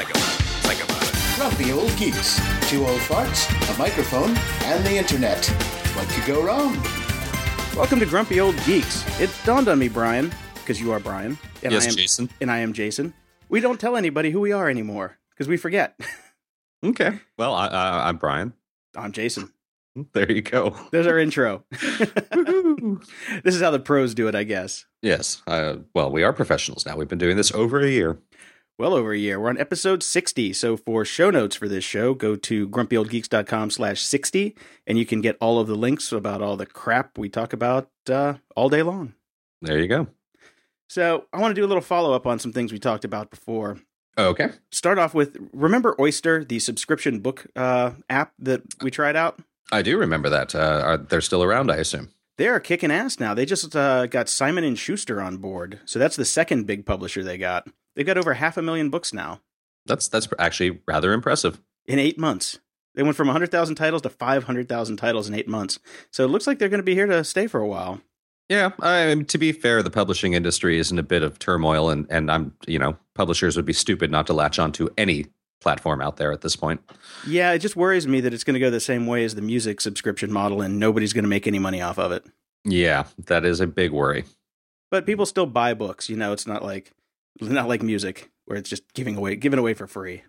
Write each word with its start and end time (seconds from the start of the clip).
Think 0.00 0.12
about 0.12 0.22
it. 0.22 0.42
Think 0.64 0.84
about 0.84 1.02
it. 1.02 1.36
Grumpy 1.36 1.72
Old 1.72 1.94
Geeks. 1.98 2.40
Two 2.70 2.86
old 2.86 3.00
farts, 3.00 3.46
a 3.74 3.78
microphone, 3.78 4.34
and 4.64 4.82
the 4.86 4.96
internet. 4.96 5.44
What 5.94 6.08
could 6.08 6.24
go 6.24 6.42
wrong? 6.42 6.74
Welcome 7.76 8.00
to 8.00 8.06
Grumpy 8.06 8.40
Old 8.40 8.56
Geeks. 8.64 9.04
It 9.20 9.30
dawned 9.44 9.68
on 9.68 9.78
me, 9.78 9.88
Brian, 9.88 10.32
because 10.54 10.80
you 10.80 10.90
are 10.90 11.00
Brian. 11.00 11.36
And 11.62 11.72
Yes, 11.72 11.84
I 11.84 11.90
am, 11.90 11.96
Jason. 11.96 12.30
And 12.40 12.50
I 12.50 12.60
am 12.60 12.72
Jason. 12.72 13.12
We 13.50 13.60
don't 13.60 13.78
tell 13.78 13.94
anybody 13.94 14.30
who 14.30 14.40
we 14.40 14.52
are 14.52 14.70
anymore 14.70 15.18
because 15.30 15.48
we 15.48 15.56
forget. 15.58 16.00
Okay. 16.82 17.18
Well, 17.36 17.52
I, 17.52 17.66
I, 17.66 18.08
I'm 18.08 18.16
Brian. 18.16 18.54
I'm 18.96 19.12
Jason. 19.12 19.52
There 20.14 20.32
you 20.32 20.40
go. 20.40 20.74
There's 20.92 21.06
our 21.06 21.18
intro. 21.18 21.64
this 21.70 23.54
is 23.54 23.60
how 23.60 23.70
the 23.70 23.82
pros 23.84 24.14
do 24.14 24.28
it, 24.28 24.34
I 24.34 24.44
guess. 24.44 24.86
yes. 25.02 25.42
Uh, 25.46 25.76
well, 25.94 26.10
we 26.10 26.22
are 26.22 26.32
professionals 26.32 26.86
now. 26.86 26.96
We've 26.96 27.06
been 27.06 27.18
doing 27.18 27.36
this 27.36 27.52
over 27.52 27.80
a 27.80 27.90
year. 27.90 28.18
Well 28.80 28.94
over 28.94 29.12
a 29.12 29.18
year. 29.18 29.38
We're 29.38 29.50
on 29.50 29.58
episode 29.58 30.02
60. 30.02 30.54
So 30.54 30.74
for 30.74 31.04
show 31.04 31.28
notes 31.28 31.54
for 31.54 31.68
this 31.68 31.84
show, 31.84 32.14
go 32.14 32.34
to 32.36 32.66
grumpyoldgeeks.com 32.66 33.68
slash 33.68 34.00
60 34.00 34.56
and 34.86 34.96
you 34.96 35.04
can 35.04 35.20
get 35.20 35.36
all 35.38 35.58
of 35.58 35.66
the 35.66 35.74
links 35.74 36.12
about 36.12 36.40
all 36.40 36.56
the 36.56 36.64
crap 36.64 37.18
we 37.18 37.28
talk 37.28 37.52
about 37.52 37.90
uh, 38.08 38.36
all 38.56 38.70
day 38.70 38.82
long. 38.82 39.12
There 39.60 39.78
you 39.78 39.86
go. 39.86 40.06
So 40.88 41.26
I 41.30 41.40
want 41.40 41.54
to 41.54 41.60
do 41.60 41.66
a 41.66 41.68
little 41.68 41.82
follow 41.82 42.14
up 42.14 42.26
on 42.26 42.38
some 42.38 42.54
things 42.54 42.72
we 42.72 42.78
talked 42.78 43.04
about 43.04 43.28
before. 43.28 43.78
Okay. 44.16 44.48
Start 44.70 44.98
off 44.98 45.12
with 45.12 45.36
remember 45.52 45.94
Oyster, 46.00 46.42
the 46.42 46.58
subscription 46.58 47.20
book 47.20 47.48
uh, 47.54 47.90
app 48.08 48.32
that 48.38 48.62
we 48.80 48.90
tried 48.90 49.14
out? 49.14 49.40
I 49.70 49.82
do 49.82 49.98
remember 49.98 50.30
that. 50.30 50.54
Uh, 50.54 50.82
are, 50.82 50.96
they're 50.96 51.20
still 51.20 51.42
around, 51.42 51.70
I 51.70 51.76
assume. 51.76 52.12
They 52.38 52.48
are 52.48 52.60
kicking 52.60 52.90
ass 52.90 53.20
now. 53.20 53.34
They 53.34 53.44
just 53.44 53.76
uh, 53.76 54.06
got 54.06 54.30
Simon 54.30 54.64
and 54.64 54.78
Schuster 54.78 55.20
on 55.20 55.36
board, 55.36 55.80
so 55.84 55.98
that's 55.98 56.16
the 56.16 56.24
second 56.24 56.66
big 56.66 56.86
publisher 56.86 57.22
they 57.22 57.36
got. 57.36 57.68
They've 57.94 58.06
got 58.06 58.18
over 58.18 58.34
half 58.34 58.56
a 58.56 58.62
million 58.62 58.90
books 58.90 59.12
now 59.12 59.40
That's 59.86 60.08
that's 60.08 60.28
actually 60.38 60.80
rather 60.86 61.12
impressive. 61.12 61.60
in 61.86 61.98
eight 61.98 62.18
months. 62.18 62.58
They 62.94 63.02
went 63.04 63.16
from 63.16 63.28
100,000 63.28 63.76
titles 63.76 64.02
to 64.02 64.10
500,000 64.10 64.96
titles 64.96 65.28
in 65.28 65.34
eight 65.34 65.46
months. 65.48 65.78
So 66.10 66.24
it 66.24 66.28
looks 66.28 66.46
like 66.48 66.58
they're 66.58 66.68
going 66.68 66.80
to 66.80 66.84
be 66.84 66.94
here 66.94 67.06
to 67.06 67.22
stay 67.22 67.46
for 67.46 67.60
a 67.60 67.66
while. 67.68 68.00
Yeah, 68.48 68.70
I, 68.80 69.14
mean, 69.14 69.26
to 69.26 69.38
be 69.38 69.52
fair, 69.52 69.80
the 69.80 69.90
publishing 69.92 70.32
industry 70.32 70.76
is 70.76 70.90
in 70.90 70.98
a 70.98 71.04
bit 71.04 71.22
of 71.22 71.38
turmoil, 71.38 71.88
and 71.88 72.04
and 72.10 72.30
I'm 72.32 72.52
you 72.66 72.80
know 72.80 72.96
publishers 73.14 73.54
would 73.56 73.64
be 73.64 73.72
stupid 73.72 74.10
not 74.10 74.26
to 74.26 74.32
latch 74.32 74.58
onto 74.58 74.88
any 74.98 75.26
platform 75.60 76.00
out 76.00 76.16
there 76.16 76.32
at 76.32 76.40
this 76.40 76.56
point. 76.56 76.80
Yeah, 77.26 77.52
it 77.52 77.60
just 77.60 77.76
worries 77.76 78.08
me 78.08 78.20
that 78.22 78.34
it's 78.34 78.42
going 78.42 78.54
to 78.54 78.60
go 78.60 78.70
the 78.70 78.80
same 78.80 79.06
way 79.06 79.24
as 79.24 79.36
the 79.36 79.42
music 79.42 79.80
subscription 79.80 80.32
model 80.32 80.62
and 80.62 80.80
nobody's 80.80 81.12
going 81.12 81.22
to 81.24 81.28
make 81.28 81.46
any 81.46 81.58
money 81.60 81.80
off 81.80 81.98
of 81.98 82.10
it. 82.12 82.24
Yeah, 82.64 83.04
that 83.26 83.44
is 83.44 83.60
a 83.60 83.66
big 83.66 83.92
worry. 83.92 84.24
But 84.90 85.06
people 85.06 85.26
still 85.26 85.46
buy 85.46 85.74
books, 85.74 86.08
you 86.08 86.16
know, 86.16 86.32
it's 86.32 86.46
not 86.46 86.64
like 86.64 86.90
not 87.48 87.68
like 87.68 87.82
music 87.82 88.30
where 88.46 88.58
it's 88.58 88.70
just 88.70 88.82
giving 88.94 89.16
away 89.16 89.36
given 89.36 89.58
away 89.58 89.74
for 89.74 89.86
free. 89.86 90.22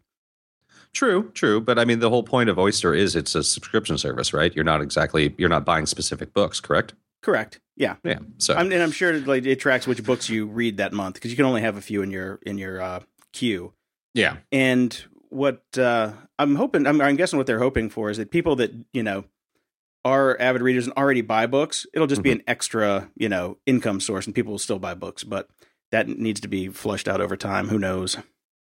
True, 0.94 1.32
true, 1.34 1.62
but 1.62 1.80
I 1.80 1.86
mean 1.86 2.00
the 2.00 2.10
whole 2.10 2.24
point 2.24 2.50
of 2.50 2.60
Oyster 2.60 2.94
is 2.94 3.16
it's 3.16 3.36
a 3.36 3.44
subscription 3.44 3.98
service, 3.98 4.34
right? 4.34 4.54
You're 4.54 4.66
not 4.66 4.82
exactly 4.82 5.34
you're 5.38 5.50
not 5.50 5.66
buying 5.66 5.86
specific 5.86 6.34
books, 6.34 6.60
correct? 6.60 6.94
Correct. 7.22 7.60
Yeah. 7.76 7.96
Yeah. 8.04 8.20
So 8.38 8.56
I'm, 8.56 8.72
and 8.72 8.82
I'm 8.82 8.92
sure 8.92 9.20
like 9.20 9.46
it 9.46 9.60
tracks 9.60 9.88
which 9.88 10.04
books 10.04 10.30
you 10.30 10.48
read 10.48 10.78
that 10.78 10.92
month 10.92 11.16
because 11.16 11.32
you 11.32 11.38
can 11.38 11.46
only 11.46 11.62
have 11.62 11.78
a 11.78 11.82
few 11.82 12.02
in 12.02 12.12
your 12.12 12.40
in 12.46 12.58
your 12.58 12.82
uh, 12.82 13.00
queue. 13.32 13.74
yeah, 14.14 14.38
And 14.52 15.04
what 15.30 15.64
uh, 15.78 16.12
I'm 16.38 16.56
hoping, 16.56 16.86
I'm, 16.86 17.00
I'm 17.00 17.16
guessing 17.16 17.38
what 17.38 17.48
they're 17.48 17.60
hoping 17.60 17.90
for 17.90 18.10
is 18.10 18.18
that 18.18 18.32
people 18.32 18.58
that 18.58 18.74
you 18.92 19.04
know 19.04 19.24
are 20.04 20.36
avid 20.40 20.62
readers 20.62 20.88
and 20.88 20.98
already 20.98 21.22
buy 21.22 21.46
books, 21.46 21.86
it'll 21.94 22.08
just 22.08 22.24
be 22.24 22.32
an 22.32 22.44
extra 22.48 23.10
you 23.16 23.30
know 23.30 23.58
income 23.66 24.00
source, 24.00 24.26
and 24.26 24.36
people 24.36 24.52
will 24.52 24.60
still 24.60 24.80
buy 24.80 24.94
books, 24.94 25.24
but 25.24 25.48
that 25.92 26.08
needs 26.08 26.40
to 26.42 26.48
be 26.48 26.68
flushed 26.68 27.08
out 27.08 27.22
over 27.22 27.36
time. 27.38 27.68
Who 27.70 27.80
knows? 27.80 28.18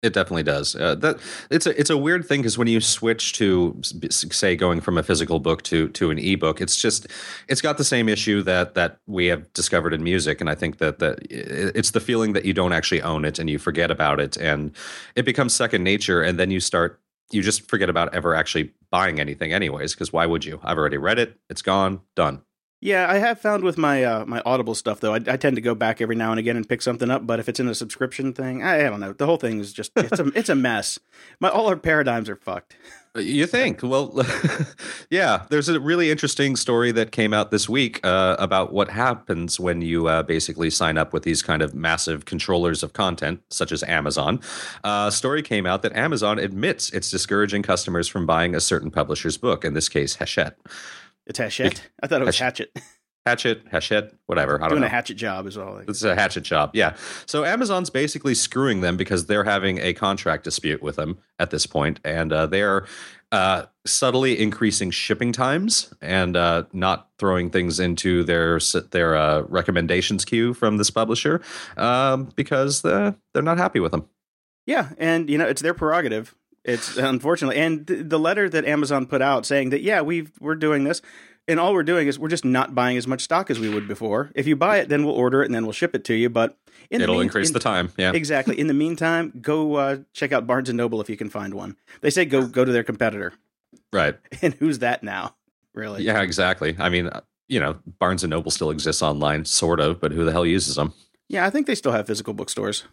it 0.04 0.14
definitely 0.14 0.44
does. 0.44 0.76
Uh, 0.76 0.96
that 0.96 1.18
it's 1.50 1.66
a 1.66 1.80
it's 1.80 1.90
a 1.90 1.98
weird 1.98 2.26
thing 2.26 2.42
because 2.42 2.58
when 2.58 2.68
you 2.68 2.80
switch 2.80 3.34
to 3.34 3.80
say 3.82 4.56
going 4.56 4.80
from 4.80 4.98
a 4.98 5.04
physical 5.04 5.40
book 5.40 5.64
to 5.64 5.90
to 5.90 6.12
an 6.12 6.20
ebook, 6.20 6.62
it's 6.62 6.78
just 6.78 7.08
it's 7.48 7.62
got 7.62 7.78
the 7.78 7.84
same 7.84 8.08
issue 8.08 8.44
that 8.44 8.76
that 8.76 9.00
we 9.08 9.26
have 9.28 9.52
discovered 9.54 9.94
in 9.94 10.04
music, 10.04 10.40
and 10.40 10.50
I 10.50 10.56
think 10.56 10.78
that 10.78 11.00
that 11.00 11.20
it's 11.30 11.92
the 11.92 12.00
feeling 12.00 12.34
that 12.34 12.46
you 12.46 12.54
don't 12.54 12.74
actually 12.74 13.02
own 13.02 13.26
it 13.26 13.40
and 13.40 13.50
you 13.50 13.58
forget 13.58 13.90
about 13.90 14.20
it, 14.20 14.38
and 14.38 14.72
it 15.16 15.24
becomes 15.24 15.54
second 15.54 15.84
nature, 15.84 16.22
and 16.22 16.40
then 16.40 16.52
you 16.52 16.60
start 16.60 17.02
you 17.32 17.42
just 17.42 17.68
forget 17.68 17.90
about 17.90 18.14
ever 18.14 18.36
actually 18.36 18.72
buying 18.92 19.20
anything, 19.20 19.52
anyways. 19.52 19.94
Because 19.94 20.14
why 20.14 20.26
would 20.28 20.46
you? 20.46 20.60
I've 20.64 20.78
already 20.78 20.98
read 20.98 21.18
it. 21.18 21.40
It's 21.50 21.64
gone. 21.64 22.02
Done. 22.16 22.44
Yeah, 22.80 23.10
I 23.10 23.18
have 23.18 23.42
found 23.42 23.64
with 23.64 23.78
my 23.78 24.04
uh, 24.04 24.26
my 24.26 24.42
Audible 24.46 24.76
stuff 24.76 25.00
though, 25.00 25.14
I, 25.14 25.18
I 25.28 25.38
tend 25.38 25.56
to 25.56 25.62
go 25.62 25.74
back 25.74 26.00
every 26.00 26.16
now 26.16 26.32
and 26.32 26.40
again 26.40 26.56
and 26.56 26.68
pick 26.68 26.84
something 26.84 27.10
up. 27.10 27.26
But 27.26 27.40
if 27.40 27.50
it's 27.50 27.60
in 27.60 27.68
a 27.68 27.74
subscription 27.74 28.34
thing, 28.34 28.62
I, 28.62 28.86
I 28.86 28.90
don't 28.90 29.00
know. 29.00 29.14
The 29.14 29.26
whole 29.26 29.38
thing 29.38 29.60
is 29.60 29.74
just 29.74 29.92
it's 29.96 30.20
a 30.20 30.28
it's 30.36 30.50
a 30.50 30.56
mess. 30.56 31.00
My 31.40 31.50
all 31.50 31.68
our 31.68 31.76
paradigms 31.76 32.30
are 32.30 32.36
fucked. 32.36 32.76
You 33.16 33.48
think? 33.48 33.82
Well, 33.82 34.14
yeah. 35.10 35.46
There's 35.50 35.70
a 35.70 35.80
really 35.80 36.12
interesting 36.12 36.56
story 36.56 36.92
that 36.92 37.12
came 37.12 37.34
out 37.34 37.50
this 37.50 37.68
week 37.68 38.00
uh, 38.06 38.36
about 38.38 38.74
what 38.74 38.92
happens 38.92 39.60
when 39.60 39.82
you 39.82 40.08
uh, 40.08 40.22
basically 40.22 40.70
sign 40.70 41.00
up 41.00 41.14
with 41.14 41.24
these 41.24 41.42
kind 41.42 41.64
of 41.64 41.74
massive 41.74 42.26
controllers 42.26 42.84
of 42.84 42.94
content, 42.94 43.42
such 43.50 43.72
as 43.72 43.82
Amazon. 43.84 44.40
Uh, 44.84 45.06
a 45.08 45.12
story 45.12 45.42
came 45.42 45.66
out 45.66 45.82
that 45.82 45.94
Amazon 45.94 46.38
admits 46.38 46.92
it's 46.92 47.10
discouraging 47.10 47.64
customers 47.64 48.08
from 48.08 48.28
buying 48.28 48.54
a 48.54 48.60
certain 48.60 48.92
publisher's 48.92 49.38
book. 49.38 49.66
In 49.66 49.74
this 49.74 49.90
case, 49.90 50.18
Hachette, 50.18 50.58
It's 51.28 51.40
Hachette. 51.40 51.90
I 52.02 52.08
thought 52.08 52.22
it 52.22 52.26
was 52.26 52.40
Hatchet. 52.40 52.72
Hatchet, 53.26 53.64
Hachette, 53.70 54.14
whatever. 54.28 54.56
I 54.56 54.60
don't 54.62 54.70
Doing 54.70 54.82
know. 54.82 54.88
a 54.88 54.90
hatchet 54.90 55.16
job 55.16 55.48
is 55.48 55.58
all. 55.58 55.80
It's 55.80 56.02
a 56.02 56.16
hatchet 56.16 56.46
job. 56.46 56.72
Yeah. 56.74 56.96
So 57.26 57.44
Amazon's 57.44 57.90
basically 57.90 58.34
screwing 58.34 58.80
them 58.80 58.96
because 58.96 59.26
they're 59.26 59.44
having 59.44 59.80
a 59.80 59.94
contract 59.94 60.46
dispute 60.46 60.82
with 60.82 60.96
them 60.96 61.18
at 61.38 61.50
this 61.50 61.66
point, 61.66 62.00
and 62.06 62.32
uh, 62.32 62.46
they're 62.48 62.86
uh, 63.34 63.66
subtly 63.86 64.40
increasing 64.40 64.92
shipping 64.92 65.34
times 65.34 65.94
and 66.02 66.38
uh, 66.38 66.64
not 66.72 67.10
throwing 67.20 67.50
things 67.50 67.82
into 67.82 68.24
their 68.24 68.60
their 68.92 69.18
uh, 69.18 69.42
recommendations 69.42 70.24
queue 70.24 70.54
from 70.54 70.78
this 70.78 70.90
publisher 70.90 71.42
um, 71.76 72.30
because 72.38 72.86
uh, 72.86 73.12
they're 73.34 73.44
not 73.44 73.58
happy 73.58 73.82
with 73.82 73.92
them. 73.92 74.08
Yeah, 74.66 74.92
and 74.98 75.30
you 75.30 75.38
know 75.38 75.48
it's 75.48 75.62
their 75.62 75.74
prerogative. 75.74 76.34
It's 76.68 76.98
unfortunately, 76.98 77.58
and 77.58 77.88
th- 77.88 78.04
the 78.08 78.20
letter 78.20 78.50
that 78.50 78.66
Amazon 78.66 79.06
put 79.08 79.22
out 79.22 79.46
saying 79.46 79.70
that 79.72 79.82
yeah 79.82 80.02
we 80.02 80.28
we're 80.40 80.56
doing 80.56 80.84
this, 80.84 81.02
and 81.48 81.60
all 81.60 81.74
we're 81.74 81.84
doing 81.84 82.08
is 82.08 82.20
we're 82.20 82.28
just 82.30 82.46
not 82.46 82.76
buying 82.76 82.98
as 82.98 83.08
much 83.08 83.22
stock 83.22 83.50
as 83.50 83.58
we 83.60 83.70
would 83.70 83.88
before. 83.88 84.32
If 84.36 84.46
you 84.48 84.56
buy 84.56 84.78
it, 84.80 84.90
then 84.90 85.06
we'll 85.06 85.16
order 85.16 85.42
it 85.42 85.46
and 85.46 85.56
then 85.56 85.64
we'll 85.64 85.72
ship 85.74 85.96
it 85.96 86.04
to 86.06 86.14
you. 86.14 86.30
But 86.30 86.58
in 86.92 87.02
It'll 87.02 87.16
mean- 87.16 87.24
increase 87.24 87.48
in- 87.48 87.54
the 87.54 87.60
time. 87.60 87.92
Yeah. 87.98 88.12
exactly. 88.14 88.60
In 88.60 88.68
the 88.68 88.74
meantime, 88.74 89.32
go 89.42 89.76
uh, 89.76 89.98
check 90.14 90.32
out 90.34 90.46
Barnes 90.46 90.68
and 90.70 90.78
Noble 90.78 91.00
if 91.02 91.10
you 91.10 91.18
can 91.18 91.30
find 91.30 91.54
one. 91.54 91.78
They 92.02 92.10
say 92.10 92.26
go 92.26 92.46
go 92.48 92.66
to 92.66 92.72
their 92.72 92.84
competitor, 92.84 93.34
Right. 93.94 94.18
and 94.42 94.54
who's 94.56 94.80
that 94.80 95.04
now? 95.04 95.36
Really? 95.74 96.04
Yeah. 96.04 96.22
Exactly. 96.22 96.76
I 96.80 96.90
mean, 96.90 97.08
uh, 97.08 97.22
you 97.48 97.62
know, 97.62 97.78
Barnes 98.00 98.24
and 98.26 98.32
Noble 98.32 98.52
still 98.52 98.72
exists 98.72 99.02
online, 99.02 99.46
sort 99.46 99.80
of, 99.80 100.02
but 100.02 100.12
who 100.12 100.26
the 100.26 100.34
hell 100.34 100.46
uses 100.46 100.76
them? 100.76 100.94
Yeah, 101.30 101.46
I 101.46 101.50
think 101.50 101.66
they 101.68 101.76
still 101.76 101.94
have 101.94 102.08
physical 102.08 102.34
bookstores. 102.34 102.84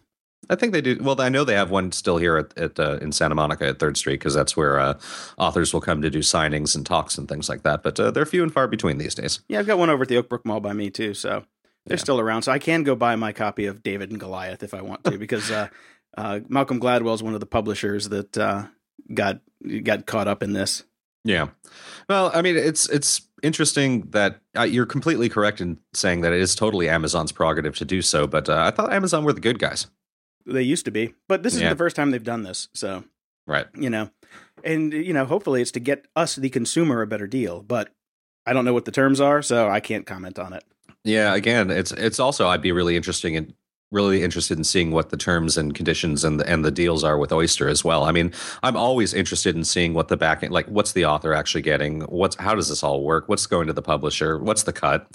I 0.49 0.55
think 0.55 0.73
they 0.73 0.81
do. 0.81 0.97
Well, 1.01 1.19
I 1.21 1.29
know 1.29 1.43
they 1.43 1.55
have 1.55 1.71
one 1.71 1.91
still 1.91 2.17
here 2.17 2.37
at, 2.37 2.57
at 2.57 2.79
uh, 2.79 2.97
in 3.01 3.11
Santa 3.11 3.35
Monica 3.35 3.67
at 3.67 3.79
Third 3.79 3.97
Street 3.97 4.19
because 4.19 4.33
that's 4.33 4.55
where 4.55 4.79
uh, 4.79 4.99
authors 5.37 5.73
will 5.73 5.81
come 5.81 6.01
to 6.01 6.09
do 6.09 6.19
signings 6.19 6.75
and 6.75 6.85
talks 6.85 7.17
and 7.17 7.27
things 7.27 7.49
like 7.49 7.63
that. 7.63 7.83
But 7.83 7.99
uh, 7.99 8.11
they're 8.11 8.25
few 8.25 8.43
and 8.43 8.53
far 8.53 8.67
between 8.67 8.97
these 8.97 9.15
days. 9.15 9.41
Yeah, 9.47 9.59
I've 9.59 9.67
got 9.67 9.77
one 9.77 9.89
over 9.89 10.03
at 10.03 10.09
the 10.09 10.21
Oakbrook 10.21 10.45
Mall 10.45 10.59
by 10.59 10.73
me 10.73 10.89
too, 10.89 11.13
so 11.13 11.45
they're 11.85 11.95
Yeah. 11.97 12.01
still 12.01 12.19
around. 12.19 12.43
So 12.43 12.51
I 12.51 12.59
can 12.59 12.83
go 12.83 12.95
buy 12.95 13.15
my 13.15 13.31
copy 13.31 13.65
of 13.65 13.83
David 13.83 14.11
and 14.11 14.19
Goliath 14.19 14.63
if 14.63 14.73
I 14.73 14.81
want 14.81 15.03
to, 15.05 15.17
because 15.17 15.49
uh, 15.51 15.67
uh, 16.17 16.39
Malcolm 16.49 16.79
Gladwell 16.79 17.15
is 17.15 17.23
one 17.23 17.33
of 17.33 17.39
the 17.39 17.45
publishers 17.45 18.09
that 18.09 18.37
uh, 18.37 18.65
got 19.13 19.41
got 19.83 20.05
caught 20.05 20.27
up 20.27 20.43
in 20.43 20.53
this. 20.53 20.83
Yeah. 21.23 21.47
Well, 22.07 22.29
I 22.33 22.41
mean, 22.43 22.55
it's 22.55 22.87
it's 22.89 23.21
interesting 23.41 24.01
that 24.11 24.41
uh, 24.57 24.63
you're 24.63 24.85
completely 24.85 25.27
correct 25.29 25.59
in 25.61 25.79
saying 25.93 26.21
that 26.21 26.33
it 26.33 26.39
is 26.39 26.55
totally 26.55 26.87
Amazon's 26.87 27.31
prerogative 27.31 27.75
to 27.77 27.85
do 27.85 28.01
so. 28.03 28.27
But 28.27 28.47
uh, 28.47 28.61
I 28.61 28.71
thought 28.71 28.93
Amazon 28.93 29.23
were 29.23 29.33
the 29.33 29.41
good 29.41 29.57
guys. 29.59 29.87
They 30.45 30.61
used 30.63 30.85
to 30.85 30.91
be, 30.91 31.13
but 31.27 31.43
this 31.43 31.55
is 31.55 31.61
Yeah. 31.61 31.69
the 31.69 31.75
first 31.75 31.95
time 31.95 32.11
they've 32.11 32.23
done 32.23 32.43
this. 32.43 32.69
So 32.73 33.03
Right. 33.47 33.67
you 33.77 33.89
know, 33.89 34.09
and 34.63 34.93
you 34.93 35.13
know, 35.13 35.25
hopefully 35.25 35.61
it's 35.61 35.71
to 35.71 35.79
get 35.79 36.07
us 36.15 36.35
the 36.35 36.49
consumer 36.49 37.01
a 37.01 37.07
better 37.07 37.27
deal. 37.27 37.61
But 37.61 37.89
I 38.45 38.53
don't 38.53 38.65
know 38.65 38.73
what 38.73 38.85
the 38.85 38.91
terms 38.91 39.19
are, 39.21 39.41
so 39.41 39.69
I 39.69 39.79
can't 39.79 40.05
comment 40.05 40.37
on 40.39 40.53
it. 40.53 40.63
Yeah. 41.03 41.33
Again, 41.35 41.69
it's 41.71 41.91
it's 41.91 42.19
also 42.19 42.47
I'd 42.47 42.61
be 42.61 42.71
really 42.71 42.95
interesting 42.95 43.35
in 43.35 43.53
really 43.91 44.23
interested 44.23 44.57
in 44.57 44.63
seeing 44.63 44.91
what 44.91 45.09
the 45.09 45.15
terms 45.17 45.57
and 45.57 45.73
conditions 45.75 46.23
and 46.25 46.39
the, 46.39 46.49
and 46.49 46.65
the 46.65 46.71
deals 46.71 47.03
are 47.03 47.17
with 47.19 47.31
Oyster 47.31 47.69
as 47.69 47.83
well. 47.83 48.03
I 48.03 48.11
mean, 48.11 48.33
I'm 48.63 48.75
always 48.75 49.13
interested 49.13 49.55
in 49.55 49.63
seeing 49.63 49.93
what 49.93 50.07
the 50.09 50.17
back 50.17 50.43
end, 50.43 50.51
like 50.51 50.67
what's 50.67 50.93
the 50.93 51.05
author 51.05 51.33
actually 51.33 51.61
getting? 51.61 52.01
What's 52.01 52.35
how 52.37 52.55
does 52.55 52.67
this 52.69 52.83
all 52.83 53.03
work? 53.03 53.29
What's 53.29 53.45
going 53.47 53.67
to 53.67 53.73
the 53.73 53.83
publisher? 53.83 54.37
What's 54.39 54.63
the 54.63 54.73
cut? 54.73 55.07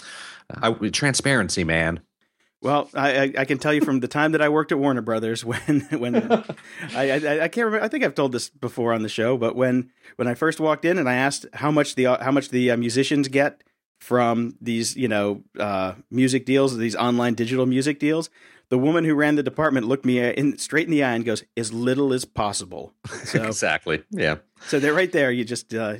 I, 0.62 0.72
transparency, 0.72 1.62
man. 1.64 2.00
Well, 2.62 2.90
I, 2.92 3.16
I, 3.16 3.32
I 3.38 3.44
can 3.46 3.58
tell 3.58 3.72
you 3.72 3.80
from 3.80 4.00
the 4.00 4.08
time 4.08 4.32
that 4.32 4.42
I 4.42 4.50
worked 4.50 4.70
at 4.70 4.78
Warner 4.78 5.00
Brothers 5.00 5.44
when 5.44 5.80
when 5.90 6.14
I, 6.14 6.44
I 6.94 7.44
I 7.44 7.48
can't 7.48 7.64
remember. 7.64 7.82
I 7.82 7.88
think 7.88 8.04
I've 8.04 8.14
told 8.14 8.32
this 8.32 8.50
before 8.50 8.92
on 8.92 9.02
the 9.02 9.08
show, 9.08 9.36
but 9.36 9.56
when 9.56 9.90
when 10.16 10.28
I 10.28 10.34
first 10.34 10.60
walked 10.60 10.84
in 10.84 10.98
and 10.98 11.08
I 11.08 11.14
asked 11.14 11.46
how 11.54 11.70
much 11.70 11.94
the 11.94 12.04
how 12.04 12.30
much 12.30 12.50
the 12.50 12.70
uh, 12.70 12.76
musicians 12.76 13.28
get 13.28 13.62
from 13.98 14.56
these 14.60 14.96
you 14.96 15.08
know 15.08 15.42
uh, 15.58 15.94
music 16.10 16.44
deals, 16.44 16.76
these 16.76 16.96
online 16.96 17.34
digital 17.34 17.64
music 17.64 17.98
deals, 17.98 18.28
the 18.68 18.78
woman 18.78 19.04
who 19.04 19.14
ran 19.14 19.36
the 19.36 19.42
department 19.42 19.86
looked 19.86 20.04
me 20.04 20.18
in 20.18 20.58
straight 20.58 20.86
in 20.86 20.90
the 20.90 21.02
eye 21.02 21.14
and 21.14 21.24
goes, 21.24 21.44
"As 21.56 21.72
little 21.72 22.12
as 22.12 22.24
possible." 22.24 22.94
So, 23.24 23.42
exactly. 23.46 24.02
Yeah. 24.10 24.36
so 24.66 24.78
they're 24.78 24.94
right 24.94 25.12
there. 25.12 25.30
You 25.30 25.44
just 25.44 25.74
uh, 25.74 25.96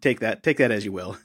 take 0.00 0.20
that 0.20 0.42
take 0.42 0.56
that 0.56 0.70
as 0.70 0.84
you 0.84 0.92
will. 0.92 1.16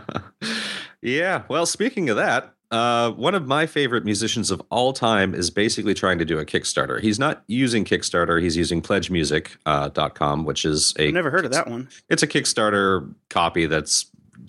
yeah. 1.00 1.42
Well, 1.48 1.66
speaking 1.66 2.10
of 2.10 2.16
that, 2.16 2.53
uh, 2.70 3.10
one 3.12 3.34
of 3.34 3.46
my 3.46 3.66
favorite 3.66 4.04
musicians 4.04 4.50
of 4.50 4.62
all 4.70 4.92
time 4.92 5.34
is 5.34 5.50
basically 5.50 5.94
trying 5.94 6.18
to 6.18 6.24
do 6.24 6.38
a 6.38 6.44
Kickstarter. 6.44 7.00
He's 7.00 7.18
not 7.18 7.44
using 7.46 7.84
Kickstarter. 7.84 8.42
He's 8.42 8.56
using 8.56 8.82
PledgeMusic.com, 8.82 10.40
uh, 10.40 10.42
which 10.42 10.64
is 10.64 10.94
a. 10.98 11.08
I've 11.08 11.14
never 11.14 11.30
heard 11.30 11.44
of 11.44 11.52
that 11.52 11.68
one. 11.68 11.88
It's 12.08 12.22
a 12.22 12.26
Kickstarter 12.26 13.12
copy 13.30 13.66
that's 13.66 14.06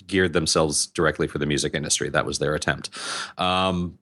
geared 0.07 0.33
themselves 0.33 0.87
directly 0.87 1.27
for 1.27 1.37
the 1.37 1.45
music 1.45 1.73
industry. 1.73 2.09
That 2.09 2.25
was 2.25 2.39
their 2.39 2.55
attempt. 2.55 2.89
Um, 3.37 3.99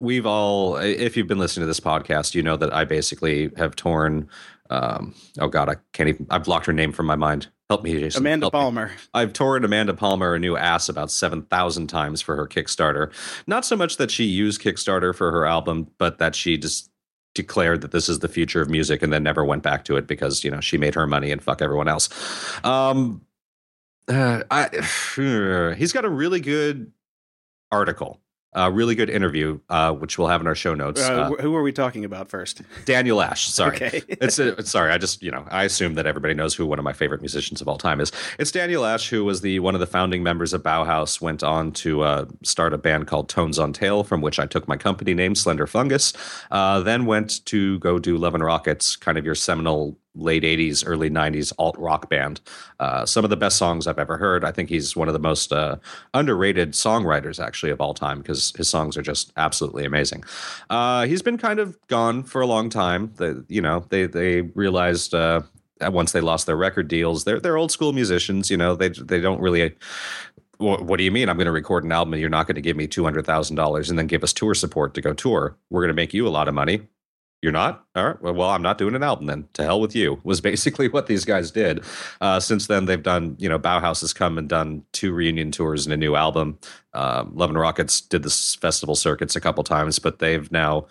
we've 0.00 0.26
all, 0.26 0.76
if 0.76 1.16
you've 1.16 1.26
been 1.26 1.38
listening 1.38 1.62
to 1.62 1.66
this 1.66 1.80
podcast, 1.80 2.34
you 2.34 2.42
know 2.42 2.56
that 2.56 2.72
I 2.72 2.84
basically 2.84 3.50
have 3.56 3.76
torn. 3.76 4.28
Um, 4.70 5.14
oh 5.38 5.48
God, 5.48 5.68
I 5.68 5.76
can't 5.92 6.08
even. 6.08 6.26
I've 6.30 6.44
blocked 6.44 6.66
her 6.66 6.72
name 6.72 6.92
from 6.92 7.06
my 7.06 7.16
mind. 7.16 7.48
Help 7.70 7.84
me, 7.84 7.92
Jason. 8.00 8.22
Amanda 8.22 8.46
Help 8.46 8.52
Palmer. 8.52 8.86
Me. 8.88 8.92
I've 9.14 9.32
torn 9.32 9.64
Amanda 9.64 9.94
Palmer 9.94 10.34
a 10.34 10.40
new 10.40 10.56
ass 10.56 10.88
about 10.88 11.08
seven 11.08 11.42
thousand 11.42 11.86
times 11.86 12.20
for 12.20 12.34
her 12.34 12.48
Kickstarter. 12.48 13.12
Not 13.46 13.64
so 13.64 13.76
much 13.76 13.96
that 13.96 14.10
she 14.10 14.24
used 14.24 14.60
Kickstarter 14.60 15.14
for 15.14 15.30
her 15.30 15.46
album, 15.46 15.88
but 15.96 16.18
that 16.18 16.34
she 16.34 16.58
just 16.58 16.90
declared 17.36 17.80
that 17.82 17.92
this 17.92 18.08
is 18.08 18.18
the 18.18 18.28
future 18.28 18.60
of 18.60 18.68
music 18.68 19.04
and 19.04 19.12
then 19.12 19.22
never 19.22 19.44
went 19.44 19.62
back 19.62 19.84
to 19.84 19.96
it 19.96 20.08
because 20.08 20.42
you 20.42 20.50
know 20.50 20.58
she 20.58 20.78
made 20.78 20.96
her 20.96 21.06
money 21.06 21.30
and 21.30 21.44
fuck 21.44 21.62
everyone 21.62 21.86
else. 21.86 22.08
Um, 22.64 23.24
uh, 24.08 24.42
I, 24.50 25.74
he's 25.76 25.92
got 25.92 26.04
a 26.04 26.10
really 26.10 26.40
good 26.40 26.90
article 27.70 28.20
a 28.52 28.70
really 28.70 28.94
good 28.94 29.08
interview, 29.08 29.60
uh, 29.68 29.92
which 29.92 30.18
we'll 30.18 30.28
have 30.28 30.40
in 30.40 30.46
our 30.46 30.54
show 30.54 30.74
notes. 30.74 31.00
Uh, 31.00 31.12
uh, 31.12 31.30
who 31.42 31.54
are 31.54 31.62
we 31.62 31.72
talking 31.72 32.04
about 32.04 32.28
first? 32.28 32.62
Daniel 32.84 33.22
Ash. 33.22 33.48
Sorry, 33.48 33.76
okay. 33.76 34.02
it's, 34.08 34.38
a, 34.38 34.64
sorry. 34.66 34.90
I 34.90 34.98
just 34.98 35.22
you 35.22 35.30
know 35.30 35.46
I 35.50 35.64
assume 35.64 35.94
that 35.94 36.06
everybody 36.06 36.34
knows 36.34 36.54
who 36.54 36.66
one 36.66 36.78
of 36.78 36.84
my 36.84 36.92
favorite 36.92 37.20
musicians 37.20 37.60
of 37.60 37.68
all 37.68 37.78
time 37.78 38.00
is. 38.00 38.10
It's 38.38 38.50
Daniel 38.50 38.84
Ash, 38.84 39.08
who 39.08 39.24
was 39.24 39.40
the 39.40 39.60
one 39.60 39.74
of 39.74 39.80
the 39.80 39.86
founding 39.86 40.22
members 40.22 40.52
of 40.52 40.62
Bauhaus. 40.62 41.20
Went 41.20 41.42
on 41.42 41.72
to 41.72 42.02
uh, 42.02 42.24
start 42.42 42.72
a 42.72 42.78
band 42.78 43.06
called 43.06 43.28
Tones 43.28 43.58
on 43.58 43.72
Tail, 43.72 44.02
from 44.02 44.20
which 44.20 44.40
I 44.40 44.46
took 44.46 44.66
my 44.66 44.76
company 44.76 45.14
name, 45.14 45.34
Slender 45.34 45.66
Fungus. 45.66 46.12
Uh, 46.50 46.80
then 46.80 47.06
went 47.06 47.44
to 47.46 47.78
go 47.78 47.98
do 47.98 48.16
Love 48.16 48.34
and 48.34 48.42
Rockets, 48.42 48.96
kind 48.96 49.16
of 49.16 49.24
your 49.24 49.36
seminal 49.36 49.96
late 50.14 50.42
80s, 50.42 50.82
early 50.86 51.10
90s 51.10 51.52
alt 51.58 51.76
rock 51.78 52.08
band. 52.08 52.40
Uh, 52.78 53.06
some 53.06 53.24
of 53.24 53.30
the 53.30 53.36
best 53.36 53.56
songs 53.56 53.86
I've 53.86 53.98
ever 53.98 54.16
heard. 54.16 54.44
I 54.44 54.52
think 54.52 54.68
he's 54.68 54.96
one 54.96 55.08
of 55.08 55.14
the 55.14 55.20
most 55.20 55.52
uh, 55.52 55.76
underrated 56.14 56.72
songwriters, 56.72 57.42
actually, 57.42 57.70
of 57.70 57.80
all 57.80 57.94
time, 57.94 58.18
because 58.18 58.52
his 58.56 58.68
songs 58.68 58.96
are 58.96 59.02
just 59.02 59.32
absolutely 59.36 59.84
amazing. 59.84 60.24
Uh, 60.68 61.06
he's 61.06 61.22
been 61.22 61.38
kind 61.38 61.60
of 61.60 61.78
gone 61.86 62.24
for 62.24 62.40
a 62.40 62.46
long 62.46 62.70
time. 62.70 63.12
The, 63.16 63.44
you 63.48 63.62
know, 63.62 63.84
they, 63.88 64.06
they 64.06 64.42
realized 64.42 65.14
uh, 65.14 65.42
once 65.80 66.12
they 66.12 66.20
lost 66.20 66.46
their 66.46 66.56
record 66.56 66.88
deals, 66.88 67.24
they're, 67.24 67.40
they're 67.40 67.56
old 67.56 67.70
school 67.70 67.92
musicians, 67.92 68.50
you 68.50 68.56
know, 68.56 68.74
they, 68.74 68.88
they 68.88 69.20
don't 69.20 69.40
really 69.40 69.74
what, 70.60 70.98
do 70.98 71.04
you 71.04 71.10
mean? 71.10 71.30
I'm 71.30 71.36
going 71.36 71.46
to 71.46 71.52
record 71.52 71.84
an 71.84 71.92
album 71.92 72.12
and 72.12 72.20
you're 72.20 72.28
not 72.28 72.46
going 72.46 72.56
to 72.56 72.60
give 72.60 72.76
me 72.76 72.86
$200,000 72.86 73.88
and 73.88 73.98
then 73.98 74.06
give 74.06 74.22
us 74.22 74.34
tour 74.34 74.54
support 74.54 74.92
to 74.92 75.00
go 75.00 75.14
tour? 75.14 75.56
We're 75.70 75.80
going 75.80 75.88
to 75.88 75.94
make 75.94 76.12
you 76.12 76.28
a 76.28 76.30
lot 76.30 76.48
of 76.48 76.54
money. 76.54 76.82
You're 77.42 77.52
not? 77.52 77.86
All 77.96 78.04
right. 78.06 78.20
Well, 78.20 78.50
I'm 78.50 78.60
not 78.60 78.76
doing 78.76 78.94
an 78.94 79.02
album 79.02 79.24
then. 79.26 79.48
To 79.54 79.62
hell 79.62 79.80
with 79.80 79.96
you, 79.96 80.20
was 80.24 80.40
basically 80.42 80.88
what 80.88 81.06
these 81.06 81.24
guys 81.24 81.50
did. 81.50 81.82
Uh, 82.20 82.38
since 82.38 82.66
then, 82.66 82.84
they've 82.84 83.02
done, 83.02 83.36
you 83.38 83.48
know, 83.48 83.58
Bauhaus 83.58 84.02
has 84.02 84.12
come 84.12 84.36
and 84.36 84.46
done 84.46 84.84
two 84.92 85.12
reunion 85.12 85.50
tours 85.50 85.86
and 85.86 85.92
a 85.94 85.96
new 85.96 86.16
album. 86.16 86.58
Um, 86.92 87.32
Love 87.34 87.48
and 87.50 87.58
Rockets 87.58 88.02
did 88.02 88.24
the 88.24 88.30
festival 88.60 88.94
circuits 88.94 89.36
a 89.36 89.40
couple 89.40 89.64
times, 89.64 89.98
but 89.98 90.18
they've 90.18 90.52
now 90.52 90.86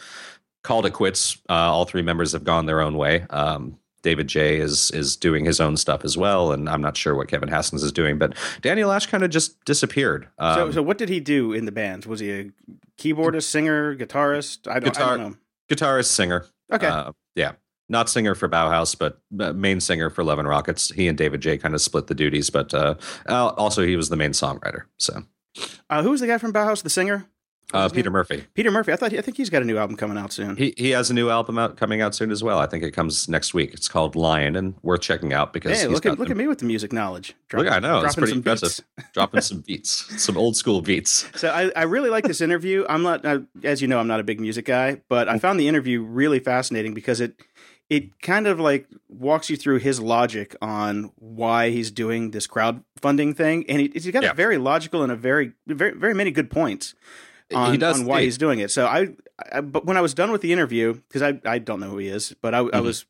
called 0.63 0.87
it 0.87 0.91
quits. 0.91 1.37
Uh, 1.49 1.53
all 1.53 1.85
three 1.85 2.01
members 2.01 2.31
have 2.31 2.43
gone 2.43 2.65
their 2.65 2.81
own 2.81 2.97
way. 2.97 3.27
Um, 3.29 3.77
David 4.01 4.27
J 4.27 4.59
is 4.59 4.91
is 4.91 5.17
doing 5.17 5.43
his 5.43 5.59
own 5.59 5.75
stuff 5.75 6.05
as 6.05 6.17
well, 6.17 6.53
and 6.53 6.69
I'm 6.69 6.81
not 6.81 6.95
sure 6.95 7.15
what 7.15 7.27
Kevin 7.27 7.49
Haskins 7.49 7.83
is 7.83 7.91
doing. 7.91 8.17
But 8.17 8.33
Daniel 8.61 8.93
Ash 8.93 9.05
kind 9.05 9.25
of 9.25 9.29
just 9.29 9.63
disappeared. 9.65 10.29
Um, 10.39 10.55
so, 10.55 10.71
so 10.71 10.81
what 10.81 10.97
did 10.97 11.09
he 11.09 11.19
do 11.19 11.51
in 11.51 11.65
the 11.65 11.71
band? 11.73 12.05
Was 12.05 12.21
he 12.21 12.31
a 12.31 12.49
keyboardist, 12.97 13.43
singer, 13.43 13.93
guitarist? 13.97 14.69
I 14.69 14.79
don't, 14.79 14.93
guitar, 14.93 15.13
I 15.13 15.17
don't 15.17 15.31
know 15.31 15.37
guitarist, 15.69 16.07
singer. 16.07 16.45
Okay. 16.71 16.87
Uh, 16.87 17.11
yeah. 17.35 17.53
Not 17.91 18.09
singer 18.09 18.35
for 18.35 18.47
Bauhaus, 18.47 18.95
but 18.97 19.19
main 19.55 19.79
singer 19.79 20.11
for 20.11 20.23
Love 20.23 20.37
and 20.37 20.47
Rockets. 20.47 20.91
He 20.91 21.07
and 21.07 21.17
David 21.17 21.41
J 21.41 21.57
kind 21.57 21.73
of 21.73 21.81
split 21.81 22.05
the 22.05 22.13
duties, 22.13 22.51
but 22.51 22.71
uh, 22.73 22.95
also 23.27 23.83
he 23.83 23.95
was 23.95 24.09
the 24.09 24.15
main 24.15 24.31
songwriter. 24.31 24.83
So, 24.97 25.23
uh, 25.89 26.03
who 26.03 26.11
was 26.11 26.21
the 26.21 26.27
guy 26.27 26.37
from 26.37 26.53
Bauhaus, 26.53 26.83
the 26.83 26.89
singer? 26.91 27.25
Uh, 27.71 27.87
Peter 27.87 28.09
Murphy. 28.09 28.45
Peter 28.55 28.71
Murphy. 28.71 28.91
I 28.91 28.95
thought. 28.95 29.13
I 29.13 29.21
think 29.21 29.37
he's 29.37 29.49
got 29.49 29.61
a 29.61 29.65
new 29.65 29.77
album 29.77 29.95
coming 29.95 30.17
out 30.17 30.33
soon. 30.33 30.55
He 30.55 30.73
he 30.75 30.89
has 30.91 31.11
a 31.11 31.13
new 31.13 31.29
album 31.29 31.59
out 31.59 31.77
coming 31.77 32.01
out 32.01 32.15
soon 32.15 32.31
as 32.31 32.43
well. 32.43 32.57
I 32.57 32.65
think 32.65 32.83
it 32.83 32.91
comes 32.91 33.29
next 33.29 33.53
week. 33.53 33.73
It's 33.73 33.87
called 33.87 34.15
Lion 34.15 34.55
and 34.55 34.73
worth 34.81 35.01
checking 35.01 35.33
out 35.33 35.53
because 35.53 35.79
hey, 35.79 35.87
look 35.87 36.05
at 36.05 36.17
look 36.17 36.31
at 36.31 36.37
me 36.37 36.47
with 36.47 36.59
the 36.59 36.65
music 36.65 36.91
knowledge. 36.91 37.35
Dropping, 37.47 37.65
look, 37.65 37.75
I 37.75 37.79
know 37.79 38.03
it's 38.03 38.15
pretty 38.15 38.33
impressive. 38.33 38.83
dropping 39.13 39.41
some 39.41 39.61
beats, 39.61 40.21
some 40.21 40.35
old 40.37 40.55
school 40.55 40.81
beats. 40.81 41.27
So 41.39 41.47
I, 41.49 41.71
I 41.73 41.83
really 41.83 42.09
like 42.09 42.25
this 42.25 42.41
interview. 42.41 42.85
I'm 42.89 43.01
not, 43.01 43.23
uh, 43.23 43.39
as 43.63 43.81
you 43.81 43.87
know, 43.87 43.97
I'm 43.97 44.07
not 44.07 44.19
a 44.19 44.23
big 44.23 44.41
music 44.41 44.65
guy, 44.65 45.01
but 45.07 45.29
I 45.29 45.39
found 45.39 45.57
the 45.57 45.69
interview 45.69 46.01
really 46.01 46.39
fascinating 46.39 46.93
because 46.93 47.21
it 47.21 47.39
it 47.89 48.19
kind 48.19 48.45
of 48.45 48.59
like 48.59 48.87
walks 49.07 49.49
you 49.49 49.55
through 49.55 49.77
his 49.77 50.01
logic 50.01 50.55
on 50.61 51.11
why 51.15 51.69
he's 51.69 51.91
doing 51.91 52.31
this 52.31 52.45
crowdfunding 52.45 53.37
thing, 53.37 53.63
and 53.69 53.79
he, 53.79 53.89
he's 53.93 54.11
got 54.11 54.23
yeah. 54.23 54.31
a 54.31 54.33
very 54.33 54.57
logical 54.57 55.01
and 55.01 55.13
a 55.13 55.15
very 55.15 55.53
very 55.65 55.91
very 55.91 56.13
many 56.13 56.31
good 56.31 56.49
points 56.49 56.93
on, 57.53 57.71
he 57.71 57.77
does, 57.77 57.99
on 57.99 58.05
why 58.05 58.21
he's 58.23 58.37
doing 58.37 58.59
it. 58.59 58.71
So 58.71 58.85
I, 58.85 59.09
I, 59.51 59.61
but 59.61 59.85
when 59.85 59.97
I 59.97 60.01
was 60.01 60.13
done 60.13 60.31
with 60.31 60.41
the 60.41 60.53
interview, 60.53 60.93
because 60.93 61.21
I, 61.21 61.39
I 61.45 61.59
don't 61.59 61.79
know 61.79 61.89
who 61.89 61.97
he 61.97 62.07
is, 62.07 62.35
but 62.41 62.53
I, 62.53 62.59
mm-hmm. 62.59 62.75
I 62.75 62.79
was, 62.81 63.05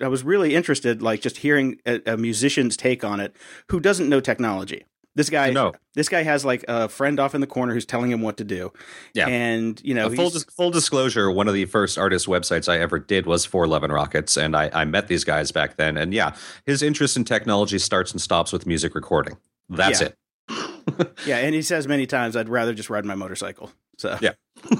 I 0.00 0.08
was 0.08 0.24
really 0.24 0.54
interested, 0.54 1.02
like 1.02 1.20
just 1.20 1.38
hearing 1.38 1.80
a, 1.86 2.00
a, 2.12 2.16
musician's 2.16 2.76
take 2.76 3.04
on 3.04 3.20
it, 3.20 3.34
who 3.70 3.80
doesn't 3.80 4.08
know 4.08 4.20
technology. 4.20 4.84
This 5.16 5.30
guy, 5.30 5.50
no. 5.50 5.72
this 5.94 6.08
guy 6.08 6.24
has 6.24 6.44
like 6.44 6.64
a 6.66 6.88
friend 6.88 7.20
off 7.20 7.36
in 7.36 7.40
the 7.40 7.46
corner 7.46 7.72
who's 7.72 7.86
telling 7.86 8.10
him 8.10 8.20
what 8.20 8.36
to 8.38 8.44
do. 8.44 8.72
Yeah, 9.14 9.28
and 9.28 9.80
you 9.84 9.94
know, 9.94 10.10
full 10.10 10.30
dis- 10.30 10.42
full 10.42 10.72
disclosure, 10.72 11.30
one 11.30 11.46
of 11.46 11.54
the 11.54 11.66
first 11.66 11.96
artist 11.96 12.26
websites 12.26 12.68
I 12.68 12.80
ever 12.80 12.98
did 12.98 13.24
was 13.24 13.44
for 13.44 13.64
and 13.64 13.92
Rockets, 13.92 14.36
and 14.36 14.56
I, 14.56 14.70
I 14.72 14.84
met 14.84 15.06
these 15.06 15.22
guys 15.22 15.52
back 15.52 15.76
then. 15.76 15.96
And 15.96 16.12
yeah, 16.12 16.34
his 16.66 16.82
interest 16.82 17.16
in 17.16 17.24
technology 17.24 17.78
starts 17.78 18.10
and 18.10 18.20
stops 18.20 18.52
with 18.52 18.66
music 18.66 18.96
recording. 18.96 19.36
That's 19.68 20.00
yeah. 20.00 20.08
it. 20.08 20.18
yeah, 21.26 21.38
and 21.38 21.54
he 21.54 21.62
says 21.62 21.86
many 21.86 22.06
times, 22.06 22.36
"I'd 22.36 22.48
rather 22.48 22.74
just 22.74 22.90
ride 22.90 23.04
my 23.04 23.14
motorcycle." 23.14 23.70
So 23.98 24.18
yeah, 24.20 24.32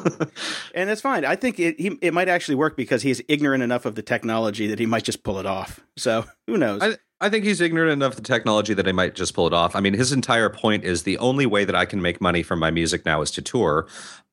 and 0.75 0.89
that's 0.89 1.01
fine. 1.01 1.25
I 1.25 1.37
think 1.37 1.59
it 1.61 1.79
he, 1.79 1.99
it 2.01 2.15
might 2.15 2.29
actually 2.29 2.57
work 2.57 2.77
because 2.77 3.03
he's 3.03 3.23
ignorant 3.29 3.63
enough 3.63 3.85
of 3.85 3.95
the 3.95 4.03
technology 4.03 4.67
that 4.67 4.79
he 4.79 4.87
might 4.87 5.05
just 5.05 5.23
pull 5.23 5.39
it 5.39 5.47
off. 5.47 5.81
So 5.97 6.25
who 6.47 6.57
knows? 6.57 6.83
I, 6.83 6.97
I 7.21 7.29
think 7.29 7.45
he's 7.45 7.61
ignorant 7.61 7.93
enough 7.93 8.13
of 8.13 8.17
the 8.17 8.23
technology 8.23 8.75
that 8.75 8.87
he 8.87 8.93
might 8.93 9.15
just 9.15 9.35
pull 9.35 9.47
it 9.47 9.55
off. 9.55 9.77
I 9.77 9.81
mean, 9.81 9.95
his 9.95 10.13
entire 10.13 10.51
point 10.51 10.85
is 10.85 11.05
the 11.05 11.19
only 11.19 11.47
way 11.47 11.65
that 11.65 11.75
I 11.75 11.85
can 11.85 12.03
make 12.03 12.21
money 12.21 12.43
from 12.43 12.59
my 12.59 12.71
music 12.71 13.05
now 13.05 13.23
is 13.23 13.31
to 13.33 13.43
tour. 13.43 13.87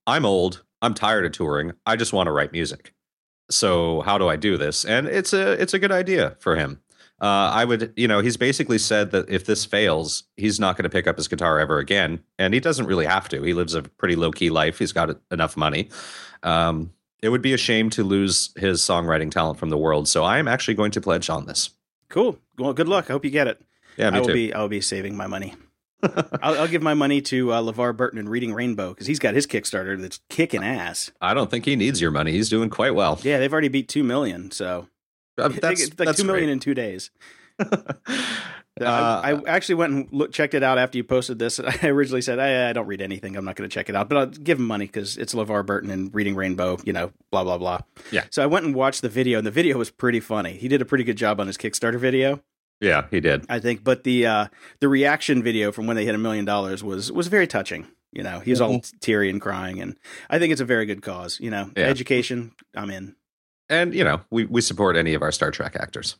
I'm 0.08 0.25
old. 0.25 0.63
I'm 0.82 0.94
tired 0.94 1.25
of 1.25 1.32
touring. 1.32 1.74
I 1.86 1.96
just 1.96 2.12
want 2.12 2.27
to 2.27 2.32
write 2.32 2.51
music. 2.51 2.94
So 3.51 4.01
how 4.01 4.17
do 4.17 4.27
I 4.27 4.36
do 4.36 4.58
this? 4.58 4.84
And 4.84 5.08
it's 5.08 5.34
a 5.34 5.51
it's 5.53 5.74
a 5.74 5.79
good 5.79 5.91
idea 5.91 6.36
for 6.39 6.56
him 6.56 6.82
uh, 7.22 7.51
I 7.54 7.66
would, 7.66 7.94
you 7.96 8.08
know, 8.08 8.20
he's 8.20 8.36
basically 8.36 8.80
said 8.80 9.12
that 9.12 9.30
if 9.30 9.46
this 9.46 9.63
fails, 9.63 10.24
he's 10.38 10.60
not 10.60 10.75
going 10.75 10.84
to 10.84 10.90
pick 10.90 11.06
up 11.06 11.18
his 11.18 11.28
guitar 11.28 11.60
ever 11.60 11.78
again, 11.78 12.24
and 12.40 12.51
he 12.51 12.60
doesn't 12.60 12.88
really 12.88 13.06
have 13.06 13.30
to. 13.30 13.44
He 13.44 13.54
lives 13.54 13.75
a 13.75 13.84
pretty 13.84 14.16
low 14.16 14.32
key 14.32 14.50
life. 14.50 14.80
He's 14.80 14.92
got 14.92 15.16
enough 15.30 15.56
money. 15.56 15.90
Um, 16.42 16.92
it 17.22 17.30
would 17.30 17.44
be 17.44 17.54
a 17.54 17.58
shame 17.58 17.92
to 17.92 18.04
lose 18.04 18.51
his 18.58 18.82
songwriting 18.82 19.30
talent 19.30 19.60
from 19.60 19.70
the 19.70 19.78
world. 19.78 20.08
So 20.08 20.24
I 20.24 20.40
am 20.40 20.48
actually 20.48 20.74
going 20.74 20.90
to 20.92 21.01
pledge 21.01 21.30
on 21.30 21.46
this. 21.46 21.70
Cool. 22.10 22.40
Well, 22.58 22.74
good 22.74 22.90
luck. 22.90 23.06
I 23.10 23.13
hope 23.13 23.24
you 23.24 23.30
get 23.30 23.48
it. 23.48 23.62
Yeah, 23.98 24.10
me 24.10 24.18
I 24.18 24.20
will 24.20 24.28
too. 24.28 24.34
be. 24.34 24.54
I 24.54 24.62
will 24.62 24.68
be 24.68 24.82
saving 24.82 25.16
my 25.16 25.28
money. 25.28 25.54
I'll, 26.42 26.62
I'll, 26.62 26.68
give 26.68 26.82
my 26.82 26.96
money 26.96 27.22
to 27.22 27.51
uh, 27.51 27.62
LeVar 27.62 27.96
Burton 27.96 28.18
and 28.18 28.28
Reading 28.28 28.56
Rainbow 28.56 28.90
because 28.90 29.06
he's 29.06 29.20
got 29.20 29.36
his 29.36 29.46
Kickstarter 29.46 30.01
that's 30.01 30.20
kicking 30.30 30.63
ass. 30.63 31.12
I 31.22 31.36
don't 31.36 31.51
think 31.51 31.66
he 31.66 31.75
needs 31.75 32.01
your 32.01 32.10
money. 32.10 32.32
He's 32.32 32.50
doing 32.50 32.72
quite 32.72 32.96
well. 32.96 33.20
Yeah, 33.22 33.38
they've 33.38 33.51
already 33.51 33.68
beat 33.68 33.88
two 33.88 34.04
million. 34.04 34.50
So 34.50 34.88
that's, 35.38 35.62
like 35.62 35.96
that's 35.96 36.18
two 36.20 36.26
million 36.26 36.46
great. 36.46 36.54
in 36.54 36.60
two 36.60 36.74
days. 36.74 37.12
Uh, 38.80 39.22
I, 39.24 39.32
I, 39.34 39.42
actually 39.48 39.76
went 39.76 39.94
and 39.94 40.08
look, 40.12 40.32
checked 40.32 40.54
it 40.54 40.64
out 40.64 40.78
after 40.78 40.98
you 40.98 41.04
posted 41.04 41.38
this. 41.38 41.60
I 41.84 41.88
originally 41.88 42.22
said 42.22 42.40
I, 42.40 42.70
I 42.70 42.74
don't 42.74 42.88
read 42.88 43.02
anything. 43.02 43.36
I'm 43.36 43.46
not 43.46 43.56
going 43.56 43.70
to 43.70 43.74
check 43.74 43.90
it 43.90 43.96
out, 43.96 44.10
but 44.10 44.18
I'll 44.18 44.28
give 44.28 44.60
him 44.60 44.66
money 44.66 44.86
because 44.86 45.18
it's 45.18 45.34
LeVar 45.34 45.66
Burton 45.66 45.92
and 45.92 46.14
Reading 46.16 46.36
Rainbow. 46.36 46.78
You 46.84 46.94
know, 46.94 47.12
blah 47.32 47.44
blah 47.44 47.58
blah. 47.58 47.82
Yeah. 48.12 48.24
So 48.32 48.42
I 48.42 48.46
went 48.46 48.66
and 48.66 48.74
watched 48.74 49.02
the 49.02 49.10
video, 49.10 49.38
and 49.38 49.46
the 49.46 49.52
video 49.52 49.78
was 49.78 49.92
pretty 49.92 50.20
funny. 50.20 50.54
He 50.54 50.68
did 50.68 50.82
a 50.82 50.86
pretty 50.86 51.04
good 51.04 51.18
job 51.18 51.40
on 51.40 51.48
his 51.48 51.58
Kickstarter 51.58 52.00
video. 52.00 52.42
Yeah, 52.80 53.06
he 53.12 53.20
did. 53.20 53.46
I 53.50 53.60
think, 53.60 53.84
but 53.84 54.04
the 54.04 54.26
uh, 54.26 54.48
the 54.80 54.88
reaction 54.88 55.44
video 55.44 55.72
from 55.72 55.86
when 55.86 55.96
they 55.96 56.06
hit 56.06 56.16
a 56.16 56.20
million 56.20 56.46
dollars 56.46 56.84
was 56.84 57.12
was 57.12 57.28
very 57.28 57.48
touching. 57.48 57.88
You 58.14 58.24
know, 58.24 58.40
he 58.40 58.52
was 58.52 58.60
mm-hmm. 58.60 58.72
all 58.72 58.82
teary 59.00 59.30
and 59.30 59.40
crying, 59.42 59.82
and 59.82 59.96
I 60.30 60.40
think 60.40 60.52
it's 60.52 60.62
a 60.62 60.66
very 60.66 60.86
good 60.86 61.02
cause. 61.02 61.40
You 61.40 61.52
know, 61.52 61.70
yeah. 61.76 61.84
education. 61.84 62.54
I'm 62.76 62.90
in 62.90 63.16
and 63.72 63.96
you 63.96 64.04
know 64.04 64.22
we 64.30 64.46
we 64.46 64.62
support 64.62 64.96
any 64.96 65.16
of 65.16 65.24
our 65.24 65.32
Star 65.32 65.50
Trek 65.50 65.75
actors. 65.75 66.18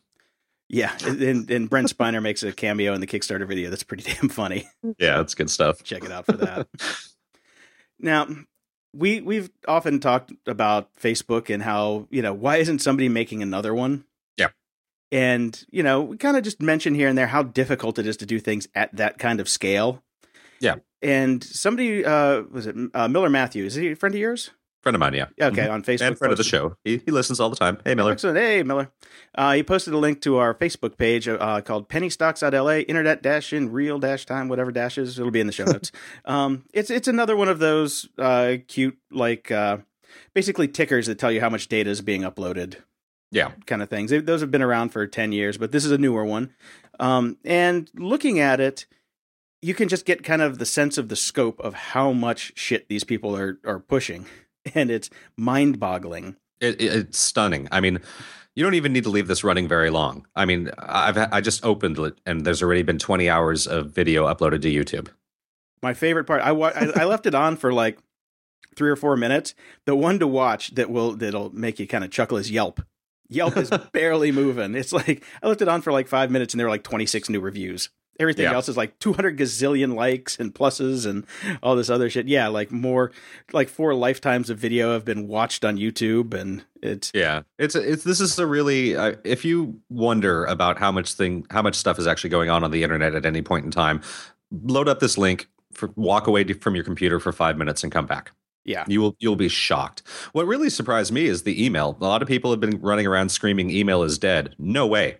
Yeah, 0.70 0.96
and, 1.06 1.52
and 1.52 1.70
Brent 1.70 1.96
Spiner 1.96 2.24
makes 2.24 2.44
a 2.44 2.54
cameo 2.54 2.94
in 2.94 3.02
the 3.02 3.08
Kickstarter 3.08 3.46
video. 3.46 3.70
That's 3.70 3.84
pretty 3.84 4.04
damn 4.14 4.30
funny. 4.30 4.68
Yeah, 4.98 5.18
that's 5.18 5.36
good 5.36 5.50
stuff. 5.50 5.84
Check 5.84 6.06
it 6.06 6.12
out 6.12 6.26
for 6.26 6.38
that. 6.38 6.68
now, 8.00 8.28
we 8.94 9.20
we've 9.20 9.50
often 9.68 10.00
talked 10.00 10.32
about 10.48 10.94
Facebook 10.96 11.54
and 11.54 11.62
how 11.62 12.08
you 12.10 12.22
know 12.22 12.34
why 12.34 12.58
isn't 12.58 12.80
somebody 12.80 13.10
making 13.10 13.44
another 13.44 13.74
one? 13.74 14.06
Yeah. 14.38 14.48
And 15.12 15.62
you 15.72 15.84
know 15.84 16.02
we 16.02 16.18
kind 16.18 16.38
of 16.38 16.44
just 16.44 16.62
mentioned 16.62 16.96
here 16.96 17.10
and 17.10 17.18
there 17.18 17.28
how 17.28 17.44
difficult 17.44 18.00
it 18.00 18.08
is 18.08 18.18
to 18.18 18.26
do 18.26 18.40
things 18.40 18.68
at 18.74 18.96
that 18.96 19.20
kind 19.20 19.42
of 19.42 19.50
scale. 19.50 20.02
Yeah. 20.62 20.76
And 21.02 21.44
somebody 21.44 22.06
uh 22.06 22.44
was 22.50 22.66
it 22.68 22.76
uh, 22.94 23.10
Miller 23.10 23.30
Matthew? 23.30 23.66
Is 23.66 23.76
he 23.76 23.92
a 23.92 23.96
friend 23.96 24.16
of 24.16 24.22
yours? 24.22 24.52
Friend 24.82 24.96
of 24.96 25.00
mine, 25.00 25.14
yeah. 25.14 25.26
Okay, 25.40 25.68
Mhm. 25.68 25.72
on 25.72 25.84
Facebook. 25.84 26.08
And 26.08 26.18
friend 26.18 26.32
of 26.32 26.38
the 26.38 26.44
show. 26.44 26.76
He, 26.84 26.98
he 27.06 27.12
listens 27.12 27.40
all 27.40 27.50
the 27.52 27.56
time. 27.56 27.78
Hey, 27.86 27.94
Miller. 27.94 28.14
Excellent. 28.14 28.38
Hey, 28.38 28.64
Miller. 28.64 28.92
Uh, 29.36 29.54
he 29.54 29.62
posted 29.64 29.94
a 29.94 29.98
link 29.98 30.22
to 30.22 30.38
our 30.38 30.56
Facebook 30.56 30.98
page 30.98 31.28
uh, 31.28 31.62
called 31.62 31.88
pennystocks.la, 31.88 32.78
internet 32.80 33.22
dash 33.22 33.54
in 33.54 33.72
real 33.72 34.00
dash 34.00 34.26
time, 34.26 34.48
whatever 34.50 34.72
dashes. 34.72 35.20
It'll 35.20 35.32
be 35.32 35.40
in 35.40 35.46
the 35.48 35.54
show 35.54 35.66
notes. 35.72 35.92
um, 36.26 36.64
it's 36.74 36.90
it's 36.90 37.08
another 37.08 37.36
one 37.36 37.48
of 37.48 37.60
those 37.60 38.10
uh, 38.18 38.56
cute, 38.68 38.98
like, 39.12 39.52
uh, 39.52 39.78
basically 40.34 40.68
tickers 40.68 41.06
that 41.08 41.20
tell 41.20 41.32
you 41.32 41.42
how 41.42 41.50
much 41.50 41.68
data 41.68 41.90
is 41.90 42.02
being 42.02 42.22
uploaded 42.24 42.78
Yeah. 43.32 43.52
kind 43.68 43.82
of 43.84 43.90
things. 43.90 44.10
They, 44.10 44.20
those 44.20 44.42
have 44.42 44.50
been 44.52 44.62
around 44.64 44.90
for 44.90 45.06
10 45.06 45.32
years, 45.32 45.58
but 45.60 45.72
this 45.72 45.86
is 45.86 45.92
a 45.92 45.98
newer 46.00 46.26
one. 46.26 46.54
Um, 47.00 47.38
and 47.46 47.90
looking 47.96 48.40
at 48.40 48.60
it, 48.60 48.88
you 49.62 49.74
can 49.76 49.88
just 49.90 50.06
get 50.06 50.24
kind 50.24 50.42
of 50.42 50.58
the 50.58 50.66
sense 50.66 50.98
of 50.98 51.08
the 51.10 51.16
scope 51.16 51.60
of 51.60 51.74
how 51.76 52.12
much 52.12 52.52
shit 52.56 52.90
these 52.90 53.04
people 53.04 53.36
are, 53.38 53.60
are 53.64 53.80
pushing. 53.80 54.26
And 54.76 54.92
it's 54.92 55.10
mind 55.38 55.80
boggling. 55.80 56.36
It, 56.60 56.80
it- 56.82 56.94
it's 56.94 57.18
stunning. 57.18 57.68
I 57.72 57.80
mean, 57.82 58.00
you 58.56 58.64
don't 58.64 58.74
even 58.76 58.94
need 58.94 59.04
to 59.06 59.10
leave 59.10 59.28
this 59.28 59.44
running 59.44 59.68
very 59.68 59.90
long. 59.90 60.28
I 60.36 60.46
mean, 60.46 60.70
I've 60.78 61.18
I 61.18 61.42
just 61.42 61.64
opened 61.66 61.98
it 62.00 62.20
and 62.26 62.46
there's 62.46 62.62
already 62.62 62.84
been 62.84 63.00
20 63.00 63.30
hours 63.30 63.66
of 63.68 63.92
video 63.92 64.28
uploaded 64.28 64.62
to 64.64 64.70
YouTube. 64.72 65.08
My 65.82 65.94
favorite 65.94 66.26
part, 66.26 66.42
I, 66.42 66.52
wa- 66.52 66.72
I, 66.76 66.92
I 67.02 67.06
left 67.06 67.26
it 67.26 67.34
on 67.34 67.56
for 67.58 67.74
like 67.74 67.98
three 68.76 68.90
or 68.90 68.96
four 68.96 69.18
minutes. 69.18 69.56
The 69.86 69.96
one 69.96 70.20
to 70.20 70.28
watch 70.28 70.76
that 70.76 70.90
will 70.92 71.14
that'll 71.14 71.50
make 71.56 71.80
you 71.80 71.88
kind 71.88 72.04
of 72.04 72.12
chuckle 72.12 72.38
is 72.38 72.52
Yelp. 72.52 72.82
Yelp 73.30 73.56
is 73.58 73.70
barely 73.94 74.32
moving. 74.32 74.76
It's 74.76 74.94
like 74.94 75.24
I 75.42 75.48
left 75.48 75.62
it 75.62 75.68
on 75.70 75.82
for 75.82 75.92
like 75.92 76.08
five 76.08 76.30
minutes 76.30 76.54
and 76.54 76.60
there 76.60 76.68
were 76.68 76.72
like 76.72 76.84
26 76.84 77.30
new 77.30 77.40
reviews. 77.40 77.90
Everything 78.22 78.44
Yeah. 78.46 78.54
else 78.54 78.70
is 78.70 78.78
like 78.78 78.98
200 79.00 79.38
gazillion 79.38 79.96
likes 79.96 80.38
and 80.40 80.54
pluses 80.54 81.06
and 81.06 81.26
all 81.64 81.76
this 81.76 81.90
other 81.90 82.10
shit. 82.10 82.28
Yeah, 82.28 82.48
like 82.48 82.72
more, 82.72 83.12
like 83.52 83.68
four 83.68 83.94
lifetimes 83.96 84.50
of 84.50 84.60
video 84.60 84.94
have 84.94 85.04
been 85.04 85.28
watched 85.28 85.66
on 85.66 85.78
YouTube, 85.78 86.34
and 86.34 86.64
it's 86.84 87.12
Yeah, 87.16 87.42
it's 87.58 87.76
it's 87.76 88.04
this 88.04 88.22
is 88.22 88.38
a 88.38 88.46
really 88.46 88.96
uh, 88.96 89.16
if 89.24 89.44
you 89.44 89.80
wonder 89.90 90.46
about 90.46 90.78
how 90.78 90.92
much 90.92 91.14
thing 91.14 91.46
how 91.50 91.62
much 91.62 91.76
stuff 91.76 91.98
is 92.00 92.06
actually 92.08 92.30
going 92.30 92.50
on 92.50 92.64
on 92.64 92.72
the 92.72 92.84
internet 92.84 93.16
at 93.16 93.26
any 93.26 93.42
point 93.42 93.66
in 93.66 93.72
time, 93.72 94.02
load 94.52 94.88
up 94.88 95.00
this 95.00 95.18
link 95.18 95.48
for 95.74 95.90
walk 95.96 96.28
away 96.28 96.44
from 96.54 96.76
your 96.76 96.84
computer 96.84 97.20
for 97.20 97.32
five 97.32 97.58
minutes 97.58 97.82
and 97.84 97.92
come 97.92 98.06
back. 98.06 98.32
yeah, 98.66 98.84
You 98.88 99.02
will 99.02 99.16
you'll 99.20 99.36
be 99.36 99.48
shocked. 99.50 100.04
What 100.34 100.46
really 100.46 100.70
surprised 100.70 101.12
me 101.12 101.26
is 101.26 101.42
the 101.44 101.66
email. 101.66 101.98
A 102.00 102.04
lot 102.04 102.22
of 102.22 102.28
people 102.28 102.52
have 102.52 102.60
been 102.60 102.80
running 102.82 103.08
around 103.08 103.30
screaming 103.30 103.72
email 103.72 104.04
is 104.04 104.20
dead. 104.20 104.54
No 104.60 104.86
way. 104.86 105.18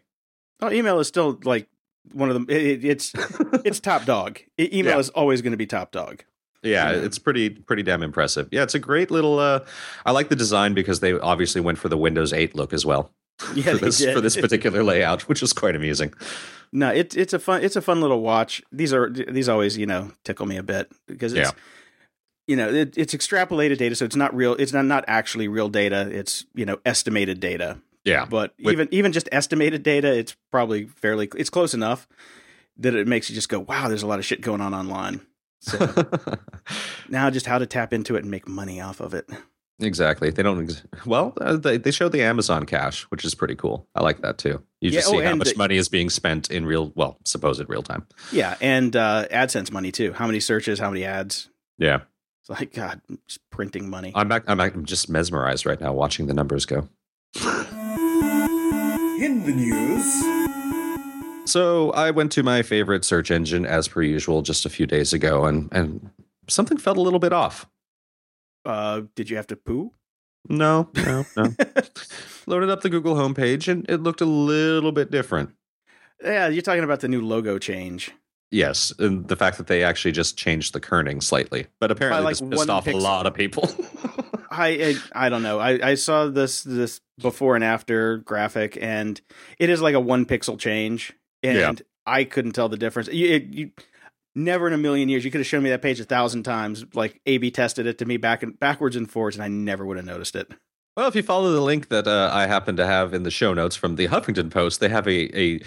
oh, 0.62 0.70
email 0.72 1.00
is 1.00 1.08
still 1.08 1.40
like 1.44 1.68
one 2.14 2.30
of 2.30 2.34
them. 2.34 2.46
It, 2.50 2.62
it- 2.62 2.86
it's 2.86 3.12
it's 3.66 3.80
top 3.80 4.06
dog. 4.06 4.40
Email 4.60 4.94
Yeah. 4.94 5.00
is 5.00 5.10
always 5.10 5.42
going 5.42 5.52
to 5.52 5.58
be 5.58 5.68
top 5.68 5.92
dog. 5.92 6.24
Yeah, 6.64 6.92
Yeah. 6.92 6.98
it's 7.06 7.18
pretty 7.18 7.50
pretty 7.50 7.84
damn 7.84 8.04
impressive. 8.04 8.48
Yeah, 8.52 8.64
it's 8.64 8.76
a 8.76 8.80
great 8.80 9.10
little 9.12 9.40
uh 9.40 9.62
I 10.06 10.12
like 10.12 10.30
the 10.30 10.36
design 10.36 10.74
because 10.74 11.00
they 11.00 11.14
obviously 11.20 11.62
went 11.62 11.78
for 11.80 11.90
the 11.90 11.98
Windows 11.98 12.34
8 12.34 12.56
look 12.56 12.74
as 12.74 12.86
well. 12.86 13.12
Yeah, 13.56 13.74
for 13.74 13.86
this 13.86 14.06
for 14.06 14.22
this 14.22 14.36
particular 14.38 14.84
layout, 14.84 15.28
which 15.28 15.42
is 15.42 15.52
quite 15.54 15.76
amusing. 15.76 16.14
No, 16.72 16.90
it's 16.90 17.16
it's 17.16 17.34
a 17.34 17.40
fun 17.40 17.64
it's 17.64 17.76
a 17.76 17.82
fun 17.82 18.00
little 18.00 18.22
watch. 18.22 18.62
These 18.72 18.94
are 18.94 19.10
these 19.10 19.50
always 19.50 19.78
you 19.78 19.88
know 19.88 20.12
tickle 20.24 20.46
me 20.46 20.58
a 20.58 20.64
bit 20.64 20.92
because 21.08 21.34
it's 21.34 21.50
Yeah. 21.50 21.56
you 22.48 22.56
know 22.56 22.70
it, 22.70 22.96
it's 22.98 23.16
extrapolated 23.16 23.78
data, 23.80 23.96
so 23.96 24.06
it's 24.06 24.16
not 24.16 24.36
real. 24.36 24.54
It's 24.54 24.72
not 24.74 24.86
not 24.86 25.04
actually 25.08 25.48
real 25.48 25.70
data. 25.70 26.08
It's 26.12 26.46
you 26.54 26.66
know 26.68 26.78
estimated 26.86 27.40
data. 27.40 27.80
Yeah. 28.06 28.26
But 28.26 28.54
With- 28.62 28.74
even 28.74 28.88
even 28.92 29.12
just 29.12 29.30
estimated 29.32 29.84
data, 29.84 30.12
it's 30.18 30.36
probably 30.52 30.86
fairly 30.86 31.30
it's 31.36 31.50
close 31.50 31.74
enough 31.74 32.08
that 32.78 32.96
it 32.96 33.08
makes 33.08 33.30
you 33.30 33.36
just 33.36 33.50
go, 33.50 33.60
wow, 33.60 33.88
there's 33.88 34.04
a 34.04 34.08
lot 34.08 34.20
of 34.20 34.26
shit 34.26 34.42
going 34.42 34.62
on 34.62 34.74
online. 34.74 35.22
So 35.60 35.78
now 37.10 37.30
just 37.30 37.46
how 37.46 37.60
to 37.60 37.66
tap 37.66 37.94
into 37.94 38.16
it 38.16 38.24
and 38.24 38.32
make 38.32 38.48
money 38.48 38.82
off 38.82 39.00
of 39.00 39.14
it. 39.14 39.30
exactly. 39.80 40.32
They 40.32 40.42
don't 40.42 40.64
ex- 40.64 40.82
well, 41.06 41.34
uh, 41.40 41.58
they 41.58 41.78
they 41.78 41.92
showed 41.92 42.12
the 42.12 42.24
Amazon 42.24 42.66
cash, 42.66 43.04
which 43.12 43.24
is 43.24 43.36
pretty 43.36 43.56
cool. 43.56 43.88
I 43.94 44.02
like 44.02 44.22
that 44.22 44.38
too. 44.40 44.64
You 44.80 44.90
just 44.90 45.08
Yeah, 45.08 45.16
oh, 45.16 45.20
see 45.20 45.26
how 45.26 45.36
much 45.36 45.52
the- 45.52 45.58
money 45.58 45.78
is 45.78 45.88
being 45.90 46.10
spent 46.10 46.50
in 46.50 46.66
real 46.66 46.92
well, 46.96 47.20
supposed 47.26 47.64
real 47.70 47.84
time. 47.84 48.08
Yeah, 48.32 48.56
and 48.62 48.96
uh, 48.96 49.28
AdSense 49.32 49.72
money 49.72 49.92
too. 49.92 50.14
How 50.14 50.26
many 50.26 50.40
searches? 50.40 50.80
How 50.80 50.90
many 50.90 51.06
ads? 51.06 51.50
Yeah. 51.78 52.00
It's 52.42 52.50
like 52.50 52.74
God, 52.74 53.02
just 53.28 53.48
printing 53.52 53.88
money. 53.90 54.12
I'm 54.16 54.28
back 54.28 54.44
I'm, 54.48 54.58
back, 54.58 54.74
I'm 54.74 54.86
just 54.86 55.10
mesmerized 55.10 55.68
right 55.68 55.80
now 55.80 55.94
watching 55.94 56.26
the 56.26 56.34
numbers 56.34 56.66
go. 56.66 56.90
In 59.22 59.46
the 59.46 59.52
news, 59.52 60.24
So 61.46 61.92
I 61.92 62.10
went 62.10 62.32
to 62.32 62.42
my 62.42 62.64
favorite 62.64 63.06
search 63.06 63.30
engine 63.30 63.68
as 63.68 63.88
per 63.88 64.02
usual 64.02 64.42
just 64.42 64.66
a 64.66 64.70
few 64.70 64.88
days 64.88 65.14
ago, 65.14 65.46
and 65.46 65.70
and 65.72 66.10
something 66.48 66.80
felt 66.80 66.98
a 66.98 67.02
little 67.02 67.20
bit 67.20 67.32
off. 67.32 67.68
Uh, 68.66 69.02
did 69.14 69.30
you 69.30 69.36
have 69.36 69.46
to 69.48 69.56
poo? 69.56 69.92
No, 70.50 70.90
no, 70.96 71.24
no. 71.38 71.54
Loaded 72.48 72.72
up 72.72 72.82
the 72.82 72.90
Google 72.90 73.14
homepage, 73.14 73.68
and 73.68 73.88
it 73.88 74.02
looked 74.02 74.22
a 74.22 74.26
little 74.26 74.92
bit 74.92 75.12
different. 75.12 75.52
Yeah, 76.24 76.48
you're 76.48 76.64
talking 76.64 76.84
about 76.84 77.02
the 77.02 77.08
new 77.08 77.22
logo 77.22 77.60
change. 77.60 78.12
Yes, 78.50 78.92
and 78.98 79.28
the 79.28 79.36
fact 79.36 79.60
that 79.60 79.68
they 79.68 79.84
actually 79.84 80.14
just 80.14 80.36
changed 80.36 80.74
the 80.74 80.82
kerning 80.82 81.22
slightly, 81.22 81.68
but 81.80 81.92
apparently 81.92 82.24
like 82.24 82.38
this 82.38 82.42
pissed 82.42 82.58
one 82.58 82.70
off 82.72 82.88
a 82.88 82.94
lot 82.94 83.28
of 83.28 83.36
people. 83.36 83.70
I, 84.50 84.98
I 85.14 85.26
I 85.28 85.30
don't 85.30 85.44
know. 85.44 85.60
I, 85.60 85.92
I 85.92 85.94
saw 85.94 86.26
this 86.28 86.64
this 86.64 87.00
before 87.22 87.56
and 87.56 87.64
after 87.64 88.18
graphic, 88.18 88.78
and 88.82 89.20
it 89.60 89.70
is 89.70 89.82
like 89.82 89.96
a 89.96 90.00
one 90.00 90.26
pixel 90.26 90.58
change, 90.60 91.14
and 91.44 91.58
Yeah. 91.58 91.74
I 92.06 92.24
couldn't 92.24 92.54
tell 92.54 92.70
the 92.70 92.78
difference. 92.78 93.08
You, 93.12 93.28
it, 93.36 93.44
you 93.54 93.72
never 94.36 94.66
in 94.68 94.74
a 94.74 94.78
million 94.78 95.10
years 95.10 95.24
you 95.26 95.32
could 95.32 95.40
have 95.42 95.48
shown 95.48 95.64
me 95.64 95.70
that 95.70 95.82
page 95.82 96.00
a 96.00 96.04
thousand 96.06 96.44
times, 96.44 96.86
like 96.94 97.22
A 97.26 97.38
B 97.38 97.52
tested 97.52 97.86
it 97.86 97.98
to 98.00 98.06
me 98.06 98.18
back 98.18 98.44
and 98.44 98.60
backwards 98.60 98.96
and 98.96 99.10
forwards, 99.10 99.36
and 99.36 99.44
I 99.44 99.48
never 99.48 99.86
would 99.86 99.98
have 99.98 100.06
noticed 100.06 100.36
it. 100.36 100.52
well, 100.98 101.08
if 101.08 101.16
you 101.16 101.24
follow 101.24 101.52
the 101.52 101.62
link 101.62 101.90
that 101.90 102.08
uh, 102.08 102.30
I 102.34 102.48
happen 102.48 102.76
to 102.78 102.86
have 102.86 103.14
in 103.14 103.24
the 103.24 103.32
show 103.32 103.54
notes 103.54 103.76
from 103.76 103.96
the 103.96 104.08
Huffington 104.08 104.50
Post, 104.52 104.80
they 104.80 104.90
have 104.90 105.08
a, 105.08 105.40
a 105.40 105.60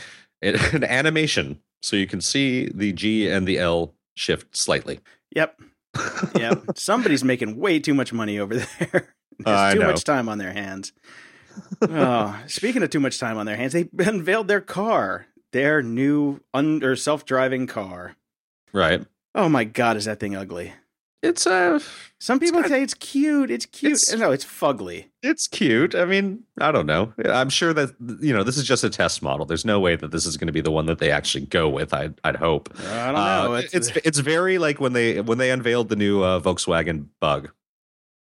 an 0.42 0.84
animation 0.84 1.60
so 1.82 1.96
you 1.96 2.06
can 2.06 2.20
see 2.20 2.68
the 2.74 2.92
G 2.92 3.28
and 3.30 3.46
the 3.46 3.58
L 3.58 3.94
shift 4.16 4.56
slightly. 4.56 5.00
Yep, 5.34 5.60
yep. 6.34 6.62
Somebody's 6.76 7.22
making 7.24 7.56
way 7.58 7.78
too 7.78 7.94
much 7.94 8.12
money 8.12 8.38
over 8.38 8.54
there. 8.80 9.14
There's 9.38 9.58
I 9.58 9.74
too 9.74 9.80
much 9.80 10.04
time 10.04 10.28
on 10.28 10.38
their 10.38 10.52
hands. 10.52 10.92
Oh, 11.82 12.38
speaking 12.46 12.82
of 12.82 12.90
too 12.90 13.00
much 13.00 13.18
time 13.18 13.36
on 13.38 13.46
their 13.46 13.56
hands, 13.56 13.72
they 13.72 13.88
unveiled 13.98 14.48
their 14.48 14.60
car, 14.60 15.26
their 15.52 15.82
new 15.82 16.40
under 16.52 16.96
self-driving 16.96 17.66
car. 17.66 18.16
Right. 18.72 19.04
Oh 19.34 19.48
my 19.48 19.64
god, 19.64 19.96
is 19.96 20.04
that 20.06 20.20
thing 20.20 20.34
ugly? 20.36 20.72
It's 21.22 21.46
uh 21.46 21.78
Some 22.20 22.38
people 22.38 22.60
got- 22.60 22.68
say 22.68 22.82
it's 22.82 22.92
cute. 22.92 23.50
It's 23.50 23.64
cute. 23.64 23.92
It's- 23.92 24.14
no, 24.18 24.30
it's 24.30 24.44
fugly. 24.44 25.06
it's 25.22 25.48
cute. 25.48 25.94
I 25.94 26.04
mean, 26.04 26.44
I 26.60 26.70
don't 26.70 26.84
know. 26.84 27.14
I'm 27.24 27.48
sure 27.48 27.72
that 27.72 27.94
you 28.20 28.34
know 28.34 28.42
this 28.42 28.58
is 28.58 28.64
just 28.64 28.84
a 28.84 28.90
test 28.90 29.22
model. 29.22 29.46
There's 29.46 29.64
no 29.64 29.80
way 29.80 29.96
that 29.96 30.10
this 30.10 30.26
is 30.26 30.36
going 30.36 30.48
to 30.48 30.52
be 30.52 30.60
the 30.60 30.70
one 30.70 30.84
that 30.86 30.98
they 30.98 31.10
actually 31.10 31.46
go 31.46 31.66
with. 31.68 31.94
I'd 31.94 32.20
I'd 32.24 32.36
hope. 32.36 32.68
I 32.90 33.06
don't 33.06 33.16
Uh, 33.16 33.44
know. 33.44 33.54
it's 33.54 33.90
it's 33.96 34.18
very 34.18 34.58
like 34.58 34.80
when 34.80 34.92
they 34.92 35.20
when 35.22 35.38
they 35.38 35.50
unveiled 35.50 35.88
the 35.88 35.96
new 35.96 36.22
uh, 36.22 36.40
Volkswagen 36.40 37.06
Bug. 37.20 37.50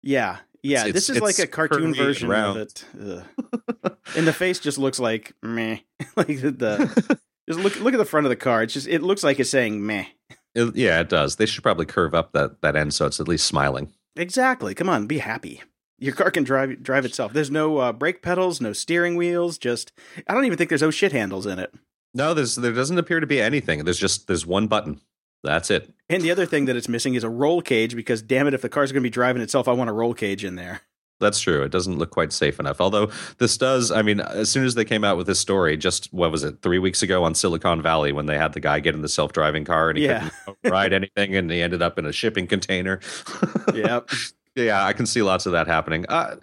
yeah, 0.02 0.38
yeah. 0.62 0.80
it's- 0.86 0.94
this 0.94 1.10
is 1.10 1.20
like 1.20 1.38
a 1.38 1.46
cartoon 1.46 1.94
version 1.94 2.28
round. 2.28 2.58
of 2.58 2.62
it. 2.62 2.84
And 4.16 4.26
the 4.26 4.32
face 4.32 4.58
just 4.58 4.76
looks 4.78 4.98
like 4.98 5.34
meh. 5.42 5.78
like 6.16 6.40
the, 6.40 6.50
the 6.50 7.18
just 7.48 7.60
look 7.60 7.78
look 7.80 7.94
at 7.94 7.98
the 7.98 8.04
front 8.04 8.26
of 8.26 8.30
the 8.30 8.36
car. 8.36 8.62
It's 8.62 8.74
just 8.74 8.88
it 8.88 9.02
looks 9.02 9.22
like 9.22 9.38
it's 9.38 9.50
saying 9.50 9.84
meh. 9.86 10.06
It- 10.54 10.74
yeah, 10.74 11.00
it 11.00 11.08
does. 11.08 11.36
They 11.36 11.46
should 11.46 11.62
probably 11.62 11.86
curve 11.86 12.14
up 12.14 12.32
that 12.32 12.60
that 12.62 12.74
end 12.76 12.92
so 12.94 13.06
it's 13.06 13.20
at 13.20 13.28
least 13.28 13.46
smiling. 13.46 13.92
Exactly. 14.16 14.74
Come 14.74 14.88
on, 14.88 15.06
be 15.06 15.18
happy. 15.18 15.62
Your 15.98 16.14
car 16.14 16.30
can 16.32 16.42
drive 16.44 16.82
drive 16.82 17.04
itself. 17.04 17.32
There's 17.32 17.50
no 17.50 17.78
uh, 17.78 17.92
brake 17.92 18.20
pedals, 18.22 18.60
no 18.60 18.72
steering 18.72 19.14
wheels. 19.16 19.58
Just 19.58 19.92
I 20.26 20.34
don't 20.34 20.44
even 20.46 20.58
think 20.58 20.70
there's 20.70 20.82
no 20.82 20.90
shit 20.90 21.12
handles 21.12 21.46
in 21.46 21.58
it. 21.60 21.72
No, 22.14 22.34
there's 22.34 22.56
there 22.56 22.72
doesn't 22.72 22.98
appear 22.98 23.20
to 23.20 23.26
be 23.26 23.40
anything. 23.40 23.84
There's 23.84 23.98
just 24.00 24.26
there's 24.26 24.44
one 24.46 24.66
button. 24.66 25.00
That's 25.42 25.70
it. 25.70 25.92
And 26.08 26.22
the 26.22 26.30
other 26.30 26.44
thing 26.46 26.66
that 26.66 26.76
it's 26.76 26.88
missing 26.88 27.14
is 27.14 27.24
a 27.24 27.30
roll 27.30 27.62
cage 27.62 27.96
because 27.96 28.20
damn 28.22 28.46
it, 28.46 28.54
if 28.54 28.62
the 28.62 28.68
car's 28.68 28.92
going 28.92 29.02
to 29.02 29.06
be 29.06 29.10
driving 29.10 29.40
itself, 29.42 29.68
I 29.68 29.72
want 29.72 29.88
a 29.90 29.92
roll 29.92 30.12
cage 30.14 30.44
in 30.44 30.56
there. 30.56 30.82
That's 31.18 31.38
true. 31.40 31.62
It 31.62 31.70
doesn't 31.70 31.98
look 31.98 32.10
quite 32.10 32.32
safe 32.32 32.58
enough. 32.58 32.80
Although 32.80 33.10
this 33.38 33.58
does, 33.58 33.90
I 33.92 34.00
mean, 34.00 34.20
as 34.20 34.50
soon 34.50 34.64
as 34.64 34.74
they 34.74 34.86
came 34.86 35.04
out 35.04 35.18
with 35.18 35.26
this 35.26 35.38
story, 35.38 35.76
just 35.76 36.10
what 36.14 36.30
was 36.32 36.44
it, 36.44 36.62
three 36.62 36.78
weeks 36.78 37.02
ago 37.02 37.24
on 37.24 37.34
Silicon 37.34 37.82
Valley, 37.82 38.10
when 38.12 38.24
they 38.26 38.38
had 38.38 38.54
the 38.54 38.60
guy 38.60 38.80
get 38.80 38.94
in 38.94 39.02
the 39.02 39.08
self 39.08 39.32
driving 39.32 39.64
car 39.66 39.90
and 39.90 39.98
he 39.98 40.06
Yeah. 40.06 40.30
couldn't 40.46 40.70
ride 40.72 40.92
anything 40.94 41.36
and 41.36 41.50
he 41.50 41.60
ended 41.60 41.82
up 41.82 41.98
in 41.98 42.06
a 42.06 42.12
shipping 42.12 42.46
container. 42.46 43.00
Yep. 43.74 44.10
yeah, 44.56 44.84
I 44.84 44.92
can 44.94 45.06
see 45.06 45.22
lots 45.22 45.46
of 45.46 45.52
that 45.52 45.66
happening. 45.66 46.04
Uh, 46.08 46.36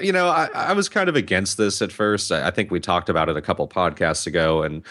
you 0.00 0.12
know, 0.12 0.28
I, 0.28 0.48
I 0.54 0.72
was 0.74 0.88
kind 0.88 1.08
of 1.08 1.16
against 1.16 1.56
this 1.56 1.80
at 1.82 1.90
first. 1.90 2.30
I, 2.30 2.48
I 2.48 2.50
think 2.50 2.70
we 2.70 2.80
talked 2.80 3.08
about 3.08 3.28
it 3.28 3.36
a 3.36 3.42
couple 3.42 3.66
podcasts 3.68 4.26
ago, 4.26 4.62
and 4.62 4.82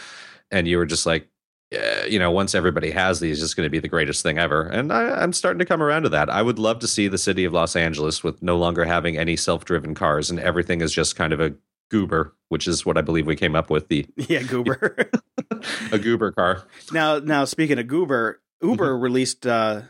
and 0.52 0.68
you 0.68 0.78
were 0.78 0.86
just 0.86 1.06
like, 1.06 1.28
uh, 1.76 2.06
you 2.06 2.20
know, 2.20 2.32
once 2.32 2.56
everybody 2.56 2.92
has 2.92 3.20
these, 3.20 3.42
it's 3.42 3.54
going 3.54 3.66
to 3.66 3.70
be 3.70 3.80
the 3.80 3.88
greatest 3.88 4.24
thing 4.24 4.38
ever. 4.38 4.64
And 4.64 4.92
I, 4.92 5.22
I'm 5.22 5.34
starting 5.34 5.60
to 5.60 5.66
come 5.66 5.82
around 5.82 6.04
to 6.04 6.10
that. 6.10 6.30
I 6.30 6.42
would 6.42 6.60
love 6.60 6.80
to 6.80 6.88
see 6.88 7.08
the 7.08 7.18
city 7.18 7.46
of 7.46 7.54
Los 7.54 7.76
Angeles 7.76 8.24
with 8.24 8.42
no 8.42 8.58
longer 8.58 8.86
having 8.86 9.18
any 9.18 9.36
self-driven 9.36 9.96
cars, 9.96 10.30
and 10.30 10.40
everything 10.40 10.82
is 10.82 10.94
just 10.94 11.16
kind 11.16 11.34
of 11.34 11.40
a 11.40 11.54
goober, 11.90 12.34
which 12.50 12.68
is 12.68 12.86
what 12.86 12.98
I 12.98 13.02
believe 13.02 13.28
we 13.28 13.36
came 13.36 13.56
up 13.56 13.70
with 13.70 13.88
the 13.88 14.08
Yeah, 14.16 14.42
Goober. 14.44 15.10
a 15.92 16.00
goober 16.00 16.32
car. 16.32 16.64
now, 16.92 17.20
now 17.20 17.46
speaking 17.46 17.78
of 17.80 17.88
Goober, 17.88 18.42
Uber 18.62 18.98
released 18.98 19.46
uh, 19.46 19.82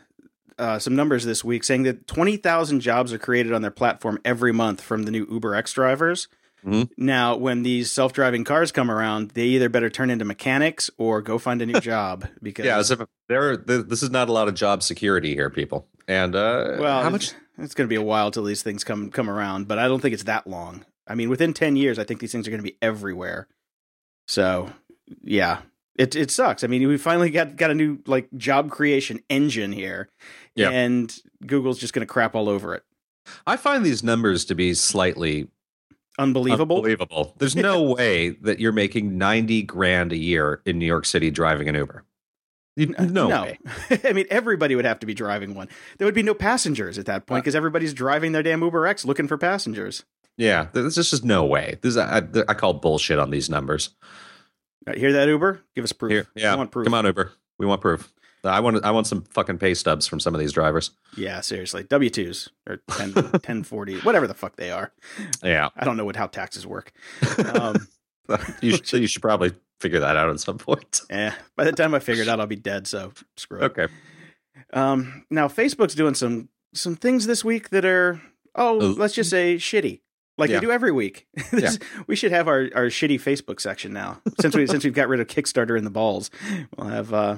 uh, 0.58 0.78
some 0.78 0.94
numbers 0.94 1.24
this 1.24 1.44
week 1.44 1.64
saying 1.64 1.84
that 1.84 2.06
twenty 2.06 2.36
thousand 2.36 2.80
jobs 2.80 3.12
are 3.12 3.18
created 3.18 3.52
on 3.52 3.62
their 3.62 3.70
platform 3.70 4.18
every 4.24 4.52
month 4.52 4.80
from 4.80 5.04
the 5.04 5.10
new 5.10 5.26
Uber 5.30 5.54
X 5.54 5.72
drivers. 5.72 6.28
Mhm. 6.66 6.88
Now, 6.96 7.36
when 7.36 7.62
these 7.62 7.90
self-driving 7.92 8.44
cars 8.44 8.72
come 8.72 8.90
around, 8.90 9.30
they 9.32 9.44
either 9.44 9.68
better 9.68 9.90
turn 9.90 10.08
into 10.10 10.24
mechanics 10.24 10.90
or 10.96 11.20
go 11.20 11.36
find 11.38 11.60
a 11.60 11.66
new 11.66 11.80
job 11.80 12.26
because 12.42 12.64
Yeah, 12.64 12.78
as 12.78 12.90
if 12.90 13.00
there. 13.28 13.56
This 13.56 14.02
is 14.02 14.10
not 14.10 14.28
a 14.28 14.32
lot 14.32 14.48
of 14.48 14.54
job 14.54 14.82
security 14.82 15.34
here, 15.34 15.50
people. 15.50 15.86
And 16.08 16.34
uh, 16.34 16.76
well, 16.78 17.02
how 17.02 17.10
much? 17.10 17.24
It's, 17.24 17.34
it's 17.58 17.74
going 17.74 17.86
to 17.86 17.90
be 17.92 17.96
a 17.96 18.02
while 18.02 18.30
till 18.30 18.44
these 18.44 18.62
things 18.62 18.82
come 18.84 19.10
come 19.10 19.28
around, 19.28 19.68
but 19.68 19.78
I 19.78 19.88
don't 19.88 20.00
think 20.00 20.14
it's 20.14 20.24
that 20.24 20.46
long. 20.46 20.84
I 21.06 21.14
mean, 21.14 21.28
within 21.28 21.52
ten 21.52 21.76
years, 21.76 21.98
I 21.98 22.04
think 22.04 22.20
these 22.20 22.32
things 22.32 22.46
are 22.48 22.50
going 22.50 22.62
to 22.62 22.68
be 22.70 22.76
everywhere. 22.80 23.46
So, 24.26 24.70
yeah, 25.22 25.60
it 25.96 26.16
it 26.16 26.30
sucks. 26.30 26.64
I 26.64 26.66
mean, 26.66 26.86
we 26.88 26.96
finally 26.96 27.30
got 27.30 27.56
got 27.56 27.70
a 27.70 27.74
new 27.74 27.98
like 28.06 28.28
job 28.36 28.70
creation 28.70 29.20
engine 29.28 29.72
here, 29.72 30.08
Yeah. 30.56 30.70
and 30.70 31.14
Google's 31.46 31.78
just 31.78 31.92
going 31.92 32.06
to 32.06 32.10
crap 32.12 32.34
all 32.34 32.48
over 32.48 32.74
it. 32.74 32.82
I 33.46 33.56
find 33.56 33.84
these 33.84 34.02
numbers 34.02 34.44
to 34.46 34.54
be 34.54 34.74
slightly 34.74 35.48
Unbelievable. 36.18 36.76
Unbelievable. 36.76 37.34
There's 37.38 37.56
no 37.56 37.82
way 37.94 38.30
that 38.30 38.60
you're 38.60 38.72
making 38.72 39.18
90 39.18 39.62
grand 39.62 40.12
a 40.12 40.16
year 40.16 40.62
in 40.64 40.78
New 40.78 40.86
York 40.86 41.06
City 41.06 41.30
driving 41.30 41.68
an 41.68 41.74
Uber. 41.74 42.04
You- 42.76 42.94
No, 42.98 43.28
way. 43.42 43.58
I 44.04 44.12
mean, 44.12 44.26
everybody 44.30 44.74
would 44.76 44.84
have 44.84 44.98
to 45.00 45.06
be 45.06 45.14
driving 45.14 45.54
one. 45.54 45.68
There 45.98 46.06
would 46.06 46.14
be 46.14 46.22
no 46.22 46.34
passengers 46.34 46.98
at 46.98 47.06
that 47.06 47.26
point 47.26 47.38
Uh, 47.38 47.42
because 47.42 47.54
everybody's 47.54 47.94
driving 47.94 48.32
their 48.32 48.42
damn 48.42 48.62
Uber 48.62 48.86
X 48.86 49.04
looking 49.04 49.28
for 49.28 49.36
passengers. 49.38 50.04
Yeah, 50.36 50.66
there's 50.72 50.96
just 50.96 51.24
no 51.24 51.44
way. 51.44 51.78
This 51.82 51.90
is, 51.90 51.96
I, 51.96 52.22
I 52.48 52.54
call 52.54 52.74
bullshit 52.74 53.18
on 53.20 53.30
these 53.30 53.48
numbers. 53.50 53.90
Right, 54.86 54.96
hear 54.98 55.12
that, 55.14 55.28
Uber? 55.28 55.60
Give 55.74 55.84
us 55.84 55.92
proof. 55.92 56.10
Here, 56.12 56.26
yeah, 56.34 56.64
proof. 56.66 56.84
come 56.84 56.94
on, 56.94 57.06
Uber. 57.06 57.32
We 57.58 57.66
want 57.66 57.80
proof. 57.80 58.12
I 58.50 58.60
want 58.60 58.84
I 58.84 58.90
want 58.90 59.06
some 59.06 59.22
fucking 59.22 59.58
pay 59.58 59.74
stubs 59.74 60.06
from 60.06 60.20
some 60.20 60.34
of 60.34 60.40
these 60.40 60.52
drivers. 60.52 60.90
Yeah, 61.16 61.40
seriously. 61.40 61.84
W 61.84 62.10
2s 62.10 62.48
or 62.68 62.78
10, 62.90 63.12
1040, 63.14 64.00
whatever 64.00 64.26
the 64.26 64.34
fuck 64.34 64.56
they 64.56 64.70
are. 64.70 64.92
Yeah, 65.42 65.68
I 65.76 65.84
don't 65.84 65.96
know 65.96 66.04
what 66.04 66.16
how 66.16 66.26
taxes 66.26 66.66
work. 66.66 66.92
Um, 67.54 67.88
you 68.62 68.72
should 68.72 68.92
you 69.00 69.06
should 69.06 69.20
probably 69.22 69.52
figure 69.80 70.00
that 70.00 70.16
out 70.16 70.30
at 70.30 70.40
some 70.40 70.56
point. 70.58 71.02
eh, 71.10 71.32
by 71.56 71.64
the 71.64 71.72
time 71.72 71.94
I 71.94 71.98
figure 71.98 72.22
it 72.22 72.28
out, 72.28 72.40
I'll 72.40 72.46
be 72.46 72.56
dead. 72.56 72.86
So 72.86 73.12
screw 73.36 73.60
it. 73.60 73.64
Okay. 73.64 73.86
Um, 74.72 75.24
now 75.30 75.48
Facebook's 75.48 75.94
doing 75.94 76.14
some 76.14 76.48
some 76.72 76.96
things 76.96 77.26
this 77.26 77.44
week 77.44 77.70
that 77.70 77.84
are 77.84 78.20
oh, 78.54 78.80
Uh, 78.80 78.94
let's 78.96 79.14
just 79.14 79.30
say 79.30 79.56
shitty, 79.56 80.00
like 80.38 80.50
Yeah. 80.50 80.56
they 80.56 80.66
do 80.66 80.72
every 80.72 80.90
week. 80.92 81.26
This- 81.50 81.78
We 82.06 82.16
should 82.16 82.32
have 82.32 82.48
our, 82.48 82.68
our 82.74 82.86
shitty 82.86 83.20
Facebook 83.20 83.60
section 83.60 83.92
now 83.92 84.20
since 84.40 84.56
we 84.56 84.66
since 84.66 84.84
we've 84.84 84.94
got 84.94 85.08
rid 85.08 85.20
of 85.20 85.26
Kickstarter 85.26 85.76
in 85.76 85.84
the 85.84 85.90
balls. 85.90 86.30
We'll 86.76 86.88
have 86.88 87.12
uh, 87.12 87.36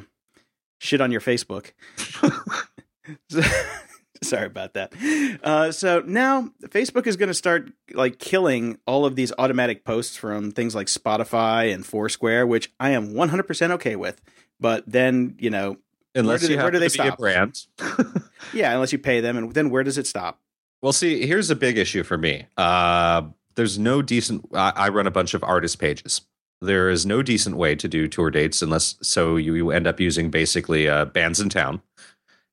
shit 0.78 1.00
on 1.00 1.10
your 1.12 1.20
Facebook. 1.20 1.72
So- 3.30 3.42
Sorry 4.22 4.46
about 4.46 4.72
that. 4.74 4.92
Uh, 5.44 5.70
so 5.70 6.00
now 6.00 6.48
Facebook 6.68 7.06
is 7.06 7.16
going 7.16 7.28
to 7.28 7.34
start 7.34 7.70
like 7.92 8.18
killing 8.18 8.78
all 8.86 9.04
of 9.04 9.14
these 9.14 9.30
automatic 9.38 9.84
posts 9.84 10.16
from 10.16 10.50
things 10.52 10.74
like 10.74 10.86
Spotify 10.86 11.72
and 11.72 11.84
Foursquare, 11.84 12.46
which 12.46 12.72
I 12.80 12.90
am 12.90 13.12
100% 13.12 13.70
okay 13.72 13.94
with. 13.94 14.20
But 14.58 14.84
then, 14.90 15.36
you 15.38 15.50
know, 15.50 15.76
Unless 16.14 16.40
do 16.40 16.46
they- 16.46 16.52
you 16.54 16.56
where 16.56 16.64
have 16.64 16.72
do 16.72 16.78
they 16.78 16.88
to 16.88 17.02
be 17.02 17.02
a 17.02 17.06
stop? 17.08 17.18
brand. 17.18 17.66
yeah, 18.54 18.72
unless 18.72 18.90
you 18.90 18.98
pay 18.98 19.20
them, 19.20 19.36
and 19.36 19.52
then 19.52 19.68
where 19.68 19.84
does 19.84 19.98
it 19.98 20.06
stop? 20.06 20.40
Well, 20.80 20.94
see, 20.94 21.26
here's 21.26 21.50
a 21.50 21.56
big 21.56 21.76
issue 21.76 22.02
for 22.02 22.16
me. 22.16 22.46
Uh, 22.56 23.22
there's 23.54 23.78
no 23.78 24.00
decent. 24.00 24.48
I, 24.54 24.72
I 24.74 24.88
run 24.88 25.06
a 25.06 25.10
bunch 25.10 25.34
of 25.34 25.44
artist 25.44 25.78
pages. 25.78 26.22
There 26.60 26.88
is 26.88 27.04
no 27.04 27.22
decent 27.22 27.56
way 27.56 27.74
to 27.74 27.86
do 27.86 28.08
tour 28.08 28.30
dates 28.30 28.62
unless 28.62 28.96
so 29.02 29.36
you, 29.36 29.54
you 29.54 29.70
end 29.70 29.86
up 29.86 30.00
using 30.00 30.30
basically 30.30 30.88
uh, 30.88 31.06
Bandsintown, 31.06 31.82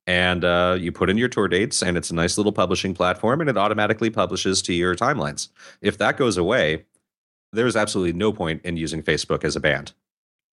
and 0.05 0.43
uh, 0.43 0.77
you 0.79 0.91
put 0.91 1.09
in 1.09 1.17
your 1.17 1.29
tour 1.29 1.47
dates, 1.47 1.81
and 1.81 1.95
it's 1.95 2.11
a 2.11 2.15
nice 2.15 2.37
little 2.37 2.51
publishing 2.51 2.93
platform, 2.93 3.39
and 3.39 3.49
it 3.49 3.57
automatically 3.57 4.09
publishes 4.09 4.61
to 4.63 4.73
your 4.73 4.95
timelines. 4.95 5.49
If 5.81 5.97
that 5.99 6.17
goes 6.17 6.37
away, 6.37 6.83
there's 7.53 7.75
absolutely 7.75 8.13
no 8.13 8.33
point 8.33 8.61
in 8.65 8.75
using 8.75 9.01
Facebook 9.01 9.43
as 9.43 9.55
a 9.55 9.61
band. 9.61 9.93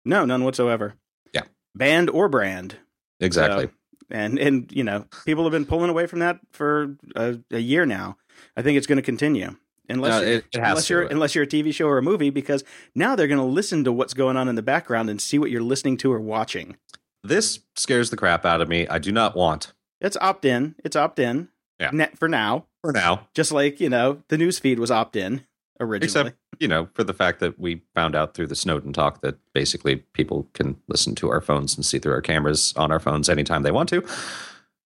No, 0.04 0.24
none 0.24 0.44
whatsoever. 0.44 0.94
Yeah. 1.32 1.42
band 1.74 2.10
or 2.10 2.28
brand. 2.28 2.76
Exactly. 3.20 3.66
So, 3.66 3.72
and 4.10 4.38
and 4.38 4.70
you 4.72 4.84
know, 4.84 5.06
people 5.24 5.44
have 5.44 5.52
been 5.52 5.66
pulling 5.66 5.90
away 5.90 6.06
from 6.06 6.18
that 6.20 6.40
for 6.50 6.96
a, 7.14 7.38
a 7.50 7.58
year 7.58 7.86
now. 7.86 8.16
I 8.56 8.62
think 8.62 8.76
it's 8.76 8.86
going 8.86 8.96
to 8.96 9.02
continue. 9.02 9.56
Unless, 9.88 10.10
No, 10.10 10.20
you're, 10.20 10.30
it- 10.38 10.44
it 10.52 10.58
unless 10.58 10.90
you're 10.90 11.02
unless 11.06 11.34
you're 11.34 11.44
a 11.44 11.48
TV 11.48 11.72
show 11.74 11.86
or 11.86 11.98
a 11.98 12.02
movie, 12.02 12.30
because 12.30 12.62
now 12.94 13.16
they're 13.16 13.26
going 13.28 13.38
to 13.40 13.44
listen 13.44 13.84
to 13.84 13.92
what's 13.92 14.14
going 14.14 14.36
on 14.36 14.48
in 14.48 14.54
the 14.54 14.62
background 14.62 15.08
and 15.10 15.20
see 15.20 15.38
what 15.38 15.50
you're 15.50 15.62
listening 15.62 15.96
to 15.98 16.12
or 16.12 16.20
watching. 16.20 16.76
this 17.24 17.60
scares 17.76 18.10
the 18.10 18.16
crap 18.16 18.44
out 18.44 18.60
of 18.60 18.68
me. 18.68 18.86
I 18.88 18.98
do 18.98 19.10
not 19.12 19.34
want 19.36 19.72
It's 20.00 20.16
opt 20.20 20.44
in. 20.44 20.74
It's 20.84 20.96
opt 20.96 21.18
in. 21.18 21.48
Yeah. 21.80 21.90
Net 21.92 22.18
for 22.18 22.28
now. 22.28 22.66
for 22.82 22.92
now. 22.92 23.28
Just 23.34 23.50
like 23.52 23.80
you 23.80 23.88
know, 23.88 24.22
the 24.28 24.36
news 24.38 24.58
feed 24.58 24.78
was 24.78 24.90
opt 24.90 25.16
in 25.16 25.44
originally. 25.80 26.04
Except, 26.30 26.36
you 26.60 26.66
know, 26.68 26.88
for 26.94 27.04
the 27.04 27.14
fact 27.14 27.38
that 27.40 27.58
we 27.58 27.82
found 27.94 28.14
out 28.16 28.34
through 28.34 28.48
the 28.48 28.56
Snowden 28.56 28.92
talk 28.92 29.20
that 29.20 29.36
basically 29.54 29.96
people 29.96 30.48
can 30.54 30.76
listen 30.88 31.14
to 31.16 31.30
our 31.30 31.40
phones 31.40 31.76
and 31.76 31.86
see 31.86 31.98
through 32.00 32.12
our 32.14 32.20
cameras 32.20 32.74
on 32.76 32.90
our 32.90 32.98
phones 32.98 33.28
anytime 33.28 33.62
they 33.62 33.70
want 33.70 33.88
to. 33.90 34.04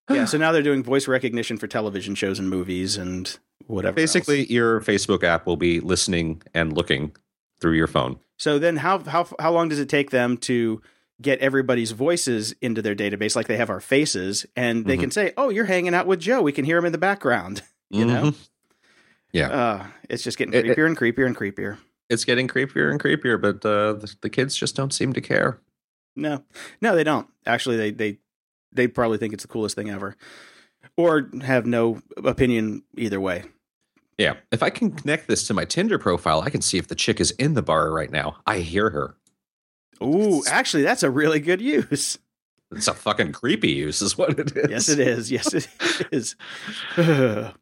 Yeah. 0.09 0.25
So 0.25 0.37
now 0.43 0.51
they're 0.51 0.61
doing 0.61 0.83
voice 0.83 1.07
recognition 1.07 1.57
for 1.57 1.67
television 1.67 2.15
shows 2.15 2.39
and 2.39 2.49
movies 2.49 2.97
and 2.97 3.37
whatever. 3.67 3.99
else. 3.99 4.13
Basically, 4.13 4.51
your 4.51 4.81
Facebook 4.81 5.23
app 5.23 5.45
will 5.45 5.57
be 5.57 5.79
listening 5.79 6.41
and 6.53 6.73
looking 6.73 7.15
through 7.59 7.73
your 7.73 7.87
phone. 7.87 8.19
So 8.37 8.59
then, 8.59 8.77
how 8.77 8.99
how 8.99 9.27
how 9.39 9.51
long 9.51 9.69
does 9.69 9.79
it 9.79 9.89
take 9.89 10.09
them 10.11 10.37
to 10.39 10.81
get 11.21 11.39
everybody's 11.39 11.91
voices 11.91 12.53
into 12.61 12.81
their 12.81 12.95
database, 12.95 13.35
like 13.35 13.47
they 13.47 13.55
have 13.57 13.69
our 13.69 13.79
faces, 13.79 14.45
and 14.55 14.85
they 14.85 14.97
Mhm. 14.97 15.01
can 15.01 15.11
say, 15.11 15.31
"Oh, 15.37 15.49
you're 15.49 15.65
hanging 15.65 15.93
out 15.93 16.07
with 16.07 16.19
Joe. 16.19 16.41
We 16.41 16.51
can 16.51 16.65
hear 16.65 16.77
him 16.77 16.85
in 16.85 16.91
the 16.91 16.97
background." 16.97 17.61
You 17.89 18.05
know, 18.05 18.23
Mhm. 18.31 18.35
Yeah. 19.33 19.47
uh, 19.49 19.85
it's 20.09 20.23
just 20.23 20.35
getting 20.39 20.53
It- 20.55 20.65
it- 20.65 20.75
creepier 20.75 20.87
and 20.87 20.97
creepier 20.97 21.27
and 21.27 21.37
creepier. 21.37 21.77
It's 22.09 22.25
getting 22.25 22.47
creepier 22.47 22.89
and 22.89 22.99
creepier, 22.99 23.39
but 23.39 23.63
uh, 23.63 23.93
the, 23.93 24.15
the 24.21 24.29
kids 24.31 24.55
just 24.55 24.75
don't 24.75 24.91
seem 24.91 25.13
to 25.13 25.21
care. 25.21 25.59
No, 26.15 26.43
no, 26.81 26.95
they 26.95 27.03
don't. 27.03 27.27
Actually, 27.45 27.77
they 27.77 27.91
they 27.91 28.17
they 28.73 28.87
probably 28.87 29.17
think 29.17 29.33
it's 29.33 29.43
the 29.43 29.47
coolest 29.49 29.75
thing 29.75 29.89
ever, 29.89 30.15
or 30.97 31.29
have 31.41 31.65
no 31.65 32.01
opinion 32.23 32.83
either 32.97 33.19
way. 33.21 33.43
Yeah. 34.17 34.35
If 34.51 34.61
I 34.61 34.69
can 34.69 34.91
connect 34.91 35.27
this 35.27 35.47
to 35.47 35.53
my 35.53 35.65
Tinder 35.65 35.97
profile, 35.97 36.41
I 36.41 36.49
can 36.49 36.61
see 36.61 36.77
if 36.77 36.87
the 36.87 36.95
chick 36.95 37.19
is 37.19 37.31
in 37.31 37.55
the 37.55 37.63
bar 37.63 37.91
right 37.91 38.11
now. 38.11 38.37
I 38.45 38.59
hear 38.59 38.91
her. 38.91 39.15
Ooh, 40.03 40.43
actually, 40.47 40.83
that's 40.83 41.01
a 41.03 41.09
really 41.09 41.39
good 41.39 41.61
use. 41.61 42.19
It's 42.75 42.87
a 42.87 42.93
fucking 42.93 43.33
creepy 43.33 43.71
use, 43.71 44.01
is 44.01 44.17
what 44.17 44.37
it 44.39 44.55
is. 44.57 44.69
Yes, 44.69 44.89
it 44.89 44.99
is. 44.99 45.31
Yes, 45.31 45.53
it 45.53 45.67
is. 46.11 46.35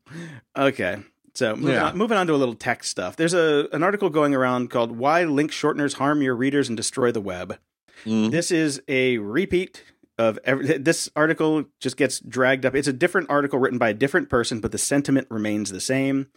okay. 0.57 0.97
So 1.33 1.55
moving, 1.55 1.75
Yeah. 1.75 1.85
on, 1.87 1.97
moving 1.97 2.17
on 2.17 2.27
to 2.27 2.33
a 2.33 2.35
little 2.35 2.55
tech 2.55 2.83
stuff. 2.83 3.15
There's 3.15 3.33
a 3.33 3.67
an 3.71 3.83
article 3.83 4.09
going 4.09 4.33
around 4.35 4.69
called 4.69 4.91
"Why 4.97 5.23
Link 5.23 5.51
Shorteners 5.51 5.93
Harm 5.95 6.21
Your 6.21 6.35
Readers 6.35 6.67
and 6.69 6.75
Destroy 6.77 7.11
the 7.11 7.21
Web." 7.21 7.57
Mhm. 8.05 8.31
This 8.31 8.51
is 8.51 8.81
a 8.87 9.17
repeat 9.19 9.83
of 10.21 10.39
every. 10.43 10.77
This 10.77 11.09
article 11.15 11.65
just 11.79 11.97
gets 11.97 12.19
dragged 12.19 12.65
up. 12.65 12.75
It's 12.75 12.87
a 12.87 12.93
different 12.93 13.29
article 13.29 13.59
written 13.59 13.79
by 13.79 13.89
a 13.89 13.93
different 13.93 14.29
person, 14.29 14.59
but 14.59 14.71
the 14.71 14.77
sentiment 14.77 15.27
remains 15.29 15.71
the 15.71 15.81
same, 15.81 16.27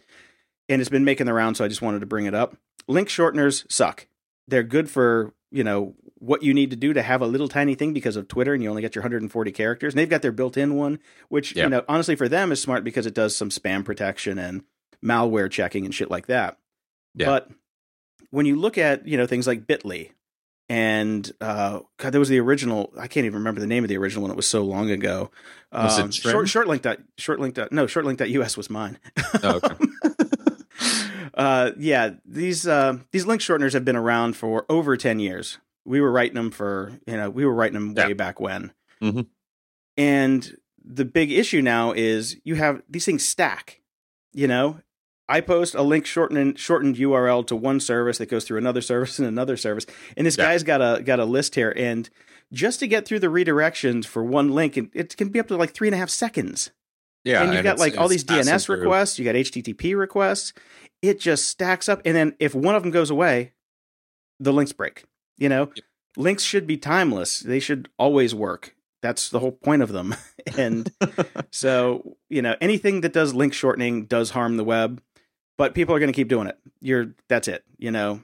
and 0.67 0.81
it's 0.81 0.89
been 0.89 1.05
making 1.05 1.25
the 1.27 1.33
round. 1.33 1.57
So 1.57 1.65
I 1.65 1.67
just 1.67 1.81
wanted 1.81 1.99
to 1.99 2.05
bring 2.05 2.25
it 2.25 2.33
up. 2.33 2.57
Link 2.87 3.07
shorteners 3.09 3.69
suck. 3.71 4.07
They're 4.47 4.63
good 4.63 4.89
for 4.89 5.33
you 5.51 5.63
know 5.63 5.93
what 6.19 6.41
you 6.43 6.53
need 6.53 6.71
to 6.71 6.75
do 6.75 6.93
to 6.93 7.01
have 7.03 7.21
a 7.21 7.27
little 7.27 7.47
tiny 7.47 7.75
thing 7.75 7.93
because 7.93 8.15
of 8.15 8.27
Twitter, 8.27 8.53
and 8.53 8.63
you 8.63 8.69
only 8.69 8.81
get 8.81 8.95
your 8.95 9.03
140 9.03 9.51
characters. 9.51 9.93
And 9.93 9.99
they've 9.99 10.09
got 10.09 10.21
their 10.23 10.31
built-in 10.31 10.75
one, 10.75 10.99
which 11.29 11.55
Yeah. 11.55 11.63
you 11.65 11.69
know 11.69 11.83
honestly 11.87 12.15
for 12.15 12.27
them 12.27 12.51
is 12.51 12.61
smart 12.61 12.83
because 12.83 13.05
it 13.05 13.13
does 13.13 13.35
some 13.35 13.49
spam 13.49 13.85
protection 13.85 14.37
and 14.39 14.63
malware 15.03 15.49
checking 15.51 15.85
and 15.85 15.93
shit 15.93 16.09
like 16.09 16.27
that. 16.27 16.57
Yeah. 17.13 17.27
But 17.27 17.51
when 18.31 18.45
you 18.45 18.55
look 18.55 18.77
at 18.77 19.07
you 19.07 19.17
know 19.17 19.27
things 19.27 19.45
like 19.47 19.67
Bitly 19.67 20.11
and 20.69 21.31
uh, 21.41 21.79
God, 21.97 22.09
there 22.11 22.19
was 22.19 22.29
the 22.29 22.39
original. 22.39 22.91
I 22.99 23.07
can't 23.07 23.25
even 23.25 23.39
remember 23.39 23.61
the 23.61 23.67
name 23.67 23.83
of 23.83 23.87
the 23.89 23.97
original 23.97 24.23
one. 24.23 24.31
It 24.31 24.37
was 24.37 24.47
so 24.47 24.63
long 24.63 24.89
ago. 24.91 25.29
Was 25.71 25.97
it 25.99 26.01
Um, 26.03 26.09
Trim? 26.11 26.31
short 26.31 26.47
shortlink 26.47 26.81
dot 26.81 26.99
shortlink 27.17 27.53
dot 27.53 27.71
no 27.71 27.85
shortlink.us 27.85 28.57
was 28.57 28.69
mine. 28.69 28.97
Oh, 29.43 29.59
okay. 29.63 29.75
uh, 31.33 31.71
yeah, 31.77 32.11
these 32.25 32.67
uh, 32.67 32.97
these 33.11 33.25
link 33.25 33.41
shorteners 33.41 33.73
have 33.73 33.85
been 33.85 33.95
around 33.95 34.35
for 34.35 34.65
over 34.69 34.97
ten 34.97 35.19
years. 35.19 35.57
We 35.85 36.01
were 36.01 36.11
writing 36.11 36.35
them 36.35 36.51
for 36.51 36.99
you 37.07 37.17
know 37.17 37.29
we 37.29 37.45
were 37.45 37.53
writing 37.53 37.73
them 37.73 37.93
way 37.93 38.13
back 38.13 38.39
when, 38.39 38.71
Mhm. 39.01 39.27
and 39.97 40.57
the 40.83 41.05
big 41.05 41.31
issue 41.31 41.61
now 41.61 41.91
is 41.91 42.37
you 42.43 42.55
have 42.55 42.81
these 42.89 43.05
things 43.05 43.25
stack. 43.25 43.81
You 44.33 44.47
know, 44.47 44.79
I 45.27 45.41
post 45.41 45.73
a 45.75 45.81
link 45.81 46.05
shortened 46.05 46.59
shortened 46.59 46.97
URL 46.97 47.45
to 47.47 47.55
one 47.55 47.79
service 47.79 48.17
that 48.19 48.29
goes 48.29 48.45
through 48.45 48.57
another 48.59 48.81
service 48.81 49.17
and 49.19 49.27
another 49.27 49.57
service, 49.57 49.85
and 50.15 50.25
this 50.27 50.37
Yeah. 50.37 50.45
guy's 50.45 50.63
got 50.63 50.81
a 50.81 51.01
got 51.01 51.19
a 51.19 51.25
list 51.25 51.55
here, 51.55 51.73
and 51.75 52.09
just 52.53 52.79
to 52.81 52.87
get 52.87 53.05
through 53.07 53.19
the 53.19 53.27
redirections 53.27 54.05
for 54.05 54.23
one 54.23 54.51
link, 54.51 54.77
it, 54.77 54.89
it 54.93 55.17
can 55.17 55.29
be 55.29 55.39
up 55.39 55.47
to 55.47 55.57
like 55.57 55.73
three 55.73 55.87
and 55.87 55.95
a 55.95 55.97
half 55.97 56.09
seconds. 56.09 56.71
Yeah, 57.23 57.41
and 57.43 57.53
you've 57.53 57.63
got 57.63 57.79
like 57.79 57.97
all 57.97 58.07
these 58.07 58.23
DNS 58.23 58.65
through. 58.65 58.77
requests, 58.81 59.17
you 59.17 59.25
got 59.25 59.33
HTTP 59.35 59.97
requests. 59.97 60.53
It 61.01 61.19
just 61.19 61.47
stacks 61.47 61.89
up, 61.89 62.01
and 62.05 62.15
then 62.15 62.35
if 62.39 62.53
one 62.53 62.75
of 62.75 62.83
them 62.83 62.91
goes 62.91 63.09
away, 63.09 63.53
the 64.39 64.53
links 64.53 64.73
break. 64.73 65.05
You 65.37 65.49
know, 65.49 65.71
links 66.15 66.43
should 66.43 66.67
be 66.67 66.77
timeless; 66.77 67.39
they 67.39 67.59
should 67.59 67.89
always 67.97 68.35
work. 68.35 68.75
That's 69.01 69.29
the 69.29 69.39
whole 69.39 69.51
point 69.51 69.81
of 69.81 69.91
them. 69.91 70.15
and 70.57 70.91
so, 71.51 72.15
you 72.29 72.41
know, 72.43 72.55
anything 72.61 73.01
that 73.01 73.13
does 73.13 73.33
link 73.33 73.53
shortening 73.53 74.05
does 74.05 74.29
harm 74.31 74.57
the 74.57 74.63
web, 74.63 75.01
but 75.57 75.73
people 75.73 75.95
are 75.95 75.99
going 75.99 76.11
to 76.11 76.15
keep 76.15 76.27
doing 76.27 76.47
it. 76.47 76.57
You're 76.81 77.13
that's 77.27 77.47
it. 77.47 77.63
You 77.77 77.91
know. 77.91 78.21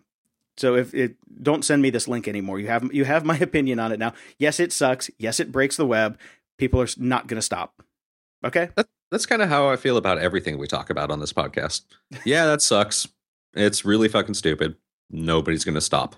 So 0.58 0.76
if 0.76 0.94
it 0.94 1.16
don't 1.42 1.64
send 1.66 1.82
me 1.82 1.90
this 1.90 2.08
link 2.08 2.28
anymore. 2.28 2.60
You 2.60 2.68
have 2.68 2.94
you 2.94 3.06
have 3.06 3.26
my 3.26 3.38
opinion 3.50 3.80
on 3.80 3.92
it 3.92 4.00
now. 4.00 4.14
Yes, 4.38 4.60
it 4.60 4.72
sucks. 4.72 5.10
Yes, 5.18 5.40
it 5.40 5.52
breaks 5.52 5.78
the 5.78 5.86
web. 5.86 6.18
People 6.58 6.82
are 6.82 6.88
not 6.98 7.28
going 7.28 7.38
to 7.38 7.42
stop. 7.42 7.82
Okay. 8.46 8.70
That's 9.12 9.26
kind 9.26 9.42
of 9.42 9.50
how 9.50 9.70
I 9.70 9.76
feel 9.76 9.98
about 9.98 10.20
everything 10.20 10.58
we 10.58 10.68
talk 10.68 10.90
about 10.90 11.12
on 11.12 11.20
this 11.20 11.34
podcast. 11.34 11.82
Yeah, 12.24 12.46
that 12.46 12.62
sucks. 12.62 13.08
It's 13.54 13.84
really 13.84 14.08
fucking 14.08 14.36
stupid. 14.36 14.76
Nobody's 15.10 15.66
going 15.66 15.76
to 15.76 15.82
stop. 15.82 16.16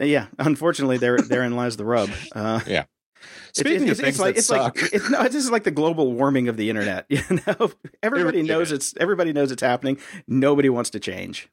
Uh, 0.00 0.04
Yeah, 0.04 0.26
unfortunately, 0.38 0.98
there 0.98 1.18
therein 1.28 1.54
lies 1.56 1.76
the 1.76 1.84
rub. 1.84 2.10
Uh, 2.34 2.60
Yeah. 2.66 2.84
It's- 3.20 3.60
Speaking 3.60 3.88
it's, 3.88 3.98
of 3.98 4.04
things 4.04 4.18
like 4.20 4.34
that 4.34 4.38
it's 4.38 4.46
suck, 4.48 4.80
like 4.80 4.92
it's, 4.92 5.10
no, 5.10 5.22
this 5.24 5.34
is 5.34 5.50
like 5.50 5.64
the 5.64 5.70
global 5.70 6.12
warming 6.12 6.48
of 6.48 6.56
the 6.56 6.68
internet. 6.70 7.06
You 7.10 7.22
know, 7.46 7.70
everybody 8.02 8.42
knows 8.42 8.72
it's 8.72 8.94
everybody 8.98 9.32
knows 9.32 9.50
it's 9.52 9.62
happening. 9.62 9.98
Nobody 10.26 10.68
wants 10.68 10.90
to 10.90 11.00
change. 11.00 11.48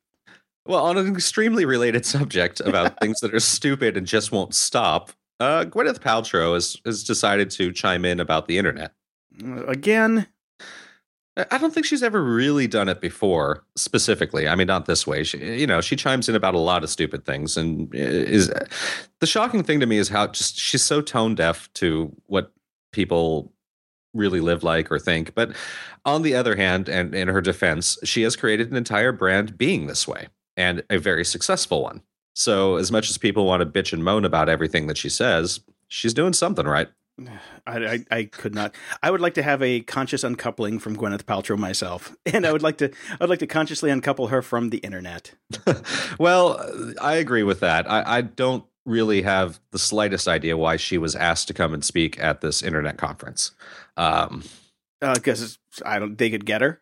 well, 0.65 0.83
on 0.85 0.97
an 0.97 1.07
extremely 1.13 1.65
related 1.65 2.05
subject 2.05 2.59
about 2.59 2.99
things 3.01 3.19
that 3.21 3.33
are 3.33 3.39
stupid 3.39 3.97
and 3.97 4.05
just 4.07 4.31
won't 4.31 4.53
stop, 4.53 5.11
uh, 5.39 5.65
Gwyneth 5.65 5.99
Paltrow 5.99 6.53
has, 6.55 6.77
has 6.85 7.03
decided 7.03 7.49
to 7.51 7.71
chime 7.71 8.05
in 8.05 8.19
about 8.19 8.47
the 8.47 8.57
internet. 8.57 8.91
Again, 9.67 10.27
I 11.51 11.57
don't 11.57 11.73
think 11.73 11.85
she's 11.85 12.01
ever 12.01 12.23
really 12.23 12.67
done 12.67 12.89
it 12.89 12.99
before, 12.99 13.63
specifically. 13.75 14.47
I 14.47 14.55
mean, 14.55 14.67
not 14.67 14.85
this 14.85 15.05
way. 15.05 15.23
She, 15.23 15.37
you 15.59 15.67
know, 15.67 15.81
she 15.81 15.95
chimes 15.95 16.27
in 16.27 16.35
about 16.35 16.55
a 16.55 16.59
lot 16.59 16.83
of 16.83 16.89
stupid 16.89 17.25
things, 17.25 17.57
and 17.57 17.93
is 17.93 18.51
the 19.19 19.27
shocking 19.27 19.63
thing 19.63 19.79
to 19.79 19.85
me 19.85 19.97
is 19.97 20.09
how 20.09 20.27
just 20.27 20.57
she's 20.57 20.83
so 20.83 21.01
tone 21.01 21.35
deaf 21.35 21.71
to 21.75 22.11
what 22.25 22.51
people 22.91 23.53
really 24.13 24.39
live 24.39 24.63
like 24.63 24.91
or 24.91 24.97
think. 24.97 25.35
But 25.35 25.55
on 26.05 26.23
the 26.23 26.33
other 26.33 26.55
hand, 26.55 26.89
and 26.89 27.13
in 27.13 27.27
her 27.27 27.41
defense, 27.41 27.97
she 28.03 28.23
has 28.23 28.35
created 28.35 28.71
an 28.71 28.77
entire 28.77 29.11
brand 29.11 29.57
being 29.57 29.87
this 29.87 30.07
way, 30.07 30.29
and 30.55 30.83
a 30.89 30.97
very 30.97 31.23
successful 31.23 31.83
one. 31.83 32.01
So, 32.33 32.77
as 32.77 32.91
much 32.91 33.09
as 33.09 33.17
people 33.17 33.45
want 33.45 33.61
to 33.61 33.65
bitch 33.65 33.93
and 33.93 34.03
moan 34.03 34.25
about 34.25 34.49
everything 34.49 34.87
that 34.87 34.97
she 34.97 35.09
says, 35.09 35.59
she's 35.87 36.13
doing 36.13 36.33
something 36.33 36.65
right. 36.65 36.87
I, 37.67 37.77
I 37.77 38.05
I 38.11 38.23
could 38.25 38.53
not. 38.53 38.73
I 39.01 39.11
would 39.11 39.21
like 39.21 39.33
to 39.35 39.43
have 39.43 39.61
a 39.61 39.81
conscious 39.81 40.23
uncoupling 40.23 40.79
from 40.79 40.95
Gwyneth 40.95 41.23
Paltrow 41.23 41.57
myself, 41.57 42.15
and 42.25 42.45
I 42.45 42.51
would 42.51 42.63
like 42.63 42.77
to 42.77 42.89
I 43.11 43.17
would 43.21 43.29
like 43.29 43.39
to 43.39 43.47
consciously 43.47 43.89
uncouple 43.89 44.27
her 44.27 44.41
from 44.41 44.69
the 44.69 44.77
internet. 44.79 45.33
well, 46.19 46.59
I 47.01 47.15
agree 47.15 47.43
with 47.43 47.59
that. 47.61 47.89
I, 47.89 48.17
I 48.17 48.21
don't 48.21 48.65
really 48.85 49.21
have 49.23 49.59
the 49.71 49.79
slightest 49.79 50.27
idea 50.27 50.57
why 50.57 50.77
she 50.77 50.97
was 50.97 51.15
asked 51.15 51.47
to 51.49 51.53
come 51.53 51.73
and 51.73 51.83
speak 51.83 52.19
at 52.19 52.41
this 52.41 52.63
internet 52.63 52.97
conference. 52.97 53.51
Um, 53.97 54.43
Because 55.01 55.59
I 55.85 55.99
don't. 55.99 56.17
They 56.17 56.29
could 56.29 56.45
get 56.45 56.61
her. 56.61 56.81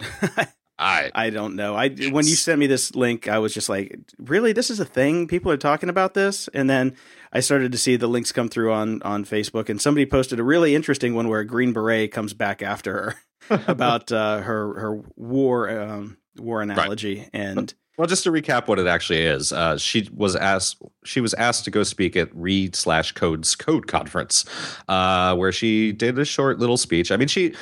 I 0.78 1.10
I 1.14 1.30
don't 1.30 1.54
know. 1.54 1.76
I 1.76 1.88
when 1.88 2.26
you 2.26 2.34
sent 2.34 2.58
me 2.58 2.66
this 2.66 2.94
link, 2.94 3.28
I 3.28 3.38
was 3.38 3.54
just 3.54 3.68
like, 3.68 3.96
really, 4.18 4.52
this 4.52 4.70
is 4.70 4.80
a 4.80 4.84
thing. 4.84 5.28
People 5.28 5.52
are 5.52 5.56
talking 5.56 5.88
about 5.88 6.14
this, 6.14 6.48
and 6.48 6.68
then 6.68 6.96
I 7.34 7.40
started 7.40 7.72
to 7.72 7.78
see 7.78 7.96
the 7.96 8.06
links 8.06 8.32
come 8.32 8.48
through 8.48 8.72
on 8.72 9.02
on 9.02 9.24
Facebook, 9.24 9.68
and 9.68 9.80
somebody 9.80 10.06
posted 10.06 10.38
a 10.38 10.44
really 10.44 10.74
interesting 10.74 11.14
one 11.14 11.28
where 11.28 11.40
a 11.40 11.46
Green 11.46 11.72
Beret 11.72 12.12
comes 12.12 12.32
back 12.32 12.62
after 12.62 13.16
her 13.48 13.64
about 13.66 14.12
uh, 14.12 14.40
her 14.40 14.78
her 14.78 15.02
war 15.16 15.68
um, 15.68 16.16
war 16.36 16.62
analogy, 16.62 17.28
and 17.32 17.74
well, 17.96 18.08
just 18.08 18.24
to 18.24 18.32
recap 18.32 18.66
what 18.66 18.78
it 18.78 18.86
actually 18.86 19.22
is, 19.22 19.52
uh, 19.52 19.78
she 19.78 20.08
was 20.12 20.34
asked 20.34 20.80
she 21.04 21.20
was 21.20 21.34
asked 21.34 21.64
to 21.64 21.70
go 21.70 21.82
speak 21.82 22.16
at 22.16 22.28
Re/code's 22.34 23.54
Code 23.54 23.86
Conference, 23.86 24.44
uh, 24.88 25.36
where 25.36 25.52
she 25.52 25.92
did 25.92 26.18
a 26.18 26.24
short 26.24 26.58
little 26.58 26.76
speech. 26.76 27.12
I 27.12 27.16
mean, 27.16 27.28
she 27.28 27.54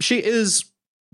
she 0.00 0.18
is. 0.18 0.64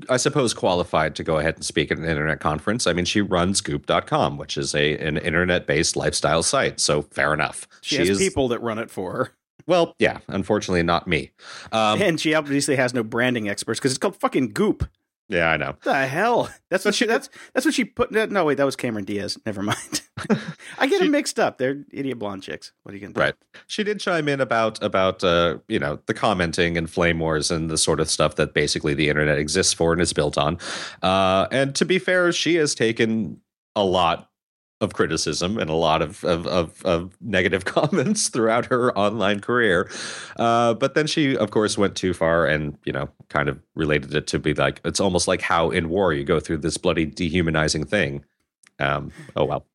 I 0.08 0.16
suppose 0.16 0.54
qualified 0.54 1.14
to 1.16 1.24
go 1.24 1.38
ahead 1.38 1.54
and 1.54 1.64
speak 1.64 1.92
at 1.92 1.98
an 1.98 2.04
internet 2.04 2.40
conference. 2.40 2.86
I 2.86 2.92
mean, 2.92 3.04
she 3.04 3.20
runs 3.20 3.60
Goop.com, 3.60 4.36
which 4.36 4.56
is 4.56 4.74
a 4.74 4.98
an 4.98 5.18
internet 5.18 5.66
based 5.66 5.96
lifestyle 5.96 6.42
site. 6.42 6.80
So 6.80 7.02
fair 7.02 7.32
enough. 7.32 7.68
she, 7.80 7.96
has 8.06 8.18
people 8.18 8.48
that 8.48 8.60
run 8.60 8.78
it 8.78 8.90
for 8.90 9.12
her, 9.12 9.32
Well, 9.66 9.94
yeah, 9.98 10.18
unfortunately, 10.28 10.82
not 10.82 11.06
me. 11.06 11.30
Um, 11.72 12.02
and 12.02 12.20
she 12.20 12.34
obviously 12.34 12.76
has 12.76 12.92
no 12.92 13.02
branding 13.02 13.48
experts 13.48 13.78
because 13.80 13.92
it's 13.92 13.98
called 13.98 14.16
fucking 14.16 14.52
Goop. 14.52 14.88
Yeah, 15.28 15.50
I 15.50 15.56
know. 15.56 15.68
What 15.68 15.82
the 15.82 16.06
hell? 16.06 16.50
That's 16.70 16.84
what 16.84 16.94
she. 16.94 17.06
That's 17.06 17.28
that's 17.52 17.64
what 17.64 17.74
she 17.74 17.84
put. 17.84 18.10
No, 18.12 18.44
wait, 18.44 18.56
that 18.56 18.64
was 18.64 18.76
Cameron 18.76 19.04
Diaz. 19.04 19.38
Never 19.46 19.62
mind. 19.62 20.02
I 20.78 20.86
get 20.86 20.98
She- 20.98 20.98
them 20.98 21.10
mixed 21.12 21.38
up. 21.38 21.58
They're 21.58 21.84
idiot 21.92 22.18
blonde 22.18 22.42
chicks. 22.42 22.72
What 22.82 22.92
are 22.92 22.96
you 22.96 23.00
gonna 23.00 23.14
do? 23.14 23.20
Right. 23.20 23.34
She 23.66 23.84
did 23.84 24.00
chime 24.00 24.28
in 24.28 24.40
about 24.40 24.82
about 24.82 25.24
uh, 25.24 25.58
you 25.68 25.78
know 25.78 25.98
the 26.06 26.14
commenting 26.14 26.76
and 26.76 26.88
flame 26.90 27.18
wars 27.18 27.50
and 27.50 27.70
the 27.70 27.78
sort 27.78 28.00
of 28.00 28.10
stuff 28.10 28.36
that 28.36 28.54
basically 28.54 28.94
the 28.94 29.08
internet 29.08 29.38
exists 29.38 29.72
for 29.72 29.92
and 29.92 30.00
is 30.02 30.12
built 30.12 30.36
on. 30.38 30.58
Uh, 31.02 31.46
and 31.50 31.74
to 31.76 31.84
be 31.84 31.98
fair, 31.98 32.30
she 32.32 32.56
has 32.56 32.74
taken 32.74 33.40
a 33.76 33.84
lot 33.84 34.30
of 34.84 34.92
criticism 34.94 35.58
and 35.58 35.68
a 35.68 35.74
lot 35.74 36.00
of 36.02 36.22
of, 36.24 36.46
of, 36.46 36.80
of 36.84 37.16
negative 37.20 37.64
comments 37.76 38.28
throughout 38.28 38.66
her 38.66 38.96
online 38.96 39.40
career. 39.40 39.90
Uh, 40.38 40.74
but 40.74 40.94
then 40.94 41.08
she, 41.08 41.36
of 41.36 41.50
course, 41.50 41.76
went 41.76 41.96
too 41.96 42.14
far 42.14 42.46
and 42.46 42.78
you 42.84 42.92
know 42.92 43.08
kind 43.28 43.48
of 43.48 43.58
related 43.74 44.14
it 44.14 44.28
to 44.28 44.38
be 44.38 44.54
like 44.54 44.80
it's 44.84 45.00
almost 45.00 45.26
like 45.26 45.40
how 45.42 45.70
in 45.70 45.88
war 45.88 46.12
you 46.12 46.22
go 46.22 46.38
through 46.38 46.58
this 46.58 46.76
bloody 46.76 47.06
dehumanizing 47.06 47.84
thing. 47.84 48.24
Um, 48.78 49.10
oh 49.34 49.44
well, 49.44 49.66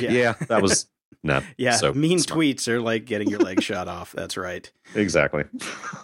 Yeah. 0.00 0.10
yeah, 0.12 0.32
that 0.48 0.62
was 0.62 0.86
no, 1.22 1.42
Yeah, 1.56 1.76
so 1.76 1.92
mean 1.92 2.18
smart. 2.18 2.40
tweets 2.40 2.66
are 2.68 2.80
like 2.80 3.04
getting 3.04 3.28
your 3.28 3.40
leg 3.40 3.62
shot 3.62 3.86
off. 3.88 4.12
That's 4.12 4.36
right. 4.36 4.70
exactly. 4.94 5.44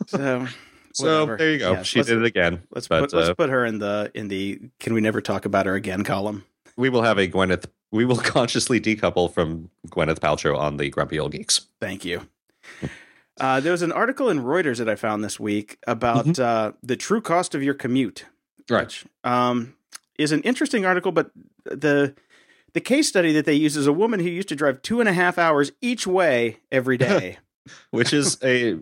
So, 0.07 0.47
So 0.93 1.37
there 1.37 1.53
you 1.53 1.59
go. 1.61 1.73
Yes, 1.75 1.87
she 1.87 2.03
did 2.03 2.19
it 2.19 2.25
again. 2.25 2.63
Let's 2.75 2.89
But, 2.89 3.01
put 3.03 3.13
let's 3.13 3.29
uh, 3.29 3.35
put 3.35 3.49
her 3.49 3.65
in 3.65 3.79
the 3.79 4.11
in 4.13 4.27
the 4.27 4.59
can 4.81 4.93
we 4.93 5.01
never 5.01 5.21
talk 5.21 5.45
about 5.45 5.67
her 5.67 5.77
again 5.77 6.03
column. 6.03 6.45
We 6.77 6.89
will 6.89 7.03
have 7.03 7.17
a 7.19 7.29
Gwyneth. 7.29 7.67
We 7.93 8.05
will 8.05 8.17
consciously 8.37 8.81
decouple 8.81 9.33
from 9.33 9.71
Gwyneth 9.89 10.21
Paltrow 10.21 10.57
on 10.59 10.77
the 10.77 10.91
Grumpy 10.91 11.19
Old 11.19 11.33
Geeks. 11.33 11.67
Thank 11.81 12.05
you. 12.05 12.29
Uh, 13.39 13.59
there 13.61 13.73
was 13.73 13.83
an 13.83 13.93
article 13.93 14.29
in 14.29 14.41
Reuters 14.41 14.79
that 14.79 14.89
I 14.89 14.97
found 14.97 15.25
this 15.25 15.41
week 15.41 15.79
about 15.87 16.27
Mm-hmm. 16.27 16.43
uh, 16.43 16.73
the 16.83 16.97
true 16.97 17.21
cost 17.23 17.55
of 17.55 17.63
your 17.63 17.75
commute, 17.75 18.27
which 18.69 19.07
um, 19.25 19.75
is 20.19 20.31
an 20.33 20.43
interesting 20.43 20.85
article. 20.85 21.11
But 21.11 21.31
the 21.65 22.15
the 22.75 22.81
case 22.81 23.09
study 23.09 23.33
that 23.33 23.47
they 23.47 23.55
use 23.55 23.77
is 23.77 23.87
a 23.87 23.93
woman 23.93 24.21
who 24.21 24.29
used 24.29 24.49
to 24.51 24.55
drive 24.57 24.83
two 24.83 25.01
and 25.01 25.09
a 25.09 25.13
half 25.13 25.39
hours 25.39 25.73
each 25.81 26.07
way 26.07 26.59
every 26.71 26.97
day. 27.09 27.39
which 27.91 28.13
is 28.13 28.37
a 28.45 28.79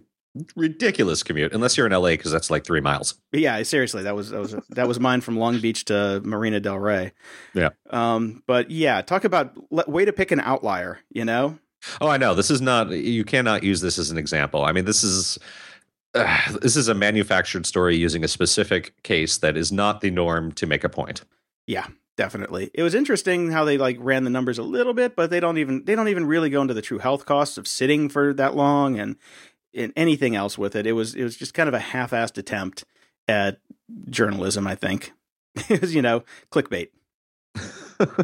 ridiculous 0.57 1.23
commute, 1.23 1.53
unless 1.53 1.77
you're 1.77 1.87
in 1.87 1.93
LA, 1.93 2.11
because 2.11 2.33
that's 2.33 2.51
like 2.51 2.65
three 2.65 2.81
miles. 2.81 3.15
Yeah, 3.33 3.63
seriously, 3.63 4.03
that 4.03 4.15
was 4.15 4.31
that 4.31 4.41
was 4.41 4.55
that 4.71 4.89
was 4.89 5.01
mine 5.01 5.21
from 5.21 5.39
Long 5.39 5.61
Beach 5.61 5.85
to 5.87 6.21
Marina 6.25 6.61
Del 6.61 6.79
Rey. 6.79 7.13
Yeah. 7.55 7.71
Um. 7.91 8.43
But 8.47 8.71
yeah, 8.71 9.03
talk 9.03 9.25
about 9.25 9.55
way 9.71 10.05
to 10.05 10.13
pick 10.13 10.31
an 10.31 10.41
outlier. 10.41 11.01
You 11.11 11.25
know. 11.25 11.59
Oh, 12.01 12.09
I 12.09 12.17
know. 12.17 12.35
This 12.35 12.51
is 12.51 12.61
not. 12.61 12.91
You 12.91 13.25
cannot 13.25 13.63
use 13.63 13.81
this 13.81 13.99
as 13.99 14.11
an 14.11 14.19
example. 14.19 14.65
I 14.65 14.73
mean, 14.73 14.85
this 14.85 15.03
is. 15.03 15.39
Uh, 16.15 16.39
this 16.63 16.75
is 16.75 16.89
a 16.89 16.95
manufactured 16.95 17.67
story 17.67 17.95
using 17.95 18.25
a 18.25 18.29
specific 18.29 19.01
case 19.03 19.37
that 19.39 19.59
is 19.59 19.71
not 19.71 20.01
the 20.01 20.11
norm 20.11 20.51
to 20.53 20.67
make 20.67 20.83
a 20.83 20.89
point. 20.89 21.23
Yeah, 21.67 21.87
definitely. 22.17 22.71
It 22.75 22.83
was 22.83 22.95
interesting 22.95 23.51
how 23.51 23.65
they 23.65 23.79
like 23.79 23.97
ran 24.01 24.25
the 24.25 24.31
numbers 24.31 24.59
a 24.59 24.63
little 24.63 24.95
bit, 24.95 25.15
but 25.15 25.31
they 25.31 25.41
don't 25.41 25.57
even 25.57 25.85
they 25.85 25.95
don't 25.95 26.09
even 26.09 26.27
really 26.27 26.51
go 26.51 26.61
into 26.61 26.75
the 26.75 26.83
true 26.83 26.99
health 26.99 27.25
costs 27.25 27.57
of 27.57 27.67
sitting 27.67 28.09
for 28.09 28.35
that 28.35 28.57
long 28.57 28.99
and 28.99 29.17
and 29.79 29.93
anything 29.97 30.35
else 30.37 30.59
with 30.59 30.77
it. 30.77 30.87
It 30.87 30.93
was 30.93 31.15
it 31.15 31.25
was 31.25 31.37
just 31.37 31.55
kind 31.55 31.69
of 31.69 31.75
a 31.75 31.79
half-assed 31.79 32.39
attempt 32.39 32.85
at 33.27 33.59
journalism, 34.11 34.67
I 34.67 34.75
think. 34.75 35.13
it 35.69 35.81
was, 35.81 35.95
you 35.95 36.03
know, 36.03 36.25
clickbait. 36.51 36.89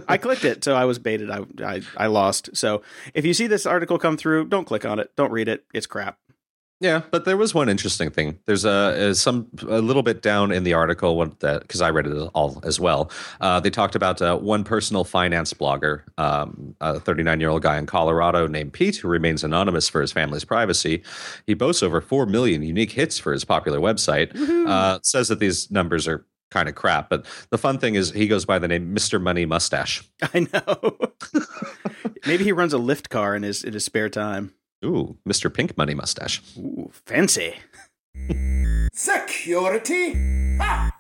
I 0.09 0.19
clicked 0.19 0.45
it, 0.45 0.63
so 0.63 0.77
I 0.77 0.85
was 0.85 0.99
baited. 0.99 1.31
I, 1.31 1.41
I 1.65 1.83
I 1.97 2.07
lost. 2.07 2.51
So 2.57 2.83
if 3.13 3.25
you 3.25 3.35
see 3.35 3.49
this 3.49 3.67
article 3.67 3.99
come 3.99 4.17
through, 4.17 4.47
don't 4.47 4.67
click 4.67 4.85
on 4.85 4.99
it. 4.99 5.11
Don't 5.17 5.33
read 5.33 5.49
it. 5.49 5.65
It's 5.75 5.87
crap. 5.87 6.19
Yeah, 6.85 7.01
but 7.11 7.25
there 7.25 7.39
was 7.39 7.55
one 7.55 7.71
interesting 7.71 8.11
thing. 8.11 8.39
There's 8.45 8.67
a, 8.67 9.09
a 9.09 9.15
some 9.15 9.49
a 9.67 9.81
little 9.81 10.03
bit 10.03 10.21
down 10.21 10.53
in 10.53 10.65
the 10.65 10.75
article 10.75 11.25
because 11.25 11.81
I 11.81 11.89
read 11.89 12.07
it 12.07 12.15
all 12.35 12.61
as 12.63 12.79
well. 12.79 13.11
Uh, 13.41 13.59
they 13.59 13.71
talked 13.71 13.95
about 13.95 14.21
uh, 14.21 14.37
one 14.37 14.65
personal 14.65 15.03
finance 15.03 15.55
blogger, 15.55 16.03
um, 16.19 16.77
a 16.83 17.01
39 17.01 17.41
year 17.41 17.49
old 17.49 17.63
guy 17.63 17.79
in 17.79 17.87
Colorado 17.87 18.47
named 18.47 18.75
Pete, 18.75 18.97
who 18.97 19.09
remains 19.09 19.43
anonymous 19.43 19.89
for 19.89 20.03
his 20.03 20.13
family's 20.13 20.45
privacy. 20.45 21.03
He 21.47 21.55
boasts 21.55 21.83
over 21.83 22.03
four 22.03 22.27
million 22.27 22.63
unique 22.63 22.93
hits 22.93 23.19
for 23.19 23.33
his 23.33 23.47
popular 23.47 23.81
website. 23.81 24.37
Uh, 24.69 24.99
says 25.03 25.29
that 25.29 25.39
these 25.39 25.71
numbers 25.71 26.07
are 26.07 26.27
kind 26.51 26.69
of 26.69 26.75
crap. 26.75 27.09
But 27.09 27.25
the 27.49 27.57
fun 27.57 27.79
thing 27.79 27.95
is 27.95 28.11
he 28.11 28.29
goes 28.29 28.45
by 28.45 28.59
the 28.59 28.69
name 28.69 28.95
Mr. 28.95 29.19
Money 29.19 29.47
Mustache. 29.47 30.07
I 30.35 30.41
know. 30.53 30.99
Maybe 32.27 32.45
he 32.45 32.53
runs 32.53 32.75
a 32.75 32.79
Lyft 32.79 33.09
car 33.09 33.35
in 33.35 33.43
his 33.43 33.65
in 33.65 33.73
his 33.73 33.87
spare 33.87 34.11
time. 34.11 34.53
Ooh, 34.85 35.17
Mr. 35.27 35.53
Pink 35.53 35.77
Money 35.77 35.95
Mustache. 35.95 36.43
Ooh, 36.59 36.74
fancy. 36.95 37.57
Security? 38.93 40.13
Ha! 40.59 40.91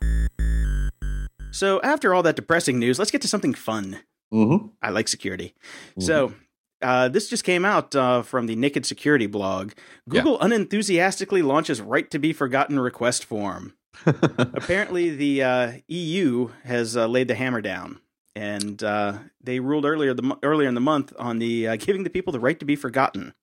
So 1.51 1.81
after 1.83 2.13
all 2.13 2.23
that 2.25 2.37
depressing 2.37 2.79
news, 2.79 2.99
let's 2.99 3.11
get 3.11 3.23
to 3.23 3.29
something 3.29 3.55
fun. 3.55 4.01
Mm-hmm. 4.33 4.67
I 4.83 4.91
like 4.91 5.07
security. 5.07 5.55
So 6.01 6.35
uh, 6.83 7.09
this 7.09 7.31
just 7.31 7.45
came 7.45 7.65
out 7.65 7.95
uh, 7.95 8.23
from 8.23 8.47
the 8.47 8.57
Naked 8.57 8.85
Security 8.85 9.27
blog. 9.27 9.73
Google 10.09 10.41
unenthusiastically 10.41 11.43
launches 11.43 11.81
right 11.81 12.11
to 12.11 12.19
be 12.19 12.33
forgotten 12.33 12.81
request 12.81 13.25
form. 13.25 13.75
Apparently, 14.07 15.11
the 15.11 15.43
uh, 15.43 15.73
EU 15.87 16.49
has 16.65 16.97
uh, 16.97 17.07
laid 17.07 17.29
the 17.29 17.37
hammer 17.37 17.61
down, 17.61 18.01
and 18.35 18.83
uh, 18.83 19.19
they 19.41 19.61
ruled 19.61 19.85
earlier 19.85 20.13
the 20.13 20.37
earlier 20.43 20.69
in 20.69 20.75
the 20.75 20.81
month 20.81 21.13
on 21.19 21.39
the 21.39 21.69
uh, 21.69 21.77
giving 21.77 22.03
the 22.03 22.11
people 22.11 22.33
the 22.33 22.41
right 22.41 22.59
to 22.59 22.67
be 22.67 22.75
forgotten, 22.75 23.35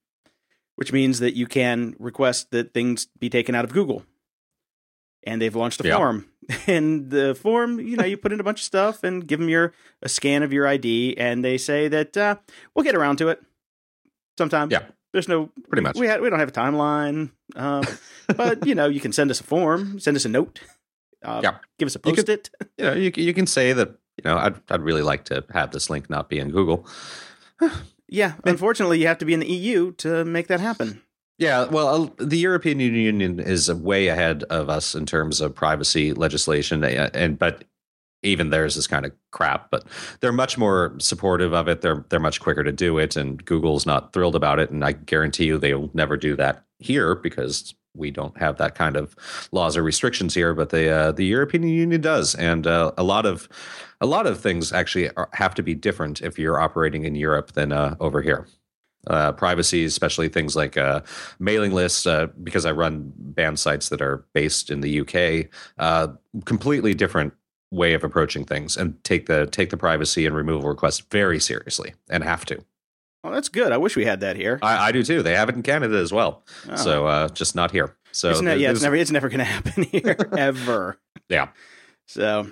which 0.82 0.91
means 0.91 1.20
that 1.20 1.36
you 1.36 1.46
can 1.46 1.96
request 2.00 2.50
that 2.50 2.74
things 2.74 3.08
be 3.20 3.30
taken 3.30 3.54
out 3.54 3.63
of 3.63 3.72
Google. 3.72 4.04
And 5.24 5.39
they've 5.39 5.56
launched 5.56 5.80
a 5.86 5.88
Yeah. 5.88 5.98
form, 5.98 6.26
and 6.67 7.12
the 7.12 7.36
form, 7.36 7.80
you 7.80 7.96
know, 7.98 8.04
you 8.04 8.17
put 8.17 8.32
in 8.34 8.39
a 8.39 8.44
bunch 8.44 8.62
of 8.62 8.63
stuff 8.65 9.04
and 9.04 9.28
give 9.28 9.39
them 9.39 9.48
your 9.48 9.74
a 10.02 10.10
scan 10.10 10.41
of 10.41 10.52
your 10.52 10.65
ID, 10.67 11.15
and 11.20 11.46
they 11.46 11.60
say 11.60 11.88
that 11.89 12.17
uh, 12.17 12.36
we'll 12.74 12.84
get 12.84 12.96
around 12.96 13.17
to 13.17 13.28
it 13.30 13.39
sometime. 14.39 14.72
Yeah. 14.72 14.86
there's 15.13 15.28
no 15.28 15.52
Pretty 15.70 15.84
much. 15.84 15.98
We 16.00 16.08
ha- 16.08 16.17
we 16.17 16.32
don't 16.32 16.39
have 16.39 16.50
a 16.50 16.52
timeline, 16.63 17.30
um, 17.56 17.84
but 18.36 18.65
you 18.65 18.74
know, 18.74 18.88
you 18.88 19.00
can 19.00 19.12
send 19.13 19.30
us 19.30 19.39
a 19.39 19.44
form, 19.44 20.00
send 20.00 20.17
us 20.17 20.26
a 20.26 20.30
note, 20.30 20.62
uh, 21.22 21.41
Yeah. 21.44 21.58
give 21.78 21.86
us 21.86 21.96
a 21.96 22.00
post 22.00 22.28
it. 22.28 22.50
you 22.80 22.86
know, 22.86 22.94
you, 22.94 23.12
you 23.15 23.34
can 23.36 23.46
say 23.46 23.72
that, 23.74 23.89
you 24.17 24.24
know, 24.26 24.36
I'd, 24.39 24.56
I'd 24.72 24.82
really 24.82 25.04
like 25.04 25.26
to 25.26 25.44
have 25.54 25.70
this 25.70 25.91
link 25.91 26.10
not 26.10 26.28
be 26.30 26.39
in 26.39 26.50
Google. 26.50 26.88
Yeah, 28.12 28.34
unfortunately, 28.43 29.00
you 29.00 29.08
have 29.08 29.19
to 29.19 29.26
be 29.26 29.34
in 29.34 29.39
the 29.39 29.52
EU 29.52 29.93
to 29.93 30.26
make 30.26 30.47
that 30.47 30.60
happen. 30.60 31.02
Yeah, 31.38 31.65
well, 31.65 32.13
the 32.17 32.38
European 32.38 32.80
Union 32.80 33.39
is 33.39 33.74
way 33.74 34.10
ahead 34.10 34.43
of 34.43 34.69
us 34.69 34.93
in 34.93 35.08
terms 35.08 35.41
of 35.41 35.56
privacy 35.56 36.13
legislation, 36.13 36.84
and 36.84 37.39
but 37.39 37.63
even 38.21 38.52
theirs 38.52 38.78
is 38.78 38.86
kind 38.86 39.06
of 39.06 39.13
crap. 39.32 39.71
But 39.71 39.86
they're 40.19 40.32
much 40.32 40.58
more 40.58 40.93
supportive 41.00 41.54
of 41.54 41.67
it. 41.67 41.82
They're 41.82 42.06
they're 42.10 42.19
much 42.19 42.41
quicker 42.41 42.63
to 42.63 42.71
do 42.71 43.00
it, 43.00 43.15
and 43.15 43.43
Google's 43.43 43.86
not 43.86 44.13
thrilled 44.13 44.36
about 44.36 44.60
it. 44.60 44.69
And 44.69 44.84
I 44.86 44.91
guarantee 44.91 45.45
you, 45.45 45.58
they'll 45.58 45.89
never 45.93 46.17
do 46.17 46.36
that 46.36 46.65
here 46.80 47.15
because 47.15 47.74
we 47.96 48.12
don't 48.12 48.38
have 48.38 48.58
that 48.58 48.76
kind 48.76 48.96
of 48.96 49.16
laws 49.52 49.78
or 49.78 49.84
restrictions 49.84 50.34
here. 50.34 50.54
But 50.54 50.70
the 50.70 50.90
uh, 50.90 51.12
the 51.12 51.26
European 51.26 51.64
Union 51.64 52.02
does, 52.02 52.36
and 52.36 52.68
uh, 52.68 52.92
a 52.98 53.04
lot 53.04 53.26
of 53.26 53.50
a 54.00 54.06
lot 54.06 54.28
of 54.28 54.40
things 54.40 54.72
actually 54.72 55.10
are, 55.12 55.30
have 55.34 55.56
to 55.56 55.64
be 55.64 55.74
different 55.74 56.22
if 56.22 56.40
you're 56.40 56.60
operating 56.60 57.04
in 57.06 57.16
Europe 57.16 57.54
than 57.54 57.72
uh, 57.72 57.96
over 58.00 58.22
here 58.22 58.48
uh, 59.08 59.32
privacy, 59.32 59.86
especially 59.86 60.30
things 60.30 60.56
like 60.56 60.78
uh, 60.78 61.02
mailing 61.40 61.74
lists, 61.74 62.06
uh, 62.06 62.28
because 62.44 62.66
I 62.66 62.72
run 62.72 63.12
band 63.16 63.60
sites 63.60 63.90
that 63.90 64.02
are 64.02 64.26
based 64.34 64.70
in 64.70 64.82
the 64.82 65.02
UK. 65.02 65.50
Completely 66.46 66.94
different 66.94 67.34
way 67.72 67.94
of 67.94 68.04
approaching 68.04 68.46
things, 68.46 68.78
and 68.78 69.02
take 69.04 69.26
the 69.26 69.48
take 69.48 69.70
the 69.70 69.78
privacy 69.78 70.26
and 70.26 70.36
removal 70.36 70.70
requests 70.70 71.00
very 71.12 71.40
seriously, 71.40 71.94
and 72.10 72.24
have 72.24 72.46
to. 72.46 72.64
Oh, 73.24 73.32
that's 73.32 73.50
good. 73.50 73.72
I 73.72 73.78
wish 73.78 73.96
we 73.96 74.06
had 74.06 74.22
that 74.22 74.36
here. 74.36 74.58
I, 74.62 74.88
I 74.88 74.92
do 74.92 75.04
too. 75.04 75.22
They 75.22 75.36
have 75.36 75.48
it 75.50 75.56
in 75.56 75.62
Canada 75.64 75.98
as 75.98 76.12
well, 76.12 76.44
Oh. 76.70 76.76
so 76.76 77.06
uh, 77.08 77.30
just 77.30 77.56
not 77.56 77.72
here. 77.72 77.96
So 78.12 78.32
it's 78.32 78.42
ne- 78.42 78.58
yeah, 78.58 78.72
it's 78.72 78.82
never 78.82 78.96
it's 78.96 79.12
never 79.12 79.30
going 79.30 79.40
to 79.46 79.46
happen 79.46 79.84
here 79.84 80.18
ever. 80.38 80.98
Yeah. 81.30 81.50
So, 82.08 82.52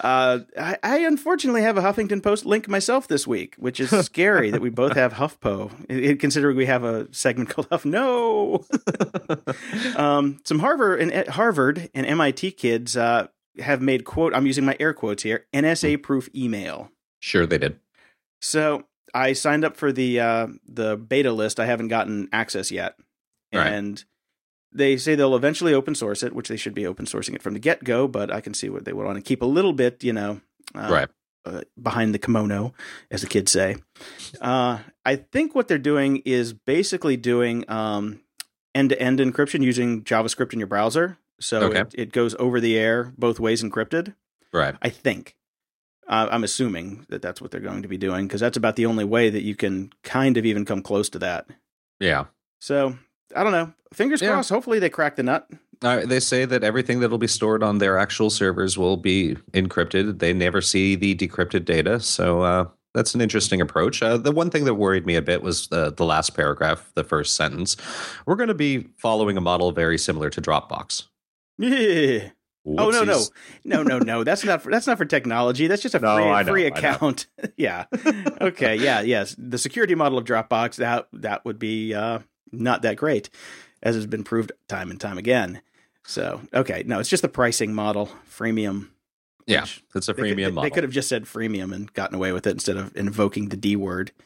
uh, 0.00 0.38
I, 0.58 0.78
I 0.82 0.98
unfortunately 1.00 1.62
have 1.62 1.76
a 1.76 1.82
Huffington 1.82 2.22
Post 2.22 2.44
link 2.46 2.66
myself 2.66 3.06
this 3.06 3.26
week, 3.26 3.54
which 3.58 3.78
is 3.78 3.90
scary 4.06 4.50
that 4.50 4.60
we 4.62 4.70
both 4.70 4.94
have 4.94 5.12
HuffPo. 5.12 6.18
Considering 6.18 6.56
we 6.56 6.66
have 6.66 6.82
a 6.82 7.06
segment 7.12 7.50
called 7.50 7.68
Huff. 7.70 7.84
No. 7.84 8.64
um, 9.96 10.40
some 10.44 10.58
Harvard 10.60 11.00
and 11.00 11.28
Harvard 11.28 11.90
and 11.94 12.06
MIT 12.06 12.52
kids 12.52 12.96
uh, 12.96 13.28
have 13.58 13.80
made 13.82 14.04
quote. 14.04 14.34
I'm 14.34 14.46
using 14.46 14.64
my 14.64 14.76
air 14.80 14.92
quotes 14.94 15.22
here. 15.22 15.46
NSA 15.54 16.02
proof 16.02 16.28
email. 16.34 16.90
sure 17.20 17.46
they 17.46 17.58
did. 17.58 17.78
So 18.40 18.84
I 19.14 19.32
signed 19.32 19.64
up 19.64 19.76
for 19.76 19.92
the 19.92 20.20
uh, 20.20 20.46
the 20.66 20.96
beta 20.96 21.32
list. 21.32 21.58
I 21.60 21.66
haven't 21.66 21.88
gotten 21.88 22.28
access 22.32 22.70
yet, 22.70 22.96
Right. 23.54 23.66
and 23.72 24.04
they 24.72 24.96
say 24.96 25.14
they'll 25.14 25.34
eventually 25.36 25.74
open 25.74 25.94
source 25.94 26.22
it, 26.22 26.32
which 26.34 26.48
they 26.48 26.56
should 26.56 26.74
be 26.74 26.86
open 26.86 27.06
sourcing 27.06 27.34
it 27.34 27.42
from 27.42 27.54
the 27.54 27.58
get 27.60 27.82
go. 27.84 28.06
But 28.06 28.32
I 28.32 28.40
can 28.40 28.54
see 28.54 28.68
what 28.70 28.84
they 28.84 28.92
would 28.92 29.04
want 29.06 29.16
to 29.16 29.22
keep 29.22 29.42
a 29.42 29.46
little 29.46 29.72
bit, 29.72 30.04
you 30.04 30.12
know, 30.12 30.40
uh, 30.74 30.88
right. 30.90 31.08
uh, 31.44 31.62
behind 31.80 32.14
the 32.14 32.18
kimono, 32.18 32.72
as 33.10 33.22
the 33.22 33.26
kids 33.26 33.50
say. 33.50 33.76
Uh, 34.40 34.78
I 35.04 35.16
think 35.16 35.54
what 35.54 35.66
they're 35.68 35.78
doing 35.78 36.18
is 36.24 36.52
basically 36.52 37.16
doing 37.16 37.64
end 38.74 38.90
to 38.90 39.00
end 39.02 39.18
encryption 39.18 39.62
using 39.64 40.04
JavaScript 40.04 40.52
in 40.52 40.60
your 40.60 40.68
browser. 40.68 41.18
So 41.40 41.62
Okay. 41.62 41.80
it, 41.80 41.94
it 41.94 42.12
goes 42.12 42.36
over 42.38 42.60
the 42.60 42.78
air 42.78 43.12
both 43.18 43.40
ways 43.40 43.62
encrypted. 43.62 44.14
Right. 44.52 44.76
I 44.82 44.88
think. 44.90 45.34
Uh, 46.10 46.28
I'm 46.30 46.44
assuming 46.44 47.06
that 47.08 47.22
that's 47.22 47.40
what 47.40 47.52
they're 47.52 47.60
going 47.60 47.82
to 47.82 47.88
be 47.88 47.96
doing 47.96 48.26
because 48.26 48.40
that's 48.40 48.56
about 48.56 48.74
the 48.76 48.84
only 48.86 49.04
way 49.04 49.30
that 49.30 49.42
you 49.42 49.54
can 49.54 49.92
kind 50.02 50.36
of 50.36 50.44
even 50.44 50.64
come 50.64 50.82
close 50.82 51.08
to 51.10 51.18
that. 51.20 51.46
Yeah. 52.00 52.24
So 52.60 52.98
I 53.34 53.44
don't 53.44 53.52
know. 53.52 53.72
Fingers 53.94 54.20
Yeah. 54.20 54.32
crossed. 54.32 54.50
Hopefully 54.50 54.80
they 54.80 54.90
crack 54.90 55.14
the 55.16 55.22
nut. 55.22 55.48
Uh, 55.82 56.04
they 56.04 56.20
say 56.20 56.44
that 56.44 56.62
everything 56.64 57.00
that 57.00 57.10
will 57.10 57.16
be 57.18 57.26
stored 57.28 57.62
on 57.62 57.78
their 57.78 57.96
actual 57.96 58.28
servers 58.28 58.76
will 58.76 58.96
be 58.98 59.36
encrypted. 59.52 60.18
They 60.18 60.32
never 60.34 60.60
see 60.60 60.94
the 60.96 61.14
decrypted 61.14 61.64
data, 61.64 62.00
so 62.00 62.42
uh, 62.42 62.64
that's 62.92 63.14
an 63.14 63.20
interesting 63.22 63.60
approach. 63.62 64.02
Uh, 64.02 64.18
the 64.18 64.32
one 64.32 64.50
thing 64.50 64.64
that 64.64 64.74
worried 64.74 65.06
me 65.06 65.14
a 65.16 65.22
bit 65.22 65.42
was 65.42 65.68
the 65.68 65.90
the 65.90 66.04
last 66.04 66.34
paragraph, 66.36 66.90
the 66.96 67.04
first 67.04 67.34
sentence. 67.36 67.76
We're 68.26 68.34
going 68.36 68.48
to 68.48 68.54
be 68.54 68.88
following 68.98 69.36
a 69.38 69.40
model 69.40 69.72
very 69.72 69.96
similar 69.96 70.28
to 70.30 70.42
Dropbox. 70.42 71.04
Yeah. 71.56 72.30
Oh 72.66 72.90
no 72.90 73.04
no 73.04 73.24
no 73.64 73.82
no 73.82 73.98
no! 73.98 74.22
That's 74.22 74.44
not 74.44 74.60
for, 74.62 74.70
that's 74.70 74.86
not 74.86 74.98
for 74.98 75.06
technology. 75.06 75.66
That's 75.66 75.80
just 75.82 75.94
a 75.94 75.98
No, 76.00 76.16
free, 76.16 76.24
know, 76.26 76.44
free 76.44 76.66
account. 76.66 77.26
yeah. 77.56 77.86
Okay. 78.40 78.76
Yeah. 78.76 79.00
Yes. 79.00 79.34
The 79.38 79.56
security 79.58 79.94
model 79.94 80.18
of 80.18 80.24
Dropbox 80.26 80.76
that 80.76 81.08
that 81.14 81.44
would 81.46 81.58
be 81.58 81.94
uh, 81.94 82.18
not 82.52 82.82
that 82.82 82.96
great, 82.96 83.30
as 83.82 83.94
has 83.94 84.06
been 84.06 84.24
proved 84.24 84.52
time 84.68 84.90
and 84.90 85.00
time 85.00 85.16
again. 85.16 85.62
So 86.04 86.42
okay, 86.52 86.82
no, 86.86 86.98
it's 87.00 87.08
just 87.08 87.22
the 87.22 87.28
pricing 87.28 87.72
model, 87.72 88.10
freemium. 88.30 88.88
Yeah, 89.46 89.64
it's 89.94 90.08
a 90.08 90.12
they 90.12 90.22
could- 90.22 90.36
freemium 90.36 90.44
they, 90.44 90.50
model. 90.50 90.70
could 90.70 90.84
have 90.84 90.92
just 90.92 91.08
said 91.08 91.24
freemium 91.24 91.74
and 91.74 91.90
gotten 91.94 92.14
away 92.14 92.32
with 92.32 92.46
it 92.46 92.50
instead 92.50 92.76
of 92.76 92.94
invoking 92.94 93.48
the 93.48 93.56
D 93.56 93.74
word. 93.76 94.12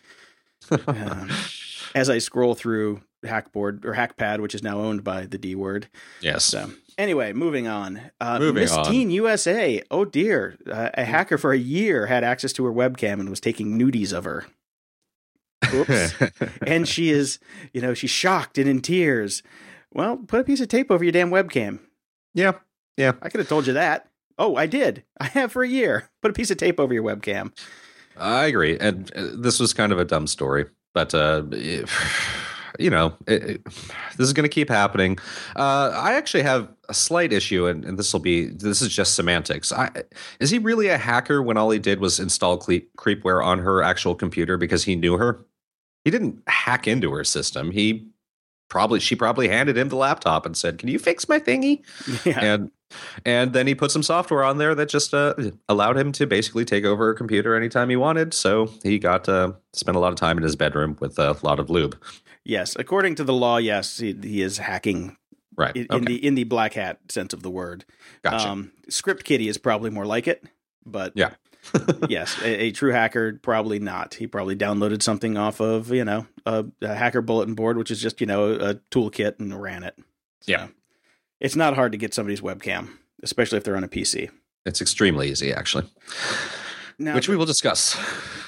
Um, 0.70 1.28
as 1.94 2.08
I 2.10 2.18
scroll 2.18 2.54
through 2.54 3.00
Hackboard 3.24 3.84
or 3.84 3.94
Hackpad, 3.94 4.40
which 4.40 4.54
is 4.54 4.62
now 4.62 4.78
owned 4.78 5.02
by 5.04 5.26
the 5.26 5.38
D 5.38 5.54
word. 5.54 5.88
yes. 6.20 6.44
So 6.44 6.70
anyway, 6.98 7.32
moving 7.32 7.66
on. 7.66 8.00
Uh, 8.20 8.38
Moving 8.38 8.62
Miss 8.62 8.72
on. 8.72 8.84
Teen 8.90 9.10
USA. 9.10 9.82
Oh 9.90 10.04
dear, 10.04 10.56
uh, 10.70 10.90
a 10.94 11.04
hacker 11.04 11.38
for 11.38 11.52
a 11.52 11.58
year 11.58 12.06
had 12.06 12.22
access 12.24 12.52
to 12.54 12.64
her 12.64 12.72
webcam 12.72 13.14
and 13.20 13.28
was 13.30 13.40
taking 13.40 13.78
nudies 13.78 14.12
of 14.12 14.24
her. 14.24 14.46
Oops. 15.72 16.14
and 16.66 16.86
she 16.86 17.10
is, 17.10 17.38
you 17.72 17.80
know, 17.80 17.94
she's 17.94 18.10
shocked 18.10 18.58
and 18.58 18.68
in 18.68 18.80
tears. 18.80 19.42
Well, 19.92 20.16
put 20.18 20.40
a 20.40 20.44
piece 20.44 20.60
of 20.60 20.68
tape 20.68 20.90
over 20.90 21.02
your 21.04 21.12
damn 21.12 21.30
webcam. 21.30 21.80
yeah. 22.34 22.52
Yeah. 22.96 23.12
I 23.22 23.28
could 23.28 23.40
have 23.40 23.48
told 23.48 23.66
you 23.66 23.72
that. 23.72 24.08
Oh, 24.38 24.54
I 24.56 24.66
did. 24.66 25.02
I 25.18 25.24
have 25.24 25.50
for 25.50 25.62
a 25.64 25.68
year. 25.68 26.10
Put 26.22 26.30
a 26.30 26.34
piece 26.34 26.50
of 26.50 26.58
tape 26.58 26.78
over 26.78 26.92
your 26.94 27.02
webcam. 27.02 27.52
I 28.16 28.44
agree, 28.46 28.78
and 28.78 29.10
uh, 29.16 29.28
this 29.36 29.58
was 29.58 29.72
kind 29.72 29.90
of 29.90 29.98
a 29.98 30.04
dumb 30.04 30.28
story, 30.28 30.66
but 30.94 31.14
uh, 31.14 31.42
it- 31.52 31.88
you 32.78 32.90
know, 32.90 33.14
it, 33.26 33.42
it- 33.44 33.64
this 34.16 34.26
is 34.26 34.32
going 34.32 34.44
to 34.44 34.48
keep 34.48 34.68
happening. 34.68 35.18
Uh, 35.56 35.90
I 35.94 36.14
actually 36.14 36.42
have 36.44 36.68
a 36.88 36.94
slight 36.94 37.32
issue, 37.32 37.66
and, 37.66 37.84
and 37.84 37.98
this 37.98 38.12
will 38.12 38.20
be 38.20 38.46
this 38.46 38.80
is 38.82 38.88
just 38.88 39.14
semantics. 39.14 39.72
I, 39.72 39.90
is 40.40 40.50
he 40.50 40.58
really 40.58 40.88
a 40.88 40.98
hacker 40.98 41.42
when 41.42 41.56
all 41.56 41.70
he 41.70 41.78
did 41.78 42.00
was 42.00 42.18
install 42.20 42.58
creepware 42.58 43.44
on 43.44 43.58
her 43.58 43.82
actual 43.82 44.14
computer 44.14 44.56
because 44.56 44.84
he 44.84 44.96
knew 44.96 45.16
her? 45.18 45.44
He 46.04 46.10
didn't 46.10 46.42
hack 46.46 46.86
into 46.86 47.12
her 47.12 47.24
system. 47.24 47.70
He 47.70 48.06
probably 48.68 49.00
she 49.00 49.14
probably 49.16 49.48
handed 49.48 49.76
him 49.78 49.88
the 49.88 49.96
laptop 49.96 50.44
and 50.46 50.56
said, 50.56 50.78
"Can 50.78 50.88
you 50.88 50.98
fix 50.98 51.28
my 51.28 51.38
thingy?" 51.40 51.82
Yeah. 52.26 52.40
and 52.40 52.70
and 53.24 53.52
then 53.52 53.66
he 53.66 53.74
put 53.74 53.90
some 53.90 54.02
software 54.02 54.44
on 54.44 54.58
there 54.58 54.74
that 54.74 54.88
just 54.88 55.14
uh, 55.14 55.34
allowed 55.68 55.96
him 55.96 56.12
to 56.12 56.26
basically 56.26 56.64
take 56.64 56.84
over 56.84 57.10
a 57.10 57.14
computer 57.14 57.54
anytime 57.54 57.90
he 57.90 57.96
wanted. 57.96 58.34
So 58.34 58.70
he 58.82 58.98
got 58.98 59.28
uh, 59.28 59.52
spent 59.72 59.96
a 59.96 60.00
lot 60.00 60.12
of 60.12 60.16
time 60.16 60.36
in 60.36 60.42
his 60.42 60.56
bedroom 60.56 60.96
with 61.00 61.18
a 61.18 61.36
lot 61.42 61.58
of 61.60 61.70
lube. 61.70 61.96
Yes, 62.44 62.76
according 62.78 63.14
to 63.16 63.24
the 63.24 63.32
law, 63.32 63.56
yes, 63.56 63.98
he, 63.98 64.12
he 64.22 64.42
is 64.42 64.58
hacking 64.58 65.16
Right. 65.56 65.76
in, 65.76 65.86
okay. 65.88 65.96
in 65.96 66.04
the 66.04 66.26
in 66.26 66.34
the 66.34 66.44
black 66.44 66.74
hat 66.74 66.98
sense 67.10 67.32
of 67.32 67.42
the 67.42 67.50
word. 67.50 67.84
gotcha. 68.22 68.48
Um, 68.48 68.72
Script 68.88 69.22
Kiddie 69.24 69.46
is 69.48 69.56
probably 69.56 69.88
more 69.88 70.04
like 70.04 70.26
it, 70.26 70.44
but 70.84 71.12
Yeah. 71.14 71.34
yes, 72.08 72.36
a, 72.42 72.64
a 72.64 72.70
true 72.72 72.90
hacker 72.92 73.38
probably 73.40 73.78
not. 73.78 74.14
He 74.14 74.26
probably 74.26 74.56
downloaded 74.56 75.00
something 75.02 75.36
off 75.38 75.60
of 75.60 75.90
you 75.92 76.04
know 76.04 76.26
a, 76.44 76.64
a 76.82 76.94
hacker 76.94 77.22
bulletin 77.22 77.54
board, 77.54 77.78
which 77.78 77.90
is 77.90 78.02
just 78.02 78.20
you 78.20 78.26
know 78.26 78.52
a 78.52 78.74
toolkit 78.90 79.38
and 79.38 79.58
ran 79.62 79.82
it. 79.84 79.94
So, 80.42 80.52
Yeah. 80.52 80.66
It's 81.44 81.54
not 81.54 81.74
hard 81.74 81.92
to 81.92 81.98
get 81.98 82.14
somebody's 82.14 82.40
webcam, 82.40 82.88
especially 83.22 83.58
if 83.58 83.64
they're 83.64 83.76
on 83.76 83.84
a 83.84 83.88
PC. 83.88 84.30
It's 84.64 84.80
extremely 84.80 85.30
easy, 85.30 85.52
actually, 85.52 85.84
Now, 86.98 87.14
which 87.14 87.28
we 87.28 87.36
will 87.36 87.44
discuss. 87.44 87.96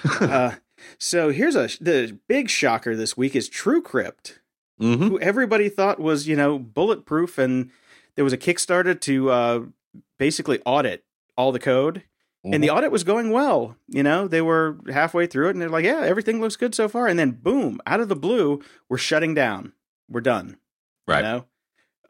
uh, 0.21 0.55
so 0.99 1.31
here's 1.31 1.55
a 1.55 1.69
the 1.79 2.19
big 2.27 2.49
shocker 2.49 2.97
this 2.97 3.15
week 3.15 3.37
is 3.37 3.51
TrueCrypt, 3.51 4.39
hmm 4.79 4.95
who 4.95 5.21
everybody 5.21 5.69
thought 5.69 6.01
was 6.01 6.27
you 6.27 6.37
know 6.37 6.59
bulletproof, 6.59 7.37
and 7.37 7.71
there 8.15 8.25
was 8.25 8.33
a 8.33 8.39
Kickstarter 8.39 8.99
to 9.03 9.31
uh, 9.31 9.61
basically 10.19 10.61
audit 10.65 11.05
all 11.37 11.53
the 11.53 11.59
code, 11.59 12.03
and 12.45 12.65
the 12.65 12.71
audit 12.71 12.91
was 12.91 13.05
going 13.05 13.31
well. 13.31 13.77
You 13.89 14.03
know, 14.03 14.27
they 14.27 14.41
were 14.41 14.79
halfway 14.91 15.27
through 15.27 15.49
it, 15.49 15.51
and 15.51 15.61
they're 15.61 15.69
like, 15.69 15.85
"Yeah, 15.85 16.01
everything 16.01 16.41
looks 16.41 16.57
good 16.57 16.75
so 16.75 16.89
far," 16.89 17.07
and 17.07 17.19
then 17.19 17.33
boom, 17.33 17.79
out 17.87 18.01
of 18.01 18.09
the 18.09 18.17
blue, 18.17 18.63
we're 18.89 18.97
shutting 18.97 19.35
down. 19.35 19.75
We're 20.09 20.23
done. 20.23 20.57
Right. 21.07 21.19
You 21.19 21.23
know, 21.25 21.45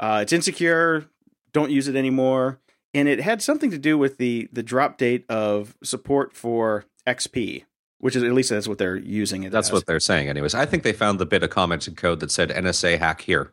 uh, 0.01 0.21
it's 0.23 0.33
insecure. 0.33 1.07
Don't 1.53 1.71
use 1.71 1.89
it 1.89 1.97
anymore. 1.97 2.59
And 2.95 3.09
it 3.09 3.21
had 3.21 3.43
something 3.43 3.71
to 3.71 3.79
do 3.79 3.99
with 3.99 4.17
the 4.19 4.49
the 4.53 4.63
drop 4.63 4.97
date 4.99 5.25
of 5.29 5.77
support 5.83 6.33
for 6.33 6.85
XP, 7.07 7.65
which 7.99 8.17
is 8.17 8.23
at 8.23 8.33
least 8.33 8.51
that's 8.51 8.67
what 8.69 8.79
they're 8.79 8.97
using 8.97 9.43
it. 9.43 9.53
That's 9.53 9.69
as. 9.69 9.73
what 9.73 9.87
they're 9.87 10.01
saying, 10.01 10.29
anyways. 10.29 10.55
I 10.55 10.65
think 10.67 10.83
they 10.83 10.93
found 10.95 11.19
the 11.19 11.27
bit 11.27 11.43
of 11.43 11.51
commented 11.51 11.97
code 11.97 12.21
that 12.21 12.31
said 12.31 12.51
NSA 12.51 12.99
hack 12.99 13.21
here. 13.23 13.53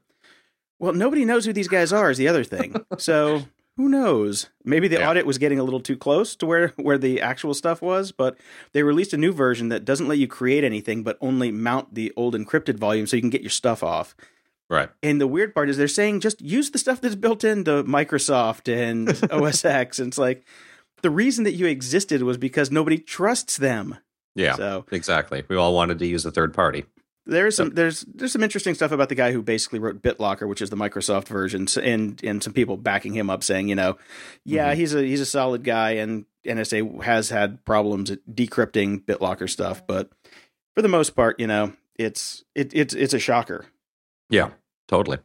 Well, 0.80 0.94
nobody 0.94 1.26
knows 1.26 1.46
who 1.46 1.54
these 1.54 1.68
guys 1.68 1.92
are. 1.94 2.10
Is 2.10 2.18
the 2.18 2.28
other 2.28 2.44
thing. 2.44 2.76
so 2.98 3.44
who 3.76 3.90
knows? 3.90 4.50
Maybe 4.64 4.88
the 4.88 4.98
Yeah. 5.00 5.10
audit 5.10 5.26
was 5.26 5.38
getting 5.38 5.60
a 5.60 5.64
little 5.64 5.80
too 5.82 5.98
close 5.98 6.36
to 6.38 6.46
where 6.46 6.70
where 6.78 6.98
the 6.98 7.20
actual 7.22 7.54
stuff 7.54 7.82
was. 7.82 8.12
But 8.14 8.38
they 8.72 8.84
released 8.84 9.14
a 9.14 9.18
new 9.18 9.34
version 9.34 9.68
that 9.70 9.84
doesn't 9.84 10.08
let 10.08 10.20
you 10.20 10.28
create 10.28 10.64
anything, 10.64 11.04
but 11.04 11.18
only 11.20 11.52
mount 11.52 11.96
the 11.96 12.14
old 12.16 12.34
encrypted 12.36 12.78
volume 12.78 13.08
so 13.08 13.16
you 13.18 13.22
can 13.22 13.30
get 13.30 13.42
your 13.42 13.50
stuff 13.50 13.84
off. 13.84 14.16
Right. 14.70 14.90
And 15.04 15.20
the 15.22 15.28
weird 15.28 15.54
part 15.54 15.70
is 15.70 15.78
they're 15.78 15.88
saying 15.88 16.22
just 16.22 16.42
use 16.42 16.72
the 16.72 16.78
stuff 16.80 17.02
that's 17.02 17.16
built 17.16 17.44
into 17.44 17.84
Microsoft 17.84 18.72
and 18.74 19.10
OS 19.32 19.64
X. 19.66 20.00
And 20.00 20.08
it's 20.08 20.18
like 20.18 20.46
the 21.02 21.10
reason 21.12 21.44
that 21.44 21.54
you 21.54 21.68
existed 21.68 22.24
was 22.24 22.38
because 22.38 22.72
nobody 22.72 22.98
trusts 22.98 23.58
them. 23.58 23.98
Yeah. 24.36 24.56
So 24.56 24.86
Exactly. 24.92 25.44
We 25.48 25.56
all 25.58 25.74
wanted 25.74 26.00
to 26.00 26.08
use 26.08 26.26
a 26.26 26.32
third 26.32 26.54
party. 26.54 26.86
there's 27.26 27.56
some 27.56 27.70
there's 27.72 28.02
there's 28.02 28.32
some 28.32 28.42
interesting 28.44 28.74
stuff 28.74 28.92
about 28.92 29.10
the 29.10 29.16
guy 29.16 29.32
who 29.32 29.42
basically 29.44 29.80
wrote 29.80 30.02
BitLocker, 30.02 30.48
which 30.48 30.62
is 30.62 30.70
the 30.72 30.76
Microsoft 30.78 31.28
version, 31.28 31.68
and 31.82 32.20
and 32.24 32.42
some 32.44 32.52
people 32.54 32.76
backing 32.78 33.14
him 33.14 33.30
up 33.30 33.44
saying, 33.44 33.68
you 33.70 33.76
know, 33.76 33.98
yeah, 34.44 34.74
Mhm. 34.74 34.78
he's 34.78 34.96
a 34.96 35.04
he's 35.04 35.22
a 35.22 35.26
solid 35.26 35.64
guy, 35.64 35.92
and 35.92 36.26
NSA 36.46 37.04
has 37.04 37.30
had 37.30 37.64
problems 37.64 38.10
at 38.12 38.20
decrypting 38.30 39.06
BitLocker 39.06 39.50
stuff, 39.50 39.86
but 39.88 40.10
for 40.76 40.82
the 40.82 40.90
most 40.90 41.12
part, 41.12 41.40
you 41.40 41.48
know, 41.48 41.74
it's 41.98 42.44
it, 42.56 42.72
it's 42.74 42.94
it's 42.94 43.14
a 43.14 43.20
shocker. 43.20 43.66
Yeah. 44.30 44.52
Totally. 44.88 45.20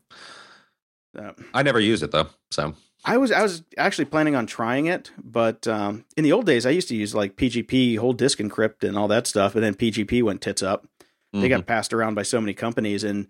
Uh, 1.18 1.32
I 1.52 1.62
never 1.62 1.80
use 1.80 2.02
it 2.02 2.11
though. 2.11 2.28
So 2.50 2.74
I 3.04 3.16
was 3.16 3.32
I 3.32 3.42
was 3.42 3.62
actually 3.76 4.06
planning 4.06 4.34
on 4.34 4.46
trying 4.46 4.87
it, 4.87 5.11
but 5.22 5.66
um, 5.66 6.04
in 6.16 6.24
the 6.24 6.32
old 6.32 6.46
days, 6.46 6.66
I 6.66 6.70
used 6.70 6.88
to 6.88 6.96
use 6.96 7.14
like 7.14 7.37
PGP, 7.37 7.98
whole 7.98 8.12
disk 8.12 8.38
encrypt, 8.38 8.87
and 8.87 8.96
all 8.96 9.08
that 9.08 9.26
stuff. 9.26 9.54
And 9.54 9.64
then 9.64 9.74
PGP 9.74 10.22
went 10.22 10.40
tits 10.40 10.62
up. 10.62 10.87
They 11.32 11.40
mhm. 11.40 11.50
got 11.50 11.66
passed 11.66 11.92
around 11.92 12.14
by 12.14 12.22
so 12.22 12.40
many 12.40 12.54
companies, 12.54 13.04
and 13.04 13.28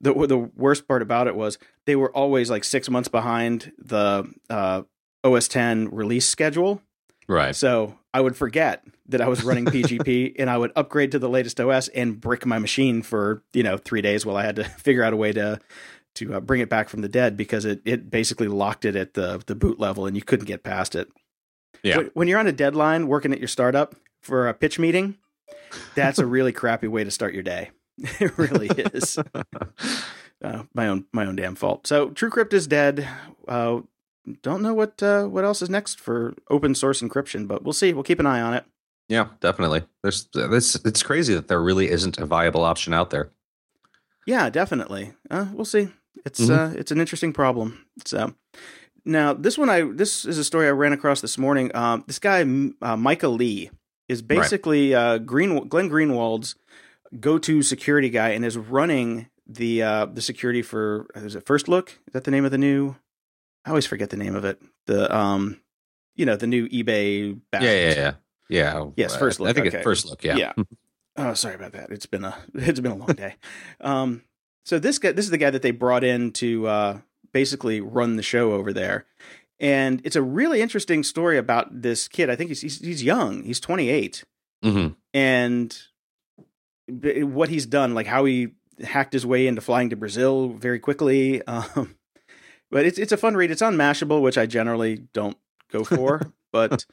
the 0.00 0.14
the 0.26 0.38
worst 0.38 0.86
part 0.86 1.02
about 1.02 1.26
it 1.26 1.34
was 1.34 1.58
they 1.86 1.96
were 1.96 2.14
always 2.16 2.50
like 2.50 2.64
six 2.64 2.88
months 2.88 3.08
behind 3.08 3.72
the 3.78 4.30
uh, 4.48 4.82
OS 5.24 5.48
10 5.48 5.90
release 5.90 6.26
schedule. 6.26 6.82
Right. 7.32 7.54
So 7.54 7.98
I 8.14 8.20
would 8.20 8.36
forget 8.36 8.84
that 9.08 9.20
I 9.20 9.28
was 9.28 9.42
running 9.42 9.64
PGP, 9.64 10.34
and 10.38 10.48
I 10.48 10.58
would 10.58 10.72
upgrade 10.76 11.12
to 11.12 11.18
the 11.18 11.28
latest 11.28 11.60
OS 11.60 11.88
and 11.88 12.20
brick 12.20 12.46
my 12.46 12.58
machine 12.58 13.02
for 13.02 13.42
you 13.52 13.62
know 13.62 13.76
three 13.76 14.02
days 14.02 14.24
while 14.24 14.36
I 14.36 14.44
had 14.44 14.56
to 14.56 14.64
figure 14.78 15.02
out 15.02 15.12
a 15.12 15.16
way 15.16 15.32
to 15.32 15.60
to 16.16 16.34
uh, 16.34 16.40
bring 16.40 16.60
it 16.60 16.68
back 16.68 16.88
from 16.88 17.00
the 17.00 17.08
dead 17.08 17.36
because 17.36 17.64
it 17.64 17.80
it 17.84 18.10
basically 18.10 18.48
locked 18.48 18.84
it 18.84 18.96
at 18.96 19.14
the 19.14 19.42
the 19.46 19.54
boot 19.54 19.78
level, 19.78 20.06
and 20.06 20.16
you 20.16 20.22
couldn't 20.22 20.46
get 20.46 20.62
past 20.62 20.94
it. 20.94 21.08
Yeah. 21.82 21.98
When, 21.98 22.10
when 22.14 22.28
you're 22.28 22.38
on 22.38 22.46
a 22.46 22.52
deadline 22.52 23.08
working 23.08 23.32
at 23.32 23.38
your 23.38 23.48
startup 23.48 23.96
for 24.22 24.48
a 24.48 24.54
pitch 24.54 24.78
meeting, 24.78 25.16
that's 25.94 26.18
a 26.18 26.26
really 26.26 26.52
crappy 26.52 26.86
way 26.86 27.02
to 27.04 27.10
start 27.10 27.34
your 27.34 27.42
day. 27.42 27.70
It 28.20 28.36
really 28.38 28.68
is. 28.68 29.18
Uh, 30.42 30.64
my 30.74 30.88
own 30.88 31.06
my 31.12 31.26
own 31.26 31.36
damn 31.36 31.54
fault. 31.54 31.86
So 31.86 32.10
TrueCrypt 32.10 32.52
is 32.52 32.66
dead. 32.66 33.08
Uh, 33.46 33.80
don't 34.42 34.62
know 34.62 34.74
what 34.74 35.02
uh, 35.02 35.24
what 35.24 35.44
else 35.44 35.62
is 35.62 35.70
next 35.70 36.00
for 36.00 36.34
open 36.50 36.74
source 36.74 37.02
encryption, 37.02 37.46
but 37.48 37.62
we'll 37.64 37.72
see. 37.72 37.92
We'll 37.92 38.04
keep 38.04 38.20
an 38.20 38.26
eye 38.26 38.40
on 38.40 38.54
it. 38.54 38.64
Yeah, 39.08 39.28
definitely. 39.40 39.82
There's 40.02 40.28
this. 40.32 40.76
It's 40.84 41.02
crazy 41.02 41.34
that 41.34 41.48
there 41.48 41.60
really 41.60 41.90
isn't 41.90 42.18
a 42.18 42.26
viable 42.26 42.62
option 42.62 42.94
out 42.94 43.10
there. 43.10 43.30
Yeah, 44.26 44.48
definitely. 44.50 45.12
Uh, 45.30 45.46
we'll 45.52 45.64
see. 45.64 45.88
It's 46.24 46.40
Mhm. 46.40 46.50
uh, 46.74 46.76
it's 46.78 46.92
an 46.92 47.00
interesting 47.00 47.32
problem. 47.32 47.84
So 48.04 48.34
now 49.04 49.34
this 49.34 49.58
one, 49.58 49.68
I 49.68 49.82
this 49.82 50.24
is 50.24 50.38
a 50.38 50.44
story 50.44 50.66
I 50.68 50.70
ran 50.70 50.92
across 50.92 51.20
this 51.20 51.36
morning. 51.36 51.74
Um, 51.74 52.04
this 52.06 52.18
guy, 52.20 52.42
uh, 52.80 52.96
Micah 52.96 53.28
Lee, 53.28 53.70
is 54.08 54.22
basically 54.22 54.94
uh, 54.94 55.18
Green 55.18 55.66
Glenn 55.68 55.88
Greenwald's 55.88 56.54
go-to 57.18 57.62
security 57.62 58.08
guy, 58.08 58.30
and 58.30 58.44
is 58.44 58.56
running 58.56 59.28
the 59.46 59.82
uh, 59.82 60.06
the 60.06 60.22
security 60.22 60.62
for 60.62 61.06
is 61.16 61.34
it 61.34 61.44
First 61.44 61.66
Look? 61.68 61.90
Is 62.06 62.12
that 62.12 62.24
the 62.24 62.30
name 62.30 62.44
of 62.44 62.52
the 62.52 62.58
new? 62.58 62.94
I 63.64 63.70
always 63.70 63.86
forget 63.86 64.10
the 64.10 64.16
name 64.16 64.34
of 64.34 64.44
it. 64.44 64.60
The 64.86 65.14
um, 65.14 65.60
you 66.16 66.26
know, 66.26 66.36
the 66.36 66.46
new 66.46 66.68
eBay. 66.68 67.38
backed- 67.50 67.64
Yeah, 67.64 67.72
yeah, 67.72 67.94
yeah. 67.94 68.12
Yeah. 68.48 68.84
Yes, 68.96 69.14
uh, 69.14 69.18
First 69.18 69.40
I 69.40 69.44
Look, 69.44 69.54
think 69.56 69.66
okay. 69.68 69.76
it's 69.78 69.84
first 69.84 70.06
look. 70.06 70.22
Yeah. 70.24 70.36
Yeah. 70.36 70.52
Oh, 71.14 71.34
sorry 71.34 71.54
about 71.56 71.72
that. 71.72 71.90
It's 71.90 72.06
been 72.06 72.24
a 72.24 72.34
it's 72.54 72.80
been 72.80 72.92
a 72.92 72.96
long 72.96 73.12
day. 73.14 73.34
um, 73.82 74.22
so 74.64 74.78
this 74.78 74.98
guy, 74.98 75.12
this 75.12 75.26
is 75.26 75.30
the 75.30 75.36
guy 75.36 75.50
that 75.50 75.60
they 75.60 75.70
brought 75.70 76.04
in 76.04 76.32
to 76.32 76.66
uh, 76.66 76.98
basically 77.34 77.82
run 77.82 78.16
the 78.16 78.22
show 78.22 78.52
over 78.52 78.72
there, 78.72 79.04
and 79.60 80.00
it's 80.04 80.16
a 80.16 80.22
really 80.22 80.62
interesting 80.62 81.02
story 81.02 81.36
about 81.36 81.82
this 81.82 82.08
kid. 82.08 82.30
I 82.30 82.36
think 82.36 82.48
he's 82.48 82.62
he's, 82.62 82.78
he's 82.80 83.02
young. 83.04 83.42
He's 83.44 83.60
28, 83.60 84.24
hmm 84.62 84.88
and 85.12 85.76
b- 86.98 87.22
what 87.24 87.50
he's 87.50 87.66
done, 87.66 87.92
like 87.94 88.06
how 88.06 88.24
he 88.24 88.48
hacked 88.82 89.12
his 89.12 89.26
way 89.26 89.46
into 89.46 89.60
flying 89.60 89.90
to 89.90 89.96
Brazil 89.96 90.48
very 90.54 90.78
quickly. 90.80 91.42
Um, 91.46 91.94
but 92.72 92.84
it's 92.84 92.98
it's 92.98 93.12
a 93.12 93.16
fun 93.16 93.36
read. 93.36 93.52
It's 93.52 93.62
on 93.62 93.76
Mashable, 93.76 94.20
which 94.20 94.36
I 94.36 94.46
generally 94.46 95.06
don't 95.12 95.36
go 95.70 95.84
for, 95.96 96.20
but. 96.50 96.84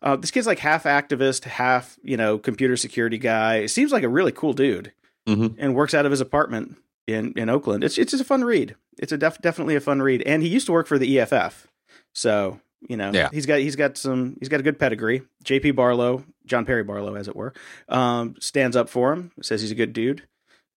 Uh, 0.00 0.14
this 0.14 0.30
kid's 0.30 0.46
like 0.46 0.60
half 0.60 0.84
activist, 0.84 1.42
half 1.42 1.98
you 2.04 2.16
know 2.16 2.38
computer 2.38 2.76
security 2.76 3.18
guy. 3.18 3.66
Seems 3.66 3.90
like 3.90 4.04
a 4.04 4.08
really 4.08 4.30
cool 4.30 4.52
dude, 4.52 4.92
hmm 5.26 5.48
and 5.58 5.74
works 5.74 5.92
out 5.92 6.04
of 6.06 6.12
his 6.12 6.20
apartment 6.20 6.76
in 7.08 7.32
in 7.32 7.48
Oakland. 7.48 7.82
It's 7.82 7.98
it's 7.98 8.12
just 8.12 8.20
a 8.20 8.24
fun 8.24 8.44
read. 8.44 8.76
It's 8.98 9.10
a 9.10 9.18
def- 9.18 9.40
definitely 9.40 9.74
a 9.74 9.80
fun 9.80 10.00
read, 10.00 10.22
and 10.22 10.40
he 10.40 10.48
used 10.48 10.66
to 10.66 10.72
work 10.72 10.86
for 10.86 10.98
the 10.98 11.18
EFF, 11.18 11.66
so 12.14 12.60
you 12.88 12.96
know 12.96 13.10
Yeah. 13.12 13.28
he's 13.32 13.44
got 13.46 13.58
he's 13.58 13.74
got 13.74 13.96
some 13.96 14.36
he's 14.38 14.48
got 14.48 14.60
a 14.60 14.62
good 14.62 14.78
pedigree. 14.78 15.22
J.P. 15.42 15.72
Barlow, 15.72 16.22
John 16.46 16.64
Perry 16.64 16.84
Barlow, 16.84 17.16
as 17.16 17.26
it 17.26 17.34
were, 17.34 17.52
um, 17.88 18.36
stands 18.38 18.76
up 18.76 18.88
for 18.88 19.12
him, 19.12 19.32
says 19.42 19.62
he's 19.62 19.72
a 19.72 19.74
good 19.76 19.92
dude. 19.94 20.22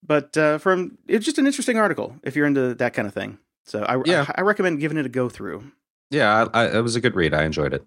But 0.02 0.36
uh, 0.36 0.58
from 0.58 0.97
it's 1.08 1.26
just 1.26 1.38
an 1.38 1.45
interesting 1.45 1.78
article 1.78 2.15
if 2.24 2.36
you're 2.36 2.47
into 2.47 2.74
that 2.76 2.93
kind 2.95 3.08
of 3.08 3.13
thing. 3.13 3.38
So 3.71 3.84
I 3.84 4.01
Yeah. 4.05 4.25
I, 4.27 4.39
I 4.39 4.41
recommend 4.41 4.81
giving 4.81 4.97
it 4.97 5.05
a 5.05 5.10
go 5.10 5.29
through. 5.29 5.63
Yeah, 6.10 6.47
I, 6.53 6.63
I, 6.63 6.77
it 6.77 6.81
was 6.81 6.97
a 6.97 7.01
good 7.01 7.15
read. 7.15 7.34
I 7.34 7.43
enjoyed 7.43 7.73
it, 7.73 7.86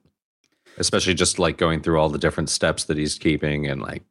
especially 0.78 1.12
just 1.12 1.38
like 1.38 1.58
going 1.58 1.82
through 1.82 2.00
all 2.00 2.08
the 2.08 2.18
different 2.18 2.48
steps 2.48 2.84
that 2.84 2.96
he's 2.96 3.18
keeping, 3.18 3.66
and 3.66 3.82
like 3.82 4.02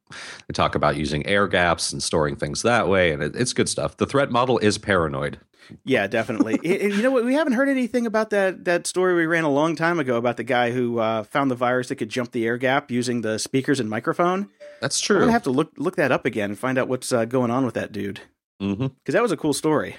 they 0.47 0.53
talk 0.53 0.75
about 0.75 0.97
using 0.97 1.25
air 1.25 1.47
gaps 1.47 1.91
and 1.91 2.03
storing 2.03 2.35
things 2.35 2.61
that 2.61 2.87
way, 2.87 3.11
and 3.11 3.23
it, 3.23 3.35
it's 3.35 3.53
good 3.53 3.67
stuff. 3.67 3.97
The 3.97 4.05
threat 4.05 4.29
model 4.29 4.59
is 4.59 4.77
paranoid. 4.77 5.39
Yeah, 5.83 6.05
definitely. 6.05 6.59
And 6.63 6.93
you 6.93 7.01
know 7.01 7.09
what? 7.09 7.25
We 7.25 7.33
haven't 7.33 7.53
heard 7.53 7.69
anything 7.69 8.05
about 8.05 8.29
that 8.29 8.65
that 8.65 8.85
story 8.85 9.15
we 9.15 9.25
ran 9.25 9.43
a 9.43 9.49
long 9.49 9.75
time 9.75 9.97
ago 9.97 10.17
about 10.17 10.37
the 10.37 10.43
guy 10.43 10.69
who 10.69 10.99
uh, 10.99 11.23
found 11.23 11.49
the 11.49 11.55
virus 11.55 11.87
that 11.87 11.95
could 11.95 12.09
jump 12.09 12.33
the 12.33 12.45
air 12.45 12.57
gap 12.57 12.91
using 12.91 13.21
the 13.21 13.39
speakers 13.39 13.79
and 13.79 13.89
microphone. 13.89 14.49
That's 14.79 14.99
true. 14.99 15.15
I'm 15.15 15.21
gonna 15.23 15.31
have 15.31 15.43
to 15.43 15.49
look 15.49 15.71
look 15.77 15.95
that 15.95 16.11
up 16.11 16.27
again 16.27 16.51
and 16.51 16.59
find 16.59 16.77
out 16.77 16.87
what's 16.87 17.11
uh, 17.11 17.25
going 17.25 17.49
on 17.49 17.65
with 17.65 17.73
that 17.73 17.91
dude 17.91 18.21
because 18.59 19.13
that 19.13 19.23
was 19.23 19.31
a 19.31 19.37
cool 19.37 19.53
story. 19.53 19.97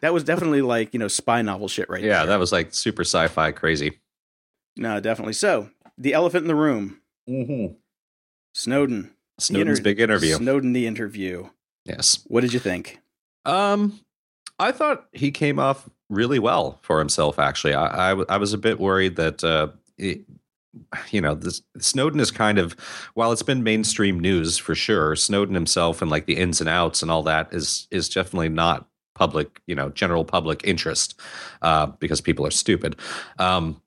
That 0.00 0.12
was 0.12 0.24
definitely 0.24 0.62
like 0.62 0.92
you 0.92 0.98
know 1.00 1.08
spy 1.08 1.42
novel 1.42 1.68
shit 1.68 1.88
right 1.88 2.02
Yeah, 2.02 2.18
there. 2.20 2.26
that 2.28 2.38
was 2.38 2.52
like 2.52 2.74
super 2.74 3.02
sci-fi 3.02 3.52
crazy. 3.52 4.00
no, 4.76 5.00
definitely. 5.00 5.32
So 5.34 5.70
the 5.98 6.12
elephant 6.14 6.42
in 6.44 6.48
the 6.48 6.54
room, 6.54 7.00
Mm-hmm. 7.28 7.74
Snowden. 8.54 9.10
Snowden's 9.38 9.78
inter- 9.78 9.82
big 9.82 10.00
interview. 10.00 10.36
Snowden, 10.36 10.72
the 10.72 10.86
interview. 10.86 11.48
yes. 11.84 12.20
What 12.28 12.42
did 12.42 12.52
you 12.52 12.60
think? 12.60 13.00
Um, 13.44 14.00
I 14.58 14.70
thought 14.72 15.06
he 15.12 15.30
came 15.30 15.58
off 15.58 15.88
really 16.08 16.38
well 16.38 16.78
for 16.82 16.98
himself. 16.98 17.38
Actually, 17.38 17.74
I 17.74 18.06
I, 18.06 18.08
w- 18.10 18.26
I 18.28 18.36
was 18.36 18.52
a 18.52 18.58
bit 18.58 18.78
worried 18.78 19.16
that 19.16 19.42
uh, 19.42 19.68
it, 19.98 20.20
you 21.10 21.20
know, 21.20 21.34
this 21.34 21.62
Snowden 21.78 22.20
is 22.20 22.30
kind 22.30 22.58
of 22.58 22.76
while 23.14 23.32
it's 23.32 23.42
been 23.42 23.62
mainstream 23.64 24.20
news 24.20 24.56
for 24.56 24.74
sure. 24.74 25.16
Snowden 25.16 25.54
himself 25.54 26.00
and 26.00 26.10
like 26.10 26.26
the 26.26 26.36
ins 26.36 26.60
and 26.60 26.68
outs 26.70 27.02
and 27.02 27.10
all 27.10 27.22
that 27.24 27.52
is 27.52 27.88
is 27.90 28.08
definitely 28.08 28.48
not 28.50 28.88
public, 29.14 29.60
you 29.66 29.74
know, 29.74 29.90
general 29.90 30.24
public 30.24 30.62
interest 30.64 31.18
uh, 31.62 31.86
because 31.86 32.20
people 32.20 32.46
are 32.46 32.50
stupid. 32.50 32.96
Um, 33.38 33.80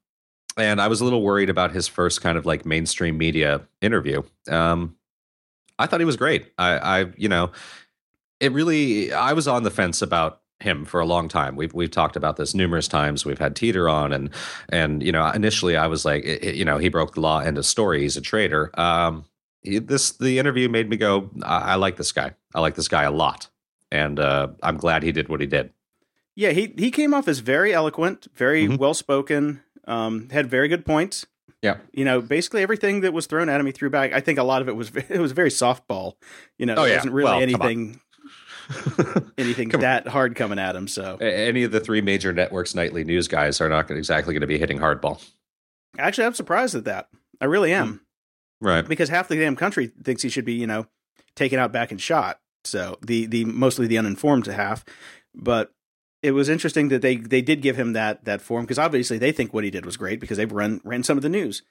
and 0.57 0.82
I 0.82 0.88
was 0.88 1.01
a 1.01 1.03
little 1.03 1.21
worried 1.21 1.49
about 1.49 1.71
his 1.71 1.88
first 1.88 2.21
kind 2.21 2.38
of 2.38 2.45
like 2.45 2.65
mainstream 2.65 3.17
media 3.17 3.61
interview. 3.82 4.23
Um, 4.49 4.95
I 5.78 5.86
thought 5.86 5.99
he 5.99 6.05
was 6.05 6.17
great. 6.17 6.51
I, 6.57 6.78
I, 6.78 7.05
you 7.15 7.30
know, 7.30 7.51
it 8.39 8.51
really. 8.51 9.13
I 9.13 9.34
was 9.34 9.47
on 9.47 9.63
the 9.63 9.71
fence 9.71 10.01
about 10.01 10.41
him 10.59 10.86
for 10.86 10.99
a 10.99 11.05
long 11.05 11.28
time. 11.28 11.55
We've 11.55 11.73
we've 11.73 11.91
talked 11.91 12.15
about 12.15 12.38
this 12.38 12.53
numerous 12.53 12.88
times. 12.88 13.25
We've 13.25 13.38
had 13.38 13.55
Teeter 13.55 13.88
on, 13.88 14.11
and 14.11 14.30
and 14.69 15.03
you 15.03 15.11
know 15.11 15.30
initially 15.30 15.78
I 15.78 15.88
was 15.88 16.05
like, 16.05 16.23
it, 16.23 16.43
it, 16.43 16.55
you 16.55 16.65
know, 16.65 16.78
he 16.78 16.89
broke 16.89 17.13
the 17.13 17.21
law. 17.21 17.39
End 17.39 17.57
of 17.57 17.65
story. 17.65 18.01
He's 18.01 18.17
a 18.17 18.21
traitor. 18.21 18.71
Um, 18.80 19.25
he, 19.61 19.80
this 19.80 20.11
the 20.11 20.39
interview 20.39 20.69
made 20.69 20.89
me 20.89 20.97
go, 20.97 21.30
I, 21.43 21.73
I, 21.73 21.75
like 21.75 21.97
this 21.97 22.11
guy. 22.11 22.34
I 22.55 22.61
like 22.61 22.75
this 22.75 22.88
guy 22.88 23.03
a 23.03 23.11
lot, 23.11 23.49
and 23.92 24.20
uh, 24.20 24.50
I'm 24.64 24.78
glad 24.78 25.04
he 25.04 25.12
did 25.12 25.30
what 25.30 25.42
he 25.42 25.48
did. 25.48 25.72
Yeah, 26.36 26.52
he 26.52 26.74
he 26.78 26.92
came 26.92 27.14
off 27.14 27.28
as 27.28 27.40
very 27.40 27.74
eloquent, 27.74 28.28
very 28.36 28.66
mm-hmm. 28.66 28.76
well 28.76 28.94
spoken, 28.94 29.62
um, 29.88 30.30
had 30.30 30.50
very 30.50 30.68
good 30.68 30.86
points. 30.86 31.26
Yeah, 31.62 31.78
you 31.92 32.06
know, 32.06 32.22
basically 32.22 32.62
everything 32.62 33.02
that 33.02 33.14
was 33.14 33.26
thrown 33.26 33.50
at 33.50 33.60
him, 33.60 33.66
he 33.66 33.72
threw 33.72 33.90
back. 33.90 34.14
I 34.14 34.20
think 34.20 34.38
a 34.38 34.44
lot 34.44 34.62
of 34.62 34.70
it 34.70 34.76
was 34.76 34.92
it 34.96 35.20
was 35.20 35.32
very 35.32 35.50
softball. 35.50 36.14
You 36.58 36.68
know, 36.68 36.76
oh, 36.78 36.84
it 36.84 36.90
yeah. 36.90 36.96
wasn't 36.98 37.14
really 37.14 37.32
well, 37.32 37.42
anything 37.42 38.00
anything 39.38 39.70
that 39.70 40.08
hard 40.08 40.36
coming 40.36 40.60
at 40.60 40.76
him. 40.76 40.88
So 40.88 41.18
any 41.18 41.64
of 41.64 41.72
the 41.72 41.80
three 41.80 42.02
major 42.02 42.34
networks 42.34 42.76
nightly 42.76 43.04
news 43.04 43.28
guys 43.28 43.62
are 43.62 43.70
not 43.70 43.90
exactly 43.92 44.34
going 44.34 44.42
to 44.42 44.48
be 44.48 44.58
hitting 44.58 44.80
hardball. 44.80 45.24
Actually, 45.98 46.28
I'm 46.28 46.34
surprised 46.34 46.76
at 46.76 46.86
that. 46.86 47.10
I 47.42 47.46
really 47.46 47.74
am. 47.74 48.02
Right. 48.62 48.88
Because 48.88 49.10
half 49.10 49.28
the 49.28 49.36
damn 49.36 49.56
country 49.56 49.88
thinks 49.88 50.22
he 50.22 50.30
should 50.30 50.46
be, 50.46 50.54
you 50.54 50.68
know, 50.68 50.88
taken 51.36 51.60
out 51.60 51.72
back 51.72 51.92
and 51.92 52.02
shot. 52.02 52.40
So 52.68 52.97
the 53.01 53.26
the 53.26 53.45
mostly 53.45 53.88
the 53.88 53.97
uninformed 53.97 54.47
half, 54.47 54.86
but 55.34 55.74
it 56.22 56.32
was 56.32 56.49
interesting 56.49 56.89
that 56.89 57.01
they 57.01 57.15
they 57.15 57.41
did 57.41 57.61
give 57.61 57.78
him 57.78 57.93
that 57.93 58.26
that 58.26 58.41
form 58.41 58.65
because 58.65 58.80
obviously 58.80 59.18
they 59.18 59.32
think 59.32 59.53
what 59.53 59.63
he 59.63 59.72
did 59.72 59.86
was 59.86 59.97
great 59.97 60.20
because 60.20 60.38
they've 60.38 60.51
run 60.51 60.82
ran 60.84 61.03
some 61.03 61.18
of 61.18 61.24
the 61.24 61.30
news. 61.30 61.63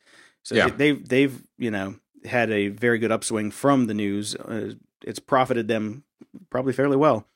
So 0.43 0.55
yeah. 0.55 0.69
they, 0.69 0.89
have 0.89 1.09
they've 1.09 1.43
you 1.59 1.71
know 1.71 1.97
had 2.25 2.51
a 2.51 2.69
very 2.69 2.99
good 2.99 3.13
upswing 3.13 3.51
from 3.51 3.87
the 3.87 3.95
news. 3.95 4.35
Uh, 4.35 4.75
it's 5.03 5.19
profited 5.19 5.69
them 5.69 6.05
probably 6.51 6.73
fairly 6.73 6.97
well. 6.97 7.27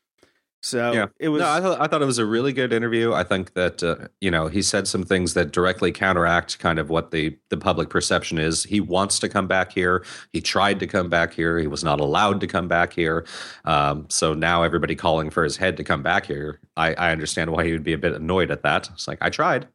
So 0.63 0.93
yeah. 0.93 1.07
it 1.19 1.31
was. 1.31 1.41
No, 1.41 1.51
I, 1.51 1.61
th- 1.61 1.79
I 1.81 1.87
thought 1.87 2.03
it 2.03 2.07
was 2.07 2.19
a 2.19 2.27
really 2.27 2.53
good 2.53 2.73
interview. 2.73 3.15
I 3.15 3.25
think 3.25 3.55
that 3.55 3.83
uh, 3.83 4.09
you 4.21 4.31
know 4.31 4.49
he 4.49 4.61
said 4.61 4.87
some 4.87 5.05
things 5.05 5.33
that 5.35 5.53
directly 5.53 5.91
counteract 5.91 6.59
kind 6.59 6.79
of 6.79 6.91
what 6.91 7.13
the 7.13 7.39
the 7.49 7.57
public 7.57 7.89
perception 7.89 8.39
is. 8.39 8.65
He 8.65 8.79
wants 8.79 9.19
to 9.21 9.29
come 9.29 9.47
back 9.47 9.73
here. 9.73 10.05
He 10.33 10.43
tried 10.43 10.79
to 10.81 10.87
come 10.87 11.09
back 11.09 11.33
here. 11.33 11.59
He 11.59 11.67
was 11.67 11.83
not 11.83 11.99
allowed 11.99 12.41
to 12.43 12.47
come 12.47 12.69
back 12.69 12.93
here. 12.93 13.27
Um, 13.65 14.07
so 14.11 14.35
now 14.35 14.63
everybody 14.63 14.95
calling 14.95 15.31
for 15.31 15.45
his 15.45 15.57
head 15.57 15.79
to 15.79 15.85
come 15.85 16.03
back 16.03 16.27
here. 16.27 16.61
I, 16.77 16.93
I 16.95 17.13
understand 17.13 17.51
why 17.51 17.65
he 17.65 17.73
would 17.73 17.85
be 17.85 17.95
a 17.95 17.99
bit 17.99 18.13
annoyed 18.13 18.51
at 18.51 18.63
that. 18.63 18.91
It's 18.93 19.09
like 19.09 19.19
I 19.23 19.31
tried. 19.31 19.67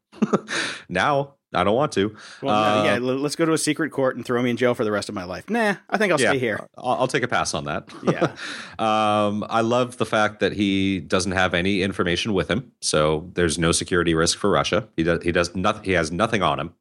now 0.89 1.33
I 1.55 1.63
don't 1.63 1.75
want 1.75 1.91
to. 1.93 2.15
Well, 2.41 2.55
uh, 2.55 2.83
yeah, 2.83 2.97
let's 2.99 3.35
go 3.35 3.45
to 3.45 3.53
a 3.53 3.57
secret 3.57 3.91
court 3.91 4.15
and 4.15 4.25
throw 4.25 4.41
me 4.41 4.49
in 4.49 4.57
jail 4.57 4.73
for 4.73 4.83
the 4.83 4.91
rest 4.91 5.09
of 5.09 5.15
my 5.15 5.23
life. 5.23 5.49
Nah, 5.49 5.75
I 5.89 5.97
think 5.97 6.11
I'll 6.11 6.19
yeah, 6.19 6.31
stay 6.31 6.39
here. 6.39 6.67
I'll, 6.77 6.93
I'll, 6.99 7.07
take 7.07 7.23
a 7.23 7.27
pass 7.27 7.53
on 7.53 7.65
that. 7.65 7.89
Yeah. 8.03 8.35
um, 8.79 9.45
I 9.49 9.61
love 9.61 9.97
the 9.97 10.05
fact 10.05 10.39
that 10.41 10.53
he 10.53 10.99
doesn't 10.99 11.31
have 11.31 11.53
any 11.53 11.81
information 11.81 12.33
with 12.33 12.49
him, 12.49 12.71
so 12.81 13.29
there's 13.33 13.57
no 13.57 13.71
security 13.71 14.13
risk 14.13 14.37
for 14.37 14.49
Russia. 14.49 14.87
He 14.95 15.03
does. 15.03 15.23
He 15.23 15.31
does 15.31 15.55
nothing. 15.55 15.83
He 15.83 15.91
has 15.93 16.11
nothing 16.11 16.41
on 16.41 16.59
him 16.59 16.73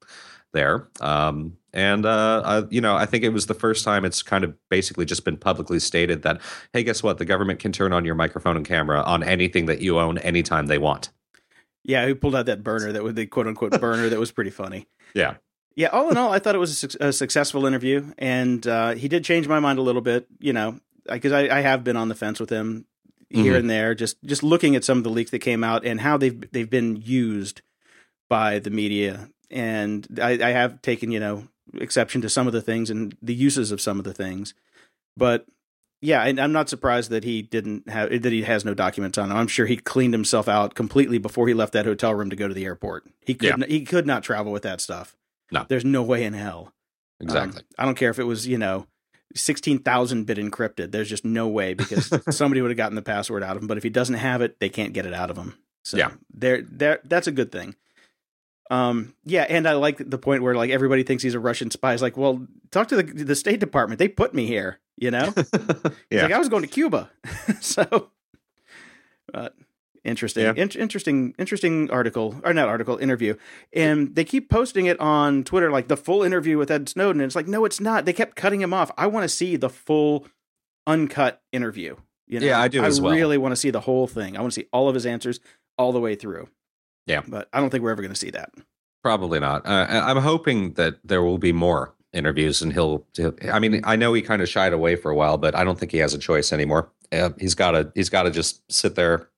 there. 0.54 0.88
Um, 1.00 1.58
and 1.74 2.06
uh, 2.06 2.42
I, 2.44 2.62
you 2.70 2.80
know, 2.80 2.96
I 2.96 3.04
think 3.04 3.24
it 3.24 3.30
was 3.30 3.46
the 3.46 3.54
first 3.54 3.84
time 3.84 4.04
it's 4.04 4.22
kind 4.22 4.44
of 4.44 4.54
basically 4.70 5.04
just 5.04 5.24
been 5.24 5.36
publicly 5.36 5.80
stated 5.80 6.22
that, 6.22 6.40
hey, 6.72 6.82
guess 6.84 7.02
what? 7.02 7.18
The 7.18 7.24
government 7.24 7.58
can 7.58 7.72
turn 7.72 7.92
on 7.92 8.04
your 8.04 8.14
microphone 8.14 8.56
and 8.56 8.64
camera 8.64 9.02
on 9.02 9.22
anything 9.22 9.66
that 9.66 9.82
you 9.82 9.98
own 9.98 10.18
anytime 10.18 10.66
they 10.66 10.78
want. 10.78 11.10
Yeah, 11.84 12.06
he 12.06 12.14
pulled 12.14 12.34
out 12.34 12.46
that 12.46 12.64
burner 12.64 12.92
that 12.92 13.02
was 13.02 13.14
the 13.14 13.26
quote 13.26 13.46
unquote 13.46 13.80
burner 13.80 14.08
that 14.08 14.18
was 14.18 14.32
pretty 14.32 14.50
funny. 14.50 14.86
Yeah. 15.14 15.36
Yeah, 15.76 15.88
all 15.88 16.08
in 16.08 16.16
all, 16.16 16.32
I 16.32 16.38
thought 16.38 16.54
it 16.54 16.58
was 16.58 16.70
a, 16.70 16.88
su- 16.88 16.98
a 17.00 17.12
successful 17.12 17.66
interview, 17.66 18.12
and 18.16 18.64
uh, 18.64 18.94
he 18.94 19.08
did 19.08 19.24
change 19.24 19.48
my 19.48 19.58
mind 19.58 19.80
a 19.80 19.82
little 19.82 20.02
bit. 20.02 20.28
You 20.38 20.52
know, 20.52 20.78
because 21.10 21.32
I, 21.32 21.48
I, 21.48 21.60
have 21.62 21.82
been 21.82 21.96
on 21.96 22.08
the 22.08 22.14
fence 22.14 22.38
with 22.38 22.50
him 22.50 22.86
here 23.28 23.44
mm-hmm. 23.44 23.54
and 23.56 23.70
there, 23.70 23.94
just 23.94 24.22
just 24.22 24.44
looking 24.44 24.76
at 24.76 24.84
some 24.84 24.98
of 24.98 25.04
the 25.04 25.10
leaks 25.10 25.32
that 25.32 25.40
came 25.40 25.64
out 25.64 25.84
and 25.84 26.00
how 26.00 26.16
they've 26.16 26.48
they've 26.52 26.70
been 26.70 26.96
used 26.96 27.62
by 28.28 28.60
the 28.60 28.70
media, 28.70 29.28
and 29.50 30.06
I, 30.22 30.38
I 30.40 30.50
have 30.50 30.80
taken 30.80 31.10
you 31.10 31.18
know 31.18 31.48
exception 31.74 32.20
to 32.22 32.28
some 32.28 32.46
of 32.46 32.52
the 32.52 32.62
things 32.62 32.88
and 32.88 33.16
the 33.20 33.34
uses 33.34 33.72
of 33.72 33.80
some 33.80 33.98
of 33.98 34.04
the 34.04 34.14
things, 34.14 34.54
but 35.16 35.46
yeah, 36.04 36.22
and 36.22 36.38
I'm 36.38 36.52
not 36.52 36.68
surprised 36.68 37.10
that 37.10 37.24
he 37.24 37.40
didn't 37.40 37.88
have 37.88 38.10
that 38.10 38.30
he 38.32 38.42
has 38.42 38.62
no 38.62 38.74
documents 38.74 39.16
on 39.16 39.30
him. 39.30 39.36
I'm 39.38 39.46
sure 39.46 39.64
he 39.64 39.78
cleaned 39.78 40.12
himself 40.12 40.48
out 40.48 40.74
completely 40.74 41.16
before 41.16 41.48
he 41.48 41.54
left 41.54 41.72
that 41.72 41.86
hotel 41.86 42.14
room 42.14 42.28
to 42.28 42.36
go 42.36 42.46
to 42.46 42.52
the 42.52 42.66
airport. 42.66 43.06
He 43.24 43.34
could 43.34 43.58
yeah. 43.58 43.66
he 43.66 43.84
could 43.84 44.06
not 44.06 44.22
travel 44.22 44.52
with 44.52 44.64
that 44.64 44.82
stuff. 44.82 45.16
No, 45.50 45.64
there's 45.66 45.84
no 45.84 46.02
way 46.02 46.24
in 46.24 46.34
hell. 46.34 46.74
Exactly. 47.20 47.60
Um, 47.60 47.66
I 47.78 47.84
don't 47.86 47.96
care 47.96 48.10
if 48.10 48.18
it 48.18 48.24
was 48.24 48.46
you 48.46 48.58
know 48.58 48.86
sixteen 49.34 49.78
thousand 49.78 50.24
bit 50.24 50.36
encrypted. 50.36 50.92
There's 50.92 51.08
just 51.08 51.24
no 51.24 51.48
way 51.48 51.72
because 51.72 52.12
somebody 52.36 52.60
would 52.60 52.70
have 52.70 52.76
gotten 52.76 52.96
the 52.96 53.02
password 53.02 53.42
out 53.42 53.56
of 53.56 53.62
him. 53.62 53.66
But 53.66 53.78
if 53.78 53.82
he 53.82 53.90
doesn't 53.90 54.16
have 54.16 54.42
it, 54.42 54.60
they 54.60 54.68
can't 54.68 54.92
get 54.92 55.06
it 55.06 55.14
out 55.14 55.30
of 55.30 55.38
him. 55.38 55.56
So 55.84 55.96
yeah, 55.96 56.10
there, 56.32 56.62
there, 56.62 57.00
that's 57.04 57.28
a 57.28 57.32
good 57.32 57.50
thing. 57.50 57.76
Um, 58.70 59.14
yeah, 59.24 59.46
and 59.48 59.68
I 59.68 59.74
like 59.74 59.98
the 59.98 60.18
point 60.18 60.42
where 60.42 60.54
like 60.54 60.70
everybody 60.70 61.02
thinks 61.02 61.22
he's 61.22 61.34
a 61.34 61.40
Russian 61.40 61.70
spy. 61.70 61.92
It's 61.92 62.02
like, 62.02 62.16
well, 62.16 62.46
talk 62.70 62.88
to 62.88 62.96
the 62.96 63.02
the 63.02 63.36
State 63.36 63.60
Department. 63.60 63.98
They 63.98 64.08
put 64.08 64.34
me 64.34 64.46
here. 64.46 64.80
You 64.96 65.10
know, 65.10 65.32
yeah. 66.10 66.22
like 66.22 66.32
I 66.32 66.38
was 66.38 66.48
going 66.48 66.62
to 66.62 66.68
Cuba. 66.68 67.10
so, 67.60 68.10
but 69.32 69.56
interesting, 70.04 70.44
yeah. 70.44 70.52
In- 70.56 70.70
interesting, 70.70 71.34
interesting 71.36 71.90
article 71.90 72.40
or 72.44 72.54
not 72.54 72.68
article 72.68 72.96
interview, 72.96 73.34
and 73.72 74.14
they 74.14 74.24
keep 74.24 74.48
posting 74.48 74.86
it 74.86 74.98
on 75.00 75.42
Twitter 75.42 75.70
like 75.70 75.88
the 75.88 75.96
full 75.96 76.22
interview 76.22 76.58
with 76.58 76.70
Ed 76.70 76.88
Snowden. 76.88 77.20
And 77.20 77.26
it's 77.26 77.36
like, 77.36 77.48
no, 77.48 77.64
it's 77.64 77.80
not. 77.80 78.04
They 78.04 78.12
kept 78.12 78.36
cutting 78.36 78.60
him 78.60 78.72
off. 78.72 78.90
I 78.96 79.08
want 79.08 79.24
to 79.24 79.28
see 79.28 79.56
the 79.56 79.68
full 79.68 80.26
uncut 80.86 81.42
interview. 81.52 81.96
You 82.26 82.40
know? 82.40 82.46
Yeah, 82.46 82.60
I 82.60 82.68
do. 82.68 82.82
I 82.82 82.88
well. 82.88 83.12
really 83.12 83.36
want 83.36 83.52
to 83.52 83.56
see 83.56 83.70
the 83.70 83.80
whole 83.80 84.06
thing. 84.06 84.36
I 84.36 84.40
want 84.40 84.52
to 84.52 84.60
see 84.60 84.68
all 84.72 84.88
of 84.88 84.94
his 84.94 85.06
answers 85.06 85.40
all 85.76 85.92
the 85.92 86.00
way 86.00 86.14
through. 86.14 86.48
Yeah. 87.06 87.22
But 87.26 87.48
I 87.52 87.60
don't 87.60 87.70
think 87.70 87.84
we're 87.84 87.90
ever 87.90 88.02
going 88.02 88.14
to 88.14 88.18
see 88.18 88.30
that. 88.30 88.50
Probably 89.02 89.40
not. 89.40 89.66
Uh, 89.66 89.86
I'm 89.90 90.18
hoping 90.18 90.74
that 90.74 90.96
there 91.04 91.22
will 91.22 91.38
be 91.38 91.52
more 91.52 91.94
interviews 92.12 92.62
and 92.62 92.72
he'll, 92.72 93.04
he'll 93.14 93.34
I 93.52 93.58
mean, 93.58 93.82
I 93.84 93.96
know 93.96 94.14
he 94.14 94.22
kind 94.22 94.40
of 94.40 94.48
shied 94.48 94.72
away 94.72 94.96
for 94.96 95.10
a 95.10 95.14
while, 95.14 95.36
but 95.36 95.54
I 95.54 95.64
don't 95.64 95.78
think 95.78 95.92
he 95.92 95.98
has 95.98 96.14
a 96.14 96.18
choice 96.18 96.52
anymore. 96.52 96.90
Uh, 97.12 97.30
he's 97.38 97.54
got 97.54 97.72
to 97.72 97.92
he's 97.94 98.08
got 98.08 98.22
to 98.22 98.30
just 98.30 98.62
sit 98.72 98.94
there 98.94 99.28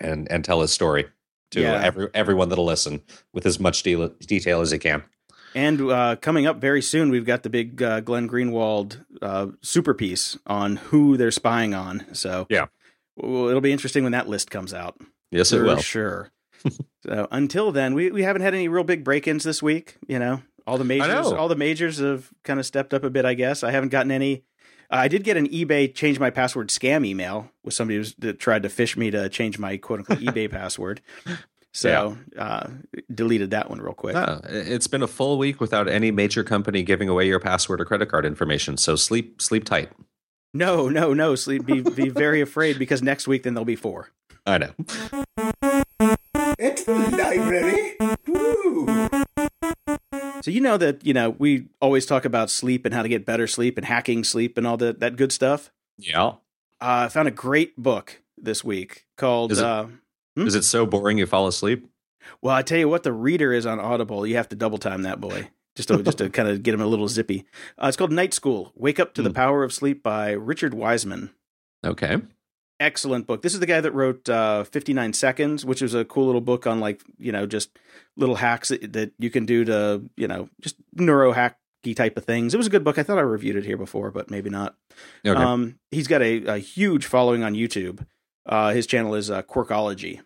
and 0.00 0.30
and 0.30 0.44
tell 0.44 0.60
his 0.60 0.72
story 0.72 1.06
to 1.50 1.62
yeah. 1.62 1.82
every 1.82 2.08
everyone 2.14 2.48
that'll 2.48 2.64
listen 2.64 3.02
with 3.32 3.44
as 3.44 3.58
much 3.58 3.82
de- 3.82 4.08
detail 4.20 4.60
as 4.60 4.70
he 4.70 4.78
can. 4.78 5.02
And 5.54 5.80
uh, 5.80 6.16
coming 6.16 6.46
up 6.46 6.58
very 6.60 6.82
soon, 6.82 7.10
we've 7.10 7.24
got 7.24 7.42
the 7.42 7.50
big 7.50 7.82
uh, 7.82 8.00
Glenn 8.00 8.28
Greenwald 8.28 9.04
uh, 9.20 9.48
super 9.62 9.94
piece 9.94 10.38
on 10.46 10.76
who 10.76 11.16
they're 11.16 11.30
spying 11.30 11.74
on. 11.74 12.06
So 12.12 12.46
yeah, 12.48 12.66
well, 13.16 13.48
it'll 13.48 13.60
be 13.60 13.72
interesting 13.72 14.04
when 14.04 14.12
that 14.12 14.28
list 14.28 14.50
comes 14.50 14.72
out. 14.72 15.00
Yes, 15.32 15.52
it 15.52 15.62
will. 15.62 15.78
Sure 15.78 16.30
so 17.08 17.26
until 17.30 17.72
then, 17.72 17.94
we, 17.94 18.10
we 18.10 18.22
haven't 18.22 18.42
had 18.42 18.54
any 18.54 18.68
real 18.68 18.84
big 18.84 19.02
break-ins 19.02 19.44
this 19.44 19.62
week. 19.62 19.96
You 20.06 20.18
know, 20.18 20.42
all 20.66 20.76
the 20.76 20.84
majors, 20.84 21.26
all 21.26 21.48
the 21.48 21.56
majors 21.56 21.98
have 21.98 22.30
kind 22.44 22.60
of 22.60 22.66
stepped 22.66 22.92
up 22.92 23.02
a 23.02 23.10
bit. 23.10 23.24
I 23.24 23.32
guess 23.34 23.62
I 23.62 23.70
haven't 23.70 23.88
gotten 23.88 24.10
any. 24.10 24.44
Uh, 24.90 24.96
I 24.96 25.08
did 25.08 25.24
get 25.24 25.38
an 25.38 25.48
eBay 25.48 25.92
change 25.94 26.20
my 26.20 26.28
password 26.28 26.68
scam 26.68 27.06
email 27.06 27.50
with 27.64 27.72
somebody 27.72 28.06
who 28.20 28.32
tried 28.34 28.62
to 28.64 28.68
phish 28.68 28.96
me 28.96 29.10
to 29.10 29.28
change 29.30 29.58
my 29.58 29.78
quote 29.78 30.00
unquote 30.00 30.20
eBay 30.20 30.50
password. 30.50 31.00
So 31.72 32.18
yeah. 32.34 32.42
uh, 32.42 32.70
deleted 33.14 33.50
that 33.50 33.70
one 33.70 33.80
real 33.80 33.94
quick. 33.94 34.16
Uh, 34.16 34.40
it's 34.44 34.86
been 34.86 35.02
a 35.02 35.06
full 35.06 35.38
week 35.38 35.60
without 35.60 35.88
any 35.88 36.10
major 36.10 36.44
company 36.44 36.82
giving 36.82 37.08
away 37.08 37.26
your 37.26 37.40
password 37.40 37.80
or 37.80 37.86
credit 37.86 38.10
card 38.10 38.26
information. 38.26 38.76
So 38.76 38.96
sleep 38.96 39.40
sleep 39.40 39.64
tight. 39.64 39.90
No, 40.52 40.88
no, 40.88 41.14
no. 41.14 41.34
Sleep. 41.34 41.64
Be 41.64 41.80
be 41.80 42.10
very 42.10 42.42
afraid 42.42 42.78
because 42.78 43.02
next 43.02 43.26
week 43.26 43.44
then 43.44 43.54
there'll 43.54 43.64
be 43.64 43.76
four. 43.76 44.10
I 44.46 44.58
know. 44.58 45.47
It's 46.58 46.82
the 46.82 46.94
library. 46.94 47.96
Woo. 48.26 48.86
So 50.42 50.50
you 50.50 50.60
know 50.60 50.76
that 50.76 51.06
you 51.06 51.14
know 51.14 51.30
we 51.30 51.66
always 51.80 52.04
talk 52.04 52.24
about 52.24 52.50
sleep 52.50 52.84
and 52.84 52.92
how 52.92 53.02
to 53.02 53.08
get 53.08 53.24
better 53.24 53.46
sleep 53.46 53.78
and 53.78 53.86
hacking 53.86 54.24
sleep 54.24 54.58
and 54.58 54.66
all 54.66 54.76
that 54.78 54.98
that 54.98 55.16
good 55.16 55.30
stuff. 55.30 55.70
Yeah. 55.98 56.26
Uh, 56.26 56.34
I 56.80 57.08
found 57.08 57.28
a 57.28 57.32
great 57.32 57.76
book 57.76 58.22
this 58.36 58.64
week 58.64 59.06
called. 59.16 59.52
Is 59.52 59.60
it, 59.60 59.64
uh, 59.64 59.86
hmm? 60.36 60.46
is 60.46 60.56
it 60.56 60.64
so 60.64 60.84
boring 60.84 61.18
you 61.18 61.26
fall 61.26 61.46
asleep? 61.46 61.88
Well, 62.42 62.54
I 62.54 62.62
tell 62.62 62.78
you 62.78 62.88
what, 62.88 63.04
the 63.04 63.12
reader 63.12 63.52
is 63.52 63.64
on 63.64 63.78
Audible. 63.78 64.26
You 64.26 64.36
have 64.36 64.48
to 64.48 64.56
double 64.56 64.78
time 64.78 65.02
that 65.02 65.20
boy 65.20 65.50
just 65.76 65.88
to 65.88 66.02
just 66.02 66.18
to 66.18 66.28
kind 66.30 66.48
of 66.48 66.64
get 66.64 66.74
him 66.74 66.80
a 66.80 66.86
little 66.86 67.08
zippy. 67.08 67.46
Uh, 67.80 67.86
it's 67.86 67.96
called 67.96 68.12
Night 68.12 68.34
School: 68.34 68.72
Wake 68.74 68.98
Up 68.98 69.14
to 69.14 69.22
the 69.22 69.30
hmm. 69.30 69.36
Power 69.36 69.62
of 69.62 69.72
Sleep 69.72 70.02
by 70.02 70.32
Richard 70.32 70.74
Wiseman. 70.74 71.30
Okay 71.84 72.16
excellent 72.80 73.26
book. 73.26 73.42
This 73.42 73.54
is 73.54 73.60
the 73.60 73.66
guy 73.66 73.80
that 73.80 73.92
wrote 73.92 74.28
uh, 74.28 74.64
59 74.64 75.12
Seconds, 75.12 75.64
which 75.64 75.82
is 75.82 75.94
a 75.94 76.04
cool 76.04 76.26
little 76.26 76.40
book 76.40 76.66
on 76.66 76.80
like, 76.80 77.02
you 77.18 77.32
know, 77.32 77.46
just 77.46 77.78
little 78.16 78.36
hacks 78.36 78.68
that, 78.68 78.92
that 78.92 79.12
you 79.18 79.30
can 79.30 79.46
do 79.46 79.64
to, 79.64 80.02
you 80.16 80.28
know, 80.28 80.48
just 80.60 80.76
neuro 80.94 81.32
hacky 81.32 81.96
type 81.96 82.16
of 82.16 82.24
things. 82.24 82.54
It 82.54 82.56
was 82.56 82.66
a 82.66 82.70
good 82.70 82.84
book. 82.84 82.98
I 82.98 83.02
thought 83.02 83.18
I 83.18 83.22
reviewed 83.22 83.56
it 83.56 83.64
here 83.64 83.76
before, 83.76 84.10
but 84.10 84.30
maybe 84.30 84.50
not. 84.50 84.76
Okay. 85.26 85.40
Um, 85.40 85.78
he's 85.90 86.08
got 86.08 86.22
a, 86.22 86.44
a, 86.44 86.58
huge 86.58 87.06
following 87.06 87.42
on 87.42 87.54
YouTube. 87.54 88.06
Uh, 88.46 88.72
his 88.72 88.86
channel 88.86 89.14
is 89.14 89.30
uh, 89.30 89.42
Quirkology. 89.42 90.20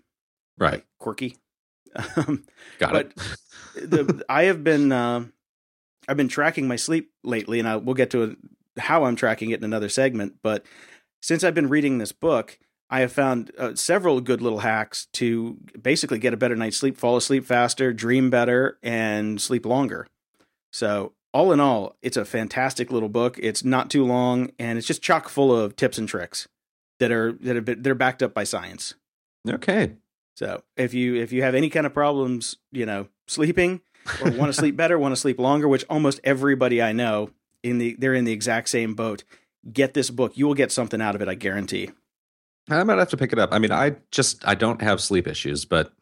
Right. 0.59 0.73
Like 0.73 0.87
quirky. 0.99 1.37
got 2.79 2.93
but 2.93 3.13
it. 3.77 3.91
the, 3.91 4.25
I 4.29 4.45
have 4.45 4.63
been, 4.63 4.93
uh, 4.93 5.25
I've 6.09 6.17
been 6.17 6.29
tracking 6.29 6.69
my 6.69 6.77
sleep 6.77 7.11
lately, 7.23 7.59
and 7.59 7.69
I, 7.69 7.77
we'll 7.77 7.95
get 7.95 8.11
to 8.11 8.37
how 8.79 9.05
I'm 9.05 9.17
tracking 9.17 9.51
it 9.51 9.59
in 9.59 9.65
another 9.65 9.89
segment. 9.89 10.37
But 10.43 10.65
since 11.23 11.45
I've 11.45 11.55
been 11.55 11.69
reading 11.69 11.99
this 11.99 12.13
book, 12.13 12.59
I 12.91 13.01
have 13.01 13.13
found 13.13 13.53
uh, 13.57 13.75
several 13.75 14.21
good 14.21 14.43
little 14.43 14.59
hacks 14.59 15.07
to 15.15 15.57
basically 15.81 16.19
get 16.19 16.35
a 16.35 16.37
better 16.37 16.57
night's 16.57 16.77
sleep, 16.77 16.99
fall 16.99 17.17
asleep 17.17 17.47
faster, 17.47 17.93
dream 17.93 18.29
better, 18.29 18.79
and 18.83 19.41
sleep 19.41 19.65
longer. 19.65 20.07
So, 20.73 21.13
all 21.33 21.53
in 21.53 21.61
all, 21.61 21.97
it's 22.03 22.19
a 22.19 22.27
fantastic 22.27 22.91
little 22.91 23.09
book. 23.09 23.39
It's 23.41 23.65
not 23.65 23.89
too 23.89 24.05
long, 24.05 24.51
and 24.59 24.77
it's 24.77 24.87
just 24.87 25.01
chock 25.01 25.31
full 25.31 25.57
of 25.57 25.75
tips 25.75 25.97
and 25.97 26.07
tricks 26.07 26.49
that 27.01 27.11
are 27.11 27.33
that 27.33 27.57
have 27.57 27.65
been, 27.65 27.83
they're 27.83 27.95
backed 27.95 28.23
up 28.23 28.35
by 28.35 28.45
science. 28.45 28.95
Okay. 29.49 29.93
So, 30.37 30.63
if 30.77 30.93
you 30.93 31.15
if 31.15 31.33
you 31.33 31.43
have 31.43 31.55
any 31.55 31.71
kind 31.71 31.87
of 31.87 31.95
problems, 31.95 32.59
you 32.73 32.85
know, 32.85 33.09
sleeping 33.27 33.81
or 34.23 34.33
want 34.33 34.51
to 34.51 34.53
sleep 34.61 34.77
better, 34.77 34.99
want 34.99 35.13
to 35.13 35.21
sleep 35.21 35.39
longer, 35.39 35.67
which 35.67 35.87
almost 35.89 36.21
everybody 36.25 36.83
I 36.83 36.93
know 36.93 37.31
in 37.63 37.79
the 37.79 37.97
they're 37.99 38.13
in 38.13 38.25
the 38.25 38.33
exact 38.33 38.69
same 38.69 38.95
boat. 38.95 39.25
Get 39.71 39.95
this 39.95 40.11
book; 40.11 40.37
you 40.37 40.47
will 40.47 40.55
get 40.55 40.73
something 40.73 41.01
out 41.01 41.15
of 41.15 41.23
it. 41.23 41.29
I 41.29 41.35
guarantee. 41.35 41.91
I 42.71 42.83
might 42.85 42.99
have 42.99 43.11
to 43.11 43.17
pick 43.17 43.33
it 43.33 43.39
up. 43.39 43.51
I 43.53 43.59
mean, 43.59 43.73
I 43.73 43.97
just 44.11 44.47
I 44.47 44.55
don't 44.55 44.81
have 44.83 45.01
sleep 45.01 45.27
issues, 45.27 45.65
but 45.65 45.93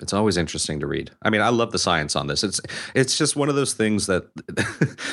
it's 0.00 0.12
always 0.12 0.36
interesting 0.36 0.80
to 0.80 0.86
read. 0.86 1.10
I 1.22 1.30
mean, 1.30 1.40
I 1.40 1.50
love 1.50 1.72
the 1.72 1.78
science 1.78 2.16
on 2.16 2.26
this. 2.26 2.42
It's 2.42 2.60
it's 2.94 3.18
just 3.18 3.36
one 3.36 3.48
of 3.48 3.54
those 3.54 3.74
things 3.74 4.06
that 4.06 4.24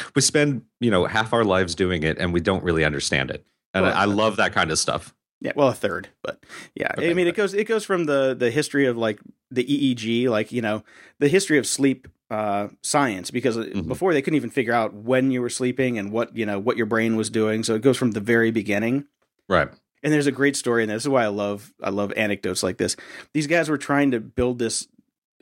we 0.15 0.21
spend, 0.21 0.63
you 0.79 0.91
know, 0.91 1.05
half 1.05 1.33
our 1.33 1.43
lives 1.43 1.75
doing 1.75 2.03
it 2.03 2.17
and 2.17 2.33
we 2.33 2.39
don't 2.39 2.63
really 2.63 2.83
understand 2.83 3.31
it. 3.31 3.45
And 3.73 3.85
well, 3.85 3.93
I, 3.93 4.03
I 4.03 4.05
love 4.05 4.37
that 4.37 4.53
kind 4.53 4.71
of 4.71 4.79
stuff. 4.79 5.13
Yeah, 5.39 5.51
well, 5.55 5.67
a 5.67 5.73
third, 5.73 6.07
but 6.23 6.43
yeah, 6.73 6.91
okay, 6.97 7.11
I 7.11 7.13
mean, 7.13 7.27
it 7.27 7.35
goes 7.35 7.53
it 7.53 7.65
goes 7.65 7.83
from 7.83 8.05
the 8.05 8.35
the 8.37 8.49
history 8.49 8.87
of 8.87 8.97
like 8.97 9.19
the 9.51 9.63
EEG, 9.63 10.29
like 10.29 10.51
you 10.51 10.61
know, 10.61 10.83
the 11.19 11.27
history 11.27 11.59
of 11.59 11.67
sleep 11.67 12.07
uh, 12.29 12.67
science, 12.83 13.31
because 13.31 13.57
mm-hmm. 13.57 13.87
before 13.87 14.13
they 14.13 14.21
couldn't 14.21 14.37
even 14.37 14.49
figure 14.49 14.73
out 14.73 14.93
when 14.93 15.31
you 15.31 15.41
were 15.41 15.49
sleeping 15.49 15.97
and 15.97 16.11
what 16.11 16.35
you 16.35 16.45
know 16.45 16.59
what 16.59 16.77
your 16.77 16.85
brain 16.85 17.15
was 17.15 17.29
doing. 17.29 17.63
So 17.63 17.75
it 17.75 17.81
goes 17.81 17.97
from 17.97 18.11
the 18.11 18.19
very 18.19 18.51
beginning, 18.51 19.05
right? 19.47 19.69
And 20.03 20.13
there's 20.13 20.27
a 20.27 20.31
great 20.31 20.55
story, 20.55 20.83
and 20.83 20.91
this 20.91 21.03
is 21.03 21.09
why 21.09 21.23
I 21.23 21.27
love 21.27 21.73
I 21.81 21.89
love 21.89 22.13
anecdotes 22.15 22.63
like 22.63 22.77
this. 22.77 22.95
These 23.33 23.47
guys 23.47 23.69
were 23.69 23.77
trying 23.77 24.11
to 24.11 24.19
build 24.19 24.59
this, 24.59 24.87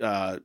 uh, 0.02 0.40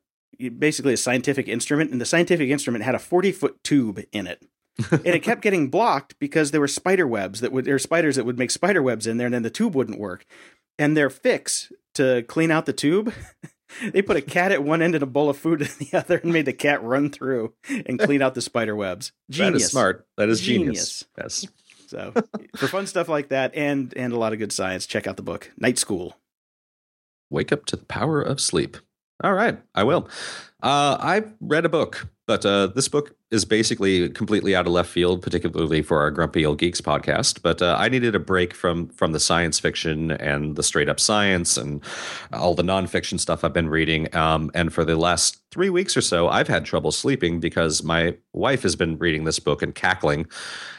basically 0.58 0.94
a 0.94 0.98
scientific 0.98 1.48
instrument, 1.48 1.90
and 1.90 2.00
the 2.00 2.06
scientific 2.06 2.48
instrument 2.50 2.84
had 2.84 2.94
a 2.94 2.98
40 2.98 3.32
foot 3.32 3.62
tube 3.62 4.02
in 4.12 4.26
it. 4.26 4.42
and 4.90 5.06
it 5.06 5.22
kept 5.22 5.42
getting 5.42 5.68
blocked 5.68 6.18
because 6.18 6.52
there 6.52 6.60
were 6.60 6.68
spider 6.68 7.06
webs 7.06 7.40
that 7.40 7.52
would 7.52 7.66
there 7.66 7.74
were 7.74 7.78
spiders 7.78 8.16
that 8.16 8.24
would 8.24 8.38
make 8.38 8.50
spider 8.50 8.82
webs 8.82 9.06
in 9.06 9.18
there 9.18 9.26
and 9.26 9.34
then 9.34 9.42
the 9.42 9.50
tube 9.50 9.74
wouldn't 9.74 9.98
work 9.98 10.24
and 10.78 10.96
their 10.96 11.10
fix 11.10 11.70
to 11.92 12.22
clean 12.28 12.50
out 12.50 12.64
the 12.64 12.72
tube 12.72 13.12
they 13.92 14.02
put 14.02 14.16
a 14.16 14.22
cat 14.22 14.52
at 14.52 14.62
one 14.62 14.82
end 14.82 14.94
and 14.94 15.02
a 15.02 15.06
bowl 15.06 15.30
of 15.30 15.36
food 15.36 15.62
at 15.62 15.70
the 15.78 15.96
other 15.96 16.18
and 16.18 16.32
made 16.32 16.46
the 16.46 16.52
cat 16.52 16.82
run 16.82 17.10
through 17.10 17.54
and 17.86 17.98
clean 17.98 18.22
out 18.22 18.34
the 18.34 18.42
spider 18.42 18.76
webs 18.76 19.12
genius 19.28 19.52
that 19.52 19.56
is 19.56 19.70
smart 19.70 20.06
that 20.16 20.28
is 20.28 20.40
genius, 20.40 21.04
genius. 21.16 21.44
yes 21.44 21.46
so 21.90 22.14
for 22.56 22.68
fun 22.68 22.86
stuff 22.86 23.08
like 23.08 23.30
that 23.30 23.52
and 23.56 23.92
and 23.96 24.12
a 24.12 24.16
lot 24.16 24.32
of 24.32 24.38
good 24.38 24.52
science, 24.52 24.86
check 24.86 25.08
out 25.08 25.16
the 25.16 25.24
book 25.24 25.50
Night 25.58 25.76
School. 25.76 26.16
Wake 27.30 27.50
up 27.50 27.66
to 27.66 27.76
the 27.76 27.84
power 27.84 28.22
of 28.22 28.40
sleep. 28.40 28.76
All 29.22 29.34
right, 29.34 29.58
I 29.74 29.84
will. 29.84 30.08
Uh, 30.62 30.96
I've 31.00 31.32
read 31.40 31.64
a 31.64 31.68
book, 31.68 32.08
but 32.26 32.44
uh, 32.44 32.68
this 32.68 32.88
book 32.88 33.16
is 33.30 33.44
basically 33.44 34.08
completely 34.10 34.54
out 34.54 34.66
of 34.66 34.72
left 34.72 34.90
field, 34.90 35.22
particularly 35.22 35.82
for 35.82 36.00
our 36.00 36.10
Grumpy 36.10 36.44
Old 36.44 36.58
Geeks 36.58 36.80
podcast. 36.80 37.42
But 37.42 37.62
uh, 37.62 37.76
I 37.78 37.88
needed 37.88 38.14
a 38.14 38.18
break 38.18 38.54
from 38.54 38.88
from 38.88 39.12
the 39.12 39.20
science 39.20 39.58
fiction 39.58 40.10
and 40.10 40.56
the 40.56 40.62
straight 40.62 40.88
up 40.88 41.00
science 41.00 41.56
and 41.56 41.82
all 42.32 42.54
the 42.54 42.62
nonfiction 42.62 43.20
stuff 43.20 43.44
I've 43.44 43.52
been 43.52 43.68
reading. 43.68 44.14
Um, 44.14 44.50
and 44.54 44.72
for 44.72 44.84
the 44.84 44.96
last 44.96 45.40
three 45.50 45.70
weeks 45.70 45.96
or 45.96 46.02
so, 46.02 46.28
I've 46.28 46.48
had 46.48 46.64
trouble 46.64 46.92
sleeping 46.92 47.40
because 47.40 47.82
my 47.82 48.16
wife 48.32 48.62
has 48.62 48.76
been 48.76 48.98
reading 48.98 49.24
this 49.24 49.38
book 49.38 49.62
and 49.62 49.74
cackling 49.74 50.26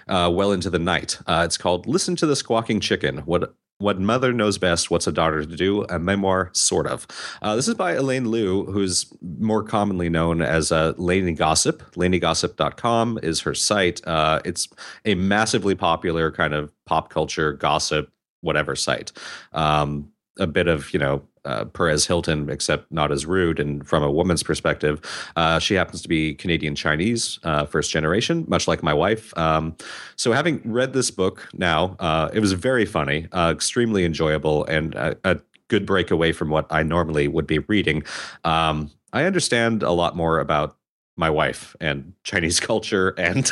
uh, 0.07 0.31
well 0.33 0.51
into 0.51 0.69
the 0.69 0.79
night. 0.79 1.19
Uh, 1.27 1.43
it's 1.45 1.57
called 1.57 1.87
"Listen 1.87 2.15
to 2.17 2.25
the 2.25 2.35
Squawking 2.35 2.79
Chicken: 2.79 3.19
What 3.19 3.55
what 3.81 3.99
Mother 3.99 4.31
Knows 4.31 4.57
Best, 4.57 4.91
What's 4.91 5.07
a 5.07 5.11
Daughter 5.11 5.43
to 5.45 5.55
Do, 5.55 5.83
a 5.89 5.99
memoir, 5.99 6.49
sort 6.53 6.87
of. 6.87 7.07
Uh, 7.41 7.55
this 7.55 7.67
is 7.67 7.73
by 7.73 7.93
Elaine 7.93 8.29
Lui, 8.29 8.65
who's 8.71 9.11
more 9.39 9.63
commonly 9.63 10.07
known 10.07 10.41
as 10.41 10.71
uh, 10.71 10.93
Lainey 10.97 11.33
Gossip. 11.33 11.81
LaineyGossip.com 11.95 13.19
is 13.23 13.41
her 13.41 13.55
site. 13.55 14.05
Uh, 14.07 14.39
it's 14.45 14.69
a 15.05 15.15
massively 15.15 15.75
popular 15.75 16.31
kind 16.31 16.53
of 16.53 16.71
pop 16.85 17.09
culture 17.09 17.53
gossip, 17.53 18.11
whatever 18.41 18.75
site. 18.75 19.11
Um, 19.53 20.11
a 20.39 20.47
bit 20.47 20.67
of, 20.67 20.93
you 20.93 20.99
know, 20.99 21.23
uh, 21.45 21.65
Perez 21.65 22.05
Hilton, 22.05 22.49
except 22.49 22.91
not 22.91 23.11
as 23.11 23.25
rude. 23.25 23.59
And 23.59 23.87
from 23.87 24.03
a 24.03 24.11
woman's 24.11 24.43
perspective, 24.43 25.01
uh, 25.35 25.59
she 25.59 25.73
happens 25.73 26.01
to 26.01 26.09
be 26.09 26.33
Canadian 26.35 26.75
Chinese, 26.75 27.39
uh, 27.43 27.65
first 27.65 27.91
generation, 27.91 28.45
much 28.47 28.67
like 28.67 28.83
my 28.83 28.93
wife. 28.93 29.35
Um, 29.37 29.75
so, 30.15 30.31
having 30.31 30.61
read 30.65 30.93
this 30.93 31.11
book 31.11 31.47
now, 31.53 31.95
uh, 31.99 32.29
it 32.33 32.39
was 32.39 32.53
very 32.53 32.85
funny, 32.85 33.27
uh, 33.31 33.51
extremely 33.53 34.05
enjoyable, 34.05 34.65
and 34.65 34.95
a, 34.95 35.17
a, 35.23 35.39
good 35.67 35.85
break 35.85 36.11
away 36.11 36.33
from 36.33 36.49
what 36.49 36.65
I 36.69 36.83
normally 36.83 37.29
would 37.29 37.47
be 37.47 37.59
reading. 37.59 38.03
Um, 38.43 38.91
I 39.13 39.23
understand 39.23 39.83
a 39.83 39.91
lot 39.91 40.17
more 40.17 40.41
about 40.41 40.75
my 41.15 41.29
wife 41.29 41.77
and 41.79 42.11
Chinese 42.25 42.59
culture 42.71 43.09
and 43.17 43.49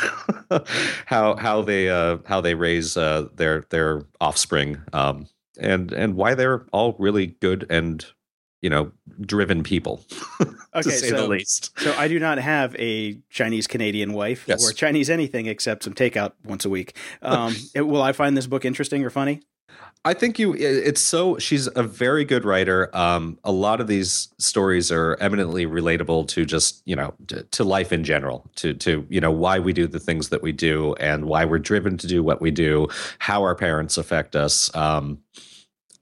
how 1.06 1.34
how 1.36 1.62
they 1.62 1.88
uh, 1.88 2.18
how 2.26 2.42
they 2.42 2.54
raise 2.54 2.92
their 2.92 3.64
their 3.70 4.02
offspring. 4.20 4.82
Um, 4.92 5.28
and 5.58 5.92
and 5.92 6.14
why 6.14 6.34
they're 6.34 6.66
all 6.72 6.94
really 6.98 7.26
good 7.26 7.66
and 7.70 8.06
you 8.62 8.70
know 8.70 8.92
driven 9.20 9.62
people 9.62 10.04
okay, 10.40 10.82
to 10.82 10.90
say 10.90 11.08
so, 11.08 11.16
the 11.16 11.28
least. 11.28 11.78
so 11.78 11.94
i 11.96 12.08
do 12.08 12.18
not 12.18 12.38
have 12.38 12.74
a 12.76 13.18
chinese 13.30 13.66
canadian 13.66 14.12
wife 14.12 14.44
yes. 14.46 14.68
or 14.68 14.72
chinese 14.72 15.08
anything 15.10 15.46
except 15.46 15.82
some 15.84 15.94
takeout 15.94 16.32
once 16.44 16.64
a 16.64 16.70
week. 16.70 16.96
Um, 17.22 17.54
it, 17.74 17.82
will 17.82 18.02
i 18.02 18.12
find 18.12 18.36
this 18.36 18.46
book 18.46 18.64
interesting 18.64 19.04
or 19.04 19.10
funny 19.10 19.40
I 20.06 20.14
think 20.14 20.38
you. 20.38 20.54
It's 20.54 21.00
so. 21.00 21.36
She's 21.36 21.68
a 21.76 21.82
very 21.82 22.24
good 22.24 22.46
writer. 22.46 22.88
Um, 22.96 23.38
a 23.44 23.52
lot 23.52 23.82
of 23.82 23.86
these 23.86 24.28
stories 24.38 24.90
are 24.90 25.18
eminently 25.20 25.66
relatable 25.66 26.26
to 26.28 26.46
just 26.46 26.80
you 26.86 26.96
know 26.96 27.12
to, 27.26 27.42
to, 27.42 27.64
life 27.64 27.92
in 27.92 28.02
general. 28.02 28.50
To 28.56 28.72
to 28.72 29.06
you 29.10 29.20
know 29.20 29.30
why 29.30 29.58
we 29.58 29.74
do 29.74 29.86
the 29.86 30.00
things 30.00 30.30
that 30.30 30.42
we 30.42 30.52
do 30.52 30.94
and 30.94 31.26
why 31.26 31.44
we're 31.44 31.58
driven 31.58 31.98
to 31.98 32.06
do 32.06 32.22
what 32.22 32.40
we 32.40 32.50
do. 32.50 32.88
How 33.18 33.42
our 33.42 33.54
parents 33.54 33.98
affect 33.98 34.34
us. 34.36 34.74
Um, 34.74 35.18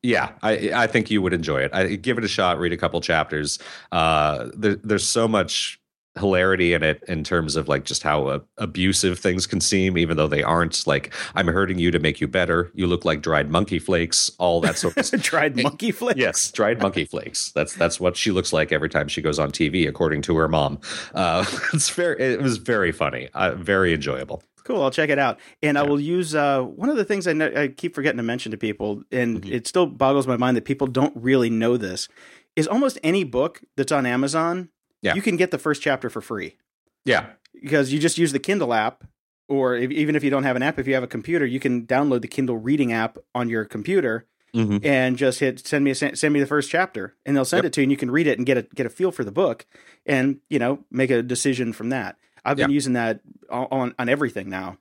yeah, 0.04 0.30
I 0.42 0.70
I 0.72 0.86
think 0.86 1.10
you 1.10 1.20
would 1.20 1.32
enjoy 1.32 1.62
it. 1.62 1.74
I 1.74 1.96
give 1.96 2.18
it 2.18 2.24
a 2.24 2.28
shot. 2.28 2.60
Read 2.60 2.72
a 2.72 2.76
couple 2.76 3.00
chapters. 3.00 3.58
Uh, 3.90 4.48
there, 4.54 4.76
there's 4.76 5.08
so 5.08 5.26
much 5.26 5.80
hilarity 6.18 6.72
in 6.74 6.82
it 6.82 7.02
in 7.08 7.24
terms 7.24 7.56
of 7.56 7.68
like 7.68 7.84
just 7.84 8.02
how 8.02 8.26
uh, 8.26 8.38
abusive 8.58 9.18
things 9.18 9.46
can 9.46 9.60
seem 9.60 9.96
even 9.96 10.16
though 10.16 10.28
they 10.28 10.42
aren't 10.42 10.86
like 10.86 11.12
i'm 11.34 11.46
hurting 11.46 11.78
you 11.78 11.90
to 11.90 11.98
make 11.98 12.20
you 12.20 12.28
better 12.28 12.70
you 12.74 12.86
look 12.86 13.04
like 13.04 13.22
dried 13.22 13.50
monkey 13.50 13.78
flakes 13.78 14.30
all 14.38 14.60
that 14.60 14.76
sort 14.76 14.96
of 14.96 15.22
dried 15.22 15.56
monkey 15.56 15.90
flakes 15.90 16.18
yes 16.18 16.50
dried 16.52 16.80
monkey 16.80 17.04
flakes 17.04 17.52
that's 17.52 17.74
that's 17.74 17.98
what 17.98 18.16
she 18.16 18.30
looks 18.30 18.52
like 18.52 18.72
every 18.72 18.88
time 18.88 19.08
she 19.08 19.22
goes 19.22 19.38
on 19.38 19.50
tv 19.50 19.88
according 19.88 20.22
to 20.22 20.36
her 20.36 20.48
mom 20.48 20.78
uh, 21.14 21.44
it's 21.72 21.90
very 21.90 22.20
it 22.20 22.42
was 22.42 22.58
very 22.58 22.92
funny 22.92 23.28
uh, 23.34 23.54
very 23.54 23.92
enjoyable 23.92 24.42
Cool. 24.64 24.82
I'll 24.82 24.90
check 24.90 25.08
it 25.08 25.18
out. 25.18 25.40
And 25.62 25.76
yeah. 25.76 25.82
I 25.82 25.86
will 25.86 25.98
use 25.98 26.34
uh, 26.34 26.60
one 26.60 26.90
of 26.90 26.96
the 26.96 27.04
things 27.04 27.26
I, 27.26 27.32
know, 27.32 27.50
I, 27.56 27.68
keep 27.68 27.94
forgetting 27.94 28.18
to 28.18 28.22
mention 28.22 28.52
to 28.52 28.58
people, 28.58 29.02
and 29.10 29.40
mm-hmm. 29.40 29.50
it 29.50 29.66
still 29.66 29.86
boggles 29.86 30.26
my 30.26 30.36
mind 30.36 30.58
that 30.58 30.66
people 30.66 30.86
don't 30.86 31.16
really 31.16 31.48
know 31.48 31.78
this, 31.78 32.06
is 32.54 32.68
almost 32.68 32.98
any 33.02 33.24
book 33.24 33.62
that's 33.78 33.92
on 33.92 34.04
Amazon, 34.04 34.68
yeah. 35.02 35.14
you 35.14 35.22
can 35.22 35.36
get 35.36 35.50
the 35.50 35.58
first 35.58 35.82
chapter 35.82 36.10
for 36.10 36.20
free. 36.20 36.56
Yeah. 37.04 37.26
Because 37.54 37.92
you 37.92 37.98
just 37.98 38.18
use 38.18 38.32
the 38.32 38.38
Kindle 38.38 38.74
app, 38.74 39.04
or 39.48 39.74
if, 39.74 39.90
even 39.90 40.14
if 40.14 40.22
you 40.22 40.30
don't 40.30 40.44
have 40.44 40.56
an 40.56 40.62
app, 40.62 40.78
if 40.78 40.86
you 40.86 40.94
have 40.94 41.02
a 41.02 41.08
computer, 41.08 41.46
you 41.46 41.60
can 41.60 41.86
download 41.86 42.22
the 42.22 42.28
Kindle 42.28 42.58
reading 42.58 42.92
app 42.92 43.18
on 43.34 43.48
your 43.48 43.64
computer. 43.64 44.26
Mm-hmm. 44.54 44.78
And 44.82 45.18
just 45.18 45.40
hit 45.40 45.66
send 45.66 45.84
me 45.84 45.90
a, 45.90 45.94
send 45.94 46.32
me 46.32 46.40
the 46.40 46.46
first 46.46 46.70
chapter, 46.70 47.14
and 47.26 47.36
they'll 47.36 47.44
send 47.44 47.64
yep. 47.64 47.66
it 47.66 47.72
to 47.74 47.80
you, 47.82 47.84
and 47.84 47.90
you 47.90 47.98
can 47.98 48.10
read 48.10 48.26
it 48.26 48.38
and 48.38 48.46
get 48.46 48.56
a 48.56 48.62
get 48.62 48.86
a 48.86 48.88
feel 48.88 49.12
for 49.12 49.22
the 49.22 49.30
book, 49.30 49.66
and 50.06 50.38
you 50.48 50.58
know 50.58 50.86
make 50.90 51.10
a 51.10 51.22
decision 51.22 51.74
from 51.74 51.90
that. 51.90 52.16
I've 52.46 52.56
been 52.56 52.70
using 52.70 52.94
that 52.94 53.20
on 53.50 53.94
on 53.98 54.08
everything 54.08 54.48
now. 54.48 54.78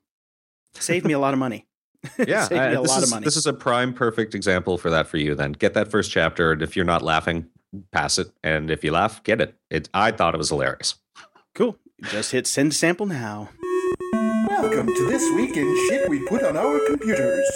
Saved 0.73 1.05
me 1.05 1.11
a 1.11 1.19
lot 1.19 1.33
of 1.33 1.39
money. 1.39 1.65
Yeah, 2.25 2.45
Saved 2.45 2.61
me 2.61 2.75
a 2.75 2.81
lot 2.81 2.99
is, 2.99 3.03
of 3.03 3.09
money. 3.09 3.25
This 3.25 3.35
is 3.35 3.45
a 3.45 3.51
prime 3.51 3.93
perfect 3.93 4.35
example 4.35 4.77
for 4.77 4.89
that 4.91 5.07
for 5.07 5.17
you. 5.17 5.35
Then 5.35 5.51
get 5.51 5.73
that 5.73 5.91
first 5.91 6.11
chapter, 6.11 6.53
and 6.53 6.61
if 6.61 6.75
you're 6.75 6.85
not 6.85 7.01
laughing, 7.01 7.47
pass 7.91 8.17
it, 8.17 8.31
and 8.43 8.71
if 8.71 8.83
you 8.83 8.91
laugh, 8.91 9.23
get 9.23 9.41
it. 9.41 9.55
It 9.69 9.89
I 9.93 10.11
thought 10.11 10.33
it 10.33 10.37
was 10.37 10.49
hilarious. 10.49 10.95
Cool. 11.55 11.77
Just 12.03 12.31
hit 12.31 12.47
send 12.47 12.73
sample 12.73 13.05
now. 13.05 13.49
Welcome 14.49 14.87
to 14.87 15.05
this 15.07 15.23
week 15.35 15.57
in 15.57 15.87
shit 15.89 16.09
we 16.09 16.25
put 16.27 16.43
on 16.43 16.55
our 16.55 16.79
computers. 16.87 17.49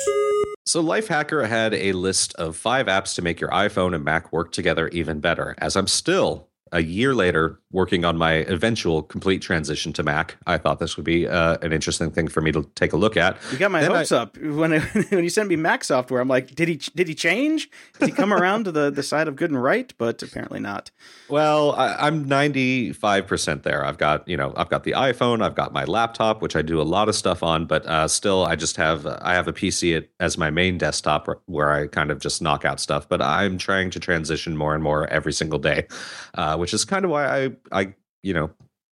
So, 0.66 0.84
Lifehacker 0.84 1.48
had 1.48 1.74
a 1.74 1.94
list 1.94 2.34
of 2.36 2.56
five 2.56 2.86
apps 2.86 3.16
to 3.16 3.22
make 3.22 3.40
your 3.40 3.50
iPhone 3.50 3.96
and 3.96 4.04
Mac 4.04 4.32
work 4.32 4.52
together 4.52 4.88
even 4.90 5.20
better. 5.20 5.56
As 5.58 5.76
I'm 5.76 5.88
still 5.88 6.48
a 6.72 6.82
year 6.82 7.14
later, 7.14 7.60
working 7.72 8.06
on 8.06 8.18
my 8.18 8.34
eventual 8.34 9.04
complete 9.04 9.42
transition 9.42 9.94
to 9.94 10.04
Mac, 10.04 10.38
I 10.46 10.58
thought 10.58 10.80
this 10.80 10.98
would 10.98 11.06
be 11.06 11.28
uh, 11.28 11.58
an 11.62 11.74
interesting 11.74 12.12
thing 12.12 12.28
for 12.28 12.42
me 12.42 12.52
to 12.52 12.70
take 12.76 12.94
a 12.94 12.98
look 12.98 13.18
at. 13.18 13.38
You 13.52 13.58
got 13.58 13.72
my 13.72 13.82
Then 13.82 13.92
hopes 13.92 14.12
up 14.12 14.38
when 14.38 14.74
I, 14.74 14.80
when 15.10 15.24
you 15.24 15.30
sent 15.30 15.50
me 15.50 15.56
Mac 15.56 15.84
software. 15.84 16.22
I'm 16.22 16.28
like, 16.28 16.56
did 16.56 16.68
he 16.68 16.78
did 16.96 17.08
he 17.08 17.16
change? 17.16 17.70
Did 18.00 18.10
he 18.10 18.16
come 18.16 18.34
around 18.34 18.66
to 18.66 18.72
the 18.72 18.90
the 18.90 19.04
side 19.04 19.28
of 19.28 19.36
good 19.36 19.52
and 19.52 19.62
right? 19.62 19.94
But 19.98 20.22
apparently 20.24 20.60
not. 20.60 20.92
Well, 21.32 21.72
I, 21.72 21.96
I'm 21.96 22.26
95% 22.26 23.64
there. 23.64 23.86
I've 23.86 23.98
got, 23.98 24.28
you 24.28 24.36
know, 24.36 24.54
I've 24.58 24.70
got 24.70 24.84
the 24.84 24.92
iPhone, 24.92 25.42
I've 25.42 25.56
got 25.56 25.72
my 25.72 25.86
laptop, 25.86 26.42
which 26.42 26.58
I 26.58 26.62
do 26.62 26.82
a 26.82 26.84
lot 26.84 27.08
of 27.08 27.16
stuff 27.16 27.42
on, 27.42 27.66
but 27.66 27.86
uh, 27.86 28.10
still, 28.10 28.44
I 28.44 28.58
just 28.58 28.76
have, 28.76 29.08
I 29.08 29.34
have 29.34 29.48
a 29.48 29.54
PC 29.54 29.96
at, 29.96 30.10
as 30.20 30.38
my 30.38 30.50
main 30.50 30.78
desktop 30.78 31.30
where 31.46 31.72
I 31.72 31.88
kind 31.88 32.12
of 32.12 32.20
just 32.20 32.42
knock 32.42 32.66
out 32.66 32.82
stuff. 32.82 33.08
But 33.08 33.22
I'm 33.22 33.58
trying 33.58 33.92
to 33.92 34.00
transition 34.00 34.58
more 34.58 34.76
and 34.76 34.84
more 34.84 35.08
every 35.08 35.32
single 35.32 35.58
day, 35.58 35.88
uh, 36.34 36.58
which 36.62 36.74
is 36.74 36.86
kind 36.86 37.04
of 37.04 37.12
why 37.12 37.26
I, 37.46 37.50
I, 37.72 37.94
you 38.24 38.34
know, 38.34 38.52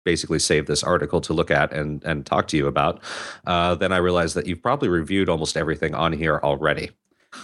basically 0.05 0.39
saved 0.39 0.69
this 0.69 0.83
article 0.85 1.21
to 1.23 1.33
look 1.33 1.51
at 1.51 1.73
and 1.73 2.05
and 2.05 2.25
talk 2.25 2.47
to 2.49 2.57
you 2.57 2.67
about. 2.69 3.01
Uh, 3.47 3.75
then 3.75 3.91
I 3.91 3.97
realized 3.97 4.35
that 4.37 4.47
you've 4.47 4.63
probably 4.63 4.89
reviewed 4.89 5.29
almost 5.29 5.57
everything 5.57 5.95
on 5.95 6.13
here 6.13 6.39
already. 6.45 6.91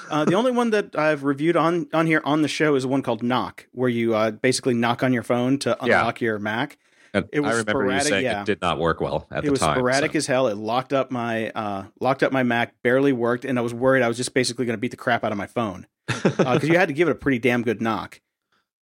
Uh, 0.08 0.24
the 0.24 0.34
only 0.34 0.52
one 0.52 0.70
that 0.70 0.94
I've 0.96 1.24
reviewed 1.24 1.56
on 1.56 1.88
on 1.92 2.06
here 2.06 2.20
on 2.24 2.42
the 2.42 2.48
show 2.48 2.76
is 2.76 2.86
one 2.86 3.02
called 3.02 3.22
Knock, 3.24 3.66
where 3.72 3.88
you 3.88 4.14
uh, 4.14 4.30
basically 4.30 4.74
knock 4.74 5.02
on 5.02 5.12
your 5.12 5.24
phone 5.24 5.58
to 5.60 5.76
Yeah. 5.84 5.98
unlock 6.00 6.20
your 6.20 6.38
Mac. 6.38 6.78
And 7.12 7.28
It 7.32 7.40
was 7.40 7.48
I 7.56 7.58
remember 7.58 7.72
you 7.72 7.88
sporadic, 7.88 8.06
saying 8.08 8.24
yeah. 8.24 8.40
it 8.42 8.46
did 8.46 8.60
not 8.60 8.78
work 8.78 9.00
well 9.00 9.26
at 9.32 9.38
it 9.44 9.50
the 9.50 9.56
time. 9.58 9.70
It 9.70 9.72
was 9.72 9.78
sporadic 9.78 10.12
so- 10.12 10.18
as 10.18 10.26
hell. 10.28 10.46
It 10.46 10.56
locked 10.56 10.92
up 10.92 11.10
my 11.10 11.50
uh, 11.50 11.84
locked 11.98 12.22
up 12.22 12.30
my 12.30 12.44
Mac, 12.44 12.80
barely 12.84 13.12
worked, 13.12 13.44
and 13.44 13.58
I 13.58 13.62
was 13.62 13.74
worried 13.74 14.02
I 14.04 14.08
was 14.08 14.16
just 14.16 14.32
basically 14.32 14.64
going 14.64 14.74
to 14.76 14.80
beat 14.80 14.92
the 14.92 14.96
crap 14.96 15.24
out 15.24 15.32
of 15.32 15.38
my 15.38 15.46
phone 15.48 15.88
because 16.06 16.68
you 16.68 16.76
had 16.78 16.86
to 16.86 16.94
give 16.94 17.08
it 17.08 17.12
a 17.12 17.16
pretty 17.16 17.38
damn 17.40 17.62
good 17.62 17.80
knock. 17.82 18.20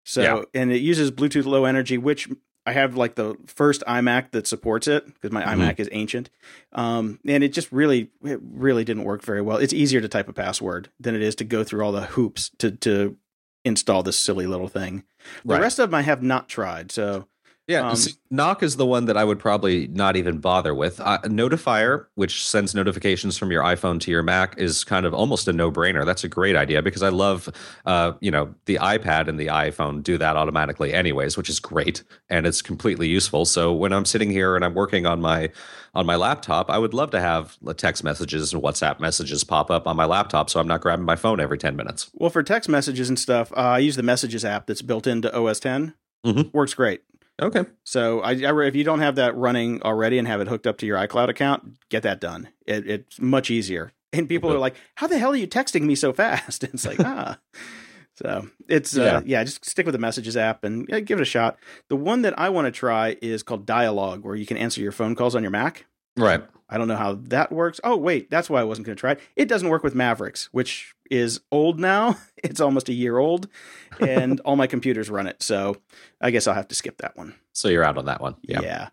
So 0.09 0.23
Yeah. 0.23 0.43
and 0.61 0.73
it 0.73 0.81
uses 0.81 1.11
Bluetooth 1.11 1.45
Low 1.45 1.67
Energy, 1.67 1.99
which 1.99 2.29
I 2.65 2.73
have 2.73 2.97
like 2.97 3.15
the 3.15 3.37
first 3.47 3.83
iMac 3.87 4.31
that 4.31 4.47
supports 4.47 4.89
it 4.89 5.05
because 5.07 5.31
my 5.33 5.43
Mhm. 5.43 5.57
iMac 5.59 5.81
is 5.81 5.89
ancient, 5.93 6.31
um, 6.73 7.19
and 7.27 7.45
it 7.45 7.53
just 7.53 7.71
really 7.71 8.11
it 8.25 8.41
really 8.43 8.85
didn't 8.85 9.05
work 9.05 9.23
very 9.23 9.43
well. 9.43 9.59
It's 9.59 9.75
easier 9.75 10.01
to 10.01 10.09
type 10.09 10.29
a 10.29 10.33
password 10.33 10.89
than 10.99 11.15
it 11.15 11.21
is 11.21 11.35
to 11.37 11.45
go 11.45 11.63
through 11.63 11.83
all 11.85 11.93
the 11.93 12.07
hoops 12.07 12.51
to 12.59 12.71
to 12.71 13.17
install 13.67 14.03
this 14.03 14.17
silly 14.17 14.47
little 14.47 14.69
thing. 14.69 15.05
The 15.45 15.55
Right. 15.55 15.61
rest 15.61 15.79
of 15.79 15.91
them 15.91 15.95
I 15.95 16.03
have 16.03 16.23
not 16.23 16.49
tried. 16.49 16.91
So 16.91 17.27
Yeah, 17.69 17.91
Um, 17.91 17.99
Knock 18.31 18.63
is 18.63 18.77
the 18.77 18.87
one 18.87 19.05
that 19.05 19.19
I 19.19 19.25
would 19.25 19.39
probably 19.39 19.89
not 19.89 20.17
even 20.17 20.39
bother 20.39 20.75
with. 20.75 21.01
Uh, 21.01 21.19
Notifier, 21.25 22.07
which 22.15 22.47
sends 22.49 22.75
notifications 22.75 23.37
from 23.37 23.51
your 23.53 23.63
iPhone 23.63 24.01
to 24.01 24.11
your 24.11 24.23
Mac, 24.23 24.55
is 24.57 24.85
kind 24.85 25.05
of 25.05 25.13
almost 25.13 25.47
a 25.49 25.53
no-brainer. 25.53 26.07
That's 26.07 26.25
a 26.25 26.29
great 26.29 26.57
idea 26.57 26.81
because 26.81 27.03
I 27.03 27.11
love, 27.11 27.51
uh, 27.85 28.13
you 28.21 28.31
know, 28.31 28.55
the 28.65 28.77
iPad 28.77 29.29
and 29.29 29.39
the 29.39 29.49
iPhone 29.49 30.03
do 30.03 30.17
that 30.17 30.35
automatically, 30.35 30.95
anyways, 30.95 31.37
which 31.37 31.51
is 31.51 31.61
great 31.61 32.03
and 32.31 32.47
it's 32.47 32.63
completely 32.63 33.07
useful. 33.07 33.45
So 33.45 33.75
when 33.75 33.93
I'm 33.93 34.07
sitting 34.07 34.31
here 34.31 34.57
and 34.57 34.65
I'm 34.65 34.75
working 34.75 35.05
on 35.05 35.21
my 35.21 35.51
on 35.95 36.07
my 36.07 36.17
laptop, 36.17 36.71
I 36.71 36.79
would 36.79 36.95
love 36.95 37.11
to 37.11 37.21
have 37.21 37.59
text 37.77 38.03
messages 38.03 38.53
and 38.55 38.63
WhatsApp 38.63 38.99
messages 39.01 39.45
pop 39.45 39.71
up 39.71 39.87
on 39.87 39.97
my 39.97 40.05
laptop, 40.07 40.49
so 40.49 40.59
I'm 40.61 40.69
not 40.69 40.81
grabbing 40.81 41.05
my 41.05 41.17
phone 41.17 41.39
every 41.41 41.59
ten 41.59 41.77
minutes. 41.77 42.11
Well, 42.15 42.31
for 42.31 42.43
text 42.43 42.69
messages 42.69 43.09
and 43.11 43.19
stuff, 43.19 43.53
uh, 43.53 43.61
I 43.61 43.79
use 43.79 43.97
the 43.97 44.03
Messages 44.03 44.45
app 44.45 44.67
that's 44.67 44.83
built 44.83 45.07
into 45.07 45.35
OS 45.37 45.61
10. 45.61 45.95
Mhm. 46.25 46.53
Works 46.55 46.75
great. 46.75 47.01
Okay, 47.41 47.65
So 47.85 48.21
I, 48.21 48.31
I, 48.33 48.67
if 48.67 48.75
you 48.75 48.83
don't 48.85 48.99
have 48.99 49.15
that 49.15 49.37
running 49.37 49.81
already 49.83 50.19
and 50.19 50.27
have 50.27 50.41
it 50.41 50.49
hooked 50.49 50.67
up 50.67 50.79
to 50.79 50.87
your 50.87 50.99
iCloud 50.99 51.29
account, 51.29 51.79
get 51.89 52.03
that 52.03 52.21
done. 52.21 52.49
It, 52.67 52.89
it's 52.91 53.21
much 53.21 53.51
easier. 53.51 53.93
And 54.13 54.29
people 54.29 54.53
are 54.53 54.59
like, 54.59 54.75
"How 54.97 55.07
the 55.07 55.19
hell 55.19 55.31
are 55.33 55.37
you 55.37 55.47
texting 55.47 55.83
me 55.83 55.95
so 55.95 56.13
fast?" 56.13 56.65
And 56.65 56.75
it's 56.75 56.87
like, 56.87 56.99
ah. 57.05 57.39
So 58.17 58.49
it's 58.69 58.95
Yeah. 58.95 59.19
uh, 59.19 59.23
yeah, 59.25 59.45
just 59.45 59.65
stick 59.65 59.87
with 59.87 59.93
the 59.93 59.99
Messages 60.01 60.37
app 60.37 60.65
and 60.65 60.87
yeah, 60.89 60.99
give 61.01 61.19
it 61.21 61.23
a 61.23 61.27
shot. 61.27 61.59
The 61.89 61.95
one 61.97 62.23
that 62.23 62.37
I 62.39 62.49
want 62.49 62.67
to 62.67 62.73
try 62.73 63.17
is 63.23 63.45
called 63.45 63.67
Dialogue, 63.67 64.25
where 64.25 64.35
you 64.35 64.47
can 64.47 64.57
answer 64.57 64.81
your 64.81 64.91
phone 64.93 65.15
calls 65.15 65.37
on 65.37 65.43
your 65.43 65.53
Mac. 65.53 65.87
right. 66.17 66.43
I 66.71 66.77
don't 66.77 66.87
know 66.89 66.97
how 66.97 67.15
that 67.29 67.51
works. 67.51 67.81
Oh, 67.83 67.97
wait, 67.97 68.31
that's 68.31 68.51
why 68.51 68.61
I 68.61 68.65
wasn't 68.65 68.87
going 68.87 68.95
to 68.97 69.01
try 69.01 69.13
it. 69.13 69.21
It 69.37 69.49
doesn't 69.49 69.71
work 69.71 69.83
with 69.83 69.95
Mavericks, 69.95 70.51
which 70.53 70.95
is 71.11 71.41
old 71.51 71.79
now. 71.79 72.17
It's 72.45 72.61
almost 72.61 72.89
a 72.89 72.93
year 72.93 73.19
old, 73.19 73.49
and 73.99 74.39
all 74.45 74.55
my 74.55 74.69
computers 74.69 75.11
run 75.11 75.27
it. 75.27 75.43
So 75.43 75.77
I 76.21 76.31
guess 76.31 76.47
I'll 76.47 76.55
have 76.55 76.69
to 76.69 76.75
skip 76.77 76.99
that 76.99 77.17
one. 77.17 77.35
So 77.53 77.67
you're 77.67 77.83
out 77.83 77.99
on 77.99 78.05
that 78.05 78.21
one. 78.21 78.37
Yeah. 78.43 78.61
Yeah, 78.61 78.89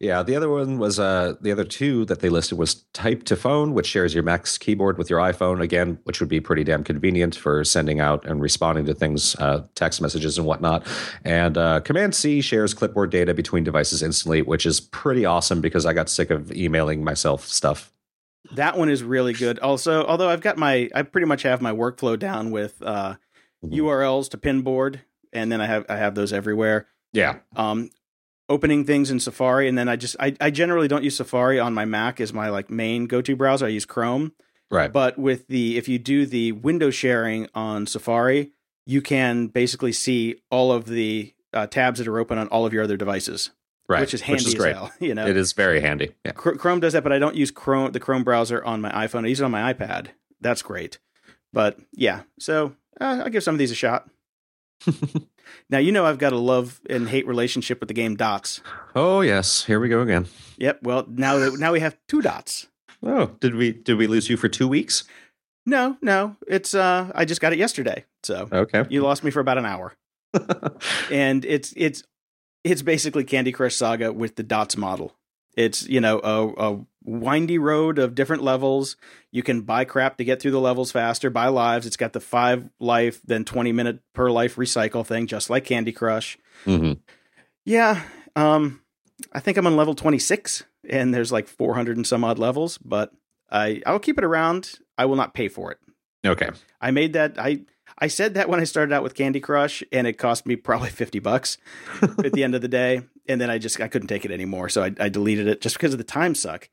yeah 0.00 0.22
the 0.24 0.34
other 0.34 0.48
one 0.48 0.78
was 0.78 0.98
uh 0.98 1.34
the 1.40 1.52
other 1.52 1.62
two 1.62 2.04
that 2.06 2.18
they 2.18 2.28
listed 2.28 2.58
was 2.58 2.82
Type 2.92 3.22
to 3.24 3.36
Phone, 3.36 3.72
which 3.72 3.86
shares 3.86 4.12
your 4.12 4.24
Mac's 4.24 4.58
keyboard 4.58 4.98
with 4.98 5.08
your 5.08 5.20
iPhone 5.20 5.60
again, 5.62 6.00
which 6.02 6.18
would 6.18 6.28
be 6.28 6.40
pretty 6.40 6.64
damn 6.64 6.82
convenient 6.82 7.36
for 7.36 7.62
sending 7.62 8.00
out 8.00 8.24
and 8.24 8.42
responding 8.42 8.84
to 8.86 8.94
things, 8.94 9.36
uh, 9.36 9.64
text 9.76 10.02
messages 10.02 10.36
and 10.36 10.48
whatnot. 10.48 10.84
And 11.24 11.56
uh, 11.56 11.78
Command 11.80 12.16
C 12.16 12.40
shares 12.40 12.74
clipboard 12.74 13.10
data 13.10 13.32
between 13.34 13.62
devices 13.62 14.02
instantly, 14.02 14.42
which 14.42 14.66
is 14.66 14.80
pretty 14.80 15.24
awesome 15.24 15.60
because 15.60 15.86
I 15.86 15.92
got 15.92 16.08
sick 16.08 16.30
of 16.30 16.50
emailing 16.50 17.04
myself 17.04 17.46
stuff. 17.46 17.92
That 18.52 18.76
one 18.78 18.88
is 18.88 19.02
really 19.02 19.32
good. 19.34 19.58
Also, 19.58 20.04
although 20.06 20.28
I've 20.28 20.40
got 20.40 20.56
my, 20.56 20.88
I 20.94 21.02
pretty 21.02 21.26
much 21.26 21.42
have 21.42 21.60
my 21.60 21.72
workflow 21.72 22.18
down 22.18 22.50
with 22.50 22.80
uh, 22.82 23.16
Mhm. 23.64 23.74
URLs 23.78 24.28
to 24.30 24.38
Pinboard, 24.38 25.00
and 25.32 25.50
then 25.50 25.60
I 25.60 25.66
have 25.66 25.84
I 25.88 25.96
have 25.96 26.14
those 26.14 26.32
everywhere. 26.32 26.86
Yeah, 27.12 27.38
Um, 27.56 27.90
opening 28.48 28.84
things 28.84 29.10
in 29.10 29.18
Safari, 29.20 29.68
and 29.68 29.76
then 29.76 29.88
I 29.88 29.96
just 29.96 30.14
I, 30.20 30.34
I 30.40 30.50
generally 30.50 30.86
don't 30.88 31.02
use 31.04 31.16
Safari 31.16 31.58
on 31.58 31.74
my 31.74 31.84
Mac 31.84 32.20
as 32.20 32.32
my 32.32 32.48
like 32.50 32.70
main 32.70 33.06
go 33.06 33.20
to 33.20 33.34
browser. 33.36 33.66
I 33.66 33.70
use 33.70 33.84
Chrome. 33.84 34.32
right. 34.70 34.92
But 34.92 35.18
with 35.18 35.48
the 35.48 35.76
if 35.76 35.88
you 35.88 35.98
do 35.98 36.24
the 36.24 36.52
window 36.52 36.90
sharing 36.90 37.48
on 37.54 37.86
Safari, 37.86 38.52
you 38.86 39.02
can 39.02 39.48
basically 39.48 39.92
see 39.92 40.36
all 40.50 40.70
of 40.72 40.86
the 40.86 41.34
uh, 41.52 41.66
tabs 41.66 41.98
that 41.98 42.06
are 42.08 42.18
open 42.18 42.38
on 42.38 42.46
all 42.48 42.64
of 42.64 42.72
your 42.72 42.84
other 42.84 42.96
devices, 42.96 43.50
right. 43.88 44.00
which 44.00 44.14
is 44.14 44.20
handy 44.22 44.46
as 44.46 44.54
great. 44.54 44.74
hell. 44.74 44.92
You 45.00 45.14
know, 45.14 45.26
It 45.26 45.36
is 45.36 45.52
very 45.52 45.80
handy. 45.80 46.14
Yeah. 46.24 46.32
Chrome 46.32 46.80
does 46.80 46.92
that, 46.92 47.02
but 47.02 47.12
I 47.12 47.18
don't 47.18 47.34
use 47.36 47.50
Chrome 47.50 47.92
the 47.92 48.00
Chrome 48.00 48.24
browser 48.24 48.64
on 48.64 48.80
my 48.80 48.90
iPhone. 48.90 49.24
I 49.24 49.28
use 49.28 49.40
it 49.40 49.44
on 49.44 49.50
my 49.50 49.72
iPad. 49.72 50.08
That's 50.40 50.62
great. 50.62 50.98
But 51.52 51.78
yeah, 51.92 52.22
so 52.38 52.74
uh, 53.00 53.22
I'll 53.24 53.30
give 53.30 53.42
some 53.42 53.54
of 53.54 53.58
these 53.58 53.70
a 53.70 53.74
shot. 53.74 54.08
now 55.70 55.78
you 55.78 55.90
know 55.92 56.04
I've 56.06 56.18
got 56.18 56.32
a 56.32 56.38
love 56.38 56.80
and 56.88 57.08
hate 57.08 57.26
relationship 57.26 57.80
with 57.80 57.88
the 57.88 57.94
game 57.94 58.16
Dots. 58.16 58.60
Oh 58.94 59.20
yes, 59.22 59.64
here 59.64 59.80
we 59.80 59.88
go 59.88 60.00
again. 60.02 60.26
Yep. 60.58 60.80
Well, 60.82 61.06
now 61.08 61.38
that 61.38 61.58
now 61.58 61.72
we 61.72 61.80
have 61.80 61.96
two 62.08 62.20
dots. 62.22 62.66
Oh, 63.02 63.26
did 63.40 63.54
we 63.54 63.72
did 63.72 63.94
we 63.96 64.06
lose 64.06 64.28
you 64.28 64.36
for 64.36 64.48
two 64.48 64.68
weeks? 64.68 65.04
No, 65.66 65.96
no, 66.02 66.36
it's 66.46 66.74
uh 66.74 67.10
I 67.14 67.24
just 67.24 67.40
got 67.40 67.52
it 67.52 67.58
yesterday. 67.58 68.04
So 68.22 68.48
Okay. 68.52 68.84
you 68.90 69.02
lost 69.02 69.24
me 69.24 69.30
for 69.30 69.40
about 69.40 69.58
an 69.58 69.66
hour. 69.66 69.94
and 71.10 71.44
it's 71.44 71.72
it's 71.76 72.04
it's 72.64 72.82
basically 72.82 73.24
Candy 73.24 73.52
Crush 73.52 73.74
Saga 73.74 74.12
with 74.12 74.36
the 74.36 74.42
dots 74.42 74.76
model. 74.76 75.14
It's 75.56 75.88
you 75.88 76.00
know 76.00 76.20
a, 76.22 76.70
a 76.72 76.86
windy 77.04 77.58
road 77.58 77.98
of 77.98 78.14
different 78.14 78.42
levels. 78.42 78.96
You 79.32 79.42
can 79.42 79.62
buy 79.62 79.84
crap 79.84 80.18
to 80.18 80.24
get 80.24 80.40
through 80.40 80.52
the 80.52 80.60
levels 80.60 80.92
faster. 80.92 81.30
Buy 81.30 81.48
lives. 81.48 81.86
It's 81.86 81.96
got 81.96 82.12
the 82.12 82.20
five 82.20 82.68
life 82.78 83.20
then 83.24 83.44
twenty 83.44 83.72
minute 83.72 84.00
per 84.14 84.30
life 84.30 84.56
recycle 84.56 85.04
thing, 85.04 85.26
just 85.26 85.50
like 85.50 85.64
Candy 85.64 85.92
Crush. 85.92 86.38
hmm 86.64 86.92
Yeah, 87.64 88.02
um, 88.36 88.82
I 89.32 89.40
think 89.40 89.56
I'm 89.56 89.66
on 89.66 89.76
level 89.76 89.94
twenty 89.94 90.18
six, 90.18 90.64
and 90.88 91.12
there's 91.12 91.32
like 91.32 91.48
four 91.48 91.74
hundred 91.74 91.96
and 91.96 92.06
some 92.06 92.22
odd 92.22 92.38
levels. 92.38 92.78
But 92.78 93.12
I 93.50 93.82
I'll 93.84 93.98
keep 93.98 94.18
it 94.18 94.24
around. 94.24 94.78
I 94.96 95.06
will 95.06 95.16
not 95.16 95.34
pay 95.34 95.48
for 95.48 95.72
it. 95.72 95.78
Okay. 96.26 96.50
I 96.80 96.90
made 96.90 97.14
that 97.14 97.38
I 97.38 97.62
I 98.00 98.06
said 98.06 98.34
that 98.34 98.48
when 98.48 98.60
I 98.60 98.64
started 98.64 98.92
out 98.92 99.02
with 99.02 99.14
Candy 99.14 99.40
Crush 99.40 99.82
and 99.92 100.06
it 100.06 100.14
cost 100.14 100.46
me 100.46 100.54
probably 100.56 100.90
50 100.90 101.18
bucks 101.18 101.58
at 102.02 102.32
the 102.32 102.44
end 102.44 102.54
of 102.54 102.60
the 102.62 102.68
day 102.68 103.02
and 103.28 103.40
then 103.40 103.50
I 103.50 103.58
just 103.58 103.80
I 103.80 103.88
couldn't 103.88 104.08
take 104.08 104.24
it 104.24 104.30
anymore 104.30 104.68
so 104.68 104.84
I, 104.84 104.94
I 105.00 105.08
deleted 105.08 105.48
it 105.48 105.60
just 105.60 105.76
because 105.76 105.92
of 105.92 105.98
the 105.98 106.04
time 106.04 106.34
suck. 106.34 106.68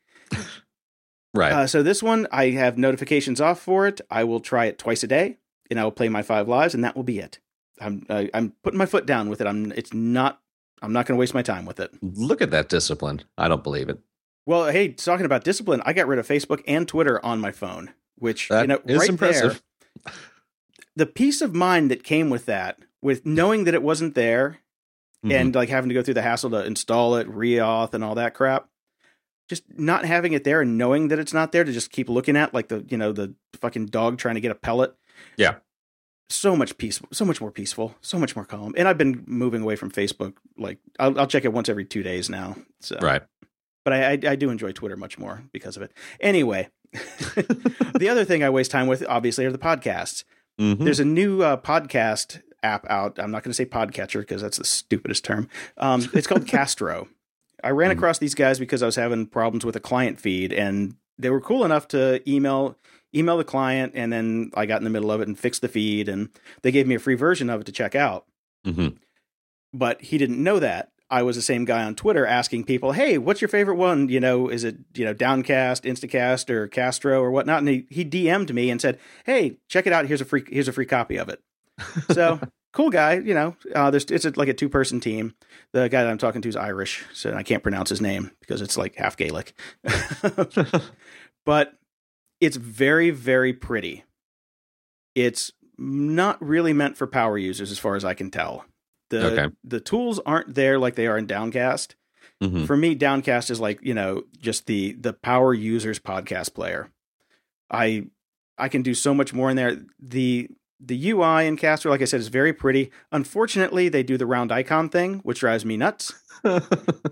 Right. 1.33 1.51
Uh, 1.51 1.67
so 1.67 1.83
this 1.83 2.01
one 2.01 2.27
I 2.31 2.51
have 2.51 2.77
notifications 2.77 3.41
off 3.41 3.59
for 3.59 3.87
it. 3.87 4.01
I 4.09 4.23
will 4.23 4.39
try 4.39 4.65
it 4.65 4.77
twice 4.77 5.03
a 5.03 5.07
day 5.07 5.37
and 5.69 5.79
I 5.79 5.83
will 5.83 5.91
play 5.91 6.09
my 6.09 6.21
5 6.21 6.47
lives 6.47 6.73
and 6.73 6.83
that 6.83 6.95
will 6.95 7.03
be 7.03 7.19
it. 7.19 7.39
I'm 7.81 8.05
I, 8.09 8.29
I'm 8.33 8.53
putting 8.63 8.77
my 8.77 8.85
foot 8.85 9.05
down 9.05 9.27
with 9.29 9.41
it. 9.41 9.47
I'm 9.47 9.71
it's 9.73 9.93
not 9.93 10.39
I'm 10.81 10.93
not 10.93 11.05
going 11.05 11.17
to 11.17 11.19
waste 11.19 11.33
my 11.33 11.41
time 11.41 11.65
with 11.65 11.79
it. 11.79 11.91
Look 12.01 12.41
at 12.41 12.51
that 12.51 12.69
discipline. 12.69 13.23
I 13.37 13.47
don't 13.47 13.63
believe 13.63 13.89
it. 13.89 13.99
Well, 14.45 14.65
hey, 14.67 14.89
talking 14.89 15.25
about 15.25 15.43
discipline, 15.43 15.81
I 15.85 15.93
got 15.93 16.07
rid 16.07 16.19
of 16.19 16.27
Facebook 16.27 16.61
and 16.67 16.87
Twitter 16.87 17.23
on 17.25 17.41
my 17.41 17.51
phone, 17.51 17.91
which 18.15 18.49
That 18.49 18.61
you 18.61 18.67
know, 18.67 18.81
is 18.85 18.99
right 18.99 19.09
impressive. 19.09 19.63
there. 20.05 20.13
The 20.95 21.05
peace 21.05 21.41
of 21.41 21.53
mind 21.53 21.91
that 21.91 22.03
came 22.03 22.29
with 22.29 22.45
that, 22.45 22.77
with 23.01 23.25
knowing 23.25 23.65
that 23.65 23.73
it 23.73 23.83
wasn't 23.83 24.15
there, 24.15 24.59
Mhm. 25.25 25.33
and 25.33 25.55
like 25.55 25.69
having 25.69 25.89
to 25.89 25.95
go 25.95 26.01
through 26.03 26.13
the 26.13 26.21
hassle 26.21 26.51
to 26.51 26.63
install 26.65 27.15
it, 27.15 27.27
reauth, 27.27 27.93
and 27.93 28.03
all 28.03 28.15
that 28.15 28.33
crap. 28.35 28.69
Just 29.49 29.63
not 29.77 30.05
having 30.05 30.33
it 30.33 30.43
there 30.43 30.61
and 30.61 30.77
knowing 30.77 31.07
that 31.09 31.19
it's 31.19 31.33
not 31.33 31.51
there 31.51 31.63
to 31.63 31.71
just 31.71 31.91
keep 31.91 32.09
looking 32.09 32.35
at, 32.37 32.53
like 32.53 32.67
the 32.69 32.85
you 32.89 32.97
know 32.97 33.11
the 33.11 33.33
fucking 33.59 33.87
dog 33.87 34.17
trying 34.17 34.35
to 34.35 34.41
get 34.41 34.51
a 34.51 34.55
pellet. 34.55 34.95
Yeah. 35.37 35.55
So 36.29 36.55
much 36.55 36.77
peaceful, 36.79 37.07
so 37.11 37.23
much 37.25 37.39
more 37.39 37.51
peaceful, 37.51 37.95
so 38.01 38.17
much 38.17 38.35
more 38.35 38.45
calm. 38.45 38.73
And 38.77 38.87
I've 38.87 38.97
been 38.97 39.23
moving 39.27 39.61
away 39.61 39.75
from 39.75 39.91
Facebook. 39.91 40.33
Like 40.57 40.79
I'll, 40.99 41.19
I'll 41.19 41.27
check 41.27 41.45
it 41.45 41.53
once 41.53 41.69
every 41.69 41.85
two 41.85 42.01
days 42.03 42.29
now. 42.29 42.55
So 42.81 42.97
right. 43.01 43.21
but 43.83 43.93
I, 43.93 44.11
I, 44.13 44.19
I 44.31 44.35
do 44.35 44.49
enjoy 44.49 44.71
Twitter 44.71 44.97
much 44.97 45.19
more 45.19 45.43
because 45.51 45.77
of 45.77 45.83
it. 45.83 45.91
Anyway, 46.19 46.69
the 46.93 48.07
other 48.09 48.25
thing 48.25 48.43
I 48.43 48.49
waste 48.49 48.71
time 48.71 48.87
with, 48.87 49.03
obviously, 49.07 49.45
are 49.45 49.51
the 49.51 49.57
podcasts. 49.59 50.23
Mhm. 50.59 50.79
There's 50.83 50.99
a 50.99 51.05
new 51.05 51.41
uh, 51.41 51.57
podcast 51.57 52.41
app 52.63 52.85
out. 52.89 53.19
I'm 53.19 53.31
not 53.31 53.43
going 53.43 53.51
to 53.51 53.55
say 53.55 53.65
podcatcher 53.65 54.21
because 54.21 54.41
that's 54.41 54.57
the 54.57 54.63
stupidest 54.65 55.23
term. 55.25 55.49
Um, 55.77 56.07
it's 56.13 56.27
called 56.27 56.47
Castro. 56.47 57.07
I 57.63 57.69
ran 57.71 57.89
Mhm. 57.89 57.93
across 57.97 58.19
these 58.19 58.35
guys 58.35 58.59
because 58.59 58.81
I 58.83 58.85
was 58.85 58.95
having 58.95 59.27
problems 59.27 59.65
with 59.65 59.75
a 59.75 59.79
client 59.79 60.19
feed, 60.19 60.53
and 60.53 60.95
they 61.17 61.29
were 61.29 61.41
cool 61.41 61.65
enough 61.65 61.87
to 61.89 62.21
email 62.29 62.77
email 63.15 63.37
the 63.37 63.43
client, 63.45 63.93
and 63.95 64.11
then 64.11 64.51
I 64.55 64.65
got 64.65 64.79
in 64.81 64.83
the 64.83 64.89
middle 64.89 65.09
of 65.11 65.21
it 65.21 65.27
and 65.29 65.39
fixed 65.39 65.61
the 65.61 65.69
feed, 65.69 66.09
and 66.09 66.29
they 66.63 66.71
gave 66.71 66.85
me 66.85 66.95
a 66.95 66.99
free 66.99 67.15
version 67.15 67.49
of 67.49 67.61
it 67.61 67.63
to 67.65 67.71
check 67.71 67.95
out. 67.95 68.25
hmm 68.65 68.89
But 69.73 70.01
he 70.01 70.17
didn't 70.17 70.41
know 70.43 70.59
that. 70.59 70.91
I 71.15 71.23
was 71.23 71.37
the 71.37 71.41
same 71.41 71.63
guy 71.63 71.85
on 71.85 71.95
Twitter 71.95 72.25
asking 72.25 72.65
people, 72.65 72.91
"Hey, 72.91 73.17
what's 73.17 73.39
your 73.39 73.47
favorite 73.47 73.77
one? 73.77 74.09
You 74.09 74.19
know, 74.19 74.49
is 74.49 74.65
it 74.65 74.75
you 74.95 75.05
know 75.05 75.13
Downcast, 75.13 75.85
Instacast, 75.85 76.49
or 76.49 76.67
Castro 76.67 77.21
or 77.21 77.31
whatnot?" 77.31 77.59
And 77.59 77.69
he, 77.69 77.87
he 77.89 78.03
DM'd 78.03 78.53
me 78.53 78.69
and 78.69 78.81
said, 78.81 78.99
"Hey, 79.25 79.55
check 79.69 79.87
it 79.87 79.93
out. 79.93 80.07
Here's 80.07 80.19
a 80.19 80.25
free 80.25 80.43
here's 80.49 80.67
a 80.67 80.73
free 80.73 80.85
copy 80.85 81.15
of 81.15 81.29
it." 81.29 81.41
So 82.11 82.41
cool 82.73 82.89
guy, 82.89 83.13
you 83.19 83.33
know. 83.33 83.55
Uh, 83.73 83.91
there's 83.91 84.03
it's 84.11 84.25
a, 84.25 84.33
like 84.35 84.49
a 84.49 84.53
two 84.53 84.67
person 84.67 84.99
team. 84.99 85.35
The 85.71 85.87
guy 85.87 86.03
that 86.03 86.09
I'm 86.09 86.17
talking 86.17 86.41
to 86.41 86.49
is 86.49 86.57
Irish, 86.57 87.05
so 87.13 87.33
I 87.33 87.43
can't 87.43 87.63
pronounce 87.63 87.89
his 87.89 88.01
name 88.01 88.31
because 88.41 88.61
it's 88.61 88.77
like 88.77 88.97
half 88.97 89.15
Gaelic. 89.15 89.53
but 91.45 91.75
it's 92.41 92.57
very 92.57 93.09
very 93.09 93.53
pretty. 93.53 94.03
It's 95.15 95.53
not 95.77 96.43
really 96.45 96.73
meant 96.73 96.97
for 96.97 97.07
power 97.07 97.37
users, 97.37 97.71
as 97.71 97.79
far 97.79 97.95
as 97.95 98.03
I 98.03 98.15
can 98.15 98.31
tell. 98.31 98.65
The 99.19 99.31
Okay. 99.41 99.55
the 99.63 99.79
tools 99.79 100.19
aren't 100.25 100.55
there 100.55 100.77
like 100.79 100.95
they 100.95 101.07
are 101.07 101.17
in 101.17 101.25
Downcast. 101.27 101.95
hmm 102.41 102.65
For 102.65 102.75
me, 102.77 102.95
Downcast 102.95 103.49
is 103.49 103.59
like 103.59 103.79
you 103.81 103.93
know 103.93 104.23
just 104.39 104.65
the 104.67 104.93
the 104.93 105.13
power 105.13 105.53
users 105.53 105.99
podcast 105.99 106.53
player. 106.53 106.91
I 107.69 108.07
I 108.57 108.69
can 108.69 108.81
do 108.83 108.93
so 108.93 109.13
much 109.13 109.33
more 109.33 109.49
in 109.49 109.55
there. 109.55 109.77
The 109.99 110.49
the 110.79 111.11
UI 111.11 111.47
in 111.47 111.55
Castro, 111.57 111.89
like 111.91 112.01
I 112.01 112.05
said, 112.05 112.19
is 112.19 112.27
very 112.27 112.53
pretty. 112.53 112.91
Unfortunately, 113.11 113.89
they 113.89 114.03
do 114.03 114.17
the 114.17 114.25
round 114.25 114.51
icon 114.51 114.89
thing, 114.89 115.19
which 115.23 115.39
drives 115.39 115.65
me 115.65 115.77
nuts, 115.77 116.13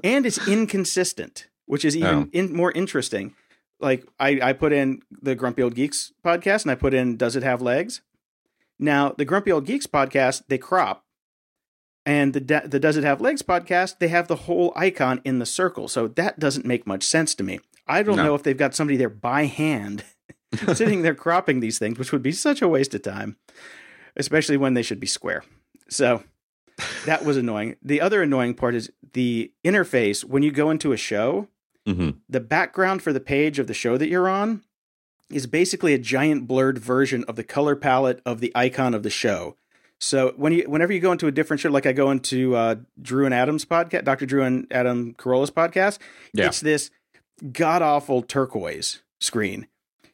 and 0.04 0.26
it's 0.26 0.48
inconsistent, 0.48 1.48
which 1.66 1.86
is 1.86 1.96
even 1.96 2.16
Oh. 2.16 2.28
in, 2.34 2.54
more 2.54 2.72
interesting. 2.74 3.34
Like 3.80 4.06
I, 4.20 4.40
I 4.42 4.54
put 4.54 4.74
in 4.74 5.02
the 5.22 5.36
Grumpy 5.36 5.62
Old 5.64 5.76
Geeks 5.76 6.12
podcast, 6.26 6.64
and 6.64 6.72
I 6.72 6.76
put 6.76 6.94
in 6.94 7.18
Does 7.18 7.36
It 7.36 7.44
Have 7.44 7.62
Legs? 7.62 8.02
Now 8.80 9.14
the 9.18 9.26
Grumpy 9.26 9.52
Old 9.52 9.66
Geeks 9.66 9.88
podcast 9.88 10.44
they 10.50 10.58
crop, 10.58 11.04
and 12.06 12.34
the 12.34 12.40
Da- 12.42 12.66
the 12.68 12.80
Does 12.80 12.98
It 12.98 13.04
Have 13.04 13.22
Legs 13.22 13.42
podcast 13.42 14.00
they 14.00 14.08
have 14.10 14.28
the 14.28 14.36
whole 14.36 14.74
icon 14.76 15.22
in 15.24 15.40
the 15.40 15.46
circle, 15.46 15.88
so 15.88 16.08
that 16.10 16.40
doesn't 16.40 16.66
make 16.66 16.86
much 16.88 17.04
sense 17.04 17.34
to 17.36 17.44
me. 17.44 17.60
I 17.88 18.04
don't 18.04 18.18
No. 18.18 18.24
know 18.24 18.36
if 18.36 18.44
they've 18.44 18.58
got 18.58 18.76
somebody 18.76 18.98
there 18.98 19.10
by 19.10 19.46
hand 19.46 20.04
sitting 20.74 21.02
there 21.02 21.16
cropping 21.16 21.60
these 21.60 21.80
things, 21.80 21.98
which 21.98 22.12
would 22.12 22.22
be 22.24 22.32
such 22.32 22.62
a 22.62 22.68
waste 22.68 22.94
of 22.94 23.02
time, 23.02 23.38
especially 24.16 24.58
when 24.58 24.74
they 24.76 24.84
should 24.84 25.00
be 25.00 25.08
square. 25.08 25.44
So 25.90 26.24
that 27.06 27.26
was 27.26 27.38
annoying. 27.38 27.76
The 27.82 28.02
other 28.02 28.22
annoying 28.22 28.54
part 28.54 28.76
is 28.76 28.92
the 29.14 29.52
interface 29.64 30.24
when 30.24 30.44
you 30.44 30.52
go 30.52 30.70
into 30.72 30.92
a 30.92 30.98
show, 30.98 31.48
hmm 31.88 32.12
the 32.30 32.40
background 32.40 33.02
for 33.02 33.12
the 33.14 33.20
page 33.20 33.60
of 33.60 33.68
the 33.68 33.74
show 33.74 33.98
that 33.98 34.08
you're 34.10 34.30
on 34.30 34.64
is 35.30 35.48
basically 35.48 35.94
a 35.94 36.00
giant 36.00 36.48
blurred 36.48 36.78
version 36.78 37.24
of 37.28 37.36
the 37.36 37.44
color 37.44 37.76
palette 37.76 38.22
of 38.26 38.40
the 38.40 38.52
icon 38.56 38.94
of 38.94 39.04
the 39.04 39.10
show. 39.10 39.56
So 40.04 40.34
when 40.36 40.52
you 40.52 40.64
whenever 40.70 40.92
you 40.92 41.00
go 41.00 41.12
into 41.14 41.28
a 41.28 41.32
different 41.32 41.62
show, 41.62 41.70
like 41.70 41.86
I 41.86 41.94
go 41.94 42.12
into 42.12 42.56
uh, 42.56 42.76
Drew 43.02 43.26
and 43.26 43.34
Adam's 43.34 43.64
podcast, 43.64 44.04
Dr. 44.04 44.26
Drew 44.26 44.44
and 44.44 44.68
Adam 44.70 45.14
Carolla's 45.14 45.50
podcast, 45.52 46.00
Yeah. 46.34 46.48
it's 46.48 46.60
this 46.60 46.92
god 47.52 47.82
awful 47.82 48.22
turquoise 48.22 49.02
screen. 49.22 49.68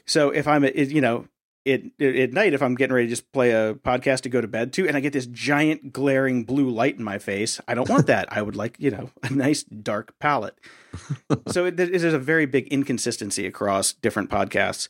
So 0.06 0.30
if 0.30 0.48
I'm, 0.48 0.64
at, 0.64 0.76
you 0.76 1.02
know, 1.02 1.28
it, 1.66 1.84
it, 2.00 2.16
at 2.16 2.34
night, 2.34 2.54
if 2.54 2.62
I'm 2.64 2.76
getting 2.76 2.94
ready 2.94 3.08
to 3.08 3.12
just 3.12 3.32
play 3.32 3.52
a 3.52 3.74
podcast 3.76 4.22
to 4.22 4.30
go 4.30 4.42
to 4.42 4.48
bed 4.48 4.74
to, 4.74 4.88
and 4.88 4.96
I 4.96 5.00
get 5.00 5.14
this 5.14 5.28
giant 5.28 5.92
glaring 5.92 6.44
blue 6.44 6.70
light 6.70 6.98
in 6.98 7.04
my 7.04 7.18
face, 7.20 7.60
I 7.68 7.74
don't 7.76 7.90
want 7.90 8.08
that. 8.08 8.32
I 8.32 8.42
would 8.42 8.56
like, 8.56 8.76
you 8.80 8.92
know, 8.92 9.10
a 9.24 9.32
nice 9.32 9.64
dark 9.64 10.14
palette. 10.20 10.58
so 11.48 11.66
it, 11.66 11.80
it 11.80 11.94
is 11.94 12.04
a 12.04 12.18
very 12.20 12.46
big 12.46 12.68
inconsistency 12.70 13.46
across 13.46 13.94
different 13.94 14.30
podcasts, 14.30 14.88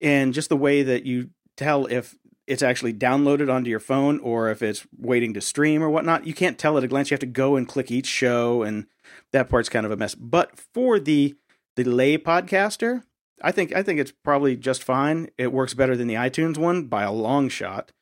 and 0.00 0.32
just 0.34 0.48
the 0.48 0.56
way 0.56 0.82
that 0.82 1.04
you 1.04 1.30
tell 1.56 1.86
if 1.86 2.16
it's 2.46 2.62
actually 2.62 2.92
downloaded 2.92 3.52
onto 3.52 3.70
your 3.70 3.80
phone 3.80 4.18
or 4.20 4.50
if 4.50 4.62
it's 4.62 4.86
waiting 4.98 5.32
to 5.34 5.40
stream 5.40 5.82
or 5.82 5.88
whatnot. 5.90 6.26
You 6.26 6.34
can't 6.34 6.58
tell 6.58 6.76
at 6.76 6.84
a 6.84 6.88
glance. 6.88 7.10
You 7.10 7.14
have 7.14 7.20
to 7.20 7.26
go 7.26 7.56
and 7.56 7.66
click 7.66 7.90
each 7.90 8.06
show, 8.06 8.62
and 8.62 8.86
that 9.32 9.48
part's 9.48 9.68
kind 9.68 9.86
of 9.86 9.92
a 9.92 9.96
mess. 9.96 10.14
But 10.14 10.58
for 10.58 10.98
the 10.98 11.34
the 11.76 11.84
lay 11.84 12.18
podcaster, 12.18 13.02
I 13.42 13.50
think 13.52 13.74
I 13.74 13.82
think 13.82 13.98
it's 14.00 14.12
probably 14.12 14.56
just 14.56 14.82
fine. 14.84 15.28
It 15.38 15.52
works 15.52 15.74
better 15.74 15.96
than 15.96 16.06
the 16.08 16.14
iTunes 16.14 16.56
one 16.58 16.84
by 16.84 17.02
a 17.02 17.12
long 17.12 17.48
shot. 17.48 17.92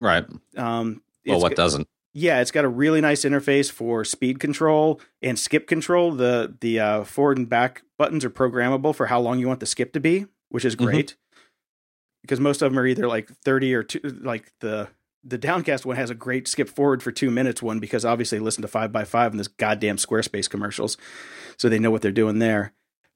Right. 0.00 0.24
Um, 0.56 1.02
Well, 1.26 1.40
what 1.40 1.54
doesn't? 1.56 1.86
yeah, 2.12 2.40
it's 2.40 2.50
got 2.50 2.64
a 2.64 2.68
really 2.68 3.00
nice 3.00 3.24
interface 3.24 3.70
for 3.70 4.04
speed 4.04 4.40
control 4.40 5.00
and 5.22 5.38
skip 5.38 5.66
control. 5.68 6.10
The 6.12 6.54
the 6.60 6.80
uh, 6.80 7.04
forward 7.04 7.38
and 7.38 7.48
back 7.48 7.82
buttons 7.98 8.24
are 8.24 8.30
programmable 8.30 8.94
for 8.94 9.06
how 9.06 9.20
long 9.20 9.38
you 9.38 9.46
want 9.48 9.60
the 9.60 9.66
skip 9.66 9.92
to 9.92 10.00
be, 10.00 10.26
which 10.48 10.64
is 10.64 10.74
Mhm. 10.74 10.84
great. 10.84 11.16
Because 12.22 12.40
most 12.40 12.62
of 12.62 12.70
them 12.70 12.78
are 12.78 12.86
either 12.86 13.06
like 13.08 13.30
thirty 13.44 13.74
or 13.74 13.82
two. 13.82 14.00
Like 14.22 14.52
the 14.60 14.88
the 15.24 15.38
Downcast 15.38 15.84
one 15.86 15.96
has 15.96 16.10
a 16.10 16.14
great 16.14 16.48
skip 16.48 16.68
forward 16.68 17.02
for 17.02 17.12
two 17.12 17.30
minutes 17.30 17.62
one 17.62 17.78
because 17.78 18.04
obviously 18.04 18.38
they 18.38 18.44
listen 18.44 18.62
to 18.62 18.68
five 18.68 18.90
by 18.92 19.04
five 19.04 19.30
and 19.32 19.38
this 19.40 19.48
goddamn 19.48 19.96
Squarespace 19.96 20.48
commercials, 20.48 20.96
so 21.56 21.68
they 21.68 21.78
know 21.78 21.90
what 21.90 22.02
they're 22.02 22.10
doing 22.12 22.38
there. 22.38 22.72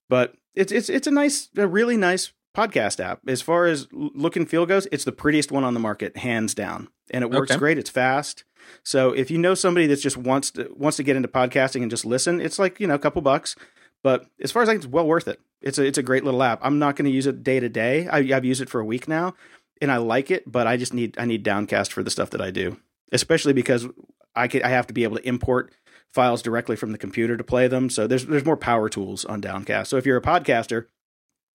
But 0.09 0.34
it's 0.54 0.72
it's 0.72 0.88
it's 0.88 1.07
a 1.07 1.11
nice, 1.12 1.48
a 1.57 1.66
really 1.66 1.96
nice 1.96 2.32
podcast 2.57 3.00
app. 3.00 3.20
As 3.26 3.42
far 3.42 3.66
as 3.66 3.86
look 3.92 4.36
and 4.36 4.48
feel 4.48 4.66
goes, 4.66 4.86
it's 4.92 5.04
the 5.04 5.12
prettiest 5.12 5.50
one 5.52 5.64
on 5.64 5.74
the 5.74 5.80
market, 5.80 6.16
hands 6.16 6.54
down, 6.54 6.88
and 7.11 7.22
it 7.22 7.30
works 7.30 7.50
Okay. 7.50 7.59
great. 7.59 7.78
It's 7.78 7.90
fast. 7.90 8.44
So 8.82 9.12
if 9.12 9.30
you 9.30 9.38
know 9.38 9.54
somebody 9.54 9.86
that 9.88 10.00
just 10.00 10.16
wants 10.16 10.50
to 10.52 10.72
wants 10.76 10.96
to 10.96 11.02
get 11.02 11.16
into 11.16 11.28
podcasting 11.28 11.82
and 11.82 11.90
just 11.90 12.04
listen, 12.04 12.40
it's 12.40 12.59
like 12.59 12.80
you 12.80 12.86
know 12.86 12.94
a 12.94 12.98
couple 13.00 13.22
bucks. 13.22 13.54
But 14.02 14.26
as 14.40 14.52
far 14.52 14.62
as 14.62 14.68
I 14.68 14.72
think, 14.72 14.84
it's 14.84 14.92
well 14.92 15.07
worth 15.07 15.26
it. 15.28 15.40
It's 15.62 15.78
a 15.78 15.84
it's 15.84 15.98
a 15.98 16.02
great 16.02 16.24
little 16.24 16.42
app. 16.42 16.61
I'm 16.62 16.78
not 16.78 16.96
going 16.96 17.07
to 17.07 17.11
use 17.11 17.26
it 17.26 17.42
day 17.42 17.61
to 17.61 17.68
day. 17.68 18.09
I've 18.09 18.44
used 18.44 18.61
it 18.61 18.70
for 18.70 18.80
a 18.80 18.84
week 18.84 19.09
now, 19.09 19.34
and 19.80 19.90
I 19.90 19.96
like 19.98 20.30
it. 20.30 20.50
But 20.50 20.66
I 20.66 20.76
just 20.76 20.94
need 20.94 21.16
I 21.18 21.24
need 21.24 21.42
Downcast 21.42 21.92
for 21.92 22.02
the 22.02 22.11
stuff 22.11 22.30
that 22.30 22.40
I 22.40 22.50
do, 22.50 22.78
especially 23.12 23.52
because 23.52 23.86
I 24.34 24.48
I 24.62 24.68
have 24.68 24.86
to 24.88 24.94
be 24.94 25.04
able 25.04 25.16
to 25.16 25.28
import 25.28 25.72
files 26.12 26.42
directly 26.42 26.76
from 26.76 26.92
the 26.92 26.98
computer 26.98 27.36
to 27.36 27.44
play 27.44 27.68
them. 27.68 27.90
So 27.90 28.07
there's 28.07 28.26
there's 28.26 28.44
more 28.44 28.57
power 28.57 28.88
tools 28.88 29.24
on 29.24 29.40
Downcast. 29.40 29.90
So 29.90 29.96
if 29.96 30.07
you're 30.07 30.16
a 30.16 30.22
podcaster, 30.22 30.86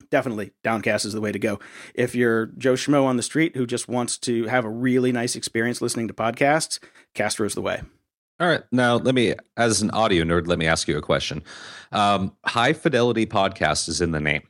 definitely 0.09 0.51
Downcast 0.63 1.05
is 1.05 1.13
the 1.13 1.21
way 1.21 1.31
to 1.31 1.39
go. 1.39 1.59
If 1.93 2.15
you're 2.15 2.47
Joe 2.57 2.73
Schmo 2.73 3.05
on 3.05 3.17
the 3.17 3.23
street 3.23 3.55
who 3.55 3.65
just 3.65 3.87
wants 3.87 4.17
to 4.19 4.45
have 4.45 4.65
a 4.65 4.69
really 4.69 5.11
nice 5.11 5.35
experience 5.35 5.81
listening 5.81 6.07
to 6.07 6.13
podcasts, 6.13 6.79
Castro's 7.13 7.55
the 7.55 7.61
way. 7.61 7.81
All 8.39 8.47
right. 8.47 8.63
Now, 8.71 8.95
let 8.95 9.15
me, 9.15 9.35
as 9.57 9.81
an 9.81 9.91
audio 9.91 10.23
nerd, 10.23 10.47
let 10.47 10.59
me 10.59 10.65
ask 10.65 10.87
you 10.87 10.97
a 10.97 11.01
question. 11.01 11.43
Um, 11.91 12.35
high 12.45 12.73
fidelity 12.73 13.25
podcast 13.25 13.89
is 13.89 13.99
in 13.99 14.11
the 14.11 14.21
name. 14.21 14.43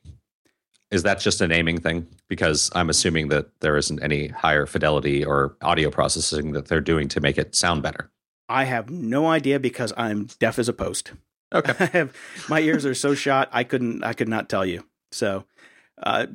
Is 0.92 1.04
that 1.04 1.20
just 1.20 1.42
a 1.42 1.48
naming 1.48 1.80
thing? 1.80 2.08
Because 2.28 2.72
I'm 2.74 2.90
assuming 2.90 3.30
that 3.30 3.48
there 3.62 3.78
isn't 3.78 4.02
any 4.02 4.28
higher 4.28 4.66
fidelity 4.66 5.24
or 5.24 5.56
audio 5.62 5.90
processing 5.90 6.52
that 6.54 6.68
they're 6.68 6.82
doing 6.82 7.08
to 7.10 7.22
make 7.22 7.38
it 7.38 7.56
sound 7.56 7.84
better. 7.84 8.12
I 8.48 8.64
have 8.64 8.90
no 8.90 9.28
idea 9.28 9.60
because 9.60 9.94
I'm 9.96 10.26
deaf 10.40 10.58
as 10.58 10.68
a 10.68 10.74
post. 10.74 11.14
Okay. 11.54 11.74
I 11.80 11.86
have 11.98 12.16
my 12.48 12.60
ears 12.60 12.86
are 12.86 12.96
so 12.96 13.14
shot 13.14 13.50
I 13.52 13.64
couldn't 13.64 14.04
I 14.04 14.14
could 14.14 14.28
not 14.28 14.50
tell 14.50 14.66
you. 14.66 14.84
So 15.12 15.46
uh, 16.02 16.28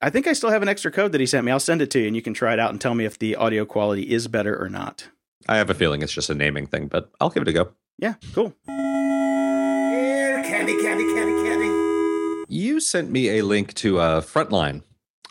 I 0.00 0.08
think 0.08 0.26
I 0.26 0.32
still 0.32 0.50
have 0.50 0.62
an 0.62 0.68
extra 0.68 0.90
code 0.90 1.12
that 1.12 1.20
he 1.20 1.26
sent 1.26 1.44
me. 1.44 1.52
I'll 1.52 1.60
send 1.60 1.82
it 1.82 1.90
to 1.90 2.00
you 2.00 2.06
and 2.06 2.16
you 2.16 2.22
can 2.22 2.32
try 2.34 2.54
it 2.54 2.58
out 2.58 2.70
and 2.70 2.80
tell 2.80 2.94
me 2.94 3.04
if 3.04 3.18
the 3.18 3.36
audio 3.36 3.66
quality 3.66 4.10
is 4.10 4.28
better 4.28 4.58
or 4.58 4.70
not. 4.70 5.08
I 5.48 5.56
have 5.56 5.70
a 5.70 5.74
feeling 5.74 6.02
it's 6.02 6.12
just 6.12 6.30
a 6.30 6.34
naming 6.34 6.66
thing, 6.66 6.86
but 6.88 7.10
I'll 7.20 7.30
give 7.30 7.42
it 7.42 7.48
a 7.48 7.52
go. 7.52 7.72
Yeah, 7.98 8.14
cool. 8.34 8.54
Yeah, 8.68 10.42
candy, 10.42 10.80
candy, 10.82 11.04
candy, 11.14 11.42
candy. 11.42 12.44
You 12.48 12.80
sent 12.80 13.10
me 13.10 13.38
a 13.38 13.42
link 13.42 13.74
to 13.74 14.00
uh, 14.00 14.20
Frontline, 14.20 14.82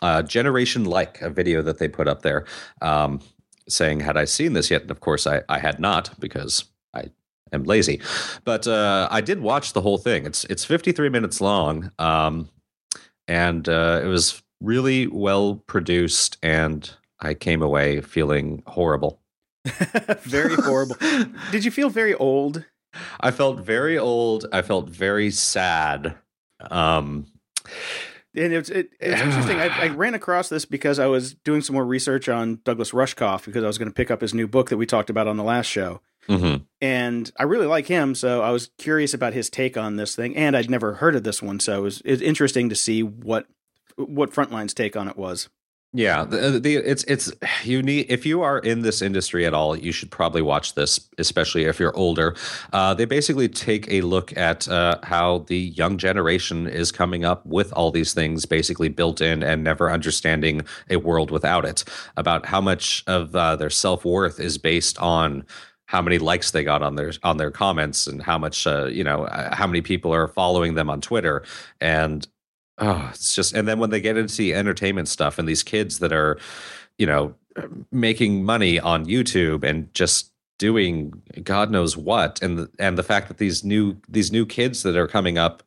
uh, 0.02 0.22
Generation 0.22 0.84
Like, 0.84 1.20
a 1.20 1.30
video 1.30 1.62
that 1.62 1.78
they 1.78 1.88
put 1.88 2.08
up 2.08 2.22
there, 2.22 2.46
um, 2.80 3.20
saying, 3.68 4.00
Had 4.00 4.16
I 4.16 4.24
seen 4.24 4.54
this 4.54 4.70
yet? 4.70 4.82
And 4.82 4.90
of 4.90 5.00
course, 5.00 5.26
I, 5.26 5.42
I 5.48 5.58
had 5.58 5.78
not 5.78 6.18
because 6.18 6.64
I 6.94 7.10
am 7.52 7.64
lazy. 7.64 8.00
But 8.44 8.66
uh, 8.66 9.08
I 9.10 9.20
did 9.20 9.40
watch 9.40 9.72
the 9.72 9.80
whole 9.80 9.98
thing. 9.98 10.24
It's, 10.26 10.44
it's 10.44 10.64
53 10.64 11.08
minutes 11.08 11.40
long, 11.40 11.90
um, 11.98 12.48
and 13.28 13.68
uh, 13.68 14.00
it 14.02 14.06
was 14.06 14.42
really 14.60 15.06
well 15.06 15.56
produced, 15.66 16.38
and 16.42 16.90
I 17.20 17.34
came 17.34 17.62
away 17.62 18.00
feeling 18.00 18.62
horrible. 18.66 19.20
very 20.22 20.54
horrible. 20.54 20.96
Did 21.50 21.64
you 21.64 21.70
feel 21.70 21.90
very 21.90 22.14
old? 22.14 22.64
I 23.20 23.30
felt 23.30 23.60
very 23.60 23.98
old. 23.98 24.46
I 24.52 24.62
felt 24.62 24.88
very 24.88 25.30
sad. 25.30 26.16
Um, 26.70 27.26
And 28.34 28.52
it's 28.52 28.68
it, 28.70 28.90
it's 29.00 29.20
interesting. 29.20 29.58
I, 29.58 29.66
I 29.68 29.88
ran 29.94 30.14
across 30.14 30.48
this 30.48 30.64
because 30.64 30.98
I 30.98 31.06
was 31.06 31.34
doing 31.34 31.62
some 31.62 31.74
more 31.74 31.84
research 31.84 32.28
on 32.28 32.60
Douglas 32.64 32.92
Rushkoff 32.92 33.44
because 33.44 33.64
I 33.64 33.66
was 33.66 33.78
going 33.78 33.90
to 33.90 33.94
pick 33.94 34.10
up 34.10 34.20
his 34.20 34.34
new 34.34 34.46
book 34.46 34.70
that 34.70 34.76
we 34.76 34.86
talked 34.86 35.10
about 35.10 35.26
on 35.28 35.36
the 35.36 35.44
last 35.44 35.66
show. 35.66 36.00
mhm. 36.28 36.64
and 36.80 37.30
I 37.38 37.44
really 37.44 37.66
like 37.66 37.86
him, 37.86 38.14
so 38.14 38.42
I 38.42 38.50
was 38.50 38.70
curious 38.78 39.14
about 39.14 39.32
his 39.32 39.48
take 39.50 39.76
on 39.76 39.96
this 39.96 40.14
thing, 40.14 40.36
and 40.36 40.56
I'd 40.56 40.70
never 40.70 40.94
heard 40.94 41.16
of 41.16 41.24
this 41.24 41.42
one, 41.42 41.58
so 41.60 41.78
it 41.78 41.82
was, 41.82 42.00
it 42.02 42.10
was 42.10 42.22
interesting 42.22 42.68
to 42.68 42.76
see 42.76 43.02
what 43.02 43.46
what 43.96 44.32
Frontline's 44.32 44.74
take 44.74 44.96
on 44.96 45.08
it 45.08 45.16
was. 45.16 45.48
Yeah, 45.92 46.24
the, 46.24 46.60
the 46.60 46.76
it's 46.76 47.02
it's 47.04 47.32
you 47.64 47.82
need 47.82 48.06
if 48.08 48.24
you 48.24 48.42
are 48.42 48.58
in 48.58 48.82
this 48.82 49.02
industry 49.02 49.44
at 49.44 49.54
all, 49.54 49.76
you 49.76 49.90
should 49.92 50.10
probably 50.10 50.42
watch 50.42 50.74
this, 50.74 51.00
especially 51.18 51.64
if 51.64 51.80
you're 51.80 51.96
older. 51.96 52.36
Uh, 52.72 52.94
they 52.94 53.04
basically 53.04 53.48
take 53.48 53.90
a 53.90 54.00
look 54.02 54.36
at 54.36 54.68
uh, 54.68 54.98
how 55.02 55.38
the 55.48 55.58
young 55.58 55.98
generation 55.98 56.68
is 56.68 56.92
coming 56.92 57.24
up 57.24 57.44
with 57.44 57.72
all 57.72 57.90
these 57.90 58.14
things 58.14 58.46
basically 58.46 58.88
built 58.88 59.20
in 59.20 59.42
and 59.42 59.64
never 59.64 59.90
understanding 59.90 60.62
a 60.88 60.96
world 60.96 61.30
without 61.30 61.64
it. 61.64 61.82
About 62.16 62.46
how 62.46 62.60
much 62.60 63.02
of 63.08 63.34
uh, 63.34 63.56
their 63.56 63.70
self 63.70 64.04
worth 64.04 64.38
is 64.38 64.58
based 64.58 64.96
on 64.98 65.44
how 65.86 66.00
many 66.00 66.18
likes 66.18 66.52
they 66.52 66.62
got 66.62 66.82
on 66.82 66.94
their 66.94 67.12
on 67.24 67.36
their 67.36 67.50
comments 67.50 68.06
and 68.06 68.22
how 68.22 68.38
much 68.38 68.64
uh, 68.64 68.86
you 68.86 69.02
know 69.02 69.24
uh, 69.24 69.52
how 69.56 69.66
many 69.66 69.80
people 69.80 70.14
are 70.14 70.28
following 70.28 70.74
them 70.74 70.88
on 70.88 71.00
Twitter 71.00 71.42
and 71.80 72.28
oh, 72.80 73.08
it's 73.12 73.34
just 73.34 73.54
and 73.54 73.68
then 73.68 73.78
when 73.78 73.90
they 73.90 74.00
get 74.00 74.16
into 74.16 74.36
the 74.36 74.54
entertainment 74.54 75.08
stuff 75.08 75.38
and 75.38 75.48
these 75.48 75.62
kids 75.62 75.98
that 76.00 76.12
are, 76.12 76.38
you 76.98 77.06
know, 77.06 77.34
making 77.92 78.44
money 78.44 78.80
on 78.80 79.06
YouTube 79.06 79.64
and 79.64 79.92
just 79.94 80.32
doing 80.58 81.22
God 81.42 81.70
knows 81.70 81.96
what, 81.96 82.40
and 82.42 82.58
the, 82.58 82.70
and 82.78 82.98
the 82.98 83.02
fact 83.02 83.28
that 83.28 83.38
these 83.38 83.64
new 83.64 83.96
these 84.08 84.32
new 84.32 84.46
kids 84.46 84.82
that 84.82 84.96
are 84.96 85.08
coming 85.08 85.38
up, 85.38 85.62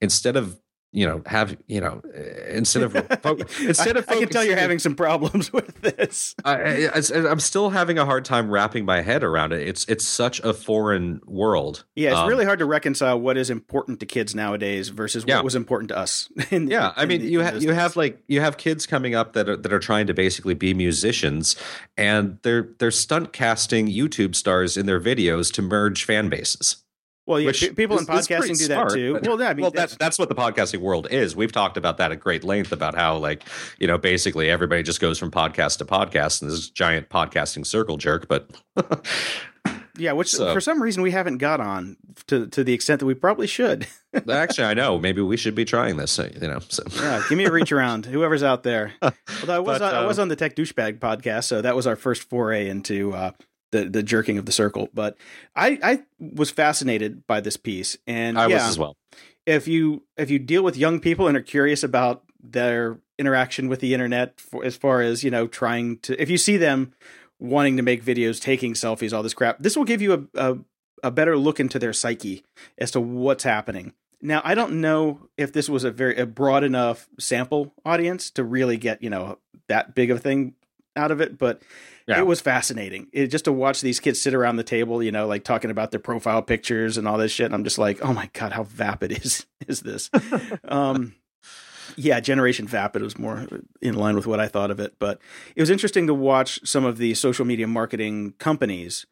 instead 0.00 0.36
of 0.36 0.58
you 0.92 1.06
know 1.06 1.22
have 1.26 1.56
you 1.66 1.80
know 1.80 2.00
instead 2.48 2.84
of 2.84 2.94
instead 3.60 3.96
of 3.96 4.08
I, 4.08 4.14
I 4.14 4.18
can 4.20 4.28
tell 4.28 4.44
you're 4.44 4.56
having 4.56 4.78
some 4.78 4.94
problems 4.94 5.52
with 5.52 5.80
this. 5.80 6.34
I, 6.44 6.90
am 6.94 7.40
still 7.40 7.70
having 7.70 7.98
a 7.98 8.04
hard 8.04 8.24
time 8.24 8.48
wrapping 8.48 8.84
my 8.84 9.00
head 9.00 9.24
around 9.24 9.52
it. 9.52 9.66
It's 9.66 9.84
it's 9.86 10.06
such 10.06 10.38
a 10.40 10.54
foreign 10.54 11.20
world. 11.26 11.84
Yeah 11.96 12.12
it's 12.12 12.20
um, 12.20 12.28
really 12.28 12.44
hard 12.44 12.58
to 12.58 12.66
reconcile 12.66 13.18
what 13.18 13.36
is 13.36 13.50
important 13.50 14.00
to 14.00 14.06
kids 14.06 14.34
nowadays 14.34 14.90
versus 14.90 15.24
what 15.26 15.44
was 15.44 15.54
important 15.54 15.88
to 15.88 15.96
us 15.96 16.30
in, 16.50 16.68
yeah 16.68 16.88
in, 16.88 16.92
i 16.96 17.06
mean 17.06 17.22
you 17.22 17.40
have 17.40 17.62
you 17.62 17.72
have 17.72 17.96
like 17.96 18.22
you 18.28 18.40
have 18.40 18.56
kids 18.56 18.86
coming 18.86 19.14
up 19.14 19.32
that 19.32 19.48
are 19.48 19.56
that 19.56 19.72
are 19.72 19.78
trying 19.78 20.06
to 20.06 20.14
basically 20.14 20.54
be 20.54 20.74
musicians 20.74 21.56
and 21.96 22.38
they're 22.42 22.68
they're 22.78 22.90
stunt 22.90 23.32
casting 23.32 23.88
youtube 23.88 24.34
stars 24.34 24.76
in 24.76 24.86
their 24.86 25.00
videos 25.00 25.52
to 25.52 25.62
merge 25.62 26.04
fan 26.04 26.28
bases 26.28 26.81
well, 27.24 27.38
yeah, 27.38 27.52
people 27.52 27.96
is, 27.96 28.02
in 28.02 28.06
podcasting 28.08 28.58
do 28.58 28.68
that 28.68 28.90
too. 28.90 29.20
Well, 29.22 29.40
yeah, 29.40 29.48
I 29.48 29.54
mean, 29.54 29.62
well, 29.62 29.70
that's 29.70 29.96
that's 29.96 30.18
what 30.18 30.28
the 30.28 30.34
podcasting 30.34 30.80
world 30.80 31.06
is. 31.10 31.36
We've 31.36 31.52
talked 31.52 31.76
about 31.76 31.98
that 31.98 32.10
at 32.10 32.18
great 32.18 32.42
length 32.42 32.72
about 32.72 32.96
how, 32.96 33.16
like, 33.16 33.44
you 33.78 33.86
know, 33.86 33.96
basically 33.96 34.50
everybody 34.50 34.82
just 34.82 35.00
goes 35.00 35.18
from 35.18 35.30
podcast 35.30 35.78
to 35.78 35.84
podcast 35.84 36.42
and 36.42 36.50
this 36.50 36.68
giant 36.68 37.10
podcasting 37.10 37.64
circle 37.64 37.96
jerk. 37.96 38.26
But 38.26 38.50
yeah, 39.96 40.12
which 40.12 40.32
so. 40.32 40.52
for 40.52 40.60
some 40.60 40.82
reason 40.82 41.00
we 41.04 41.12
haven't 41.12 41.38
got 41.38 41.60
on 41.60 41.96
to 42.26 42.48
to 42.48 42.64
the 42.64 42.72
extent 42.72 42.98
that 42.98 43.06
we 43.06 43.14
probably 43.14 43.46
should. 43.46 43.86
Actually, 44.28 44.66
I 44.66 44.74
know. 44.74 44.98
Maybe 44.98 45.20
we 45.22 45.36
should 45.36 45.54
be 45.54 45.64
trying 45.64 45.98
this. 45.98 46.18
Uh, 46.18 46.28
you 46.40 46.48
know, 46.48 46.58
so. 46.68 46.82
yeah. 46.96 47.22
Give 47.28 47.38
me 47.38 47.44
a 47.44 47.52
reach 47.52 47.70
around, 47.70 48.06
whoever's 48.06 48.42
out 48.42 48.64
there. 48.64 48.94
Although 49.02 49.54
I 49.54 49.58
was 49.60 49.78
but, 49.78 49.94
on, 49.94 49.94
I 49.94 50.06
was 50.06 50.18
um, 50.18 50.24
on 50.24 50.28
the 50.28 50.36
Tech 50.36 50.56
Douchebag 50.56 50.98
podcast, 50.98 51.44
so 51.44 51.62
that 51.62 51.76
was 51.76 51.86
our 51.86 51.96
first 51.96 52.28
foray 52.28 52.68
into. 52.68 53.14
Uh, 53.14 53.30
the 53.72 53.86
the 53.86 54.02
jerking 54.02 54.38
of 54.38 54.46
the 54.46 54.52
circle. 54.52 54.88
But 54.94 55.16
I 55.56 55.78
I 55.82 56.02
was 56.20 56.50
fascinated 56.50 57.26
by 57.26 57.40
this 57.40 57.56
piece, 57.56 57.98
and 58.06 58.38
I 58.38 58.46
yeah, 58.46 58.56
was 58.56 58.62
as 58.64 58.78
well. 58.78 58.96
If 59.44 59.66
you 59.66 60.04
if 60.16 60.30
you 60.30 60.38
deal 60.38 60.62
with 60.62 60.76
young 60.76 61.00
people 61.00 61.26
and 61.26 61.36
are 61.36 61.42
curious 61.42 61.82
about 61.82 62.22
their 62.40 62.98
interaction 63.18 63.68
with 63.68 63.80
the 63.80 63.94
internet, 63.94 64.40
for, 64.40 64.64
as 64.64 64.76
far 64.76 65.00
as 65.00 65.24
you 65.24 65.30
know, 65.30 65.46
trying 65.46 65.98
to 66.00 66.20
if 66.20 66.30
you 66.30 66.38
see 66.38 66.56
them 66.56 66.94
wanting 67.40 67.76
to 67.76 67.82
make 67.82 68.04
videos, 68.04 68.40
taking 68.40 68.74
selfies, 68.74 69.12
all 69.12 69.22
this 69.22 69.34
crap, 69.34 69.58
this 69.58 69.76
will 69.76 69.84
give 69.84 70.00
you 70.00 70.28
a, 70.34 70.52
a 70.52 70.58
a 71.02 71.10
better 71.10 71.36
look 71.36 71.58
into 71.58 71.78
their 71.78 71.92
psyche 71.92 72.44
as 72.78 72.92
to 72.92 73.00
what's 73.00 73.44
happening. 73.44 73.92
Now, 74.20 74.40
I 74.44 74.54
don't 74.54 74.80
know 74.80 75.28
if 75.36 75.52
this 75.52 75.68
was 75.68 75.82
a 75.82 75.90
very 75.90 76.16
a 76.16 76.26
broad 76.26 76.62
enough 76.62 77.08
sample 77.18 77.74
audience 77.84 78.30
to 78.32 78.44
really 78.44 78.76
get 78.76 79.02
you 79.02 79.10
know 79.10 79.38
that 79.68 79.94
big 79.94 80.10
of 80.10 80.18
a 80.18 80.20
thing 80.20 80.54
out 80.94 81.10
of 81.10 81.20
it, 81.20 81.38
but 81.38 81.62
yeah. 82.12 82.20
it 82.20 82.26
was 82.26 82.40
fascinating. 82.40 83.08
It, 83.12 83.28
just 83.28 83.44
to 83.46 83.52
watch 83.52 83.80
these 83.80 84.00
kids 84.00 84.20
sit 84.20 84.34
around 84.34 84.56
the 84.56 84.64
table, 84.64 85.02
you 85.02 85.12
know, 85.12 85.26
like 85.26 85.44
talking 85.44 85.70
about 85.70 85.90
their 85.90 86.00
profile 86.00 86.42
pictures 86.42 86.96
and 86.96 87.06
all 87.06 87.18
this 87.18 87.32
shit. 87.32 87.46
And 87.46 87.54
I'm 87.54 87.64
just 87.64 87.78
like, 87.78 87.98
oh 88.02 88.12
my 88.12 88.30
god, 88.32 88.52
how 88.52 88.64
vapid 88.64 89.12
is 89.24 89.46
is 89.66 89.80
this? 89.80 90.10
um, 90.68 91.14
yeah, 91.96 92.20
Generation 92.20 92.66
Vapid 92.66 93.02
was 93.02 93.18
more 93.18 93.46
in 93.80 93.94
line 93.94 94.16
with 94.16 94.26
what 94.26 94.40
I 94.40 94.48
thought 94.48 94.70
of 94.70 94.80
it, 94.80 94.94
but 94.98 95.20
it 95.54 95.60
was 95.60 95.70
interesting 95.70 96.06
to 96.06 96.14
watch 96.14 96.60
some 96.66 96.84
of 96.84 96.98
the 96.98 97.14
social 97.14 97.44
media 97.44 97.66
marketing 97.66 98.34
companies. 98.38 99.06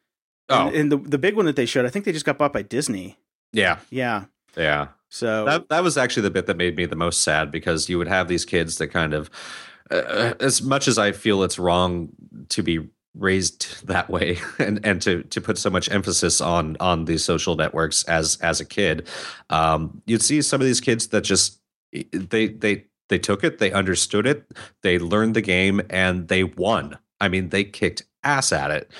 Oh, 0.49 0.67
and, 0.67 0.75
and 0.75 0.91
the 0.91 0.97
the 0.97 1.17
big 1.17 1.35
one 1.35 1.45
that 1.45 1.55
they 1.55 1.65
showed, 1.65 1.85
I 1.85 1.89
think 1.89 2.05
they 2.05 2.11
just 2.11 2.25
got 2.25 2.37
bought 2.37 2.53
by 2.53 2.61
Disney. 2.61 3.17
Yeah, 3.53 3.79
yeah, 3.89 4.25
yeah. 4.57 4.89
So 5.09 5.45
that 5.45 5.69
that 5.69 5.83
was 5.83 5.97
actually 5.97 6.23
the 6.23 6.31
bit 6.31 6.45
that 6.47 6.57
made 6.57 6.75
me 6.75 6.85
the 6.85 6.95
most 6.95 7.21
sad 7.21 7.51
because 7.51 7.89
you 7.89 7.97
would 7.97 8.07
have 8.07 8.27
these 8.27 8.45
kids 8.45 8.77
that 8.77 8.87
kind 8.87 9.13
of 9.13 9.29
uh, 9.91 10.33
as 10.39 10.61
much 10.61 10.87
as 10.87 10.97
I 10.97 11.11
feel 11.11 11.43
it's 11.43 11.59
wrong 11.59 12.09
to 12.49 12.63
be 12.63 12.89
raised 13.13 13.85
that 13.87 14.09
way 14.09 14.39
and 14.59 14.79
and 14.85 15.01
to 15.01 15.23
to 15.23 15.41
put 15.41 15.57
so 15.57 15.69
much 15.69 15.91
emphasis 15.91 16.39
on 16.41 16.77
on 16.79 17.05
these 17.05 17.23
social 17.23 17.55
networks 17.55 18.03
as 18.05 18.37
as 18.37 18.59
a 18.61 18.65
kid 18.65 19.07
um, 19.49 20.01
you'd 20.05 20.21
see 20.21 20.41
some 20.41 20.61
of 20.61 20.67
these 20.67 20.79
kids 20.79 21.07
that 21.07 21.21
just 21.21 21.59
they 21.91 22.47
they 22.47 22.85
they 23.09 23.19
took 23.19 23.43
it 23.43 23.59
they 23.59 23.71
understood 23.71 24.25
it 24.25 24.49
they 24.81 24.97
learned 24.97 25.35
the 25.35 25.41
game 25.41 25.81
and 25.89 26.27
they 26.27 26.43
won. 26.43 26.97
I 27.19 27.27
mean 27.27 27.49
they 27.49 27.63
kicked 27.63 28.03
ass 28.23 28.51
at 28.51 28.71
it. 28.71 28.91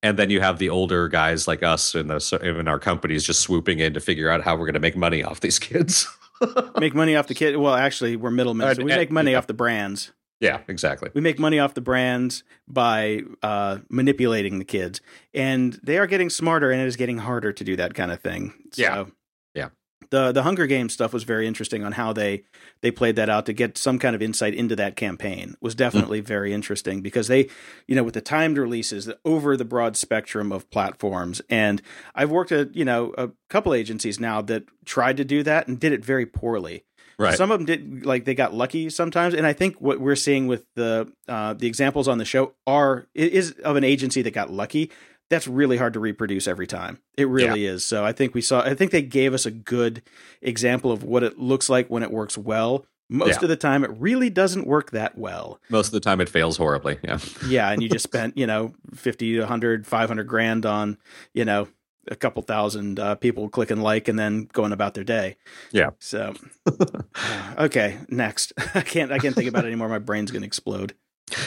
And 0.00 0.16
then 0.16 0.30
you 0.30 0.40
have 0.40 0.58
the 0.58 0.70
older 0.70 1.08
guys 1.08 1.48
like 1.48 1.64
us 1.64 1.94
in 1.94 2.06
the 2.06 2.40
in 2.42 2.68
our 2.68 2.78
companies 2.78 3.24
just 3.24 3.40
swooping 3.40 3.80
in 3.80 3.94
to 3.94 4.00
figure 4.00 4.30
out 4.30 4.42
how 4.42 4.54
we're 4.54 4.66
going 4.66 4.74
to 4.74 4.80
make 4.80 4.96
money 4.96 5.24
off 5.24 5.40
these 5.40 5.58
kids. 5.58 6.06
Make 6.78 6.94
money 6.94 7.16
off 7.16 7.26
the 7.26 7.34
kid 7.34 7.56
well 7.56 7.74
actually 7.74 8.14
we're 8.14 8.30
middlemen 8.30 8.72
so 8.76 8.84
we 8.84 8.94
make 8.94 9.10
money 9.10 9.34
off 9.34 9.48
the 9.48 9.54
brands 9.54 10.12
yeah, 10.40 10.60
exactly. 10.68 11.10
We 11.14 11.20
make 11.20 11.38
money 11.38 11.58
off 11.58 11.74
the 11.74 11.80
brands 11.80 12.44
by 12.68 13.22
uh, 13.42 13.78
manipulating 13.88 14.58
the 14.58 14.64
kids, 14.64 15.00
and 15.34 15.78
they 15.82 15.98
are 15.98 16.06
getting 16.06 16.30
smarter, 16.30 16.70
and 16.70 16.80
it 16.80 16.86
is 16.86 16.96
getting 16.96 17.18
harder 17.18 17.52
to 17.52 17.64
do 17.64 17.74
that 17.76 17.94
kind 17.94 18.12
of 18.12 18.20
thing. 18.20 18.54
So, 18.72 18.82
yeah, 18.82 19.04
yeah. 19.54 19.68
The 20.10 20.30
the 20.30 20.44
Hunger 20.44 20.66
Games 20.68 20.92
stuff 20.92 21.12
was 21.12 21.24
very 21.24 21.48
interesting 21.48 21.84
on 21.84 21.92
how 21.92 22.12
they 22.12 22.44
they 22.82 22.92
played 22.92 23.16
that 23.16 23.28
out 23.28 23.46
to 23.46 23.52
get 23.52 23.76
some 23.76 23.98
kind 23.98 24.14
of 24.14 24.22
insight 24.22 24.54
into 24.54 24.76
that 24.76 24.94
campaign 24.94 25.56
was 25.60 25.74
definitely 25.74 26.22
mm. 26.22 26.26
very 26.26 26.52
interesting 26.52 27.02
because 27.02 27.26
they, 27.26 27.48
you 27.88 27.96
know, 27.96 28.04
with 28.04 28.14
the 28.14 28.20
timed 28.20 28.58
releases 28.58 29.10
over 29.24 29.56
the 29.56 29.64
broad 29.64 29.96
spectrum 29.96 30.52
of 30.52 30.70
platforms, 30.70 31.42
and 31.50 31.82
I've 32.14 32.30
worked 32.30 32.52
at 32.52 32.76
you 32.76 32.84
know 32.84 33.12
a 33.18 33.30
couple 33.50 33.74
agencies 33.74 34.20
now 34.20 34.40
that 34.42 34.64
tried 34.84 35.16
to 35.16 35.24
do 35.24 35.42
that 35.42 35.66
and 35.66 35.80
did 35.80 35.92
it 35.92 36.04
very 36.04 36.26
poorly. 36.26 36.84
Right. 37.18 37.36
Some 37.36 37.50
of 37.50 37.58
them 37.58 37.66
did 37.66 38.06
like 38.06 38.24
they 38.24 38.34
got 38.34 38.54
lucky 38.54 38.90
sometimes, 38.90 39.34
and 39.34 39.44
I 39.44 39.52
think 39.52 39.80
what 39.80 40.00
we're 40.00 40.16
seeing 40.16 40.46
with 40.46 40.64
the 40.76 41.12
uh, 41.26 41.54
the 41.54 41.66
examples 41.66 42.06
on 42.06 42.18
the 42.18 42.24
show 42.24 42.54
are 42.66 43.08
is 43.12 43.52
of 43.64 43.74
an 43.74 43.82
agency 43.82 44.22
that 44.22 44.32
got 44.32 44.52
lucky. 44.52 44.92
That's 45.28 45.48
really 45.48 45.76
hard 45.76 45.92
to 45.94 46.00
reproduce 46.00 46.46
every 46.46 46.66
time. 46.66 47.00
It 47.16 47.28
really 47.28 47.64
yeah. 47.64 47.72
is. 47.72 47.84
So 47.84 48.04
I 48.04 48.12
think 48.12 48.34
we 48.34 48.40
saw. 48.40 48.60
I 48.60 48.74
think 48.74 48.92
they 48.92 49.02
gave 49.02 49.34
us 49.34 49.46
a 49.46 49.50
good 49.50 50.02
example 50.40 50.92
of 50.92 51.02
what 51.02 51.24
it 51.24 51.38
looks 51.38 51.68
like 51.68 51.88
when 51.88 52.04
it 52.04 52.12
works 52.12 52.38
well. 52.38 52.86
Most 53.10 53.38
yeah. 53.38 53.44
of 53.44 53.48
the 53.48 53.56
time, 53.56 53.84
it 53.84 53.90
really 53.98 54.28
doesn't 54.28 54.66
work 54.66 54.90
that 54.90 55.16
well. 55.16 55.60
Most 55.70 55.86
of 55.86 55.92
the 55.92 56.00
time, 56.00 56.20
it 56.20 56.28
fails 56.28 56.58
horribly. 56.58 56.98
Yeah. 57.02 57.18
yeah. 57.46 57.70
And 57.70 57.82
you 57.82 57.88
just 57.90 58.02
spent, 58.02 58.36
you 58.36 58.46
know, 58.46 58.74
50, 58.94 59.38
100, 59.38 59.86
500 59.86 60.24
grand 60.24 60.66
on, 60.66 60.98
you 61.32 61.46
know, 61.46 61.68
a 62.10 62.16
couple 62.16 62.42
thousand 62.42 62.98
uh, 62.98 63.14
people 63.14 63.48
clicking 63.48 63.80
like 63.80 64.08
and 64.08 64.18
then 64.18 64.48
going 64.52 64.72
about 64.72 64.94
their 64.94 65.04
day. 65.04 65.36
Yeah. 65.72 65.90
So, 65.98 66.34
okay, 67.58 67.98
next. 68.08 68.52
I 68.74 68.80
can't. 68.82 69.12
I 69.12 69.18
can't 69.18 69.34
think 69.34 69.48
about 69.48 69.64
it 69.64 69.68
anymore. 69.68 69.88
My 69.88 69.98
brain's 69.98 70.30
gonna 70.30 70.46
explode. 70.46 70.94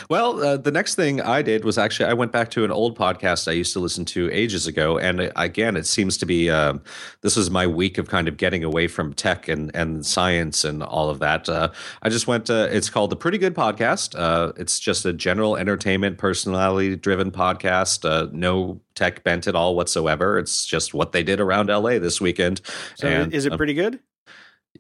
Well, 0.10 0.44
uh, 0.44 0.58
the 0.58 0.72
next 0.72 0.96
thing 0.96 1.22
I 1.22 1.42
did 1.42 1.64
was 1.64 1.78
actually 1.78 2.10
I 2.10 2.14
went 2.14 2.32
back 2.32 2.50
to 2.52 2.64
an 2.64 2.72
old 2.72 2.98
podcast 2.98 3.48
I 3.48 3.52
used 3.52 3.74
to 3.74 3.80
listen 3.80 4.06
to 4.06 4.30
ages 4.32 4.68
ago, 4.68 4.98
and 4.98 5.22
uh, 5.22 5.32
again, 5.36 5.76
it 5.76 5.86
seems 5.86 6.18
to 6.18 6.26
be 6.26 6.50
uh, 6.50 6.76
this 7.22 7.36
was 7.36 7.50
my 7.50 7.68
week 7.68 7.98
of 7.98 8.10
kind 8.10 8.28
of 8.28 8.38
getting 8.38 8.64
away 8.64 8.88
from 8.88 9.14
tech 9.14 9.48
and 9.48 9.72
and 9.76 10.06
science 10.06 10.64
and 10.64 10.84
all 10.84 11.10
of 11.10 11.20
that. 11.20 11.48
Uh, 11.48 11.70
I 12.02 12.10
just 12.10 12.28
went. 12.28 12.50
it's 12.50 12.90
called 12.90 13.10
the 13.10 13.16
Pretty 13.16 13.38
Good 13.38 13.56
Podcast. 13.56 14.18
Uh, 14.18 14.54
it's 14.58 14.80
just 14.80 15.06
a 15.06 15.14
general 15.14 15.58
entertainment, 15.58 16.18
personality 16.18 16.96
driven 16.96 17.32
podcast. 17.32 18.08
Uh, 18.10 18.28
no 18.32 18.82
tech 18.96 19.24
bent 19.24 19.48
at 19.48 19.56
all 19.56 19.76
whatsoever. 19.76 20.38
It's 20.38 20.66
just 20.66 20.94
what 20.94 21.12
they 21.12 21.24
did 21.24 21.40
around 21.40 21.68
LA 21.68 22.00
this 22.00 22.22
weekend. 22.22 22.62
So, 22.96 23.08
and, 23.08 23.34
is 23.34 23.46
it 23.46 23.58
pretty 23.58 23.74
good? 23.74 24.00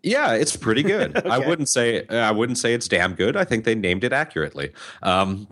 Yeah, 0.03 0.33
it's 0.33 0.55
pretty 0.55 0.83
good. 0.83 1.15
okay. 1.17 1.29
I 1.29 1.37
wouldn't 1.37 1.69
say 1.69 2.07
I 2.07 2.31
wouldn't 2.31 2.57
say 2.57 2.73
it's 2.73 2.87
damn 2.87 3.13
good. 3.13 3.37
I 3.37 3.43
think 3.43 3.65
they 3.65 3.75
named 3.75 4.03
it 4.03 4.13
accurately. 4.13 4.71
Um, 5.03 5.47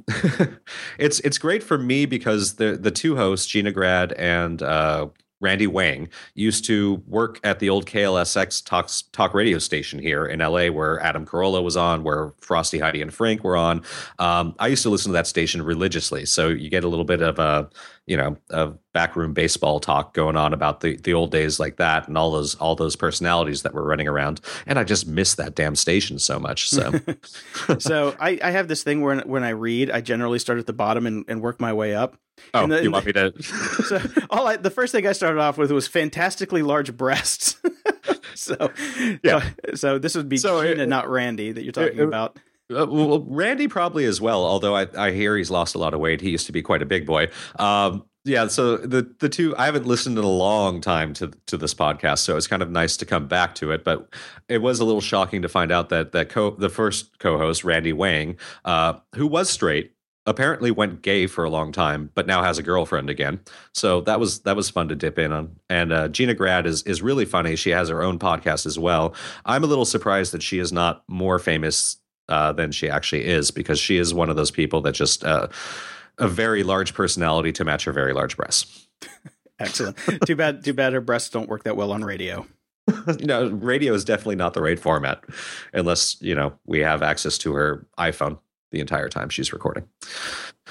it's 0.99 1.19
it's 1.21 1.37
great 1.37 1.63
for 1.63 1.77
me 1.77 2.05
because 2.05 2.55
the 2.55 2.77
the 2.77 2.91
two 2.91 3.15
hosts, 3.15 3.47
Gina 3.47 3.71
Grad 3.71 4.13
and 4.13 4.61
uh, 4.61 5.07
Randy 5.41 5.67
Wang, 5.67 6.09
used 6.33 6.65
to 6.65 7.01
work 7.07 7.39
at 7.43 7.59
the 7.59 7.69
old 7.69 7.85
KLSX 7.85 8.65
talk, 8.65 8.89
talk 9.13 9.33
radio 9.33 9.57
station 9.57 9.99
here 9.99 10.25
in 10.25 10.39
LA, 10.39 10.67
where 10.67 10.99
Adam 10.99 11.25
Carolla 11.25 11.63
was 11.63 11.77
on, 11.77 12.03
where 12.03 12.33
Frosty, 12.41 12.79
Heidi, 12.79 13.01
and 13.01 13.13
Frank 13.13 13.43
were 13.43 13.55
on. 13.55 13.83
Um, 14.19 14.55
I 14.59 14.67
used 14.67 14.83
to 14.83 14.89
listen 14.89 15.11
to 15.11 15.13
that 15.13 15.27
station 15.27 15.61
religiously, 15.61 16.25
so 16.25 16.49
you 16.49 16.69
get 16.69 16.83
a 16.83 16.89
little 16.89 17.05
bit 17.05 17.21
of 17.21 17.39
a, 17.39 17.69
you 18.05 18.17
know, 18.17 18.37
of 18.49 18.77
backroom 18.91 19.33
baseball 19.33 19.79
talk 19.79 20.13
going 20.13 20.35
on 20.35 20.51
about 20.51 20.81
the 20.81 20.97
the 20.97 21.13
old 21.13 21.31
days 21.31 21.59
like 21.59 21.77
that, 21.77 22.07
and 22.07 22.17
all 22.17 22.31
those 22.31 22.55
all 22.55 22.75
those 22.75 22.95
personalities 22.95 23.61
that 23.61 23.73
were 23.73 23.83
running 23.83 24.07
around. 24.07 24.41
And 24.65 24.77
I 24.77 24.83
just 24.83 25.07
miss 25.07 25.35
that 25.35 25.55
damn 25.55 25.75
station 25.75 26.19
so 26.19 26.39
much. 26.39 26.69
So, 26.69 26.91
so 27.79 28.15
I, 28.19 28.39
I 28.43 28.51
have 28.51 28.67
this 28.67 28.83
thing 28.83 29.01
where 29.01 29.19
when 29.21 29.43
I 29.43 29.49
read, 29.49 29.89
I 29.89 30.01
generally 30.01 30.39
start 30.39 30.59
at 30.59 30.65
the 30.65 30.73
bottom 30.73 31.05
and, 31.05 31.23
and 31.27 31.41
work 31.41 31.61
my 31.61 31.71
way 31.71 31.95
up. 31.95 32.17
Oh, 32.53 32.67
the- 32.67 32.83
you 32.83 32.91
want 32.91 33.05
me 33.05 33.13
to? 33.13 33.33
so 33.43 33.99
all 34.29 34.47
I, 34.47 34.57
the 34.57 34.69
first 34.71 34.91
thing 34.91 35.05
I 35.07 35.11
started 35.11 35.39
off 35.39 35.57
with 35.57 35.71
was 35.71 35.87
fantastically 35.87 36.61
large 36.61 36.95
breasts. 36.95 37.57
so 38.35 38.71
Yeah. 39.23 39.49
so, 39.69 39.75
so 39.75 39.99
this 39.99 40.15
would 40.15 40.29
be 40.29 40.37
So, 40.37 40.63
Gina, 40.63 40.83
uh, 40.83 40.85
not 40.85 41.09
Randy, 41.09 41.51
that 41.51 41.63
you're 41.63 41.71
talking 41.71 41.99
uh, 42.01 42.07
about. 42.07 42.37
Uh, 42.71 42.85
well, 42.87 43.25
Randy 43.27 43.67
probably 43.67 44.05
as 44.05 44.21
well. 44.21 44.45
Although 44.45 44.75
I, 44.75 44.87
I 44.95 45.11
hear 45.11 45.35
he's 45.35 45.49
lost 45.49 45.73
a 45.75 45.79
lot 45.79 45.93
of 45.93 45.99
weight. 45.99 46.21
He 46.21 46.29
used 46.29 46.45
to 46.45 46.51
be 46.51 46.61
quite 46.61 46.81
a 46.83 46.85
big 46.85 47.05
boy. 47.07 47.29
Um, 47.57 48.05
yeah. 48.25 48.45
So 48.47 48.77
the 48.77 49.11
the 49.19 49.29
two 49.29 49.55
I 49.57 49.65
haven't 49.65 49.87
listened 49.87 50.19
in 50.19 50.23
a 50.23 50.29
long 50.29 50.81
time 50.81 51.13
to 51.15 51.31
to 51.47 51.57
this 51.57 51.73
podcast, 51.73 52.19
so 52.19 52.37
it's 52.37 52.45
kind 52.45 52.61
of 52.61 52.69
nice 52.69 52.95
to 52.97 53.05
come 53.07 53.27
back 53.27 53.55
to 53.55 53.71
it. 53.71 53.83
But 53.83 54.13
it 54.49 54.59
was 54.59 54.79
a 54.79 54.85
little 54.85 55.01
shocking 55.01 55.41
to 55.41 55.49
find 55.49 55.71
out 55.71 55.89
that 55.89 56.11
that 56.11 56.29
co 56.29 56.51
the 56.51 56.69
first 56.69 57.17
co-host 57.17 57.63
Randy 57.63 57.93
Wang, 57.93 58.37
uh, 58.65 58.95
who 59.15 59.25
was 59.25 59.49
straight. 59.49 59.93
Apparently 60.29 60.69
went 60.69 61.01
gay 61.01 61.25
for 61.25 61.43
a 61.43 61.49
long 61.49 61.71
time, 61.71 62.11
but 62.13 62.27
now 62.27 62.43
has 62.43 62.59
a 62.59 62.63
girlfriend 62.63 63.09
again. 63.09 63.39
So 63.73 64.01
that 64.01 64.19
was 64.19 64.41
that 64.41 64.55
was 64.55 64.69
fun 64.69 64.87
to 64.89 64.95
dip 64.95 65.17
in 65.17 65.33
on. 65.33 65.55
And 65.71 65.91
uh, 65.91 66.07
Gina 66.09 66.35
Grad 66.35 66.67
is 66.67 66.83
is 66.83 67.01
really 67.01 67.25
funny. 67.25 67.55
She 67.55 67.71
has 67.71 67.89
her 67.89 68.03
own 68.03 68.19
podcast 68.19 68.67
as 68.67 68.77
well. 68.77 69.15
I'm 69.43 69.63
a 69.63 69.67
little 69.67 69.85
surprised 69.85 70.31
that 70.33 70.43
she 70.43 70.59
is 70.59 70.71
not 70.71 71.03
more 71.07 71.39
famous 71.39 71.97
uh, 72.27 72.53
than 72.53 72.71
she 72.71 72.87
actually 72.87 73.25
is 73.25 73.49
because 73.49 73.79
she 73.79 73.97
is 73.97 74.13
one 74.13 74.29
of 74.29 74.35
those 74.35 74.51
people 74.51 74.81
that 74.81 74.91
just 74.91 75.23
uh, 75.23 75.47
a 76.19 76.27
very 76.27 76.61
large 76.61 76.93
personality 76.93 77.51
to 77.53 77.65
match 77.65 77.85
her 77.85 77.91
very 77.91 78.13
large 78.13 78.37
breasts. 78.37 78.87
Excellent. 79.59 79.97
too 80.27 80.35
bad. 80.35 80.63
Too 80.63 80.73
bad 80.73 80.93
her 80.93 81.01
breasts 81.01 81.31
don't 81.31 81.49
work 81.49 81.63
that 81.63 81.75
well 81.75 81.91
on 81.91 82.05
radio. 82.05 82.45
no, 83.19 83.49
radio 83.49 83.95
is 83.95 84.05
definitely 84.05 84.35
not 84.35 84.53
the 84.53 84.61
right 84.61 84.79
format 84.79 85.23
unless 85.73 86.21
you 86.21 86.35
know 86.35 86.53
we 86.67 86.81
have 86.81 87.01
access 87.01 87.39
to 87.39 87.53
her 87.53 87.87
iPhone 87.97 88.37
the 88.71 88.79
entire 88.79 89.09
time 89.09 89.29
she's 89.29 89.51
recording. 89.53 89.87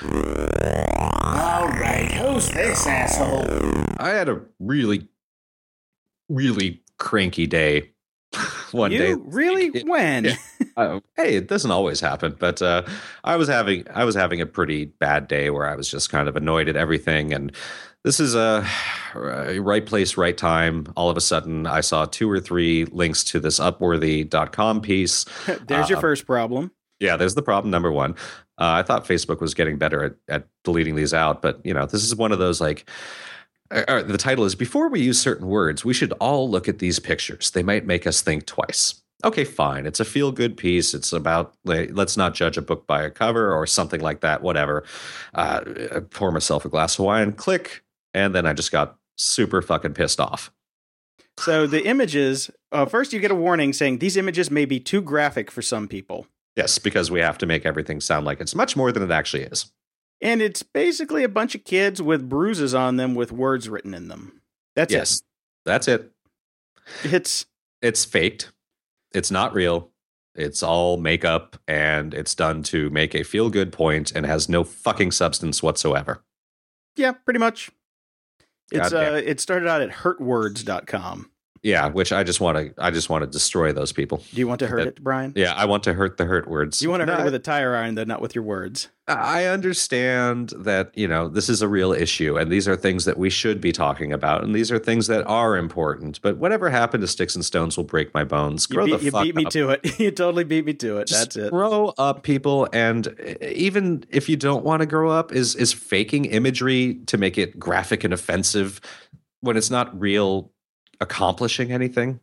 All 0.03 1.68
right, 1.68 2.11
who's 2.12 2.49
this 2.51 2.86
asshole? 2.86 3.84
I 3.99 4.11
had 4.11 4.28
a 4.28 4.40
really, 4.61 5.09
really 6.28 6.82
cranky 6.99 7.46
day 7.46 7.90
one 8.72 8.92
you 8.92 8.99
day. 8.99 9.14
really 9.14 9.66
It- 9.74 9.86
when? 9.86 10.28
Uh, 10.76 11.01
hey, 11.16 11.34
it 11.36 11.49
doesn't 11.49 11.70
always 11.72 11.99
happen, 12.01 12.36
but 12.38 12.62
uh, 12.62 12.82
I 13.24 13.34
was 13.36 13.49
having 13.49 13.84
I 13.92 14.05
was 14.05 14.14
having 14.14 14.40
a 14.40 14.46
pretty 14.46 14.84
bad 14.84 15.26
day 15.26 15.51
where 15.51 15.66
I 15.66 15.74
was 15.74 15.90
just 15.90 16.11
kind 16.11 16.28
of 16.28 16.36
annoyed 16.36 16.68
at 16.68 16.76
everything. 16.76 17.32
And 17.32 17.51
this 18.05 18.20
is 18.20 18.36
a 18.36 18.64
right 19.16 19.84
place, 19.84 20.16
right 20.16 20.36
time. 20.36 20.86
All 20.96 21.11
of 21.11 21.16
a 21.16 21.20
sudden, 21.20 21.66
I 21.66 21.80
saw 21.80 22.05
two 22.05 22.30
or 22.30 22.38
three 22.38 22.84
links 22.86 23.24
to 23.24 23.40
this 23.40 23.59
Upworthy.com 23.59 24.80
piece. 24.82 25.24
There's 25.66 25.88
your 25.88 25.99
Uh, 25.99 26.03
first 26.03 26.24
problem. 26.26 26.70
Yeah, 27.01 27.16
there's 27.16 27.34
the 27.34 27.42
problem. 27.42 27.70
Number 27.70 27.92
one, 27.92 28.12
uh, 28.59 28.80
I 28.80 28.82
thought 28.82 29.05
Facebook 29.05 29.40
was 29.40 29.55
getting 29.55 29.78
better 29.78 30.05
at, 30.05 30.14
at 30.28 30.49
deleting 30.64 30.96
these 30.96 31.14
out, 31.14 31.42
but 31.42 31.61
you 31.64 31.72
know, 31.74 31.86
this 31.86 32.03
is 32.03 32.16
one 32.16 32.32
of 32.32 32.38
those 32.38 32.61
like. 32.61 32.88
uh, 33.70 34.03
the 34.03 34.18
title 34.18 34.44
is 34.44 34.55
Before 34.55 34.88
we 34.88 35.01
use 35.01 35.20
certain 35.20 35.46
words, 35.46 35.84
we 35.84 35.94
should 35.94 36.12
all 36.14 36.51
look 36.51 36.68
at 36.68 36.78
these 36.78 36.99
pictures. 36.99 37.51
They 37.51 37.62
might 37.62 37.86
make 37.86 38.07
us 38.07 38.22
think 38.22 38.46
twice. 38.46 39.03
Okay, 39.24 39.44
fine. 39.44 39.84
It's 39.84 40.01
a 40.01 40.05
feel 40.05 40.30
good 40.30 40.57
piece. 40.57 40.94
It's 40.94 41.12
about, 41.12 41.55
let's 41.64 42.16
not 42.16 42.34
judge 42.34 42.57
a 42.57 42.62
book 42.62 42.86
by 42.86 43.03
a 43.03 43.11
cover 43.11 43.53
or 43.53 43.66
something 43.66 44.01
like 44.01 44.20
that, 44.20 44.42
whatever. 44.42 44.84
Uh, 45.34 45.61
I 45.96 46.01
pour 46.01 46.30
myself 46.30 46.64
a 46.64 46.68
glass 46.68 46.99
of 46.99 47.05
wine, 47.05 47.32
click, 47.32 47.82
and 48.14 48.32
then 48.32 48.46
I 48.46 48.53
just 48.53 48.70
got 48.70 48.96
super 49.16 49.61
fucking 49.61 49.94
pissed 49.94 50.20
off. 50.20 50.53
So 51.36 51.66
the 51.66 51.84
images. 51.84 52.51
Uh, 52.70 52.86
first, 52.86 53.12
you 53.12 53.18
get 53.18 53.32
a 53.32 53.34
warning 53.34 53.72
saying 53.72 53.99
these 53.99 54.16
images 54.16 54.51
may 54.51 54.64
be 54.64 54.78
too 54.78 55.03
graphic 55.03 55.51
for 55.51 55.62
some 55.62 55.88
people, 55.88 56.26
Yes, 56.59 56.76
because 56.78 57.11
we 57.11 57.20
have 57.20 57.38
to 57.38 57.46
make 57.46 57.64
everything 57.64 58.00
sound 58.00 58.26
like 58.26 58.40
it's 58.40 58.54
much 58.54 58.76
more 58.76 58.92
than 58.92 59.02
it 59.02 59.11
actually 59.11 59.44
is. 59.44 59.72
and 60.20 60.42
it's 60.42 60.62
basically 60.64 61.22
a 61.24 61.28
bunch 61.28 61.54
of 61.54 61.62
kids 61.64 62.02
with 62.02 62.28
bruises 62.28 62.74
on 62.74 62.96
them 62.96 63.14
with 63.14 63.30
words 63.32 63.68
written 63.68 63.94
in 63.94 64.09
them. 64.09 64.42
That's 64.76 64.92
yes, 64.92 65.22
that's 65.64 65.86
it. 65.88 66.12
it. 67.04 67.14
It's 67.14 67.46
it's 67.80 68.04
faked. 68.04 68.52
It's 69.14 69.30
not 69.30 69.54
real. 69.54 69.90
It's 70.34 70.62
all 70.62 70.96
makeup 70.98 71.56
and 71.68 72.12
it's 72.12 72.34
done 72.34 72.62
to 72.64 72.90
make 72.90 73.14
a 73.14 73.22
feel 73.22 73.50
good 73.50 73.72
point 73.72 74.11
and 74.14 74.26
has 74.26 74.48
no 74.48 74.64
fucking 74.64 75.12
substance 75.12 75.62
whatsoever. 75.62 76.22
yeah, 76.96 77.12
pretty 77.12 77.38
much. 77.40 77.70
It's 78.70 78.90
Goddamn. 78.90 79.14
uh, 79.14 79.16
it 79.16 79.40
started 79.40 79.68
out 79.68 79.80
at 79.80 79.90
hurtwords.com. 79.90 81.30
Yeah, 81.62 81.88
which 81.88 82.12
I 82.12 82.22
just 82.22 82.40
want 82.40 82.59
to 82.59 82.72
I 82.82 82.90
just 82.90 83.11
want 83.11 83.22
to 83.22 83.30
destroy 83.30 83.72
those 83.72 83.92
people. 83.92 84.22
Do 84.32 84.38
you 84.38 84.46
want 84.48 84.61
to 84.61 84.66
hurt 84.66 84.78
That- 84.78 84.88
it, 84.88 85.02
Brian? 85.04 85.32
Yeah, 85.36 85.54
I 85.54 85.64
want 85.64 85.82
to 85.84 85.94
hurt 85.94 86.16
the 86.16 86.24
hurt 86.24 86.48
words. 86.48 86.82
You 86.82 86.90
want 86.90 87.00
to 87.00 87.06
hurt 87.06 87.20
it 87.20 87.24
with 87.24 87.34
a 87.34 87.38
tire 87.38 87.74
iron, 87.74 87.94
though, 87.94 88.04
not 88.04 88.20
with 88.20 88.34
your 88.34 88.44
words. 88.44 88.88
I 89.06 89.46
understand 89.46 90.52
that, 90.59 90.90
you 90.94 91.09
know, 91.09 91.28
this 91.28 91.48
is 91.48 91.62
a 91.62 91.68
real 91.68 91.92
issue 91.92 92.36
and 92.36 92.52
these 92.52 92.68
are 92.68 92.76
things 92.76 93.06
that 93.06 93.16
we 93.16 93.30
should 93.30 93.59
be 93.59 93.72
talking 93.72 94.12
about 94.12 94.44
and 94.44 94.54
these 94.54 94.70
are 94.70 94.78
things 94.78 95.06
that 95.06 95.26
are 95.26 95.56
important. 95.56 96.20
But 96.20 96.36
whatever 96.36 96.68
happened 96.68 97.00
to 97.00 97.06
sticks 97.09 97.34
and 97.34 97.42
stones 97.42 97.76
will 97.78 97.84
break 97.84 98.12
my 98.12 98.24
bones. 98.24 98.66
You 98.68 98.76
Grow 98.76 98.84
beat, 98.84 98.98
the 98.98 99.04
you 99.06 99.11
fuck 99.11 99.22
beat 99.22 99.34
me 99.34 99.44
to 99.46 99.70
it. 99.70 99.98
you 99.98 100.11
totally 100.11 100.44
beat 100.44 100.66
me 100.66 100.74
to 100.74 100.98
it. 100.98 101.09
Just 101.09 101.34
That's 101.34 101.36
it. 101.36 101.50
Grow 101.50 101.94
up, 101.96 102.22
people, 102.22 102.68
and 102.72 103.09
even 103.40 104.04
if 104.11 104.28
you 104.28 104.36
don't 104.36 104.64
want 104.64 104.80
to 104.80 104.86
grow 104.86 105.11
up, 105.11 105.32
is 105.32 105.54
is 105.54 105.72
faking 105.72 106.26
imagery 106.26 107.00
to 107.06 107.16
make 107.16 107.38
it 107.38 107.59
graphic 107.59 108.04
and 108.04 108.12
offensive 108.12 108.80
when 109.40 109.56
it's 109.56 109.70
not 109.70 109.98
real 109.98 110.50
accomplishing 111.01 111.72
anything 111.72 112.20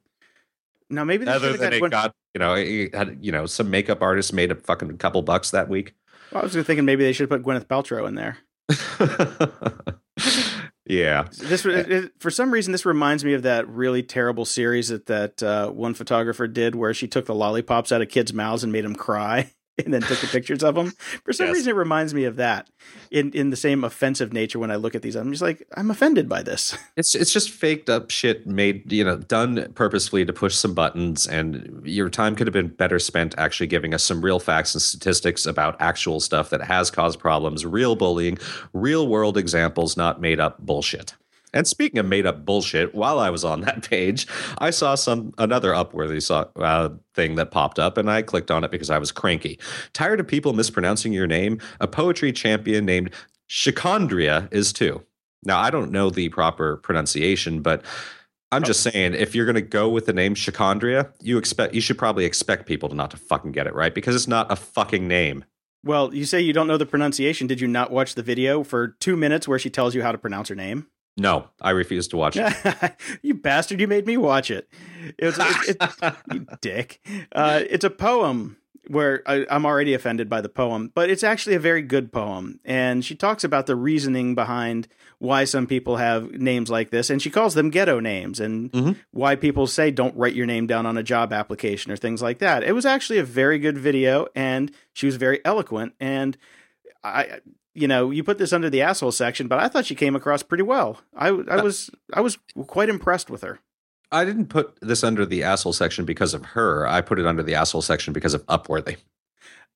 Now 0.90 1.04
maybe 1.04 1.26
they 1.26 1.32
other 1.32 1.56
than 1.58 1.74
it 1.74 1.80
got. 1.80 1.92
got 1.92 2.16
you 2.34 2.40
know 2.40 2.54
it 2.56 2.94
had 2.96 3.18
you 3.22 3.32
know 3.32 3.46
some 3.46 3.70
makeup 3.70 4.02
artist 4.02 4.34
made 4.34 4.52
a 4.52 4.56
fucking 4.56 4.98
couple 4.98 5.22
bucks 5.22 5.52
that 5.52 5.70
week. 5.70 5.94
I 6.34 6.42
was 6.42 6.54
thinking 6.54 6.84
maybe 6.86 7.04
they 7.04 7.14
should 7.14 7.30
put 7.30 7.44
Gwyneth 7.44 7.66
Paltrow 7.68 8.08
in 8.08 8.16
there. 8.16 8.38
yeah, 10.88 11.28
This 11.40 11.66
it, 11.66 11.92
it- 11.92 12.12
for 12.20 12.30
some 12.30 12.52
reason 12.52 12.72
this 12.72 12.86
reminds 12.86 13.24
me 13.26 13.34
of 13.34 13.44
that 13.44 13.68
really 13.68 14.04
terrible 14.04 14.46
series 14.46 14.90
that 14.90 15.06
that 15.08 15.42
uh, 15.44 15.70
one 15.70 15.94
photographer 15.94 16.48
did 16.48 16.76
where 16.76 16.94
she 16.94 17.08
took 17.08 17.26
the 17.26 17.36
lollipops 17.36 17.92
out 17.92 18.02
of 18.02 18.10
kids' 18.10 18.34
mouths 18.34 18.64
and 18.64 18.72
made 18.72 18.84
them 18.86 18.96
cry 18.96 19.52
and 19.84 19.94
then 19.94 20.02
took 20.02 20.20
the 20.20 20.28
pictures 20.28 20.64
of 20.64 20.76
them. 20.76 20.94
For 21.24 21.34
some 21.34 21.48
Yes. 21.48 21.56
reason 21.56 21.72
it 21.72 21.76
reminds 21.76 22.14
me 22.14 22.24
of 22.24 22.38
that 22.38 22.70
in 23.12 23.32
in 23.34 23.50
the 23.50 23.56
same 23.56 23.84
offensive 23.84 24.32
nature 24.32 24.58
when 24.60 24.72
I 24.72 24.76
look 24.76 24.96
at 24.96 25.02
these. 25.02 25.16
I'm 25.16 25.32
just 25.32 25.42
like 25.42 25.68
I'm 25.76 25.92
offended 25.92 26.30
by 26.30 26.44
this. 26.44 26.78
it's 26.98 27.14
it's 27.16 27.34
just 27.34 27.50
faked 27.50 27.90
up 27.90 28.10
shit 28.10 28.48
made 28.48 28.92
you 28.92 29.04
know 29.04 29.18
done 29.18 29.72
purposefully 29.76 30.26
to 30.26 30.34
push 30.34 30.56
some 30.56 30.74
buttons, 30.74 31.28
and 31.28 31.82
your 31.84 32.10
time 32.10 32.36
could 32.36 32.48
have 32.48 32.54
been 32.54 32.70
better 32.70 33.00
spent 33.00 33.36
actually 33.38 33.68
giving 33.68 33.94
us 33.94 34.04
some 34.04 34.24
real 34.24 34.40
facts 34.40 34.74
and 34.74 34.82
statistics 34.82 35.46
about 35.46 35.76
actual 35.82 36.20
stuff 36.20 36.50
that 36.50 36.62
has 36.62 36.90
caused 36.90 37.20
problems, 37.20 37.66
real 37.66 37.96
bullying, 37.96 38.38
real 38.74 39.08
world 39.08 39.38
examples, 39.38 39.98
not 39.98 40.22
made 40.22 40.40
up 40.40 40.60
bullshit. 40.60 41.16
And 41.56 41.66
speaking 41.66 41.98
of 41.98 42.06
made 42.06 42.28
up 42.28 42.46
bullshit, 42.46 42.94
while 42.94 43.18
I 43.18 43.32
was 43.32 43.44
on 43.44 43.62
that 43.62 43.90
page, 43.90 44.28
I 44.60 44.70
saw 44.70 44.94
some 44.94 45.34
another 45.38 45.72
Upworthy 45.72 46.22
saw, 46.22 46.46
uh, 46.58 46.90
thing 47.16 47.36
that 47.36 47.50
popped 47.50 47.80
up, 47.80 47.98
and 47.98 48.12
I 48.12 48.22
clicked 48.22 48.52
on 48.52 48.64
it 48.64 48.72
because 48.72 48.90
I 48.90 49.00
was 49.00 49.12
cranky. 49.12 49.58
Tired 49.94 50.20
of 50.20 50.28
people 50.28 50.54
mispronouncing 50.54 51.14
your 51.14 51.28
name? 51.28 51.60
A 51.80 51.88
poetry 51.88 52.32
champion 52.32 52.86
named 52.86 53.12
Shikondria 53.50 54.52
is 54.52 54.74
too. 54.74 55.02
Now 55.44 55.60
I 55.60 55.70
don't 55.70 55.92
know 55.92 56.10
the 56.10 56.30
proper 56.30 56.78
pronunciation, 56.78 57.62
but 57.62 57.84
I'm 58.52 58.64
just 58.64 58.82
saying 58.84 59.14
if 59.16 59.36
you're 59.36 59.46
going 59.46 59.56
to 59.56 59.62
go 59.62 59.90
with 59.90 60.06
the 60.06 60.14
name 60.14 60.36
Shikondria, 60.36 61.12
you 61.22 61.38
expect 61.38 61.74
you 61.74 61.82
should 61.82 61.98
probably 61.98 62.26
expect 62.26 62.66
people 62.66 62.90
to 62.90 62.96
not 62.96 63.12
to 63.12 63.18
fucking 63.18 63.52
get 63.52 63.68
it 63.68 63.74
right 63.74 63.94
because 63.94 64.16
it's 64.16 64.28
not 64.28 64.52
a 64.52 64.56
fucking 64.56 65.08
name. 65.08 65.46
Well, 65.84 66.16
you 66.16 66.26
say 66.26 66.42
you 66.42 66.54
don't 66.54 66.68
know 66.68 66.78
the 66.78 66.86
pronunciation. 66.86 67.46
Did 67.46 67.62
you 67.62 67.68
not 67.68 67.92
watch 67.92 68.16
the 68.16 68.24
video 68.24 68.64
for 68.64 68.90
two 69.00 69.16
minutes 69.16 69.48
where 69.48 69.60
she 69.60 69.70
tells 69.70 69.94
you 69.94 70.02
how 70.02 70.12
to 70.12 70.18
pronounce 70.18 70.50
her 70.50 70.56
name? 70.56 70.88
No, 71.18 71.48
I 71.62 71.70
refuse 71.72 72.08
to 72.10 72.18
watch 72.18 72.36
it. 72.38 72.54
you 73.22 73.34
bastard! 73.36 73.80
You 73.80 73.88
made 73.88 74.06
me 74.06 74.18
watch 74.18 74.52
it. 74.52 74.68
It 75.18 75.26
was 75.26 75.38
it, 75.40 75.78
it, 76.02 76.16
you 76.34 76.48
dick. 76.62 77.00
Uh, 77.32 77.62
it's 77.70 77.86
a 77.86 77.90
poem 77.90 78.58
where 78.88 79.24
I, 79.26 79.46
I'm 79.50 79.66
already 79.66 79.94
offended 79.94 80.30
by 80.30 80.42
the 80.42 80.50
poem, 80.50 80.92
but 80.94 81.10
it's 81.10 81.24
actually 81.24 81.56
a 81.56 81.60
very 81.60 81.82
good 81.82 82.12
poem. 82.12 82.60
And 82.66 83.04
she 83.04 83.16
talks 83.16 83.44
about 83.44 83.66
the 83.66 83.76
reasoning 83.76 84.36
behind 84.36 84.88
why 85.18 85.46
some 85.46 85.66
people 85.66 85.96
have 85.96 86.32
names 86.34 86.70
like 86.70 86.90
this, 86.92 87.10
and 87.10 87.22
she 87.22 87.30
calls 87.32 87.54
them 87.56 87.70
ghetto 87.70 88.00
names, 88.02 88.40
and 88.42 88.72
Mhm. 88.74 88.96
why 89.12 89.36
people 89.38 89.66
say 89.68 89.90
don't 89.92 90.16
write 90.18 90.36
your 90.36 90.46
name 90.46 90.68
down 90.68 90.86
on 90.86 90.98
a 90.98 91.04
job 91.04 91.32
application 91.32 91.92
or 91.94 91.96
things 91.98 92.22
like 92.22 92.40
that. 92.40 92.62
It 92.64 92.74
was 92.74 92.86
actually 92.86 93.20
a 93.20 93.24
very 93.24 93.58
good 93.58 93.78
video, 93.78 94.28
and 94.36 94.70
she 94.94 95.06
was 95.06 95.16
very 95.16 95.40
eloquent 95.46 95.94
and. 96.00 96.38
I, 97.04 97.40
you 97.76 97.88
know, 97.88 98.10
you 98.10 98.24
put 98.24 98.38
this 98.38 98.54
under 98.54 98.70
the 98.70 98.82
asshole 98.82 99.12
section, 99.12 99.48
but 99.48 99.60
I 99.60 99.68
thought 99.68 99.86
she 99.86 99.96
came 99.96 100.16
across 100.16 100.42
pretty 100.42 100.64
well. 100.64 101.02
I, 101.16 101.28
I 101.28 101.62
was, 101.62 101.92
I 102.14 102.22
was 102.22 102.38
quite 102.68 102.90
impressed 102.90 103.30
with 103.30 103.44
her. 103.44 103.60
I 104.12 104.24
didn't 104.24 104.48
put 104.48 104.80
this 104.82 105.04
under 105.04 105.26
the 105.26 105.44
asshole 105.44 105.74
section 105.74 106.06
because 106.06 106.34
of 106.34 106.46
her. 106.46 106.88
I 106.88 107.02
put 107.02 107.20
it 107.20 107.26
under 107.26 107.44
the 107.44 107.56
asshole 107.56 107.82
section 107.82 108.14
because 108.14 108.34
of 108.34 108.46
Upworthy. 108.46 108.98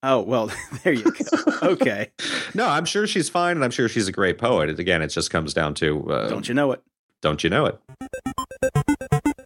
Oh 0.02 0.22
well, 0.22 0.50
there 0.84 0.94
you 0.94 1.12
go. 1.12 1.54
Okay. 1.62 2.12
no, 2.54 2.66
I'm 2.68 2.86
sure 2.86 3.06
she's 3.06 3.28
fine, 3.28 3.58
and 3.58 3.66
I'm 3.66 3.72
sure 3.72 3.90
she's 3.90 4.08
a 4.08 4.14
great 4.14 4.38
poet. 4.38 4.70
And 4.70 4.80
again, 4.80 5.02
it 5.02 5.10
just 5.10 5.30
comes 5.30 5.54
down 5.54 5.74
to 5.76 6.10
uh, 6.10 6.30
don't 6.30 6.48
you 6.48 6.54
know 6.54 6.72
it? 6.72 6.82
Don't 7.22 7.44
you 7.44 7.50
know 7.50 7.66
it? 7.66 7.78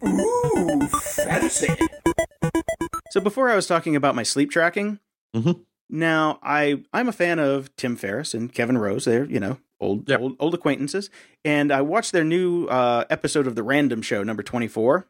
Ooh, 0.06 0.86
fancy. 0.86 1.74
So 3.10 3.20
before 3.20 3.50
I 3.50 3.56
was 3.56 3.66
talking 3.66 3.96
about 3.96 4.14
my 4.14 4.22
sleep 4.22 4.50
tracking. 4.50 5.00
Mm-hmm. 5.34 5.62
Now 5.90 6.38
I 6.42 6.82
I'm 6.92 7.08
a 7.08 7.12
fan 7.12 7.38
of 7.38 7.74
Tim 7.76 7.96
Ferriss 7.96 8.34
and 8.34 8.52
Kevin 8.52 8.78
Rose. 8.78 9.04
They're 9.04 9.24
you 9.26 9.40
know 9.40 9.58
old 9.80 10.08
Yep. 10.08 10.20
old, 10.20 10.36
old 10.40 10.54
acquaintances, 10.54 11.10
and 11.44 11.70
I 11.72 11.82
watched 11.82 12.12
their 12.12 12.24
new 12.24 12.66
uh, 12.66 13.04
episode 13.10 13.46
of 13.46 13.54
the 13.54 13.62
Random 13.62 14.02
Show, 14.02 14.22
number 14.22 14.42
twenty 14.42 14.68
four. 14.68 15.06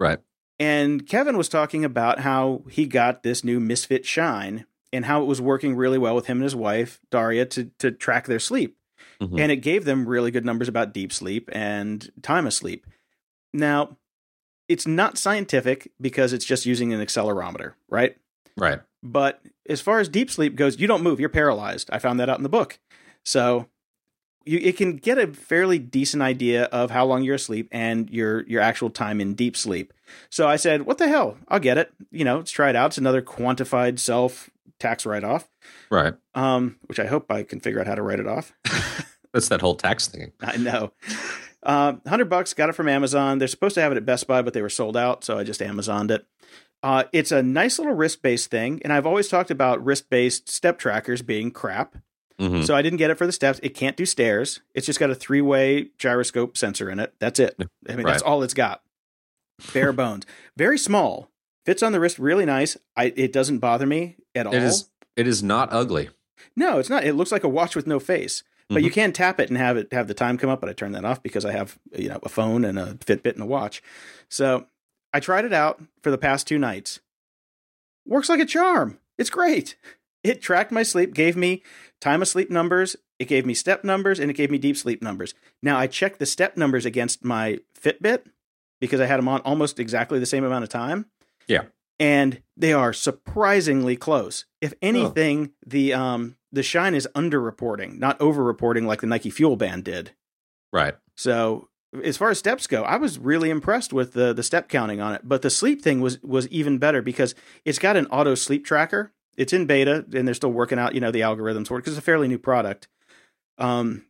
Right. 0.00 0.18
And 0.60 1.06
Kevin 1.06 1.36
was 1.36 1.48
talking 1.48 1.84
about 1.84 2.20
how 2.20 2.62
he 2.68 2.86
got 2.86 3.22
this 3.22 3.44
new 3.44 3.60
Misfit 3.60 4.04
Shine 4.04 4.66
and 4.92 5.04
how 5.04 5.22
it 5.22 5.26
was 5.26 5.40
working 5.40 5.76
really 5.76 5.98
well 5.98 6.16
with 6.16 6.26
him 6.26 6.38
and 6.38 6.42
his 6.44 6.56
wife, 6.56 6.98
Darya, 7.10 7.46
to, 7.46 7.70
to 7.78 7.92
track 7.92 8.26
their 8.26 8.40
sleep. 8.40 8.76
Mhm. 9.20 9.38
And 9.38 9.52
it 9.52 9.56
gave 9.58 9.84
them 9.84 10.08
really 10.08 10.32
good 10.32 10.44
numbers 10.44 10.66
about 10.68 10.92
deep 10.92 11.12
sleep 11.12 11.48
and 11.52 12.10
time 12.22 12.44
of 12.46 12.54
sleep. 12.54 12.86
Now, 13.54 13.98
it's 14.68 14.86
not 14.86 15.16
scientific 15.16 15.92
because 16.00 16.32
it's 16.32 16.44
just 16.44 16.66
using 16.66 16.92
an 16.92 17.00
accelerometer, 17.00 17.74
right? 17.88 18.16
Right. 18.56 18.80
But 19.02 19.40
as 19.68 19.80
far 19.80 20.00
as 20.00 20.08
deep 20.08 20.30
sleep 20.30 20.56
goes, 20.56 20.80
you 20.80 20.86
don't 20.86 21.02
move, 21.02 21.20
you're 21.20 21.28
paralyzed. 21.28 21.88
I 21.92 21.98
found 21.98 22.18
that 22.20 22.28
out 22.28 22.38
in 22.38 22.42
the 22.42 22.48
book. 22.48 22.78
So 23.24 23.68
you 24.44 24.58
it 24.62 24.76
can 24.76 24.96
get 24.96 25.18
a 25.18 25.26
fairly 25.28 25.78
decent 25.78 26.22
idea 26.22 26.64
of 26.64 26.90
how 26.90 27.04
long 27.04 27.22
you're 27.22 27.34
asleep 27.34 27.68
and 27.70 28.08
your 28.10 28.46
your 28.46 28.62
actual 28.62 28.90
time 28.90 29.20
in 29.20 29.34
deep 29.34 29.56
sleep. 29.56 29.92
So 30.30 30.48
I 30.48 30.56
said, 30.56 30.82
"What 30.82 30.98
the 30.98 31.08
hell? 31.08 31.36
I'll 31.48 31.60
get 31.60 31.78
it. 31.78 31.92
You 32.10 32.24
know, 32.24 32.38
let's 32.38 32.50
try 32.50 32.70
it 32.70 32.76
out. 32.76 32.86
It's 32.86 32.98
another 32.98 33.22
quantified 33.22 33.98
self 33.98 34.50
tax 34.80 35.04
write 35.04 35.24
off." 35.24 35.48
Right. 35.90 36.14
Um, 36.34 36.76
which 36.86 36.98
I 36.98 37.06
hope 37.06 37.30
I 37.30 37.42
can 37.42 37.60
figure 37.60 37.80
out 37.80 37.86
how 37.86 37.94
to 37.94 38.02
write 38.02 38.20
it 38.20 38.26
off. 38.26 38.54
That's 39.32 39.48
that 39.48 39.60
whole 39.60 39.74
tax 39.74 40.08
thing. 40.08 40.32
I 40.40 40.56
know. 40.56 40.92
Uh, 41.62 41.94
hundred 42.06 42.30
bucks, 42.30 42.54
got 42.54 42.70
it 42.70 42.74
from 42.74 42.88
Amazon. 42.88 43.38
They're 43.38 43.48
supposed 43.48 43.74
to 43.74 43.82
have 43.82 43.92
it 43.92 43.98
at 43.98 44.06
Best 44.06 44.26
Buy, 44.26 44.40
but 44.40 44.54
they 44.54 44.62
were 44.62 44.70
sold 44.70 44.96
out, 44.96 45.24
so 45.24 45.36
I 45.38 45.44
just 45.44 45.60
Amazoned 45.60 46.10
it. 46.10 46.26
Uh, 46.82 47.04
it's 47.12 47.32
a 47.32 47.42
nice 47.42 47.78
little 47.78 47.94
wrist 47.94 48.22
based 48.22 48.50
thing, 48.50 48.80
and 48.84 48.92
I've 48.92 49.06
always 49.06 49.28
talked 49.28 49.50
about 49.50 49.84
wrist 49.84 50.08
based 50.10 50.48
step 50.48 50.78
trackers 50.78 51.22
being 51.22 51.50
crap. 51.50 51.96
Mhm. 52.40 52.64
So 52.64 52.76
I 52.76 52.82
didn't 52.82 52.98
get 52.98 53.10
it 53.10 53.16
for 53.18 53.26
the 53.26 53.32
steps. 53.32 53.58
It 53.64 53.70
can't 53.70 53.96
do 53.96 54.06
stairs. 54.06 54.60
It's 54.74 54.86
just 54.86 55.00
got 55.00 55.10
a 55.10 55.14
three 55.16 55.40
way 55.40 55.88
gyroscope 55.98 56.56
sensor 56.56 56.88
in 56.88 57.00
it. 57.00 57.12
That's 57.18 57.40
it. 57.40 57.56
I 57.88 57.96
mean, 57.96 58.06
that's 58.06 58.22
all 58.22 58.42
it's 58.44 58.54
got. 58.54 58.82
Bare 59.72 59.92
bones. 59.94 60.24
Very 60.56 60.78
small. 60.78 61.30
Fits 61.66 61.82
on 61.82 61.90
the 61.92 61.98
wrist 61.98 62.18
really 62.18 62.46
nice. 62.46 62.76
I 62.96 63.12
it 63.16 63.32
doesn't 63.32 63.58
bother 63.58 63.86
me 63.86 64.16
at 64.36 64.46
all. 64.46 64.54
It 64.54 64.62
is. 64.62 64.88
It 65.16 65.26
is 65.26 65.42
not 65.42 65.68
ugly. 65.72 66.10
No, 66.54 66.78
it's 66.78 66.88
not. 66.88 67.02
It 67.04 67.14
looks 67.14 67.32
like 67.32 67.42
a 67.42 67.48
watch 67.48 67.74
with 67.74 67.86
no 67.88 67.98
face. 67.98 68.44
But 68.68 68.76
Mm-hmm. 68.76 68.84
you 68.84 68.90
can 68.92 69.12
tap 69.12 69.40
it 69.40 69.48
and 69.48 69.58
have 69.58 69.76
it 69.76 69.92
have 69.92 70.06
the 70.08 70.14
time 70.14 70.38
come 70.38 70.50
up, 70.50 70.60
but 70.60 70.68
I 70.68 70.74
turn 70.74 70.92
that 70.92 71.04
off 71.04 71.22
because 71.22 71.44
I 71.44 71.50
have 71.52 71.76
you 71.96 72.08
know 72.08 72.20
a 72.22 72.28
phone 72.28 72.64
and 72.64 72.78
a 72.78 72.94
Fitbit 72.94 73.32
and 73.32 73.42
a 73.42 73.46
watch. 73.46 73.82
So 74.28 74.66
I 75.12 75.20
tried 75.20 75.44
it 75.44 75.52
out 75.52 75.82
for 76.02 76.10
the 76.10 76.18
past 76.18 76.46
two 76.46 76.58
nights. 76.58 77.00
Works 78.06 78.28
like 78.28 78.40
a 78.40 78.46
charm. 78.46 78.98
It's 79.16 79.30
great. 79.30 79.76
It 80.24 80.42
tracked 80.42 80.72
my 80.72 80.82
sleep, 80.82 81.14
gave 81.14 81.36
me 81.36 81.62
time 82.00 82.22
of 82.22 82.28
sleep 82.28 82.50
numbers, 82.50 82.96
it 83.18 83.26
gave 83.28 83.46
me 83.46 83.54
step 83.54 83.84
numbers, 83.84 84.18
and 84.18 84.30
it 84.30 84.34
gave 84.34 84.50
me 84.50 84.58
deep 84.58 84.76
sleep 84.76 85.02
numbers. 85.02 85.34
Now 85.62 85.78
I 85.78 85.86
checked 85.86 86.18
the 86.18 86.26
step 86.26 86.56
numbers 86.56 86.84
against 86.84 87.24
my 87.24 87.58
Fitbit 87.80 88.22
because 88.80 89.00
I 89.00 89.06
had 89.06 89.18
them 89.18 89.28
on 89.28 89.40
almost 89.40 89.80
exactly 89.80 90.18
the 90.18 90.26
same 90.26 90.44
amount 90.44 90.64
of 90.64 90.70
time. 90.70 91.06
Yeah. 91.46 91.64
And 91.98 92.42
they 92.56 92.72
are 92.72 92.92
surprisingly 92.92 93.96
close. 93.96 94.44
If 94.60 94.74
anything, 94.80 95.52
the 95.66 95.94
um 95.94 96.36
the 96.52 96.62
shine 96.62 96.94
is 96.94 97.08
underreporting, 97.14 97.98
not 97.98 98.18
overreporting 98.20 98.86
like 98.86 99.00
the 99.00 99.06
Nike 99.06 99.30
Fuel 99.30 99.56
Band 99.56 99.84
did. 99.84 100.12
Right. 100.72 100.96
So 101.16 101.68
as 102.04 102.16
far 102.16 102.30
as 102.30 102.38
steps 102.38 102.66
go, 102.66 102.82
I 102.82 102.96
was 102.96 103.18
really 103.18 103.50
impressed 103.50 103.92
with 103.92 104.12
the 104.12 104.32
the 104.32 104.42
step 104.42 104.68
counting 104.68 105.00
on 105.00 105.14
it. 105.14 105.22
But 105.24 105.42
the 105.42 105.50
sleep 105.50 105.82
thing 105.82 106.00
was 106.00 106.22
was 106.22 106.48
even 106.48 106.78
better 106.78 107.02
because 107.02 107.34
it's 107.64 107.78
got 107.78 107.96
an 107.96 108.06
auto 108.06 108.34
sleep 108.34 108.64
tracker. 108.64 109.12
It's 109.36 109.52
in 109.52 109.66
beta 109.66 110.04
and 110.12 110.26
they're 110.26 110.34
still 110.34 110.52
working 110.52 110.78
out, 110.78 110.94
you 110.94 111.00
know, 111.00 111.10
the 111.10 111.20
algorithms 111.20 111.68
for 111.68 111.76
it 111.76 111.80
because 111.80 111.92
it's 111.92 112.02
a 112.02 112.02
fairly 112.02 112.28
new 112.28 112.38
product. 112.38 112.88
Um, 113.56 114.06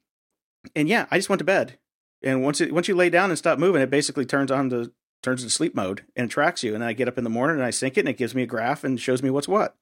and 0.75 0.89
yeah, 0.89 1.07
I 1.11 1.19
just 1.19 1.29
went 1.29 1.39
to 1.41 1.45
bed, 1.45 1.79
and 2.23 2.43
once 2.43 2.61
it 2.61 2.73
once 2.73 2.89
you 2.89 2.95
lay 2.95 3.11
down 3.11 3.31
and 3.31 3.39
stop 3.39 3.59
moving, 3.59 3.83
it 3.83 3.91
basically 3.91 4.25
turns 4.25 4.51
on 4.51 4.71
to 4.71 4.93
turns 5.23 5.43
into 5.43 5.53
sleep 5.53 5.75
mode 5.75 6.05
and 6.17 6.31
tracks 6.31 6.63
you. 6.63 6.75
And 6.75 6.85
I 6.85 6.93
get 6.93 7.09
up 7.09 7.19
in 7.19 7.25
the 7.25 7.31
morning 7.31 7.57
and 7.57 7.65
I 7.65 7.71
sync 7.71 7.97
it 7.97 8.01
and 8.01 8.09
it 8.09 8.17
gives 8.19 8.35
me 8.35 8.43
a 8.43 8.47
graph 8.47 8.85
and 8.85 9.01
shows 9.01 9.23
me 9.23 9.31
what's 9.31 9.49
what. 9.49 9.77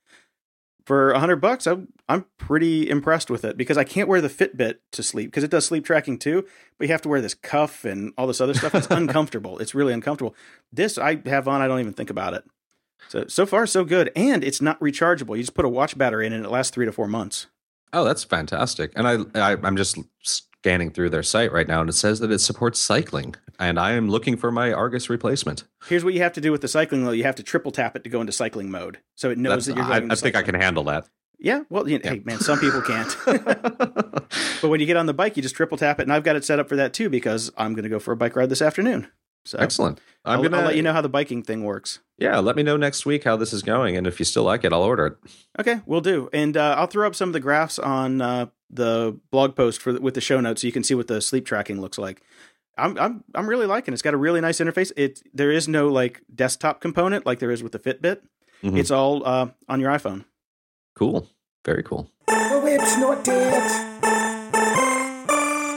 For 0.86 1.10
a 1.10 1.18
hundred 1.18 1.40
bucks, 1.40 1.66
I'm 1.66 1.88
I'm 2.08 2.26
pretty 2.38 2.88
impressed 2.88 3.28
with 3.28 3.44
it 3.44 3.56
because 3.56 3.76
I 3.76 3.82
can't 3.82 4.08
wear 4.08 4.20
the 4.20 4.28
Fitbit 4.28 4.76
to 4.92 5.02
sleep 5.02 5.26
because 5.32 5.42
it 5.42 5.50
does 5.50 5.66
sleep 5.66 5.84
tracking 5.84 6.16
too. 6.16 6.46
But 6.78 6.86
you 6.86 6.92
have 6.92 7.02
to 7.02 7.08
wear 7.08 7.20
this 7.20 7.34
cuff 7.34 7.84
and 7.84 8.12
all 8.16 8.28
this 8.28 8.40
other 8.40 8.54
stuff. 8.54 8.72
It's 8.72 8.86
uncomfortable. 8.90 9.58
It's 9.58 9.74
really 9.74 9.92
uncomfortable. 9.92 10.36
This 10.72 10.96
I 10.96 11.20
have 11.26 11.48
on. 11.48 11.60
I 11.60 11.66
don't 11.66 11.80
even 11.80 11.92
think 11.92 12.08
about 12.08 12.34
it. 12.34 12.44
So 13.08 13.26
so 13.26 13.46
far 13.46 13.66
so 13.66 13.84
good, 13.84 14.12
and 14.14 14.44
it's 14.44 14.62
not 14.62 14.78
rechargeable. 14.78 15.36
You 15.36 15.42
just 15.42 15.54
put 15.54 15.64
a 15.64 15.68
watch 15.68 15.98
battery 15.98 16.24
in, 16.24 16.32
and 16.32 16.44
it 16.44 16.50
lasts 16.50 16.72
three 16.72 16.86
to 16.86 16.92
four 16.92 17.08
months. 17.08 17.48
Oh, 17.92 18.04
that's 18.04 18.22
fantastic. 18.22 18.92
And 18.94 19.08
I, 19.08 19.16
I 19.34 19.56
I'm 19.64 19.76
just 19.76 19.98
scanning 20.66 20.90
through 20.90 21.10
their 21.10 21.22
site 21.22 21.52
right 21.52 21.68
now, 21.68 21.80
and 21.80 21.88
it 21.88 21.92
says 21.92 22.18
that 22.18 22.32
it 22.32 22.40
supports 22.40 22.80
cycling. 22.80 23.36
And 23.56 23.78
I 23.78 23.92
am 23.92 24.08
looking 24.08 24.36
for 24.36 24.50
my 24.50 24.72
Argus 24.72 25.08
replacement. 25.08 25.62
Here's 25.86 26.04
what 26.04 26.12
you 26.12 26.20
have 26.22 26.32
to 26.32 26.40
do 26.40 26.50
with 26.50 26.60
the 26.60 26.66
cycling 26.66 27.04
though. 27.04 27.12
You 27.12 27.22
have 27.22 27.36
to 27.36 27.44
triple 27.44 27.70
tap 27.70 27.94
it 27.94 28.02
to 28.02 28.10
go 28.10 28.20
into 28.20 28.32
cycling 28.32 28.68
mode, 28.68 28.98
so 29.14 29.30
it 29.30 29.38
knows 29.38 29.66
That's- 29.66 29.66
that 29.66 29.76
you're 29.76 29.84
I, 29.84 30.00
going. 30.00 30.10
I 30.10 30.14
into 30.14 30.16
think 30.16 30.34
I 30.34 30.42
can 30.42 30.56
handle 30.56 30.82
that. 30.84 31.08
Yeah, 31.38 31.62
well, 31.70 31.88
you 31.88 32.00
Yeah. 32.02 32.14
hey 32.14 32.22
man, 32.24 32.40
some 32.40 32.58
people 32.58 32.82
can't. 32.82 33.16
but 33.26 34.68
when 34.68 34.80
you 34.80 34.86
get 34.86 34.96
on 34.96 35.06
the 35.06 35.14
bike, 35.14 35.36
you 35.36 35.42
just 35.42 35.54
triple 35.54 35.78
tap 35.78 36.00
it, 36.00 36.02
and 36.02 36.12
I've 36.12 36.24
got 36.24 36.34
it 36.34 36.44
set 36.44 36.58
up 36.58 36.68
for 36.68 36.74
that 36.76 36.92
too 36.92 37.08
because 37.08 37.52
I'm 37.56 37.74
going 37.74 37.84
to 37.84 37.88
go 37.88 38.00
for 38.00 38.10
a 38.12 38.16
bike 38.16 38.34
ride 38.34 38.48
this 38.48 38.62
afternoon. 38.62 39.06
So 39.44 39.58
Excellent. 39.58 40.00
I'm 40.24 40.38
I'll, 40.38 40.42
gonna 40.42 40.56
I'll 40.56 40.64
let 40.64 40.74
you 40.76 40.82
know 40.82 40.92
how 40.92 41.02
the 41.02 41.08
biking 41.08 41.44
thing 41.44 41.62
works. 41.62 42.00
Yeah, 42.18 42.38
let 42.40 42.56
me 42.56 42.64
know 42.64 42.76
next 42.76 43.06
week 43.06 43.22
how 43.22 43.36
this 43.36 43.52
is 43.52 43.62
going, 43.62 43.96
and 43.96 44.04
if 44.04 44.18
you 44.18 44.24
still 44.24 44.42
like 44.42 44.64
it, 44.64 44.72
I'll 44.72 44.82
order 44.82 45.06
it. 45.06 45.16
Okay, 45.60 45.80
we'll 45.86 46.00
do, 46.00 46.28
and 46.32 46.56
uh, 46.56 46.74
I'll 46.76 46.88
throw 46.88 47.06
up 47.06 47.14
some 47.14 47.28
of 47.28 47.32
the 47.32 47.38
graphs 47.40 47.78
on 47.78 48.20
uh, 48.20 48.46
the 48.70 49.18
blog 49.30 49.54
post 49.56 49.80
for 49.80 49.98
with 50.00 50.14
the 50.14 50.20
show 50.20 50.40
notes 50.40 50.60
so 50.62 50.66
you 50.66 50.72
can 50.72 50.82
see 50.84 50.94
what 50.94 51.06
the 51.08 51.20
sleep 51.20 51.46
tracking 51.46 51.80
looks 51.80 51.98
like. 51.98 52.22
I'm 52.78 52.98
I'm 52.98 53.24
I'm 53.34 53.48
really 53.48 53.66
liking 53.66 53.92
it. 53.92 53.94
It's 53.94 54.02
got 54.02 54.14
a 54.14 54.18
really 54.18 54.40
nice 54.40 54.58
interface. 54.58 54.92
It 54.96 55.22
there 55.32 55.50
is 55.50 55.66
no 55.68 55.88
like 55.88 56.20
desktop 56.34 56.80
component 56.80 57.24
like 57.26 57.38
there 57.38 57.50
is 57.50 57.62
with 57.62 57.72
the 57.72 57.78
Fitbit. 57.78 58.20
Mhm. 58.62 58.78
It's 58.78 58.90
all 58.90 59.26
uh, 59.26 59.48
on 59.68 59.80
your 59.80 59.90
iPhone. 59.90 60.24
Cool. 60.94 61.28
Very 61.64 61.82
cool. 61.82 62.10
The 62.26 62.60
web's 62.62 62.96
not 62.98 63.24
dead. 63.24 63.62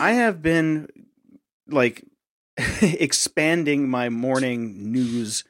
I 0.01 0.11
have 0.13 0.41
been 0.41 0.87
like 1.67 2.03
expanding 2.81 3.89
my 3.89 4.09
morning 4.09 4.91
news 4.91 5.43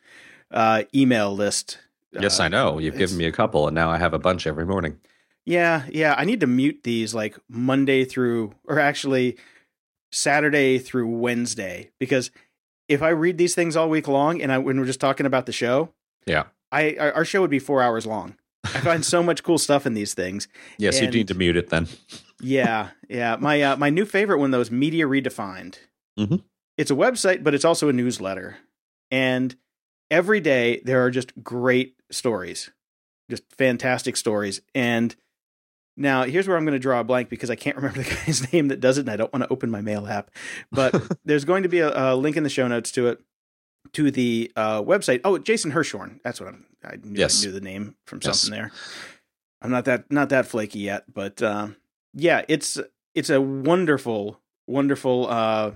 uh, 0.52 0.84
email 0.94 1.34
list. 1.36 1.78
yes, 2.12 2.40
Uh, 2.40 2.44
I 2.44 2.48
know. 2.48 2.80
You've 2.80 2.98
given 2.98 3.18
me 3.18 3.26
a 3.26 3.32
couple, 3.32 3.68
and 3.68 3.76
now 3.76 3.90
I 3.92 3.98
have 3.98 4.14
a 4.14 4.20
bunch 4.20 4.48
every 4.48 4.66
morning. 4.66 5.00
Yeah, 5.50 5.84
yeah. 5.90 6.14
I 6.16 6.26
need 6.26 6.42
to 6.42 6.48
mute 6.48 6.82
these 6.84 7.16
like 7.16 7.38
Monday 7.50 8.06
through, 8.06 8.54
or 8.66 8.80
actually 8.80 9.36
Saturday 10.12 10.78
through 10.78 11.08
Wednesday, 11.08 11.90
because 12.00 12.30
if 12.88 13.02
I 13.02 13.10
read 13.10 13.38
these 13.38 13.56
things 13.56 13.76
all 13.76 13.90
week 13.90 14.08
long, 14.08 14.42
and 14.42 14.52
I 14.52 14.60
when 14.60 14.80
we're 14.80 14.86
just 14.86 15.00
talking 15.00 15.26
about 15.26 15.46
the 15.48 15.52
show, 15.52 15.90
Yeah. 16.26 16.46
I 16.72 16.96
our 17.00 17.12
our 17.14 17.26
show 17.26 17.42
would 17.42 17.50
be 17.50 17.58
four 17.60 17.82
hours 17.82 18.06
long. 18.06 18.36
I 18.64 18.82
find 18.82 19.04
so 19.04 19.24
much 19.24 19.42
cool 19.44 19.58
stuff 19.58 19.88
in 19.88 19.96
these 19.96 20.14
things. 20.14 20.48
Yes, 20.78 21.02
you 21.02 21.10
need 21.10 21.28
to 21.30 21.34
mute 21.34 21.58
it 21.58 21.70
then. 21.70 21.88
Yeah, 22.42 22.90
yeah. 23.10 23.36
My 23.40 23.60
uh, 23.64 23.76
my 23.78 23.90
new 23.90 24.06
favorite 24.06 24.38
one 24.38 24.52
though 24.52 24.62
is 24.62 24.70
Media 24.70 25.06
Redefined. 25.06 25.80
Mhm. 26.20 26.44
It's 26.78 26.92
a 26.92 26.96
website, 26.96 27.44
but 27.44 27.54
it's 27.56 27.66
also 27.66 27.90
a 27.90 27.94
newsletter, 27.94 28.58
and 29.10 29.56
every 30.12 30.40
day 30.42 30.82
there 30.86 31.04
are 31.04 31.10
just 31.12 31.44
great 31.44 31.96
stories, 32.12 32.70
just 33.32 33.44
fantastic 33.58 34.16
stories. 34.16 34.62
And 34.76 35.16
now 36.00 36.24
here's 36.24 36.48
where 36.48 36.58
I'm 36.58 36.64
going 36.66 36.74
to 36.74 36.80
draw 36.80 37.00
a 37.00 37.04
blank 37.04 37.30
because 37.30 37.50
I 37.52 37.56
can't 37.56 37.76
remember 37.78 38.02
the 38.02 38.10
guy's 38.10 38.52
name 38.52 38.70
that 38.70 38.80
does 38.80 38.98
it, 38.98 39.02
and 39.02 39.10
I 39.12 39.16
don't 39.18 39.32
want 39.32 39.44
to 39.44 39.50
open 39.50 39.70
my 39.70 39.82
mail 39.82 40.08
app. 40.08 40.32
But 40.72 40.96
there's 41.26 41.46
going 41.46 41.64
to 41.64 41.70
be 41.70 41.80
a, 41.80 41.92
a 41.96 42.16
link 42.16 42.38
in 42.38 42.44
the 42.44 42.50
show 42.50 42.68
notes 42.68 42.92
to 42.94 43.08
it 43.10 43.20
to 43.94 44.10
the 44.12 44.52
uh, 44.56 44.82
website. 44.82 45.22
Oh, 45.24 45.38
Jason 45.38 45.72
Hirschhorn. 45.72 46.20
That's 46.24 46.40
what 46.40 46.50
I'm, 46.50 46.66
I 46.84 46.96
knew, 47.04 47.20
Yes. 47.20 47.44
I 47.44 47.48
knew 47.48 47.54
the 47.54 47.62
name 47.62 47.96
from 48.06 48.20
Yes. 48.24 48.40
something 48.40 48.58
there. 48.60 48.72
I'm 49.62 49.72
not 49.72 49.86
that 49.86 50.10
not 50.12 50.30
that 50.30 50.46
flaky 50.46 50.80
yet, 50.80 51.04
but 51.14 51.42
uh, 51.42 51.70
yeah, 52.14 52.44
it's 52.48 52.80
it's 53.14 53.30
a 53.30 53.42
wonderful, 53.42 54.40
wonderful 54.68 55.28
uh, 55.30 55.72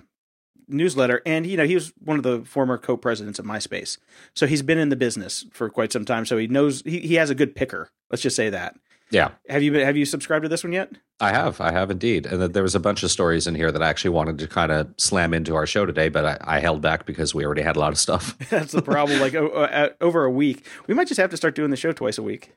newsletter. 0.68 1.22
And 1.26 1.46
you 1.46 1.58
know, 1.58 1.66
he 1.66 1.76
was 1.76 1.92
one 2.00 2.18
of 2.18 2.24
the 2.24 2.44
former 2.46 2.78
co-presidents 2.78 3.40
of 3.40 3.46
MySpace, 3.46 3.98
so 4.36 4.48
he's 4.48 4.62
been 4.62 4.78
in 4.78 4.88
the 4.90 4.96
business 4.96 5.46
for 5.52 5.70
quite 5.70 5.92
some 5.92 6.06
time. 6.06 6.26
So 6.26 6.38
he 6.38 6.48
knows 6.48 6.82
he, 6.86 7.00
he 7.00 7.16
has 7.16 7.30
a 7.30 7.36
good 7.36 7.56
picker. 7.56 7.90
Let's 8.10 8.22
just 8.22 8.36
say 8.36 8.50
that. 8.50 8.76
Yeah, 9.14 9.30
Have 9.48 9.62
you 9.62 9.72
been, 9.72 9.86
have 9.86 9.96
you 9.96 10.06
subscribed 10.06 10.42
to 10.42 10.50
this 10.50 10.64
one 10.64 10.74
yet? 10.74 10.92
I 11.20 11.32
have. 11.32 11.62
I 11.62 11.72
have 11.72 11.92
indeed. 11.92 12.26
And 12.26 12.42
there 12.52 12.64
was 12.64 12.74
a 12.74 12.80
bunch 12.80 13.04
of 13.04 13.12
stories 13.12 13.46
in 13.46 13.54
here 13.54 13.72
that 13.72 13.84
I 13.84 13.88
actually 13.88 14.10
wanted 14.10 14.40
to 14.40 14.48
kind 14.48 14.72
of 14.72 14.92
slam 14.98 15.36
into 15.36 15.54
our 15.54 15.68
show 15.68 15.86
today, 15.86 16.10
but 16.10 16.26
I, 16.26 16.56
I 16.56 16.60
held 16.60 16.82
back 16.82 17.06
because 17.06 17.36
we 17.36 17.46
already 17.46 17.62
had 17.62 17.76
a 17.76 17.80
lot 17.80 17.92
of 17.92 18.00
stuff. 18.00 18.36
That's 18.50 18.72
the 18.72 18.82
problem. 18.82 19.20
like 19.20 19.36
uh, 19.36 19.90
over 20.02 20.26
a 20.26 20.32
week, 20.32 20.66
we 20.88 20.96
might 20.96 21.08
just 21.08 21.20
have 21.20 21.30
to 21.30 21.38
start 21.38 21.54
doing 21.54 21.70
the 21.70 21.78
show 21.78 21.92
twice 21.92 22.18
a 22.18 22.24
week. 22.24 22.54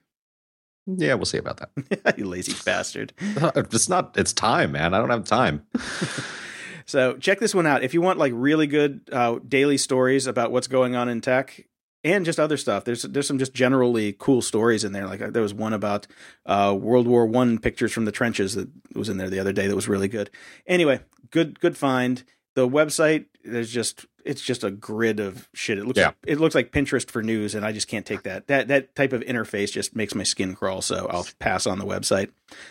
yeah, 0.86 1.12
we'll 1.12 1.26
see 1.26 1.36
about 1.36 1.58
that. 1.58 2.14
you 2.18 2.24
lazy 2.24 2.54
bastard. 2.64 3.12
It's 3.54 3.90
not, 3.90 4.16
it's 4.16 4.32
time, 4.32 4.72
man. 4.72 4.94
I 4.94 4.98
don't 4.98 5.10
have 5.10 5.26
time. 5.26 5.66
So 6.86 7.18
check 7.18 7.38
this 7.38 7.54
one 7.54 7.66
out. 7.66 7.82
If 7.82 7.92
you 7.92 8.00
want 8.00 8.18
like 8.18 8.32
really 8.34 8.66
good 8.66 9.02
uh, 9.12 9.40
daily 9.46 9.76
stories 9.76 10.26
about 10.26 10.52
what's 10.52 10.68
going 10.68 10.96
on 10.96 11.10
in 11.10 11.20
tech 11.20 11.66
and 12.06 12.24
just 12.24 12.38
other 12.40 12.56
stuff, 12.56 12.84
there's 12.84 13.02
there's 13.02 13.26
some 13.26 13.38
just 13.38 13.52
generally 13.52 14.14
cool 14.18 14.40
stories 14.40 14.84
in 14.84 14.92
there. 14.92 15.06
Like 15.06 15.20
uh, 15.20 15.30
there 15.30 15.42
was 15.42 15.52
one 15.52 15.72
about 15.72 16.06
uh, 16.46 16.76
World 16.80 17.06
War 17.08 17.26
One 17.26 17.58
pictures 17.58 17.92
from 17.92 18.04
the 18.04 18.12
trenches 18.12 18.54
that 18.54 18.68
was 18.94 19.08
in 19.08 19.16
there 19.18 19.28
the 19.28 19.40
other 19.40 19.52
day 19.52 19.66
that 19.66 19.74
was 19.76 19.88
really 19.88 20.08
good. 20.08 20.30
Anyway, 20.66 21.00
good 21.30 21.58
good 21.60 21.76
find. 21.76 22.22
The 22.54 22.66
website 22.68 23.26
there's 23.44 23.70
just 23.70 24.06
it's 24.24 24.40
just 24.40 24.64
a 24.64 24.70
grid 24.70 25.20
of 25.20 25.48
shit. 25.52 25.78
It 25.78 25.84
looks 25.86 25.98
Yeah. 25.98 26.12
it 26.26 26.38
looks 26.40 26.54
like 26.54 26.72
Pinterest 26.72 27.10
for 27.10 27.22
news, 27.22 27.54
and 27.54 27.64
I 27.66 27.72
just 27.72 27.88
can't 27.88 28.06
take 28.06 28.22
that. 28.22 28.46
That 28.46 28.68
that 28.68 28.94
type 28.94 29.12
of 29.12 29.20
interface 29.22 29.72
just 29.72 29.94
makes 29.96 30.14
my 30.14 30.22
skin 30.22 30.54
crawl. 30.54 30.82
So 30.82 31.06
I'll 31.10 31.26
pass 31.40 31.66
on 31.66 31.78
the 31.78 31.84
website. 31.84 32.30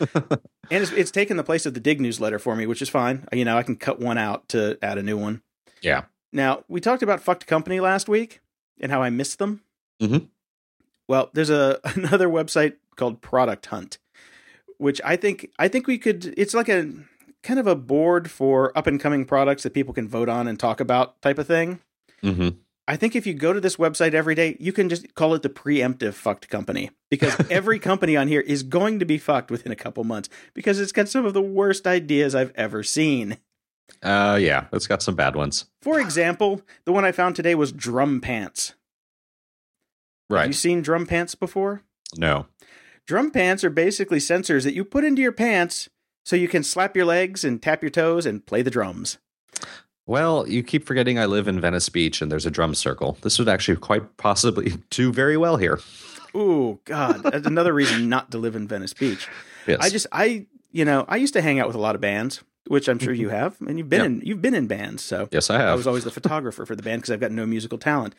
and 0.70 0.82
it's, 0.82 0.92
it's 0.92 1.10
taken 1.10 1.36
the 1.36 1.44
place 1.44 1.66
of 1.66 1.74
the 1.74 1.80
Digg 1.80 2.00
newsletter 2.00 2.38
for 2.38 2.56
me, 2.56 2.66
which 2.66 2.80
is 2.82 2.88
fine. 2.88 3.26
You 3.32 3.44
know, 3.44 3.56
I 3.56 3.62
can 3.62 3.76
cut 3.76 4.00
one 4.00 4.18
out 4.18 4.48
to 4.50 4.78
add 4.82 4.98
a 4.98 5.02
new 5.02 5.16
one. 5.18 5.42
Yeah. 5.82 6.04
Now 6.32 6.64
we 6.68 6.80
talked 6.80 7.02
about 7.02 7.20
fucked 7.22 7.46
company 7.46 7.80
last 7.80 8.08
week 8.08 8.40
and 8.80 8.90
how 8.92 9.02
I 9.02 9.10
missed 9.10 9.38
them. 9.38 9.62
Mhm. 10.00 10.28
Well, 11.08 11.30
there's 11.32 11.50
a 11.50 11.80
another 11.94 12.28
website 12.28 12.74
called 12.96 13.20
Product 13.20 13.66
Hunt, 13.66 13.98
which 14.78 15.00
I 15.04 15.16
think 15.16 15.50
I 15.58 15.68
think 15.68 15.86
we 15.86 15.98
could. 15.98 16.34
It's 16.36 16.54
like 16.54 16.68
a 16.68 16.90
kind 17.42 17.60
of 17.60 17.66
a 17.66 17.76
board 17.76 18.30
for 18.30 18.76
up 18.76 18.86
and 18.86 19.00
coming 19.00 19.24
products 19.24 19.62
that 19.62 19.74
people 19.74 19.94
can 19.94 20.08
vote 20.08 20.28
on 20.28 20.48
and 20.48 20.58
talk 20.58 20.80
about 20.80 21.20
type 21.22 21.38
of 21.38 21.46
thing. 21.46 21.80
hmm 22.22 22.48
I 22.88 22.94
think 22.94 23.16
if 23.16 23.26
you 23.26 23.34
go 23.34 23.52
to 23.52 23.60
this 23.60 23.76
website 23.78 24.14
every 24.14 24.36
day, 24.36 24.56
you 24.60 24.72
can 24.72 24.88
just 24.88 25.12
call 25.16 25.34
it 25.34 25.42
the 25.42 25.48
preemptive 25.48 26.14
fucked 26.14 26.48
company 26.48 26.90
because 27.10 27.34
every 27.50 27.80
company 27.80 28.16
on 28.16 28.28
here 28.28 28.40
is 28.42 28.62
going 28.62 29.00
to 29.00 29.04
be 29.04 29.18
fucked 29.18 29.50
within 29.50 29.72
a 29.72 29.76
couple 29.76 30.04
months 30.04 30.28
because 30.54 30.78
it's 30.78 30.92
got 30.92 31.08
some 31.08 31.26
of 31.26 31.34
the 31.34 31.42
worst 31.42 31.84
ideas 31.88 32.32
I've 32.32 32.52
ever 32.54 32.84
seen. 32.84 33.38
Uh, 34.02 34.38
yeah, 34.40 34.66
it's 34.72 34.86
got 34.86 35.02
some 35.02 35.14
bad 35.14 35.36
ones. 35.36 35.66
For 35.82 36.00
example, 36.00 36.62
the 36.84 36.92
one 36.92 37.04
I 37.04 37.12
found 37.12 37.36
today 37.36 37.54
was 37.54 37.72
drum 37.72 38.20
pants. 38.20 38.74
Right. 40.28 40.40
Have 40.42 40.48
you 40.48 40.54
seen 40.54 40.82
drum 40.82 41.06
pants 41.06 41.34
before? 41.34 41.82
No. 42.16 42.46
Drum 43.06 43.30
pants 43.30 43.62
are 43.64 43.70
basically 43.70 44.18
sensors 44.18 44.64
that 44.64 44.74
you 44.74 44.84
put 44.84 45.04
into 45.04 45.22
your 45.22 45.32
pants 45.32 45.88
so 46.24 46.34
you 46.34 46.48
can 46.48 46.64
slap 46.64 46.96
your 46.96 47.04
legs 47.04 47.44
and 47.44 47.62
tap 47.62 47.82
your 47.82 47.90
toes 47.90 48.26
and 48.26 48.44
play 48.44 48.62
the 48.62 48.70
drums. 48.70 49.18
Well, 50.06 50.48
you 50.48 50.62
keep 50.62 50.86
forgetting 50.86 51.18
I 51.18 51.26
live 51.26 51.48
in 51.48 51.60
Venice 51.60 51.88
Beach 51.88 52.20
and 52.20 52.30
there's 52.30 52.46
a 52.46 52.50
drum 52.50 52.74
circle. 52.74 53.18
This 53.22 53.38
would 53.38 53.48
actually 53.48 53.76
quite 53.76 54.16
possibly 54.16 54.74
do 54.90 55.12
very 55.12 55.36
well 55.36 55.56
here. 55.56 55.80
Ooh, 56.34 56.80
God, 56.84 57.22
that's 57.22 57.46
another 57.46 57.72
reason 57.72 58.08
not 58.08 58.30
to 58.32 58.38
live 58.38 58.54
in 58.56 58.68
Venice 58.68 58.94
Beach. 58.94 59.28
Yes. 59.66 59.78
I 59.80 59.88
just, 59.88 60.06
I, 60.12 60.46
you 60.70 60.84
know, 60.84 61.04
I 61.08 61.16
used 61.16 61.32
to 61.32 61.42
hang 61.42 61.58
out 61.58 61.66
with 61.66 61.74
a 61.74 61.80
lot 61.80 61.96
of 61.96 62.00
bands, 62.00 62.44
which 62.68 62.88
I'm 62.88 62.98
sure 62.98 63.12
you 63.12 63.28
have, 63.28 63.56
and 63.66 63.78
you've 63.78 63.88
been 63.88 64.00
Yep. 64.00 64.06
in, 64.06 64.20
you've 64.24 64.42
been 64.42 64.54
in 64.54 64.66
bands, 64.66 65.02
so 65.02 65.28
yes, 65.30 65.50
I 65.50 65.58
have. 65.58 65.68
I 65.68 65.74
was 65.74 65.86
always 65.86 66.04
the 66.04 66.10
photographer 66.20 66.66
for 66.66 66.74
the 66.76 66.82
band 66.82 67.02
because 67.02 67.12
I've 67.12 67.20
got 67.20 67.32
no 67.32 67.46
musical 67.46 67.78
talent. 67.78 68.14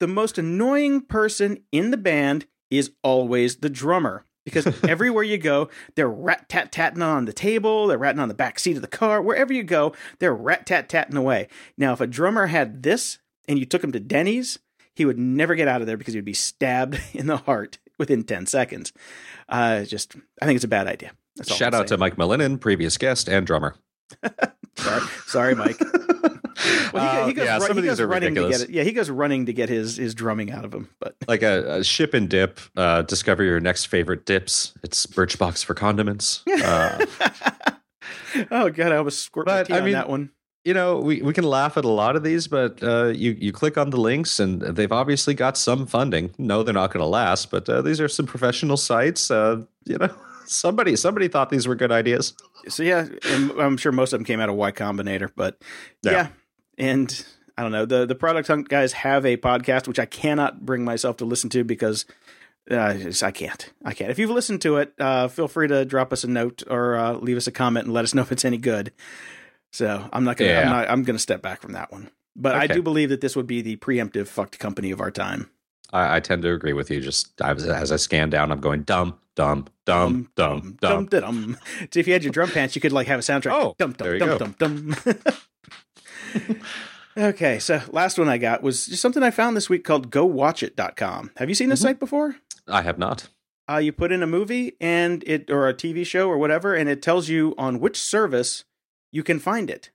The 0.00 0.08
most 0.08 0.38
annoying 0.38 1.02
person 1.02 1.58
in 1.72 1.90
the 1.90 1.96
band 1.96 2.46
is 2.70 2.90
always 3.02 3.56
the 3.56 3.68
drummer 3.70 4.24
because 4.44 4.66
everywhere 4.88 5.22
you 5.24 5.38
go, 5.38 5.68
they're 5.94 6.08
rat 6.08 6.48
tat 6.48 6.72
tatting 6.72 7.02
on 7.02 7.26
the 7.26 7.32
table, 7.32 7.86
they're 7.86 7.98
ratting 7.98 8.20
on 8.20 8.28
the 8.28 8.34
back 8.34 8.58
seat 8.58 8.76
of 8.76 8.82
the 8.82 8.88
car. 8.88 9.22
Wherever 9.22 9.52
you 9.52 9.62
go, 9.62 9.92
they're 10.18 10.34
rat 10.34 10.66
tat 10.66 10.88
tatting 10.88 11.16
away. 11.16 11.48
Now, 11.78 11.92
if 11.92 12.00
a 12.00 12.06
drummer 12.06 12.46
had 12.46 12.82
this 12.82 13.18
and 13.46 13.58
you 13.58 13.66
took 13.66 13.84
him 13.84 13.92
to 13.92 14.00
Denny's, 14.00 14.58
he 14.94 15.04
would 15.04 15.18
never 15.18 15.54
get 15.54 15.68
out 15.68 15.80
of 15.80 15.86
there 15.86 15.96
because 15.96 16.14
he 16.14 16.18
would 16.18 16.24
be 16.24 16.32
stabbed 16.34 17.00
in 17.14 17.26
the 17.26 17.36
heart 17.38 17.78
within 17.98 18.24
10 18.24 18.46
seconds. 18.46 18.92
Uh, 19.48 19.84
just, 19.84 20.16
I 20.40 20.46
think 20.46 20.56
it's 20.56 20.64
a 20.64 20.68
bad 20.68 20.86
idea. 20.88 21.12
Shout 21.46 21.72
out 21.72 21.86
to 21.88 21.96
Mike 21.96 22.16
Malinin, 22.16 22.60
previous 22.60 22.98
guest 22.98 23.28
and 23.28 23.46
drummer. 23.46 23.74
Sorry, 24.76 25.02
sorry, 25.26 25.54
Mike. 25.54 25.78
Well, 26.92 27.26
he, 27.26 27.32
go- 27.32 27.42
he 27.42 27.48
Uh, 27.48 27.54
yeah, 27.54 27.58
some 27.66 27.76
of 27.78 27.82
these 27.82 27.98
are 27.98 28.06
running 28.06 28.34
ridiculous. 28.34 28.60
to 28.60 28.66
get 28.66 28.70
it. 28.70 28.76
Yeah, 28.76 28.82
he 28.84 28.92
goes 28.92 29.10
running 29.10 29.46
to 29.46 29.52
get 29.52 29.68
his 29.68 29.96
his 29.96 30.14
drumming 30.14 30.52
out 30.52 30.64
of 30.64 30.72
him. 30.72 30.88
But 31.00 31.16
Like 31.26 31.42
a, 31.42 31.78
a 31.78 31.84
ship 31.84 32.14
and 32.14 32.28
dip. 32.28 32.60
Uh, 32.76 33.02
discover 33.02 33.42
your 33.42 33.58
next 33.58 33.86
favorite 33.86 34.26
dips. 34.26 34.74
It's 34.84 35.06
Birchbox 35.06 35.64
for 35.64 35.74
condiments. 35.74 36.42
Uh, 36.46 37.04
oh 38.50 38.70
god, 38.70 38.92
I 38.92 39.00
was 39.00 39.18
squirt 39.18 39.46
my 39.46 39.60
But, 39.60 39.66
tea 39.68 39.72
I 39.74 39.78
on 39.78 39.84
mean- 39.84 39.92
that 39.94 40.08
one. 40.08 40.30
you 40.64 40.74
know, 40.74 40.98
we, 41.00 41.22
we 41.22 41.32
can 41.32 41.44
laugh 41.44 41.76
at 41.76 41.84
a 41.84 41.88
lot 41.88 42.14
of 42.14 42.22
these, 42.22 42.46
but 42.46 42.80
uh, 42.82 43.06
you 43.06 43.32
you 43.40 43.50
click 43.52 43.76
on 43.76 43.90
the 43.90 43.96
links 43.98 44.38
and 44.38 44.60
they've 44.62 44.92
obviously 44.92 45.34
got 45.34 45.56
some 45.56 45.86
funding. 45.86 46.32
No, 46.38 46.62
they're 46.62 46.74
not 46.74 46.92
going 46.92 47.02
to 47.02 47.06
last, 47.08 47.50
but 47.50 47.68
uh, 47.68 47.82
these 47.82 48.00
are 48.00 48.08
some 48.08 48.26
professional 48.26 48.76
sites. 48.76 49.30
Uh, 49.30 49.62
you 49.84 49.98
know, 49.98 50.14
somebody 50.46 50.96
somebody 50.96 51.28
thought 51.28 51.50
these 51.50 51.66
were 51.66 51.74
good 51.74 51.92
ideas. 51.92 52.34
So 52.68 52.82
yeah, 52.82 53.08
I'm 53.24 53.76
sure 53.76 53.92
most 53.92 54.12
of 54.12 54.18
them 54.18 54.24
came 54.24 54.40
out 54.40 54.48
of 54.48 54.54
Y 54.54 54.72
Combinator, 54.72 55.30
but 55.34 55.62
yeah. 56.02 56.12
Yeah. 56.12 56.28
and 56.78 57.26
I 57.56 57.62
don't 57.62 57.72
know 57.72 57.84
the 57.84 58.06
the 58.06 58.14
product 58.14 58.48
hunt 58.48 58.68
guys 58.68 58.92
have 58.92 59.24
a 59.26 59.36
podcast 59.36 59.88
which 59.88 59.98
I 59.98 60.06
cannot 60.06 60.64
bring 60.64 60.84
myself 60.84 61.18
to 61.18 61.24
listen 61.24 61.50
to 61.50 61.64
because. 61.64 62.06
Uh, 62.70 63.10
I 63.22 63.32
can't. 63.32 63.72
I 63.84 63.92
can't. 63.92 64.12
If 64.12 64.20
you've 64.20 64.30
listened 64.30 64.62
to 64.62 64.76
it, 64.76 64.92
uh, 65.00 65.26
feel 65.26 65.48
free 65.48 65.66
to 65.66 65.84
drop 65.84 66.12
us 66.12 66.22
a 66.22 66.28
note 66.28 66.62
or 66.70 66.94
uh, 66.94 67.14
leave 67.14 67.36
us 67.36 67.48
a 67.48 67.50
comment 67.50 67.86
and 67.86 67.92
let 67.92 68.04
us 68.04 68.14
know 68.14 68.22
if 68.22 68.30
it's 68.30 68.44
any 68.44 68.56
good. 68.56 68.92
So 69.72 70.08
I'm 70.12 70.22
not 70.22 70.36
gonna. 70.36 70.52
I'm 70.52 70.68
not. 70.68 70.88
I'm 70.88 71.02
gonna 71.02 71.18
step 71.18 71.42
back 71.42 71.60
from 71.60 71.72
that 71.72 71.90
one. 71.90 72.10
But 72.36 72.54
I 72.54 72.66
do 72.66 72.80
believe 72.80 73.08
that 73.08 73.20
this 73.20 73.34
would 73.34 73.46
be 73.46 73.62
the 73.62 73.76
preemptive 73.76 74.28
fucked 74.28 74.58
company 74.58 74.90
of 74.90 75.00
our 75.00 75.10
time. 75.10 75.50
I, 75.92 76.16
I 76.16 76.20
tend 76.20 76.42
to 76.42 76.52
agree 76.52 76.72
with 76.72 76.90
you. 76.90 77.00
Just 77.00 77.40
I 77.42 77.52
was, 77.52 77.66
as 77.66 77.92
I 77.92 77.96
scan 77.96 78.30
down, 78.30 78.50
I'm 78.52 78.60
going 78.60 78.82
dumb, 78.82 79.18
dumb, 79.36 79.66
dumb, 79.86 80.28
dumb. 80.36 80.74
dum, 80.80 81.06
dum. 81.06 81.56
So 81.92 82.00
if 82.00 82.06
you 82.06 82.12
had 82.12 82.22
your 82.24 82.32
drum 82.32 82.50
pants, 82.50 82.74
you 82.74 82.80
could 82.80 82.92
like 82.92 83.06
have 83.06 83.18
a 83.18 83.22
soundtrack. 83.22 83.52
Oh, 83.52 83.74
dum 83.78 83.92
dum 83.92 84.18
dum 84.18 84.38
dum 84.38 84.54
dum. 84.58 84.96
okay, 87.16 87.58
so 87.58 87.80
last 87.90 88.18
one 88.18 88.28
I 88.28 88.38
got 88.38 88.62
was 88.62 88.86
just 88.86 89.02
something 89.02 89.22
I 89.22 89.30
found 89.30 89.56
this 89.56 89.68
week 89.68 89.84
called 89.84 90.10
GoWatchIt.com. 90.10 91.30
Have 91.36 91.48
you 91.48 91.54
seen 91.54 91.68
this 91.68 91.80
Mhm. 91.80 91.84
site 91.84 91.98
before? 91.98 92.36
I 92.68 92.82
have 92.82 92.98
not. 92.98 93.28
Uh, 93.70 93.76
you 93.78 93.92
put 93.92 94.12
in 94.12 94.22
a 94.22 94.26
movie 94.26 94.76
and 94.80 95.22
it 95.26 95.50
or 95.50 95.68
a 95.68 95.74
TV 95.74 96.04
show 96.04 96.28
or 96.28 96.36
whatever, 96.38 96.74
and 96.74 96.88
it 96.88 97.00
tells 97.02 97.28
you 97.28 97.54
on 97.58 97.80
which 97.80 97.98
service 98.00 98.64
you 99.12 99.22
can 99.22 99.38
find 99.38 99.70
it. 99.70 99.90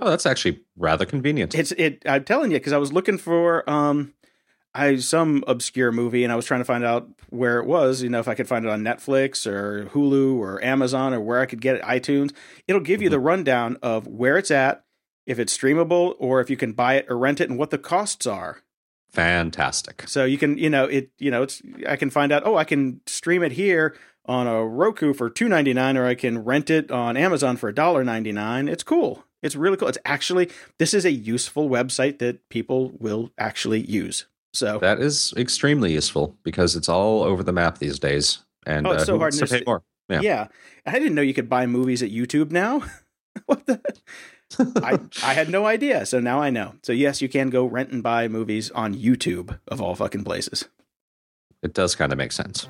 Oh, 0.00 0.08
that's 0.08 0.26
actually 0.26 0.60
rather 0.76 1.04
convenient. 1.04 1.54
It's 1.54 1.72
it. 1.72 2.02
I'm 2.06 2.24
telling 2.24 2.50
you 2.50 2.58
because 2.58 2.72
I 2.72 2.78
was 2.78 2.92
looking 2.92 3.18
for 3.18 3.68
um, 3.68 4.14
I 4.74 4.96
some 4.96 5.42
obscure 5.46 5.90
movie 5.90 6.22
and 6.22 6.32
I 6.32 6.36
was 6.36 6.46
trying 6.46 6.60
to 6.60 6.64
find 6.64 6.84
out 6.84 7.08
where 7.30 7.58
it 7.58 7.66
was. 7.66 8.02
You 8.02 8.08
know, 8.08 8.20
if 8.20 8.28
I 8.28 8.34
could 8.34 8.48
find 8.48 8.64
it 8.64 8.70
on 8.70 8.82
Netflix 8.82 9.46
or 9.46 9.86
Hulu 9.86 10.36
or 10.36 10.62
Amazon 10.62 11.12
or 11.12 11.20
where 11.20 11.40
I 11.40 11.46
could 11.46 11.60
get 11.60 11.76
it, 11.76 11.82
iTunes. 11.82 12.32
It'll 12.68 12.80
give 12.80 13.02
you 13.02 13.08
the 13.08 13.16
mm-hmm. 13.16 13.26
rundown 13.26 13.78
of 13.82 14.06
where 14.06 14.36
it's 14.36 14.50
at, 14.50 14.84
if 15.26 15.38
it's 15.38 15.56
streamable, 15.56 16.14
or 16.18 16.40
if 16.40 16.50
you 16.50 16.56
can 16.56 16.72
buy 16.72 16.94
it 16.94 17.06
or 17.08 17.18
rent 17.18 17.40
it, 17.40 17.50
and 17.50 17.58
what 17.58 17.70
the 17.70 17.78
costs 17.78 18.26
are. 18.26 18.62
Fantastic. 19.10 20.04
So 20.06 20.24
you 20.24 20.38
can, 20.38 20.56
you 20.56 20.70
know, 20.70 20.84
it, 20.84 21.10
you 21.18 21.32
know, 21.32 21.42
it's 21.42 21.60
I 21.88 21.96
can 21.96 22.10
find 22.10 22.30
out. 22.30 22.42
Oh, 22.46 22.56
I 22.56 22.64
can 22.64 23.00
stream 23.06 23.42
it 23.42 23.52
here 23.52 23.96
on 24.26 24.46
a 24.46 24.64
Roku 24.64 25.12
for 25.12 25.28
two 25.28 25.48
ninety 25.48 25.74
nine, 25.74 25.96
or 25.96 26.06
I 26.06 26.14
can 26.14 26.44
rent 26.44 26.70
it 26.70 26.92
on 26.92 27.16
Amazon 27.16 27.56
for 27.56 27.72
$1.99. 27.72 28.70
It's 28.70 28.84
cool. 28.84 29.24
It's 29.42 29.56
really 29.56 29.76
cool. 29.76 29.88
It's 29.88 29.98
actually 30.04 30.48
this 30.78 30.94
is 30.94 31.04
a 31.04 31.10
useful 31.10 31.68
website 31.68 32.18
that 32.20 32.48
people 32.50 32.92
will 33.00 33.32
actually 33.36 33.80
use. 33.80 34.26
So 34.52 34.78
That 34.78 35.00
is 35.00 35.32
extremely 35.36 35.92
useful 35.92 36.36
because 36.42 36.76
it's 36.76 36.88
all 36.88 37.22
over 37.22 37.42
the 37.42 37.52
map 37.52 37.78
these 37.78 37.98
days. 37.98 38.38
And 38.66 38.86
Oh, 38.86 38.92
it's 38.92 39.02
uh, 39.02 39.06
so 39.06 39.18
hard 39.18 39.32
to 39.34 39.46
to 39.46 39.58
pay 39.58 39.62
more? 39.66 39.82
yeah. 40.08 40.20
yeah. 40.20 40.46
I 40.86 40.98
didn't 40.98 41.14
know 41.14 41.22
you 41.22 41.34
could 41.34 41.48
buy 41.48 41.66
movies 41.66 42.02
at 42.02 42.10
YouTube 42.10 42.50
now. 42.50 42.82
what 43.46 43.66
the? 43.66 43.80
I 44.82 44.98
I 45.22 45.34
had 45.34 45.48
no 45.48 45.66
idea. 45.66 46.04
So 46.06 46.18
now 46.18 46.40
I 46.40 46.50
know. 46.50 46.74
So 46.82 46.92
yes, 46.92 47.22
you 47.22 47.28
can 47.28 47.50
go 47.50 47.64
rent 47.64 47.90
and 47.90 48.02
buy 48.02 48.26
movies 48.28 48.70
on 48.72 48.94
YouTube 48.94 49.58
of 49.68 49.80
all 49.80 49.94
fucking 49.94 50.24
places. 50.24 50.68
It 51.62 51.72
does 51.74 51.94
kind 51.94 52.10
of 52.10 52.18
make 52.18 52.32
sense. 52.32 52.66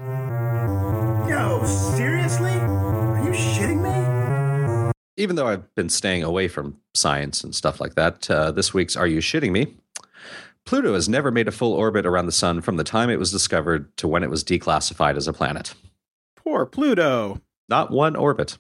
Yo, 1.29 1.63
seriously? 1.65 2.51
Are 2.51 3.23
you 3.25 3.31
shitting 3.31 3.81
me? 3.83 4.91
Even 5.17 5.37
though 5.37 5.47
I've 5.47 5.73
been 5.75 5.89
staying 5.89 6.25
away 6.25 6.49
from 6.49 6.79
science 6.95 7.45
and 7.45 7.55
stuff 7.55 7.81
like 7.81 7.95
that, 7.95 8.29
uh, 8.31 8.51
this 8.51 8.75
week's 8.75 8.97
Are 8.97 9.07
You 9.07 9.21
Shitting 9.21 9.53
Me? 9.53 9.77
Pluto 10.71 10.95
has 10.95 11.09
never 11.09 11.33
made 11.33 11.49
a 11.49 11.51
full 11.51 11.73
orbit 11.73 12.07
around 12.07 12.27
the 12.27 12.31
sun 12.31 12.61
from 12.61 12.77
the 12.77 12.85
time 12.85 13.11
it 13.11 13.19
was 13.19 13.33
discovered 13.33 13.97
to 13.97 14.07
when 14.07 14.23
it 14.23 14.31
was 14.31 14.45
declassified 14.45 15.17
as 15.17 15.27
a 15.27 15.33
planet. 15.33 15.75
Poor 16.37 16.65
Pluto. 16.65 17.41
Not 17.69 17.91
one 17.91 18.15
orbit. 18.15 18.57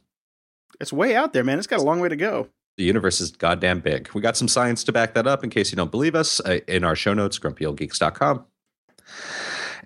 It's 0.81 0.93
way 0.93 1.15
out 1.15 1.33
there, 1.33 1.45
man. 1.45 1.59
It's 1.59 1.69
got 1.69 1.79
a 1.79 1.85
long 1.85 2.01
way 2.01 2.09
to 2.09 2.17
go. 2.17 2.49
The 2.79 2.83
universe 2.83 3.21
is 3.21 3.31
goddamn 3.31 3.79
big. 3.79 4.11
We 4.13 4.23
got 4.23 4.37
some 4.37 4.49
science 4.49 4.83
to 4.85 4.93
back 4.93 5.15
that 5.15 5.29
up 5.29 5.45
in 5.45 5.51
case 5.51 5.71
you 5.71 5.77
don't 5.77 5.93
believe 5.93 6.17
us 6.17 6.41
uh, 6.41 6.59
in 6.67 6.83
our 6.83 6.97
show 6.97 7.15
notes, 7.15 7.39
grumpyoldgeeks.com. 7.39 8.45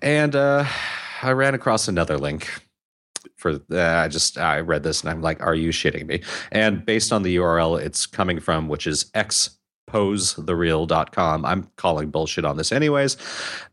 And 0.01 0.35
uh, 0.35 0.65
I 1.21 1.29
ran 1.29 1.53
across 1.53 1.87
another 1.87 2.17
link 2.17 2.49
for 3.37 3.59
uh, 3.71 3.79
I 3.79 4.07
just 4.07 4.39
I 4.39 4.61
read 4.61 4.81
this 4.81 5.01
and 5.01 5.11
I'm 5.11 5.21
like, 5.21 5.43
are 5.43 5.53
you 5.53 5.69
shitting 5.69 6.07
me? 6.07 6.23
And 6.51 6.83
based 6.83 7.13
on 7.13 7.21
the 7.21 7.35
URL 7.35 7.79
it's 7.79 8.07
coming 8.07 8.39
from, 8.39 8.67
which 8.67 8.87
is 8.87 9.11
X 9.13 9.54
posethereal.com. 9.87 11.45
I'm 11.45 11.69
calling 11.75 12.09
bullshit 12.09 12.45
on 12.45 12.57
this 12.57 12.71
anyways. 12.71 13.17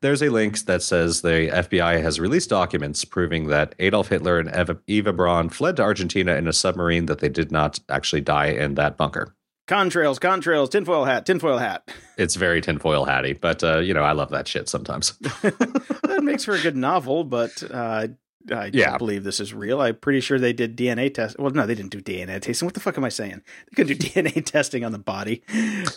There's 0.01 0.22
a 0.22 0.28
link 0.28 0.59
that 0.66 0.82
says 0.82 1.22
the 1.22 1.48
FBI 1.52 2.02
has 2.02 2.20
released 2.20 2.51
documents 2.51 3.05
proving 3.05 3.48
that 3.48 3.74
Adolf 3.78 4.09
Hitler 4.09 4.39
and 4.39 4.48
Eva, 4.55 4.78
Eva 4.86 5.12
Braun 5.12 5.48
fled 5.48 5.76
to 5.76 5.82
Argentina 5.82 6.34
in 6.34 6.47
a 6.47 6.52
submarine 6.52 7.06
that 7.06 7.20
they 7.20 7.28
did 7.28 7.51
not 7.51 7.80
actually 7.89 8.20
die 8.20 8.47
in 8.47 8.74
that 8.74 8.97
bunker. 8.97 9.34
Contrails, 9.68 10.18
contrails, 10.18 10.70
tinfoil 10.70 11.05
hat, 11.05 11.24
tinfoil 11.24 11.59
hat. 11.59 11.89
It's 12.18 12.34
very 12.34 12.60
tinfoil 12.60 13.05
hatty, 13.05 13.34
but 13.34 13.62
uh, 13.62 13.78
you 13.78 13.94
know 13.94 14.02
I 14.02 14.12
love 14.12 14.30
that 14.30 14.48
shit 14.48 14.68
sometimes. 14.68 15.12
that 15.20 16.20
makes 16.22 16.44
for 16.44 16.55
a 16.55 16.60
good 16.60 16.76
novel, 16.76 17.22
but 17.22 17.62
uh, 17.70 18.09
I 18.51 18.70
Yeah. 18.73 18.90
don't 18.90 18.98
believe 18.98 19.24
this 19.24 19.40
is 19.40 19.52
real. 19.55 19.81
I'm 19.81 19.97
pretty 19.97 20.20
sure 20.20 20.39
they 20.39 20.52
did 20.52 20.77
DNA 20.77 21.12
test. 21.12 21.39
Well, 21.39 21.51
no, 21.52 21.66
they 21.66 21.74
didn't 21.74 21.93
do 21.93 22.01
DNA 22.01 22.40
testing. 22.40 22.66
What 22.66 22.74
the 22.74 22.81
fuck 22.81 22.97
am 22.98 23.05
I 23.05 23.09
saying? 23.09 23.43
They 23.70 23.74
could 23.85 23.86
do 23.86 23.94
DNA 24.09 24.44
testing 24.44 24.85
on 24.85 24.93
the 24.93 24.98
body. 24.98 25.43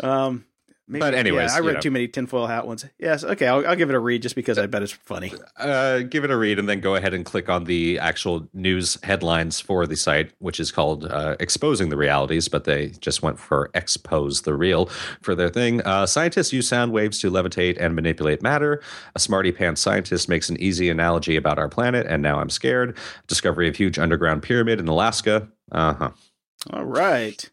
Um, 0.01 0.45
maybe, 0.87 0.99
But 1.01 1.13
anyways, 1.13 1.51
yeah, 1.51 1.57
I 1.57 1.59
read 1.61 1.73
know. 1.75 1.79
too 1.81 1.91
many 1.91 2.07
tinfoil 2.07 2.47
hat 2.47 2.65
ones. 2.67 2.85
Yes, 2.99 3.23
okay, 3.23 3.47
I'll, 3.47 3.65
I'll 3.67 3.75
give 3.75 3.89
it 3.89 3.95
a 3.95 3.99
read 3.99 4.21
just 4.21 4.35
because 4.35 4.57
I 4.57 4.65
bet 4.67 4.83
it's 4.83 4.91
funny. 4.91 5.33
uh, 5.57 5.99
give 5.99 6.23
it 6.23 6.31
a 6.31 6.37
read 6.37 6.59
and 6.59 6.67
then 6.69 6.79
go 6.79 6.95
ahead 6.95 7.13
and 7.13 7.25
click 7.25 7.49
on 7.49 7.63
the 7.65 7.97
actual 7.99 8.47
news 8.53 8.97
headlines 9.03 9.59
for 9.59 9.85
the 9.87 9.95
site, 9.95 10.31
which 10.39 10.59
is 10.59 10.71
called 10.71 11.05
uh, 11.05 11.35
Exposing 11.39 11.89
the 11.89 11.97
Realities, 11.97 12.47
but 12.47 12.63
they 12.65 12.89
just 12.99 13.21
went 13.21 13.39
for 13.39 13.69
Expose 13.73 14.41
the 14.43 14.53
Real 14.53 14.85
for 15.21 15.35
their 15.35 15.49
thing. 15.49 15.81
Uh, 15.81 16.05
scientists 16.05 16.53
use 16.53 16.67
sound 16.67 16.91
waves 16.91 17.19
to 17.19 17.31
levitate 17.31 17.77
and 17.79 17.95
manipulate 17.95 18.41
matter. 18.41 18.81
A 19.15 19.19
smarty 19.19 19.51
pants 19.51 19.81
scientist 19.81 20.29
makes 20.29 20.49
an 20.49 20.57
easy 20.61 20.89
analogy 20.89 21.35
about 21.35 21.57
our 21.59 21.69
planet, 21.69 22.05
and 22.07 22.21
now 22.21 22.39
I'm 22.39 22.49
scared. 22.49 22.97
Discovery 23.27 23.67
of 23.67 23.75
huge 23.75 23.97
underground 23.99 24.43
pyramid 24.43 24.79
in 24.79 24.87
Alaska. 24.87 25.47
Uh 25.71 25.93
huh. 25.93 26.09
All 26.71 26.85
right. 26.85 27.49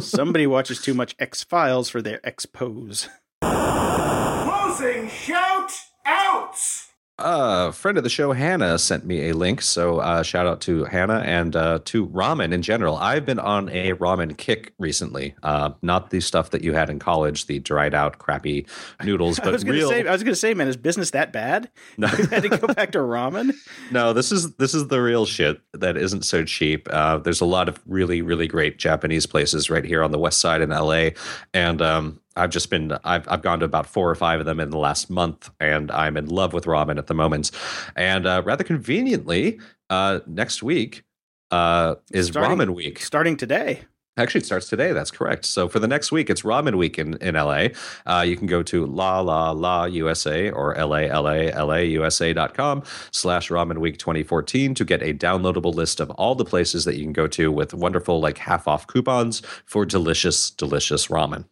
Somebody 0.00 0.46
watches 0.46 0.80
too 0.80 0.94
much 0.94 1.14
X 1.18 1.44
Files 1.44 1.88
for 1.88 2.00
their 2.02 2.20
expose. 2.24 3.08
Closing 3.42 5.08
shout 5.08 5.72
outs! 6.06 6.83
A 7.16 7.70
friend 7.70 7.96
of 7.96 8.02
the 8.02 8.10
show, 8.10 8.32
Hannah, 8.32 8.76
sent 8.76 9.06
me 9.06 9.28
a 9.28 9.34
link. 9.34 9.62
So 9.62 9.98
uh, 10.00 10.24
shout 10.24 10.48
out 10.48 10.60
to 10.62 10.82
Hannah 10.84 11.20
and 11.20 11.54
uh, 11.54 11.78
to 11.84 12.08
ramen 12.08 12.52
in 12.52 12.60
general. 12.60 12.96
I've 12.96 13.24
been 13.24 13.38
on 13.38 13.68
a 13.68 13.92
ramen 13.92 14.36
kick 14.36 14.72
recently. 14.80 15.36
Uh, 15.44 15.70
not 15.80 16.10
the 16.10 16.18
stuff 16.20 16.50
that 16.50 16.64
you 16.64 16.72
had 16.72 16.90
in 16.90 16.98
college, 16.98 17.46
the 17.46 17.60
dried 17.60 17.94
out, 17.94 18.18
crappy 18.18 18.66
noodles, 19.04 19.38
I 19.40 19.44
but 19.44 19.52
was 19.52 19.62
gonna 19.62 19.78
real. 19.78 19.90
say, 19.90 20.04
I 20.04 20.10
was 20.10 20.24
gonna 20.24 20.34
say, 20.34 20.54
man, 20.54 20.66
is 20.66 20.76
business 20.76 21.12
that 21.12 21.32
bad? 21.32 21.70
No. 21.96 22.08
You 22.18 22.26
had 22.26 22.42
to 22.42 22.48
go 22.48 22.66
back 22.66 22.90
to 22.92 22.98
ramen. 22.98 23.54
no, 23.92 24.12
this 24.12 24.32
is 24.32 24.54
this 24.56 24.74
is 24.74 24.88
the 24.88 25.00
real 25.00 25.24
shit 25.26 25.60
that 25.72 25.96
isn't 25.96 26.24
so 26.24 26.42
cheap. 26.44 26.88
Uh, 26.90 27.18
there's 27.18 27.40
a 27.40 27.44
lot 27.44 27.68
of 27.68 27.80
really 27.86 28.22
really 28.22 28.48
great 28.48 28.78
Japanese 28.78 29.26
places 29.26 29.70
right 29.70 29.84
here 29.84 30.02
on 30.02 30.10
the 30.10 30.18
west 30.18 30.40
side 30.40 30.60
in 30.60 30.70
LA, 30.70 31.10
and 31.52 31.80
um, 31.80 32.20
I've 32.36 32.50
just 32.50 32.70
been 32.70 32.92
I've 33.04 33.28
I've 33.28 33.42
gone 33.42 33.60
to 33.60 33.64
about 33.64 33.86
four 33.86 34.10
or 34.10 34.14
five 34.14 34.40
of 34.40 34.46
them 34.46 34.60
in 34.60 34.70
the 34.70 34.78
last 34.78 35.10
month, 35.10 35.50
and 35.60 35.90
I'm 35.90 36.16
in 36.16 36.26
love 36.26 36.52
with 36.52 36.64
ramen 36.64 36.98
at 36.98 37.06
the 37.06 37.14
moment. 37.14 37.50
And 37.96 38.26
uh, 38.26 38.42
rather 38.44 38.64
conveniently, 38.64 39.60
uh, 39.90 40.20
next 40.26 40.62
week 40.62 41.04
uh, 41.50 41.96
is 42.12 42.28
Starting- 42.28 42.58
ramen 42.58 42.74
week. 42.74 43.00
Starting 43.00 43.36
today. 43.36 43.82
Actually, 44.16 44.42
it 44.42 44.46
starts 44.46 44.68
today. 44.68 44.92
That's 44.92 45.10
correct. 45.10 45.44
So 45.44 45.66
for 45.66 45.80
the 45.80 45.88
next 45.88 46.12
week, 46.12 46.30
it's 46.30 46.42
Ramen 46.42 46.76
Week 46.76 47.00
in, 47.00 47.14
in 47.14 47.34
LA. 47.34 47.68
Uh, 48.06 48.22
you 48.24 48.36
can 48.36 48.46
go 48.46 48.62
to 48.62 48.86
La 48.86 49.18
La 49.18 49.50
La 49.50 49.86
USA 49.86 50.50
or 50.50 50.72
la 50.76 51.76
USA 51.78 52.32
dot 52.32 52.54
com 52.54 52.84
slash 53.10 53.48
Ramen 53.48 53.78
Week 53.78 53.98
2014 53.98 54.74
to 54.76 54.84
get 54.84 55.02
a 55.02 55.12
downloadable 55.12 55.74
list 55.74 55.98
of 55.98 56.10
all 56.10 56.36
the 56.36 56.44
places 56.44 56.84
that 56.84 56.96
you 56.96 57.02
can 57.02 57.12
go 57.12 57.26
to 57.26 57.50
with 57.50 57.74
wonderful 57.74 58.20
like 58.20 58.38
half 58.38 58.68
off 58.68 58.86
coupons 58.86 59.42
for 59.66 59.84
delicious, 59.84 60.48
delicious 60.52 61.08
ramen. 61.08 61.44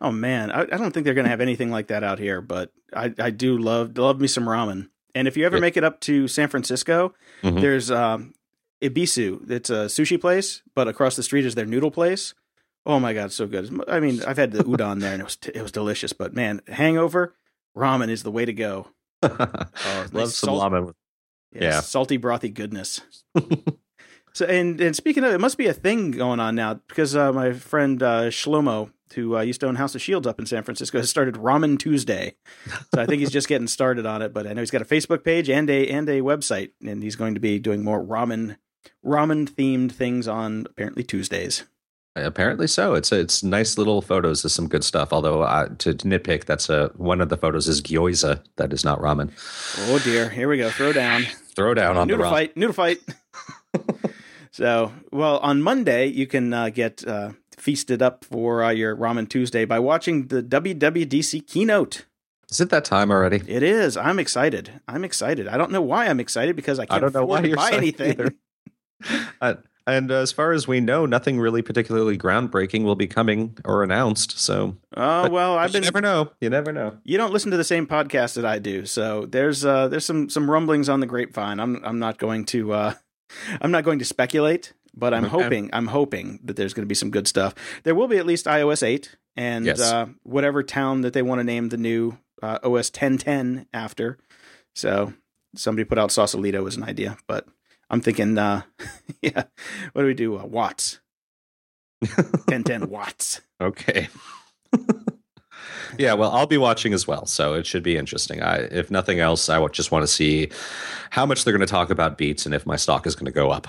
Oh 0.00 0.10
man, 0.12 0.50
I, 0.50 0.62
I 0.62 0.64
don't 0.76 0.90
think 0.92 1.04
they're 1.04 1.14
gonna 1.14 1.28
have 1.28 1.40
anything 1.40 1.70
like 1.70 1.86
that 1.88 2.02
out 2.04 2.18
here, 2.18 2.40
but 2.40 2.72
I, 2.94 3.12
I 3.18 3.30
do 3.30 3.56
love 3.58 3.96
love 3.98 4.20
me 4.20 4.26
some 4.28 4.44
ramen. 4.44 4.88
And 5.14 5.26
if 5.26 5.36
you 5.36 5.46
ever 5.46 5.58
make 5.60 5.76
it 5.76 5.84
up 5.84 6.00
to 6.02 6.28
San 6.28 6.48
Francisco, 6.48 7.14
Mhm. 7.42 7.60
there's 7.60 7.90
um, 7.90 8.34
Ebisu. 8.82 9.50
It's 9.50 9.70
a 9.70 9.86
sushi 9.86 10.20
place, 10.20 10.62
but 10.74 10.88
across 10.88 11.16
the 11.16 11.22
street 11.22 11.46
is 11.46 11.54
their 11.54 11.64
noodle 11.66 11.90
place. 11.90 12.34
Oh 12.84 13.00
my 13.00 13.14
god, 13.14 13.32
so 13.32 13.46
good! 13.46 13.80
I 13.88 13.98
mean, 14.00 14.22
I've 14.24 14.36
had 14.36 14.52
the 14.52 14.62
udon 14.64 15.00
there, 15.00 15.12
and 15.12 15.22
it 15.22 15.24
was 15.24 15.38
it 15.54 15.62
was 15.62 15.72
delicious. 15.72 16.12
But 16.12 16.34
man, 16.34 16.60
hangover 16.68 17.34
ramen 17.76 18.10
is 18.10 18.22
the 18.22 18.30
way 18.30 18.44
to 18.44 18.52
go. 18.52 18.88
Love 19.22 20.12
nice 20.12 20.34
some 20.34 20.48
salt- 20.58 20.72
ramen. 20.72 20.92
Yes, 21.54 21.62
Yeah. 21.62 21.80
salty 21.80 22.18
brothy 22.18 22.52
goodness. 22.52 23.00
so 24.34 24.44
and 24.46 24.80
and 24.80 24.94
speaking 24.94 25.24
of, 25.24 25.32
it 25.32 25.40
must 25.40 25.56
be 25.56 25.66
a 25.68 25.72
thing 25.72 26.10
going 26.10 26.40
on 26.40 26.54
now 26.54 26.74
because 26.88 27.16
uh, 27.16 27.32
my 27.32 27.52
friend 27.52 28.02
uh, 28.02 28.24
Shlomo, 28.24 28.90
who 29.14 29.36
uh, 29.36 29.40
used 29.40 29.60
to 29.60 29.68
own 29.68 29.76
House 29.76 29.94
of 29.94 30.02
Shields 30.02 30.26
up 30.26 30.38
in 30.38 30.46
San 30.46 30.62
Francisco, 30.62 30.98
has 30.98 31.10
started 31.10 31.36
Ramen 31.36 31.78
Tuesday. 31.78 32.34
So 32.94 33.00
I 33.00 33.06
think 33.06 33.20
he's 33.20 33.30
just 33.30 33.48
getting 33.48 33.68
started 33.68 34.06
on 34.06 34.22
it, 34.22 34.32
but 34.32 34.46
I 34.46 34.52
know 34.52 34.62
he's 34.62 34.70
got 34.70 34.82
a 34.82 34.86
Facebook 34.86 35.24
page 35.24 35.48
and 35.48 35.68
a 35.70 35.88
and 35.88 36.08
a 36.08 36.20
website, 36.20 36.70
and 36.84 37.02
he's 37.02 37.16
going 37.16 37.34
to 37.34 37.40
be 37.40 37.58
doing 37.58 37.82
more 37.82 38.02
ramen 38.02 38.56
ramen 39.04 39.48
themed 39.48 39.92
things 39.92 40.28
on 40.28 40.66
apparently 40.68 41.02
Tuesdays. 41.02 41.64
Apparently 42.16 42.66
so. 42.66 42.94
It's 42.94 43.12
it's 43.12 43.42
nice 43.42 43.76
little 43.76 44.00
photos 44.00 44.42
of 44.44 44.50
some 44.50 44.68
good 44.68 44.82
stuff. 44.82 45.12
Although 45.12 45.42
uh, 45.42 45.68
to, 45.78 45.92
to 45.92 46.06
nitpick, 46.06 46.46
that's 46.46 46.70
a 46.70 46.90
one 46.96 47.20
of 47.20 47.28
the 47.28 47.36
photos 47.36 47.68
is 47.68 47.82
gyoza. 47.82 48.42
That 48.56 48.72
is 48.72 48.84
not 48.84 49.00
ramen. 49.00 49.30
Oh 49.90 49.98
dear, 49.98 50.30
here 50.30 50.48
we 50.48 50.56
go, 50.56 50.70
throw 50.70 50.92
down. 50.92 51.24
Throw 51.54 51.74
down 51.74 51.96
on 51.96 52.08
the 52.08 52.14
noodle 52.14 52.26
ramen. 52.26 52.30
fight, 52.30 52.56
noodle 52.56 52.72
fight. 52.72 52.98
so, 54.50 54.92
well, 55.12 55.38
on 55.38 55.62
Monday 55.62 56.06
you 56.06 56.26
can 56.26 56.54
uh, 56.54 56.70
get 56.70 57.06
uh, 57.06 57.32
feasted 57.58 58.02
up 58.02 58.24
for 58.24 58.62
uh, 58.62 58.70
your 58.70 58.96
Ramen 58.96 59.28
Tuesday 59.28 59.64
by 59.64 59.78
watching 59.78 60.28
the 60.28 60.42
WWDC 60.42 61.46
keynote. 61.46 62.04
Is 62.50 62.60
it 62.60 62.70
that 62.70 62.84
time 62.84 63.10
already? 63.10 63.42
It 63.48 63.62
is. 63.62 63.96
I'm 63.96 64.18
excited. 64.18 64.80
I'm 64.86 65.04
excited. 65.04 65.48
I 65.48 65.56
don't 65.56 65.72
know 65.72 65.82
why 65.82 66.06
I'm 66.06 66.20
excited 66.20 66.54
because 66.54 66.78
I 66.78 66.86
can't 66.86 67.00
don't 67.02 67.12
know 67.14 67.24
afford 67.24 67.30
why 67.30 67.40
to 67.42 67.48
you're 67.48 67.56
buy 67.56 67.68
excited 67.70 67.82
anything. 68.00 68.10
either. 68.10 68.34
Uh, 69.42 69.54
and 69.86 70.10
as 70.10 70.32
far 70.32 70.52
as 70.52 70.66
we 70.66 70.80
know, 70.80 71.04
nothing 71.06 71.38
really 71.38 71.60
particularly 71.60 72.16
groundbreaking 72.16 72.82
will 72.82 72.94
be 72.96 73.06
coming 73.06 73.56
or 73.64 73.82
announced. 73.82 74.38
So 74.40 74.76
Oh 74.96 75.24
But- 75.24 75.32
well, 75.32 75.58
I've 75.58 75.68
you 75.70 75.74
been. 75.74 75.82
never 75.82 76.00
know. 76.00 76.30
You 76.40 76.48
never 76.50 76.72
know. 76.72 76.96
You 77.04 77.18
don't 77.18 77.32
listen 77.32 77.50
to 77.50 77.56
the 77.58 77.62
same 77.64 77.86
podcast 77.86 78.34
that 78.34 78.46
I 78.46 78.58
do, 78.58 78.86
so 78.86 79.26
there's 79.26 79.64
uh, 79.66 79.88
there's 79.88 80.06
some 80.06 80.30
some 80.30 80.50
rumblings 80.50 80.88
on 80.88 81.00
the 81.00 81.06
grapevine. 81.06 81.60
I'm 81.60 81.84
I'm 81.84 81.98
not 81.98 82.16
going 82.18 82.46
to 82.46 82.72
uh, 82.72 82.94
I'm 83.60 83.70
not 83.70 83.84
going 83.84 83.98
to 83.98 84.04
speculate, 84.06 84.72
but 84.96 85.12
I'm 85.14 85.24
Okay. 85.26 85.42
hoping 85.42 85.70
I'm 85.72 85.88
hoping 85.88 86.40
that 86.44 86.56
there's 86.56 86.74
going 86.74 86.84
to 86.84 86.88
be 86.88 86.94
some 86.94 87.10
good 87.10 87.28
stuff. 87.28 87.54
There 87.84 87.94
will 87.94 88.08
be 88.08 88.16
at 88.18 88.26
least 88.26 88.46
iOS 88.46 88.82
8 88.82 89.16
and 89.36 89.66
Yes. 89.66 89.80
uh, 89.80 90.06
whatever 90.22 90.62
town 90.62 91.02
that 91.02 91.12
they 91.12 91.22
want 91.22 91.38
to 91.40 91.44
name 91.44 91.68
the 91.68 91.76
new 91.76 92.18
uh, 92.42 92.58
OS 92.62 92.90
1010 92.90 93.66
after. 93.72 94.18
So 94.74 95.12
somebody 95.54 95.84
put 95.84 95.98
out 95.98 96.10
Sausalito 96.12 96.66
as 96.66 96.76
an 96.76 96.82
idea, 96.84 97.16
but 97.26 97.46
I'm 97.90 98.00
thinking, 98.00 98.36
uh, 98.38 98.62
yeah, 99.22 99.44
what 99.92 100.02
do 100.02 100.06
we 100.06 100.14
do? 100.14 100.38
Uh, 100.38 100.44
watts, 100.44 101.00
1010 102.00 102.88
watts. 102.90 103.40
Okay. 103.60 104.08
yeah, 105.98 106.12
well, 106.14 106.30
I'll 106.32 106.46
be 106.46 106.58
watching 106.58 106.92
as 106.92 107.06
well, 107.06 107.24
so 107.26 107.54
it 107.54 107.66
should 107.66 107.82
be 107.82 107.96
interesting. 107.96 108.42
I, 108.42 108.56
if 108.56 108.90
nothing 108.90 109.20
else, 109.20 109.48
I 109.48 109.64
just 109.68 109.90
want 109.90 110.02
to 110.02 110.06
see 110.06 110.50
how 111.10 111.24
much 111.24 111.44
they're 111.44 111.52
going 111.54 111.66
to 111.66 111.70
talk 111.70 111.88
about 111.90 112.18
Beats 112.18 112.44
and 112.44 112.54
if 112.54 112.66
my 112.66 112.76
stock 112.76 113.06
is 113.06 113.14
going 113.14 113.26
to 113.26 113.32
go 113.32 113.50
up. 113.50 113.68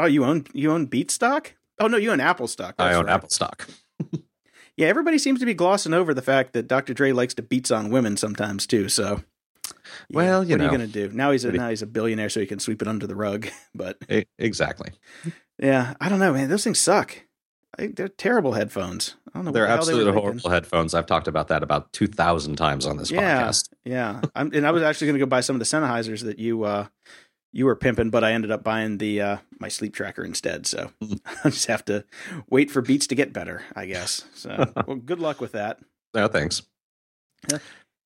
Oh, 0.00 0.06
you 0.06 0.24
own 0.24 0.46
you 0.52 0.70
own 0.72 0.86
Beat 0.86 1.10
stock? 1.10 1.54
Oh 1.78 1.86
no, 1.86 1.96
you 1.96 2.10
own 2.10 2.20
Apple 2.20 2.48
stock. 2.48 2.74
I 2.78 2.94
own 2.94 3.06
right. 3.06 3.14
Apple 3.14 3.28
stock. 3.30 3.68
Yeah, 4.76 4.86
everybody 4.86 5.18
seems 5.18 5.40
to 5.40 5.46
be 5.46 5.52
glossing 5.52 5.92
over 5.92 6.14
the 6.14 6.22
fact 6.22 6.54
that 6.54 6.66
Dr. 6.66 6.94
Dre 6.94 7.12
likes 7.12 7.34
to 7.34 7.42
beats 7.42 7.70
on 7.70 7.90
women 7.90 8.16
sometimes 8.16 8.66
too. 8.66 8.88
So, 8.88 9.22
yeah, 9.66 9.72
Well, 10.10 10.42
you 10.44 10.54
what 10.54 10.60
are 10.62 10.64
you 10.64 10.70
going 10.78 10.90
to 10.90 11.08
do 11.08 11.14
now? 11.14 11.32
He's 11.32 11.44
a 11.44 11.48
What 11.48 11.52
do 11.52 11.56
you- 11.56 11.62
now 11.64 11.68
he's 11.68 11.82
a 11.82 11.86
billionaire, 11.86 12.30
so 12.30 12.40
he 12.40 12.46
can 12.46 12.60
sweep 12.60 12.80
it 12.80 12.88
under 12.88 13.06
the 13.06 13.16
rug. 13.16 13.48
But 13.74 13.98
exactly. 14.38 14.92
yeah, 15.58 15.94
I 16.00 16.08
don't 16.08 16.18
know, 16.18 16.32
man. 16.32 16.48
Those 16.48 16.64
things 16.64 16.80
suck. 16.80 17.14
I, 17.78 17.88
they're 17.88 18.08
terrible 18.08 18.52
headphones. 18.52 19.16
I 19.34 19.38
don't 19.38 19.44
know. 19.44 19.50
They're 19.52 19.64
the 19.64 19.68
they 19.68 19.74
absolutely 19.74 20.04
thinking. 20.12 20.22
horrible 20.22 20.50
headphones. 20.50 20.94
I've 20.94 21.06
talked 21.06 21.28
about 21.28 21.48
that 21.48 21.62
about 21.62 21.92
2,000 21.92 22.56
times 22.56 22.86
on 22.86 22.96
this 22.96 23.10
Yeah, 23.10 23.42
podcast. 23.42 23.68
yeah. 23.84 24.22
I'm, 24.34 24.50
and 24.54 24.66
I 24.66 24.70
was 24.70 24.82
actually 24.82 25.08
going 25.08 25.18
to 25.20 25.26
go 25.26 25.28
buy 25.28 25.40
some 25.40 25.56
of 25.56 25.60
the 25.60 25.66
Sennheisers 25.66 26.22
that 26.24 26.38
you 26.38 26.64
uh, 26.64 26.86
you 27.52 27.66
were 27.66 27.76
pimping, 27.76 28.10
but 28.10 28.24
I 28.24 28.32
ended 28.32 28.50
up 28.50 28.62
buying 28.62 28.98
the 28.98 29.20
uh, 29.20 29.36
my 29.58 29.68
sleep 29.68 29.94
tracker 29.94 30.24
instead. 30.24 30.66
So 30.66 30.90
I 31.44 31.50
just 31.50 31.66
have 31.66 31.84
to 31.86 32.04
wait 32.48 32.70
for 32.70 32.80
Beats 32.80 33.06
to 33.08 33.14
get 33.14 33.32
better, 33.32 33.62
I 33.74 33.86
guess. 33.86 34.24
So 34.34 34.72
well, 34.86 34.96
good 34.96 35.20
luck 35.20 35.40
with 35.40 35.52
that. 35.52 35.78
No, 36.14 36.28
thanks. 36.28 36.62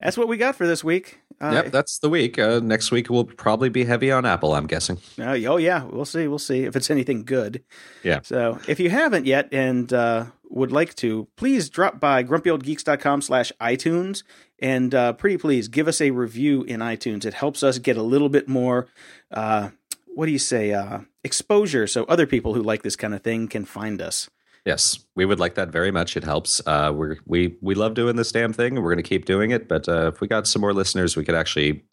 That's 0.00 0.18
what 0.18 0.28
we 0.28 0.36
got 0.36 0.54
for 0.56 0.66
this 0.66 0.84
week. 0.84 1.20
Uh, 1.40 1.50
yep, 1.64 1.72
that's 1.72 1.98
the 1.98 2.08
week. 2.08 2.38
Uh, 2.38 2.60
next 2.62 2.90
week 2.90 3.10
will 3.10 3.24
probably 3.24 3.68
be 3.68 3.84
heavy 3.84 4.10
on 4.12 4.24
Apple, 4.24 4.54
I'm 4.54 4.66
guessing. 4.66 4.98
Uh, 5.18 5.36
oh 5.46 5.56
yeah, 5.56 5.84
we'll 5.84 6.04
see. 6.04 6.28
We'll 6.28 6.38
see 6.38 6.64
if 6.64 6.76
it's 6.76 6.90
anything 6.90 7.24
good. 7.24 7.62
Yeah. 8.02 8.20
So 8.22 8.58
if 8.68 8.78
you 8.78 8.90
haven't 8.90 9.26
yet 9.26 9.48
and 9.50 9.92
uh, 9.92 10.26
would 10.48 10.72
like 10.72 10.94
to, 10.96 11.26
please 11.36 11.68
drop 11.68 11.98
by 11.98 12.22
grumpyoldgeeks.com 12.22 13.22
slash 13.22 13.50
iTunes 13.60 14.22
and 14.60 14.94
uh, 14.94 15.12
pretty 15.14 15.36
please 15.36 15.68
give 15.68 15.88
us 15.88 16.00
a 16.00 16.10
review 16.10 16.62
in 16.62 16.80
iTunes. 16.80 17.24
It 17.24 17.34
helps 17.34 17.62
us 17.62 17.78
get 17.78 17.96
a 17.96 18.02
little 18.02 18.28
bit 18.28 18.48
more 18.48 18.86
uh, 19.30 19.70
what 20.14 20.26
do 20.26 20.32
you 20.32 20.38
say? 20.38 20.72
Uh, 20.72 21.00
exposure, 21.24 21.86
so 21.86 22.04
other 22.04 22.26
people 22.26 22.54
who 22.54 22.62
like 22.62 22.82
this 22.82 22.96
kind 22.96 23.14
of 23.14 23.22
thing 23.22 23.48
can 23.48 23.64
find 23.64 24.00
us. 24.00 24.28
Yes, 24.64 24.98
we 25.14 25.24
would 25.26 25.38
like 25.40 25.56
that 25.56 25.68
very 25.68 25.90
much. 25.90 26.16
It 26.16 26.24
helps. 26.24 26.60
Uh, 26.66 26.90
we 26.94 27.16
we 27.26 27.56
we 27.60 27.74
love 27.74 27.94
doing 27.94 28.16
this 28.16 28.32
damn 28.32 28.52
thing, 28.52 28.76
and 28.76 28.84
we're 28.84 28.94
going 28.94 29.02
to 29.04 29.08
keep 29.08 29.24
doing 29.26 29.50
it. 29.50 29.68
But 29.68 29.88
uh, 29.88 30.08
if 30.14 30.20
we 30.20 30.28
got 30.28 30.46
some 30.46 30.60
more 30.60 30.72
listeners, 30.72 31.16
we 31.16 31.24
could 31.24 31.34
actually 31.34 31.84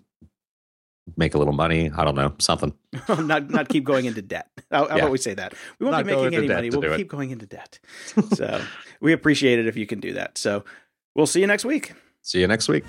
make 1.18 1.34
a 1.34 1.38
little 1.38 1.54
money. 1.54 1.92
I 1.98 2.06
don't 2.06 2.16
know, 2.16 2.34
something. 2.40 2.74
not 3.10 3.50
not 3.50 3.68
keep 3.68 3.84
going 3.84 4.06
into 4.06 4.22
debt. 4.22 4.48
How, 4.72 4.88
Yeah. 4.88 4.96
about 4.96 5.12
we 5.12 5.18
say 5.18 5.34
that? 5.34 5.54
We 5.80 5.86
won't 5.86 5.98
Not 5.98 6.06
be 6.06 6.16
making 6.16 6.36
any 6.38 6.48
money. 6.48 6.70
We'll 6.70 6.80
do 6.82 6.94
it. 6.94 6.98
keep 6.98 7.10
going 7.10 7.32
into 7.32 7.46
debt. 7.46 7.80
so 8.36 8.62
we 9.02 9.12
appreciate 9.12 9.60
it 9.60 9.68
if 9.68 9.76
you 9.76 9.86
can 9.86 10.00
do 10.00 10.14
that. 10.14 10.38
So 10.38 10.64
we'll 11.16 11.28
see 11.28 11.42
you 11.42 11.48
next 11.48 11.66
week. 11.66 11.92
See 12.22 12.40
you 12.40 12.48
next 12.48 12.70
week. 12.70 12.86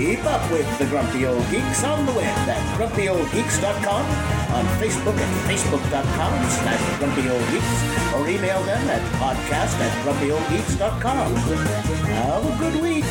Keep 0.00 0.24
up 0.24 0.50
with 0.50 0.66
the 0.78 0.86
Grumpy 0.86 1.26
Old 1.26 1.44
Geeks 1.50 1.84
on 1.84 2.06
the 2.06 2.12
web 2.12 2.24
at 2.24 2.78
grumpyoldgeeks.com, 2.78 4.06
on 4.56 4.64
Facebook 4.80 5.14
at 5.14 5.46
facebook.com 5.46 6.48
slash 6.48 6.80
grumpyoldgeeks, 6.98 8.18
or 8.18 8.26
email 8.26 8.62
them 8.62 8.88
at 8.88 9.02
podcast 9.20 9.78
at 9.78 9.92
grumpyoldgeeks.com. 10.02 11.34
Have 11.34 12.46
a 12.46 12.58
good 12.58 12.80
week. 12.80 13.04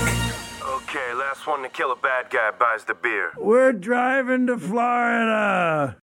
Okay, 0.63 1.13
last 1.13 1.45
one 1.45 1.61
to 1.61 1.69
kill 1.69 1.91
a 1.91 1.95
bad 1.95 2.31
guy 2.31 2.49
buys 2.57 2.85
the 2.85 2.95
beer. 2.95 3.33
We're 3.37 3.71
driving 3.71 4.47
to 4.47 4.57
Florida. 4.57 5.95